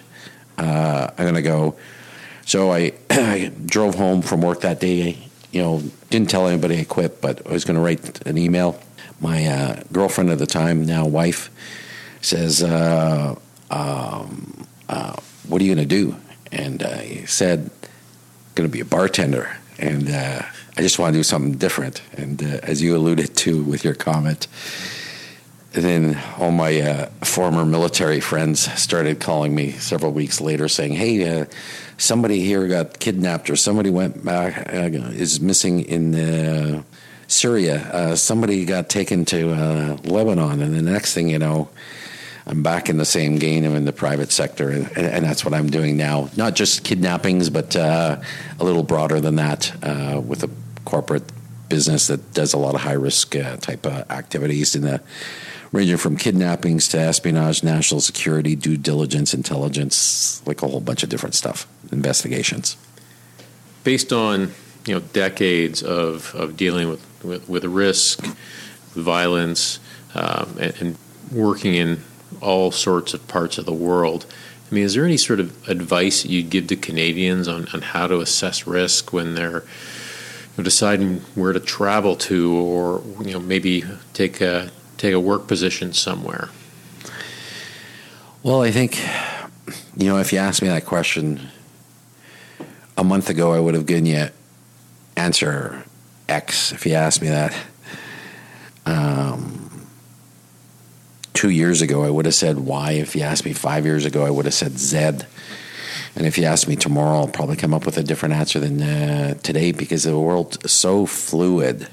Uh, 0.58 1.12
I'm 1.18 1.26
gonna 1.26 1.42
go. 1.42 1.76
So 2.46 2.72
I, 2.72 2.94
I 3.10 3.52
drove 3.66 3.96
home 3.96 4.22
from 4.22 4.42
work 4.42 4.62
that 4.62 4.80
day. 4.80 5.18
You 5.52 5.62
know, 5.62 5.84
didn't 6.10 6.30
tell 6.30 6.48
anybody 6.48 6.80
I 6.80 6.84
quit, 6.84 7.22
but 7.22 7.46
I 7.48 7.52
was 7.52 7.66
going 7.66 7.76
to 7.76 7.82
write 7.82 8.26
an 8.28 8.38
email. 8.38 8.80
My 9.20 9.46
uh, 9.46 9.84
girlfriend 9.92 10.30
at 10.30 10.38
the 10.38 10.46
time, 10.46 10.86
now 10.86 11.06
wife, 11.06 11.50
says, 12.22 12.62
uh, 12.62 13.36
um, 13.72 14.68
uh, 14.90 15.16
"What 15.48 15.62
are 15.62 15.66
you 15.66 15.74
going 15.74 15.88
to 15.88 15.96
do?" 15.96 16.18
And 16.52 16.84
I 16.84 17.24
said, 17.26 17.72
"Going 18.56 18.70
to 18.70 18.72
be 18.72 18.82
a 18.82 18.86
bartender." 18.86 19.56
And 19.80 20.10
uh, 20.10 20.42
I 20.78 20.82
just 20.82 21.00
want 21.00 21.14
to 21.14 21.20
do 21.20 21.24
something 21.24 21.54
different. 21.54 22.02
And 22.18 22.42
uh, 22.44 22.60
as 22.64 22.82
you 22.82 22.98
alluded 22.98 23.36
to 23.38 23.64
with 23.64 23.86
your 23.86 23.94
comment, 23.94 24.48
then 25.72 26.22
all 26.38 26.52
my 26.52 26.80
uh, 26.82 27.10
former 27.24 27.66
military 27.66 28.20
friends 28.20 28.72
started 28.80 29.20
calling 29.20 29.54
me 29.54 29.72
several 29.72 30.12
weeks 30.12 30.42
later 30.42 30.68
saying, 30.68 30.94
"Hey, 30.94 31.42
uh, 31.42 31.46
somebody 31.98 32.42
here 32.42 32.68
got 32.68 33.00
kidnapped, 33.00 33.50
or 33.50 33.56
somebody 33.56 33.90
went 33.90 34.24
back 34.24 34.68
uh, 34.74 34.90
is 35.14 35.40
missing 35.40 35.82
in 35.82 36.16
uh, 36.16 36.84
Syria. 37.28 37.78
Uh, 37.92 38.16
somebody 38.16 38.66
got 38.66 38.90
taken 38.90 39.26
to 39.26 39.52
uh, 39.52 39.98
Lebanon." 40.04 40.62
And 40.62 40.76
the 40.76 40.82
next 40.82 41.14
thing 41.14 41.30
you 41.30 41.40
know, 41.40 41.70
I'm 42.46 42.64
back 42.64 42.90
in 42.90 42.98
the 42.98 43.06
same 43.06 43.38
game. 43.38 43.66
I'm 43.66 43.76
in 43.76 43.86
the 43.86 43.94
private 43.94 44.32
sector, 44.32 44.70
and, 44.70 44.98
and 44.98 45.26
that's 45.26 45.44
what 45.44 45.54
I'm 45.54 45.70
doing 45.70 45.98
now. 45.98 46.30
Not 46.38 46.56
just 46.56 46.84
kidnappings, 46.84 47.50
but 47.50 47.76
a 47.76 48.22
little 48.60 48.84
broader 48.84 49.20
than 49.20 49.36
that 49.36 49.74
with 50.26 50.44
a 50.44 50.50
corporate 50.86 51.24
business 51.68 52.08
that 52.08 52.34
does 52.34 52.54
a 52.54 52.58
lot 52.58 52.76
of 52.76 52.82
high 52.82 52.94
risk 52.94 53.32
type 53.32 53.86
of 53.86 54.10
activities 54.12 54.76
in 54.76 54.84
the 54.84 55.02
ranging 55.72 55.98
from 55.98 56.16
kidnappings 56.16 56.88
to 56.88 56.98
espionage, 56.98 57.64
national 57.64 58.00
security, 58.00 58.56
due 58.56 58.78
diligence, 58.78 59.34
intelligence, 59.34 60.42
like 60.48 60.62
a 60.62 60.68
whole 60.68 60.80
bunch 60.80 61.04
of 61.04 61.10
different 61.10 61.36
stuff, 61.36 61.68
investigations. 61.92 62.78
Based 63.84 64.14
on 64.14 64.54
you 64.86 64.96
know 64.96 65.02
decades 65.14 65.84
of, 65.84 66.34
of 66.34 66.56
dealing 66.56 66.90
with, 66.90 67.24
with, 67.24 67.50
with 67.50 67.66
risk, 67.66 68.24
violence, 68.94 69.80
um, 70.14 70.58
and, 70.60 70.74
and 70.80 70.98
working 71.32 71.76
in 71.76 72.02
all 72.42 72.72
sorts 72.72 73.14
of 73.14 73.28
parts 73.28 73.58
of 73.58 73.66
the 73.66 73.74
world. 73.74 74.26
I 74.72 74.74
mean, 74.74 74.84
is 74.84 74.96
there 74.96 75.06
any 75.06 75.18
sort 75.18 75.40
of 75.40 75.68
advice 75.70 76.26
you'd 76.26 76.50
give 76.50 76.68
to 76.68 76.76
Canadians 76.76 77.48
on, 77.48 77.68
on 77.74 77.82
how 77.82 78.08
to 78.08 78.20
assess 78.20 78.66
risk 78.66 79.14
when 79.14 79.36
they're 79.36 79.64
know, 80.58 80.64
deciding 80.64 81.20
where 81.36 81.54
to 81.54 81.60
travel 81.60 82.16
to, 82.16 82.54
or 82.54 83.04
you 83.24 83.34
know 83.34 83.40
maybe 83.40 83.84
take 84.14 84.42
a 84.42 84.72
take 84.98 85.14
a 85.14 85.20
work 85.20 85.48
position 85.48 85.94
somewhere? 85.94 86.50
Well, 88.44 88.62
I 88.62 88.70
think, 88.70 89.00
you 89.98 90.08
know, 90.08 90.20
if 90.20 90.32
you 90.32 90.38
asked 90.38 90.62
me 90.62 90.68
that 90.68 90.86
question 90.86 91.50
a 92.96 93.04
month 93.04 93.30
ago, 93.30 93.54
I 93.54 93.60
would 93.60 93.74
have 93.74 93.88
given 93.88 94.06
you 94.06 94.30
answer 95.18 95.84
X. 96.30 96.72
If 96.72 96.86
you 96.86 96.94
asked 96.94 97.22
me 97.22 97.30
that 97.30 97.58
um, 98.86 99.88
two 101.34 101.50
years 101.50 101.82
ago, 101.82 102.04
I 102.04 102.10
would 102.10 102.26
have 102.26 102.36
said 102.36 102.60
Y. 102.60 102.92
If 102.92 103.16
you 103.16 103.24
asked 103.24 103.46
me 103.46 103.54
five 103.54 103.86
years 103.86 104.06
ago, 104.06 104.26
I 104.26 104.30
would 104.30 104.46
have 104.46 104.54
said 104.54 104.78
Z. 104.78 105.26
And 106.16 106.26
if 106.26 106.38
you 106.38 106.46
ask 106.46 106.68
me 106.68 106.76
tomorrow, 106.76 107.20
I'll 107.20 107.28
probably 107.28 107.58
come 107.58 107.74
up 107.74 107.86
with 107.86 107.98
a 107.98 108.04
different 108.04 108.36
answer 108.36 108.60
than 108.60 108.82
uh, 108.82 109.34
today 109.44 109.72
because 109.72 110.04
the 110.04 110.18
world 110.18 110.64
is 110.64 110.72
so 110.72 111.06
fluid. 111.06 111.88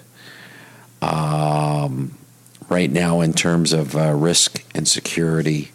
Um, 1.00 2.16
right 2.72 2.90
now 2.90 3.20
in 3.20 3.34
terms 3.34 3.72
of 3.72 3.94
uh, 3.94 4.12
risk 4.14 4.64
and 4.74 4.88
security 4.88 5.70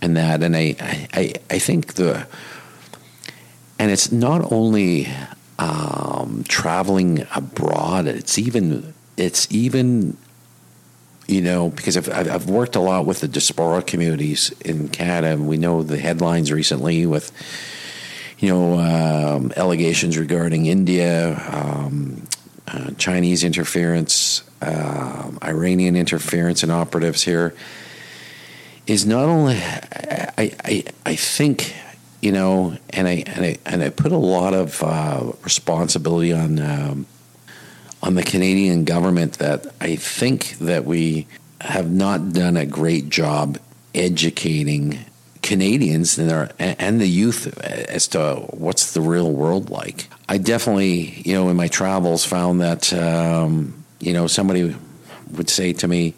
and 0.00 0.16
that. 0.16 0.42
And 0.42 0.56
I, 0.56 0.76
I, 1.12 1.34
I 1.50 1.58
think 1.58 1.94
the, 1.94 2.26
and 3.78 3.90
it's 3.90 4.12
not 4.12 4.52
only 4.52 5.08
um, 5.58 6.44
traveling 6.48 7.26
abroad. 7.34 8.06
It's 8.06 8.38
even, 8.38 8.94
it's 9.16 9.48
even, 9.50 10.16
you 11.26 11.40
know, 11.40 11.70
because 11.70 11.96
I've, 11.96 12.08
I've 12.08 12.48
worked 12.48 12.76
a 12.76 12.80
lot 12.80 13.06
with 13.06 13.20
the 13.20 13.28
diaspora 13.28 13.82
communities 13.82 14.50
in 14.60 14.88
Canada. 14.88 15.28
And 15.28 15.48
we 15.48 15.56
know 15.56 15.82
the 15.82 15.98
headlines 15.98 16.52
recently 16.52 17.06
with, 17.06 17.32
you 18.38 18.48
know, 18.48 18.78
um, 18.78 19.52
allegations 19.56 20.18
regarding 20.18 20.66
India, 20.66 21.40
um, 21.50 22.26
uh, 22.68 22.90
Chinese 22.98 23.44
interference, 23.44 24.42
uh, 24.60 25.30
Iranian 25.42 25.96
interference 25.96 26.62
in 26.62 26.70
operatives 26.70 27.22
here, 27.22 27.54
is 28.86 29.06
not 29.06 29.24
only 29.24 29.56
I, 29.56 30.52
I, 30.64 30.84
I 31.06 31.16
think 31.16 31.74
you 32.20 32.32
know, 32.32 32.74
and 32.88 33.06
I 33.06 33.22
and 33.26 33.44
I 33.44 33.58
and 33.66 33.82
I 33.82 33.90
put 33.90 34.10
a 34.10 34.16
lot 34.16 34.54
of 34.54 34.82
uh, 34.82 35.32
responsibility 35.42 36.32
on 36.32 36.58
um, 36.58 37.06
on 38.04 38.16
the 38.16 38.22
Canadian 38.22 38.84
government 38.84 39.38
that 39.38 39.66
I 39.80 39.96
think 39.96 40.58
that 40.58 40.84
we 40.84 41.26
have 41.62 41.90
not 41.90 42.34
done 42.34 42.58
a 42.58 42.66
great 42.66 43.08
job 43.08 43.58
educating 43.94 44.98
Canadians 45.40 46.18
and, 46.18 46.52
and 46.58 47.00
the 47.00 47.08
youth 47.08 47.58
as 47.58 48.06
to 48.08 48.46
what's 48.50 48.92
the 48.92 49.00
real 49.00 49.32
world 49.32 49.70
like. 49.70 50.08
I 50.28 50.36
definitely, 50.36 51.22
you 51.24 51.32
know, 51.32 51.48
in 51.48 51.56
my 51.56 51.68
travels 51.68 52.26
found 52.26 52.60
that, 52.60 52.92
um, 52.92 53.84
you 54.00 54.12
know, 54.12 54.26
somebody 54.26 54.76
would 55.32 55.48
say 55.48 55.72
to 55.72 55.88
me, 55.88 56.14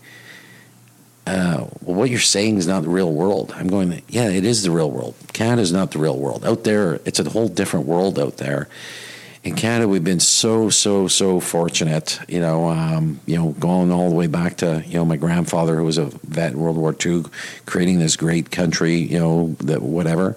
uh, 1.25 1.69
well, 1.83 1.97
what 1.97 2.11
you're 2.11 2.19
saying 2.19 2.57
is 2.57 2.67
not 2.67 2.83
the 2.83 2.89
real 2.89 3.13
world. 3.13 3.53
I'm 3.57 3.69
going, 3.69 4.03
yeah, 4.09 4.29
it 4.29 4.45
is 4.45 4.65
the 4.65 4.73
real 4.73 4.91
world. 4.91 5.15
Canada 5.33 5.63
is 5.63 5.73
not 5.73 5.93
the 5.93 6.01
real 6.01 6.19
world. 6.19 6.45
Out 6.45 6.65
there, 6.65 6.95
it's 7.05 7.21
a 7.21 7.31
whole 7.31 7.49
different 7.49 7.87
world 7.87 8.19
out 8.19 8.39
there 8.39 8.69
in 9.47 9.55
Canada, 9.55 9.87
we've 9.87 10.03
been 10.03 10.19
so 10.19 10.71
so 10.71 11.07
so 11.07 11.39
fortunate. 11.39 12.19
You 12.29 12.41
know, 12.41 12.69
um, 12.69 13.21
you 13.27 13.37
know, 13.37 13.51
going 13.53 13.93
all 13.93 14.09
the 14.11 14.15
way 14.17 14.27
back 14.27 14.57
to 14.57 14.83
you 14.85 14.95
know 14.95 15.05
my 15.05 15.17
grandfather 15.17 15.77
who 15.77 15.85
was 15.85 15.99
a 15.99 16.07
vet 16.07 16.53
in 16.53 16.59
World 16.59 16.77
War 16.77 16.95
II, 17.05 17.25
creating 17.65 18.01
this 18.01 18.17
great 18.17 18.51
country. 18.51 18.97
You 18.97 19.21
know, 19.21 19.57
that 19.61 19.83
whatever. 19.83 20.37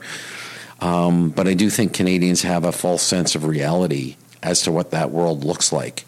Um, 0.80 1.32
but 1.32 1.48
I 1.48 1.56
do 1.56 1.72
think 1.72 1.92
Canadians 1.92 2.44
have 2.44 2.64
a 2.64 2.72
false 2.72 3.02
sense 3.02 3.34
of 3.34 3.46
reality 3.46 4.16
as 4.44 4.62
to 4.62 4.72
what 4.72 4.92
that 4.92 5.10
world 5.10 5.44
looks 5.44 5.74
like. 5.74 6.06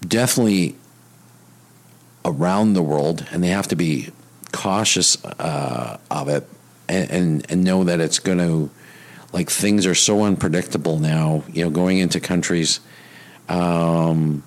Definitely 0.00 0.76
around 2.24 2.72
the 2.72 2.82
world, 2.82 3.26
and 3.30 3.44
they 3.44 3.48
have 3.48 3.68
to 3.68 3.76
be 3.76 4.08
cautious 4.50 5.22
uh, 5.24 5.98
of 6.10 6.28
it 6.28 6.48
and, 6.88 7.10
and, 7.10 7.50
and 7.50 7.64
know 7.64 7.84
that 7.84 8.00
it's 8.00 8.18
going 8.18 8.38
to 8.38 8.70
like 9.32 9.50
things 9.50 9.86
are 9.86 9.94
so 9.94 10.24
unpredictable 10.24 10.98
now. 10.98 11.44
You 11.52 11.64
know, 11.64 11.70
going 11.70 11.98
into 11.98 12.20
countries, 12.20 12.80
um, 13.48 14.42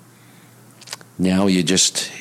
now 1.18 1.48
you 1.48 1.64
just 1.64 2.12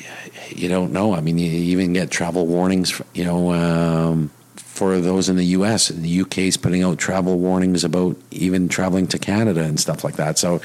you 0.49 0.69
don't 0.69 0.93
know. 0.93 1.13
I 1.13 1.21
mean, 1.21 1.37
you 1.37 1.49
even 1.49 1.93
get 1.93 2.11
travel 2.11 2.45
warnings. 2.47 3.01
You 3.13 3.25
know, 3.25 3.53
um, 3.53 4.31
for 4.55 4.99
those 4.99 5.29
in 5.29 5.35
the 5.35 5.45
U.S. 5.45 5.89
and 5.89 6.03
the 6.03 6.09
U.K. 6.09 6.47
is 6.47 6.57
putting 6.57 6.83
out 6.83 6.97
travel 6.97 7.37
warnings 7.37 7.83
about 7.83 8.17
even 8.31 8.69
traveling 8.69 9.07
to 9.07 9.19
Canada 9.19 9.63
and 9.63 9.79
stuff 9.79 10.03
like 10.03 10.15
that. 10.15 10.37
So, 10.37 10.61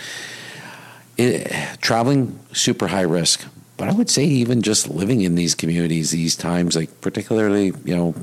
it, 1.16 1.51
traveling 1.81 2.39
super 2.53 2.89
high 2.89 3.03
risk. 3.03 3.47
But 3.77 3.89
I 3.89 3.93
would 3.93 4.11
say 4.11 4.25
even 4.25 4.62
just 4.62 4.89
living 4.89 5.20
in 5.20 5.37
these 5.37 5.55
communities, 5.55 6.11
these 6.11 6.37
times, 6.37 6.75
like 6.77 7.01
particularly 7.01 7.66
you 7.85 7.97
know 7.97 8.15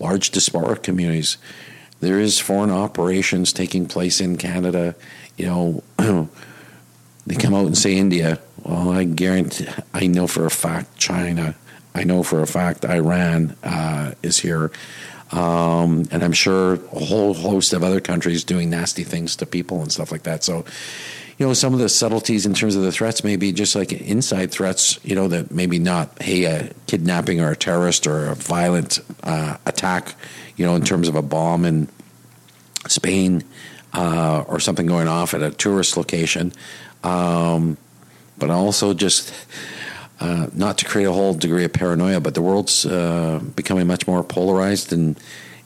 large 0.00 0.30
diaspora 0.30 0.76
communities 0.76 1.38
there 2.04 2.20
is 2.20 2.38
foreign 2.38 2.70
operations 2.70 3.52
taking 3.52 3.86
place 3.86 4.20
in 4.20 4.36
Canada. 4.36 4.94
You 5.36 5.46
know, 5.46 5.82
they 7.26 7.34
come 7.34 7.54
out 7.54 7.66
and 7.66 7.76
say 7.76 7.96
India. 7.96 8.38
Well, 8.62 8.90
I 8.90 9.04
guarantee, 9.04 9.66
I 9.92 10.06
know 10.06 10.26
for 10.26 10.44
a 10.44 10.50
fact 10.50 10.96
China. 10.98 11.54
I 11.94 12.04
know 12.04 12.22
for 12.22 12.42
a 12.42 12.46
fact 12.46 12.84
Iran 12.84 13.56
uh, 13.62 14.12
is 14.22 14.38
here. 14.38 14.70
Um, 15.32 16.04
and 16.10 16.22
I'm 16.22 16.32
sure 16.32 16.74
a 16.74 17.04
whole 17.04 17.34
host 17.34 17.72
of 17.72 17.82
other 17.82 18.00
countries 18.00 18.44
doing 18.44 18.70
nasty 18.70 19.02
things 19.02 19.36
to 19.36 19.46
people 19.46 19.80
and 19.80 19.90
stuff 19.90 20.12
like 20.12 20.24
that. 20.24 20.44
So, 20.44 20.64
you 21.38 21.46
know, 21.46 21.52
some 21.52 21.72
of 21.72 21.80
the 21.80 21.88
subtleties 21.88 22.46
in 22.46 22.54
terms 22.54 22.76
of 22.76 22.82
the 22.82 22.92
threats 22.92 23.24
may 23.24 23.36
be 23.36 23.52
just 23.52 23.74
like 23.74 23.92
inside 23.92 24.50
threats, 24.52 25.00
you 25.04 25.14
know, 25.14 25.28
that 25.28 25.50
maybe 25.50 25.78
not, 25.78 26.22
hey, 26.22 26.44
a 26.44 26.72
kidnapping 26.86 27.40
or 27.40 27.50
a 27.50 27.56
terrorist 27.56 28.06
or 28.06 28.26
a 28.26 28.34
violent 28.34 29.00
uh, 29.22 29.56
attack, 29.66 30.14
you 30.56 30.64
know, 30.64 30.76
in 30.76 30.82
terms 30.82 31.08
of 31.08 31.16
a 31.16 31.22
bomb 31.22 31.64
in 31.64 31.88
Spain 32.86 33.42
uh, 33.94 34.44
or 34.46 34.60
something 34.60 34.86
going 34.86 35.08
off 35.08 35.34
at 35.34 35.42
a 35.42 35.50
tourist 35.50 35.96
location. 35.96 36.52
Um, 37.02 37.76
but 38.38 38.50
also 38.50 38.94
just 38.94 39.34
uh, 40.20 40.48
not 40.52 40.78
to 40.78 40.84
create 40.84 41.06
a 41.06 41.12
whole 41.12 41.34
degree 41.34 41.64
of 41.64 41.72
paranoia, 41.72 42.20
but 42.20 42.34
the 42.34 42.42
world's 42.42 42.86
uh, 42.86 43.40
becoming 43.56 43.86
much 43.86 44.06
more 44.06 44.22
polarized 44.22 44.92
and 44.92 45.18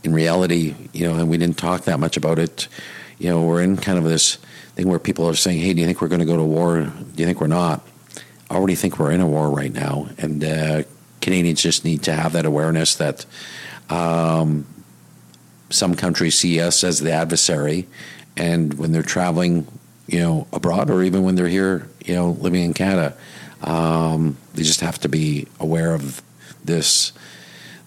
in 0.05 0.13
reality, 0.15 0.75
you 0.93 1.07
know, 1.07 1.17
and 1.17 1.29
we 1.29 1.37
didn't 1.37 1.59
talk 1.59 1.83
that 1.83 1.99
much 1.99 2.17
about 2.17 2.39
it. 2.39 2.69
You 3.19 3.31
know, 3.31 3.43
we're 3.43 3.63
in 3.63 3.77
kind 3.77 3.99
of 3.99 4.05
this 4.05 4.39
thing 4.79 4.89
where 4.89 5.01
people 5.01 5.29
are 5.29 5.35
saying, 5.35 5.61
"Hey, 5.61 5.75
do 5.75 5.81
you 5.81 5.87
think 5.87 6.01
we're 6.01 6.09
going 6.09 6.21
to 6.21 6.27
go 6.27 6.37
to 6.37 6.45
war? 6.45 6.83
Do 6.83 7.17
you 7.17 7.27
think 7.27 7.41
we're 7.41 7.49
not?" 7.49 7.85
I 8.49 8.55
already 8.55 8.77
think 8.77 8.99
we're 8.99 9.11
in 9.11 9.21
a 9.21 9.27
war 9.27 9.51
right 9.51 9.73
now, 9.73 10.09
and 10.17 10.43
uh, 10.43 10.83
Canadians 11.21 11.61
just 11.61 11.85
need 11.85 12.05
to 12.05 12.13
have 12.13 12.33
that 12.33 12.47
awareness 12.47 12.95
that 12.95 13.27
um, 13.91 14.67
some 15.69 15.97
countries 15.97 16.39
see 16.39 16.61
us 16.61 16.85
as 16.85 17.01
the 17.01 17.11
adversary, 17.11 17.89
and 18.37 18.75
when 18.75 18.93
they're 18.93 19.03
traveling, 19.03 19.67
you 20.07 20.21
know, 20.21 20.47
abroad 20.53 20.91
or 20.91 21.03
even 21.03 21.25
when 21.25 21.35
they're 21.35 21.49
here, 21.49 21.89
you 22.05 22.15
know, 22.15 22.31
living 22.31 22.63
in 22.63 22.73
Canada, 22.73 23.17
um, 23.65 24.37
they 24.55 24.63
just 24.63 24.81
have 24.81 25.01
to 25.01 25.09
be 25.09 25.49
aware 25.59 25.93
of 25.93 26.23
this 26.65 27.13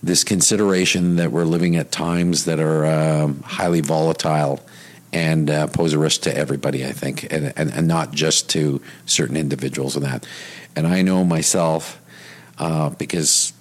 this 0.03 0.25
consideration 0.25 1.15
that 1.15 1.31
we're 1.31 1.45
living 1.45 1.77
at 1.77 1.89
times 1.89 2.43
that 2.45 2.59
are 2.59 2.85
um, 2.85 3.41
highly 3.43 3.79
volatile 3.79 4.59
and 5.13 5.49
uh, 5.49 5.67
pose 5.67 5.93
a 5.93 5.99
risk 5.99 6.21
to 6.21 6.35
everybody, 6.35 6.85
I 6.85 6.91
think, 6.91 7.31
and, 7.31 7.53
and, 7.55 7.71
and, 7.71 7.87
not 7.87 8.11
just 8.11 8.49
to 8.51 8.81
certain 9.05 9.35
individuals 9.35 9.95
and 9.95 10.05
that. 10.05 10.25
And 10.75 10.87
I 10.87 11.01
know 11.01 11.25
myself 11.25 12.01
uh, 12.57 12.91
because 12.91 13.51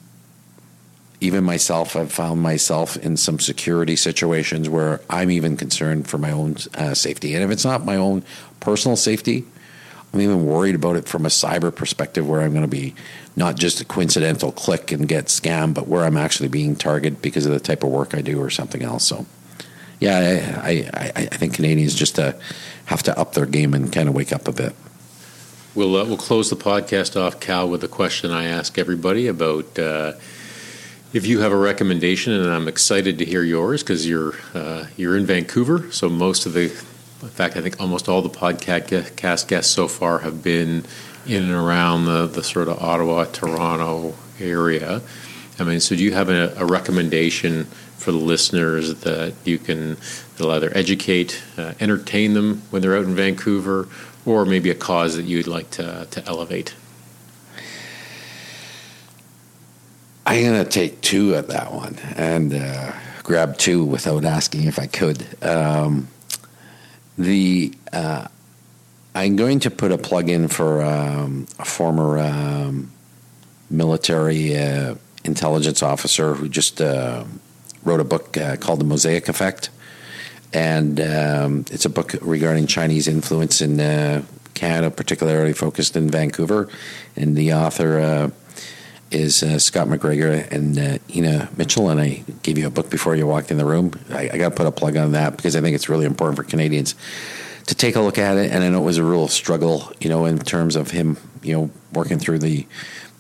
even 1.21 1.45
myself, 1.45 1.97
I've 1.97 2.13
found 2.13 2.41
myself 2.41 2.97
in 2.97 3.17
some 3.17 3.39
security 3.39 3.97
situations 3.97 4.69
where 4.69 5.01
I'm 5.11 5.31
even 5.31 5.57
concerned 5.57 6.09
for 6.09 6.19
my 6.19 6.31
own 6.31 6.57
uh, 6.75 6.95
safety. 6.95 7.35
And 7.35 7.45
if 7.45 7.51
it's 7.51 7.65
not 7.65 7.85
my 7.85 7.97
own 7.97 8.23
personal 8.61 8.97
safety, 8.97 9.45
I'm 10.13 10.21
even 10.21 10.47
worried 10.47 10.75
about 10.75 10.97
it 10.97 11.09
from 11.09 11.27
a 11.27 11.29
cyber 11.29 11.75
perspective 11.75 12.29
where 12.29 12.41
I'm 12.41 12.53
going 12.53 12.63
to 12.63 12.69
be 12.69 12.95
not 13.37 13.57
just 13.57 13.81
a 13.81 13.85
coincidental 13.85 14.51
click 14.51 14.93
and 14.93 15.07
get 15.07 15.27
scammed, 15.27 15.75
but 15.75 15.87
where 15.87 16.05
I'm 16.05 16.17
actually 16.17 16.49
being 16.49 16.75
targeted 16.75 17.23
because 17.23 17.47
of 17.47 17.53
the 17.53 17.61
type 17.61 17.85
of 17.85 17.91
work 17.91 18.15
I 18.15 18.21
do 18.21 18.41
or 18.41 18.51
something 18.51 18.83
else. 18.83 19.05
So, 19.05 19.27
yeah, 20.01 20.61
I, 20.65 20.91
I, 20.95 21.13
I 21.17 21.37
think 21.37 21.55
Canadians 21.55 21.95
just 21.95 22.19
uh, 22.19 22.33
have 22.87 23.03
to 23.05 23.19
up 23.19 23.35
their 23.35 23.47
game 23.47 23.75
and 23.75 23.93
kind 23.93 24.09
of 24.09 24.15
wake 24.15 24.33
up 24.33 24.49
a 24.49 24.53
bit. 24.53 24.75
We'll, 25.75 25.95
uh, 25.95 26.05
we'll 26.05 26.17
close 26.17 26.51
the 26.51 26.57
podcast 26.57 27.21
off, 27.21 27.39
Cal, 27.39 27.69
with 27.69 27.85
a 27.85 27.89
question 27.89 28.33
I 28.33 28.47
ask 28.47 28.79
everybody 28.79 29.29
about 29.29 29.79
uh, 29.79 30.15
if 31.13 31.27
you 31.27 31.41
have 31.41 31.53
a 31.53 31.57
recommendation, 31.57 32.33
and 32.33 32.51
I'm 32.51 32.67
excited 32.67 33.19
to 33.19 33.25
hear 33.25 33.43
yours 33.43 33.83
because 33.83 34.09
you're 34.09 34.35
uh, 34.55 34.87
you're 34.97 35.17
in 35.17 35.27
Vancouver, 35.27 35.91
so 35.93 36.09
most 36.09 36.47
of 36.47 36.55
the, 36.55 36.65
in 36.65 37.29
fact, 37.29 37.57
I 37.57 37.61
think 37.61 37.81
almost 37.81 38.09
all 38.09 38.23
the 38.23 38.31
podcast 38.31 39.49
guests 39.49 39.73
so 39.73 39.87
far 39.87 40.21
have 40.21 40.43
been 40.43 40.85
in 41.27 41.43
and 41.43 41.53
around 41.53 42.07
the, 42.07 42.27
the 42.27 42.43
sort 42.43 42.69
of 42.69 42.83
Ottawa, 42.83 43.25
Toronto 43.25 44.15
area. 44.41 45.03
I 45.59 45.65
mean, 45.65 45.81
so 45.81 45.95
do 45.95 46.03
you 46.03 46.15
have 46.15 46.31
a, 46.31 46.55
a 46.57 46.65
recommendation 46.65 47.67
for 48.01 48.13
the 48.13 48.19
listeners 48.19 48.95
that 49.03 49.35
you 49.45 49.59
can 49.59 49.97
that'll 50.33 50.51
either 50.53 50.73
educate, 50.75 51.43
uh, 51.59 51.75
entertain 51.81 52.33
them 52.33 52.63
when 52.71 52.81
they're 52.81 52.97
out 52.97 53.05
in 53.05 53.15
Vancouver, 53.15 53.89
or 54.25 54.47
maybe 54.47 54.71
a 54.71 54.75
cause 54.75 55.17
that 55.17 55.25
you'd 55.25 55.47
like 55.47 55.71
to, 55.71 56.07
to 56.11 56.27
elevate? 56.27 56.75
I'm 60.25 60.43
going 60.45 60.65
to 60.65 60.71
take 60.71 61.01
two 61.03 61.35
of 61.35 61.49
that 61.49 61.73
one 61.73 61.99
and 62.17 62.55
uh, 62.55 62.93
grab 63.23 63.59
two 63.59 63.85
without 63.85 64.25
asking 64.25 64.65
if 64.65 64.79
I 64.79 64.87
could. 64.87 65.27
Um, 65.43 66.09
the 67.19 67.75
uh, 67.93 68.29
I'm 69.15 69.37
going 69.37 69.61
to 69.61 69.71
put 69.71 69.93
a 69.93 69.99
plug 69.99 70.31
in 70.31 70.49
for 70.49 70.83
um, 70.83 71.47
a 71.59 71.65
former 71.65 72.19
um, 72.19 72.93
military 73.69 74.57
uh, 74.57 74.95
intelligence 75.25 75.83
officer 75.83 76.35
who 76.35 76.49
just 76.49 76.81
uh, 76.81 77.25
wrote 77.85 78.01
a 78.01 78.05
book 78.05 78.37
uh, 78.37 78.57
called 78.57 78.81
The 78.81 78.85
Mosaic 78.85 79.29
Effect. 79.29 79.71
And 80.53 81.01
um, 81.01 81.65
it's 81.71 81.85
a 81.85 81.91
book 81.91 82.15
regarding 82.21 82.67
Chinese 82.67 83.07
influence 83.07 83.61
in 83.61 83.79
uh, 83.81 84.23
Canada, 84.55 84.91
particularly 84.91 85.53
focused 85.53 85.97
in 85.97 86.11
Vancouver. 86.11 86.69
And 87.17 87.37
the 87.37 87.55
author 87.55 88.01
uh, 88.01 88.31
is 89.11 89.43
uh, 89.43 89.59
Scott 89.59 89.89
McGregor 89.89 90.51
and 90.51 90.79
uh, 90.79 90.99
Ina 91.15 91.51
Mitchell. 91.57 91.89
And 91.89 92.01
I 92.01 92.25
gave 92.43 92.59
you 92.59 92.67
a 92.67 92.71
book 92.71 92.91
before 92.91 93.15
you 93.15 93.27
walked 93.27 93.51
in 93.51 93.59
the 93.59 93.65
room. 93.65 93.93
I, 94.11 94.31
I 94.33 94.39
got 94.39 94.51
to 94.51 94.55
put 94.55 94.67
a 94.67 94.73
plug 94.73 94.97
on 94.97 95.13
that 95.13 95.37
because 95.37 95.55
I 95.55 95.61
think 95.61 95.75
it's 95.75 95.89
really 95.89 96.07
important 96.07 96.37
for 96.37 96.45
Canadians 96.45 96.95
to 97.67 97.75
take 97.75 97.95
a 97.95 98.01
look 98.01 98.19
at 98.19 98.37
it. 98.37 98.51
And 98.51 98.65
I 98.65 98.69
know 98.69 98.83
it 98.83 98.85
was 98.85 98.99
a 98.99 99.05
real 99.05 99.29
struggle, 99.29 99.93
you 100.01 100.09
know, 100.09 100.25
in 100.25 100.39
terms 100.39 100.75
of 100.75 100.91
him, 100.91 101.17
you 101.43 101.55
know, 101.55 101.71
working 101.93 102.19
through 102.19 102.41
the 102.41 102.67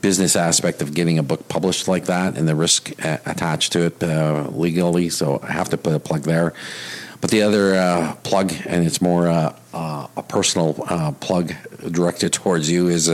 business 0.00 0.36
aspect 0.36 0.82
of 0.82 0.94
getting 0.94 1.18
a 1.18 1.22
book 1.22 1.48
published 1.48 1.88
like 1.88 2.06
that 2.06 2.36
and 2.36 2.48
the 2.48 2.54
risk 2.54 2.92
uh, 3.04 3.18
attached 3.26 3.72
to 3.72 3.86
it 3.86 4.02
uh, 4.02 4.48
legally. 4.50 5.08
So 5.08 5.40
I 5.42 5.52
have 5.52 5.68
to 5.70 5.76
put 5.76 5.94
a 5.94 6.00
plug 6.00 6.22
there. 6.22 6.54
But 7.20 7.30
the 7.30 7.42
other 7.42 7.74
uh, 7.74 8.14
plug, 8.22 8.52
and 8.64 8.86
it's 8.86 9.02
more 9.02 9.28
uh, 9.28 9.54
uh, 9.74 10.06
a 10.16 10.22
personal 10.22 10.82
uh, 10.86 11.12
plug 11.12 11.52
directed 11.90 12.32
towards 12.32 12.70
you, 12.70 12.88
is 12.88 13.10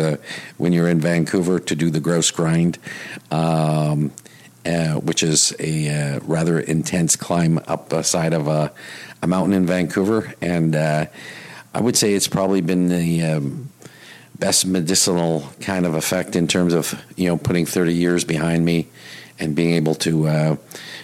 when 0.58 0.72
you're 0.72 0.88
in 0.88 1.00
Vancouver 1.00 1.58
to 1.58 1.74
do 1.74 1.90
the 1.90 2.00
Grouse 2.00 2.30
Grind. 2.30 2.78
Um, 3.30 4.12
which 5.02 5.22
is 5.22 5.54
a 5.60 6.18
rather 6.22 6.58
intense 6.58 7.14
climb 7.14 7.58
up 7.68 7.88
the 7.88 8.02
side 8.02 8.32
of 8.32 8.48
a, 8.48 8.72
a 9.22 9.26
mountain 9.26 9.54
in 9.54 9.64
Vancouver, 9.64 10.34
and 10.40 10.74
I 10.74 11.08
would 11.80 11.96
say 11.96 12.14
it's 12.14 12.26
probably 12.26 12.62
been 12.62 12.88
the 12.88 13.22
um, 13.22 13.70
best 14.38 14.66
medicinal 14.66 15.48
kind 15.60 15.86
of 15.86 15.94
effect 15.94 16.36
in 16.36 16.46
terms 16.46 16.74
of 16.74 17.00
you 17.16 17.26
know 17.26 17.36
putting 17.36 17.66
30 17.66 17.94
years 17.94 18.24
behind 18.24 18.64
me 18.64 18.88
and 19.38 19.54
being 19.54 19.74
able 19.74 19.94
to 19.94 20.26
uh, 20.28 20.56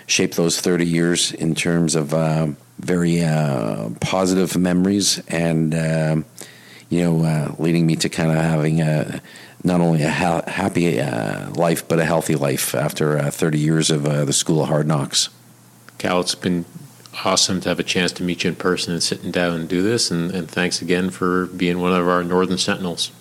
shape 0.07 0.35
those 0.35 0.61
30 0.61 0.87
years 0.87 1.33
in 1.33 1.55
terms 1.55 1.95
of 1.95 2.15
uh, 2.15 2.49
very 2.79 3.23
uh, 3.23 3.91
positive 4.01 4.57
memories 4.57 5.23
and 5.29 5.75
um, 5.75 6.25
you 6.89 7.03
know 7.03 7.25
uh, 7.25 7.55
leading 7.59 7.87
me 7.87 7.97
to 7.97 8.09
kind 8.09 8.31
of 8.31 8.37
having 8.37 8.81
a 8.81 9.21
not 9.65 9.81
only 9.81 10.03
a 10.03 10.11
ha- 10.11 10.43
happy 10.47 11.01
uh, 11.01 11.51
life 11.51 11.87
but 11.89 11.99
a 11.99 12.05
healthy 12.05 12.35
life 12.35 12.75
after 12.75 13.19
uh, 13.19 13.31
30 13.31 13.59
years 13.59 13.91
of 13.91 14.03
the 14.03 14.33
school 14.33 14.63
of 14.63 14.69
hard 14.69 14.87
knocks. 14.87 15.29
Cal 15.99 16.21
it's 16.21 16.35
been 16.35 16.65
awesome 17.25 17.61
to 17.61 17.69
have 17.69 17.79
a 17.79 17.85
chance 17.85 18.11
to 18.11 18.23
meet 18.23 18.43
you 18.43 18.49
in 18.49 18.57
person 18.57 18.93
and 18.93 19.03
sitting 19.03 19.31
down 19.31 19.53
and 19.61 19.69
do 19.69 19.83
this 19.83 20.11
and, 20.11 20.31
and 20.33 20.51
thanks 20.51 20.81
again 20.81 21.11
for 21.11 21.47
being 21.47 21.79
one 21.79 21.93
of 21.93 22.09
our 22.09 22.25
northern 22.25 22.57
sentinels 22.57 23.13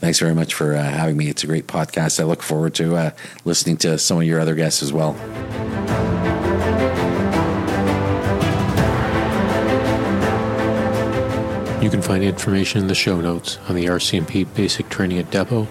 Thanks 0.00 0.18
very 0.18 0.34
much 0.34 0.54
for 0.54 0.74
uh, 0.74 0.82
having 0.82 1.18
me. 1.18 1.28
It's 1.28 1.44
a 1.44 1.46
great 1.46 1.66
podcast. 1.66 2.18
I 2.18 2.24
look 2.24 2.42
forward 2.42 2.74
to 2.76 2.96
uh, 2.96 3.10
listening 3.44 3.76
to 3.78 3.98
some 3.98 4.16
of 4.18 4.24
your 4.24 4.40
other 4.40 4.54
guests 4.54 4.82
as 4.82 4.92
well. 4.92 5.14
You 11.82 11.90
can 11.90 12.02
find 12.02 12.24
information 12.24 12.80
in 12.80 12.88
the 12.88 12.94
show 12.94 13.20
notes 13.20 13.58
on 13.68 13.74
the 13.74 13.86
RCMP 13.86 14.54
basic 14.54 14.88
training 14.88 15.18
at 15.18 15.30
Depot, 15.30 15.68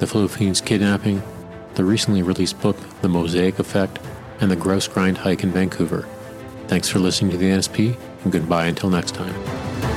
the 0.00 0.06
Philippines 0.06 0.60
kidnapping, 0.60 1.22
the 1.74 1.84
recently 1.84 2.22
released 2.22 2.60
book, 2.60 2.76
The 3.02 3.08
Mosaic 3.08 3.58
Effect, 3.58 4.00
and 4.40 4.50
the 4.50 4.56
Grouse 4.56 4.88
Grind 4.88 5.18
hike 5.18 5.44
in 5.44 5.52
Vancouver. 5.52 6.08
Thanks 6.66 6.88
for 6.88 6.98
listening 6.98 7.30
to 7.32 7.36
the 7.36 7.50
NSP, 7.50 7.96
and 8.22 8.32
goodbye 8.32 8.66
until 8.66 8.90
next 8.90 9.14
time. 9.14 9.89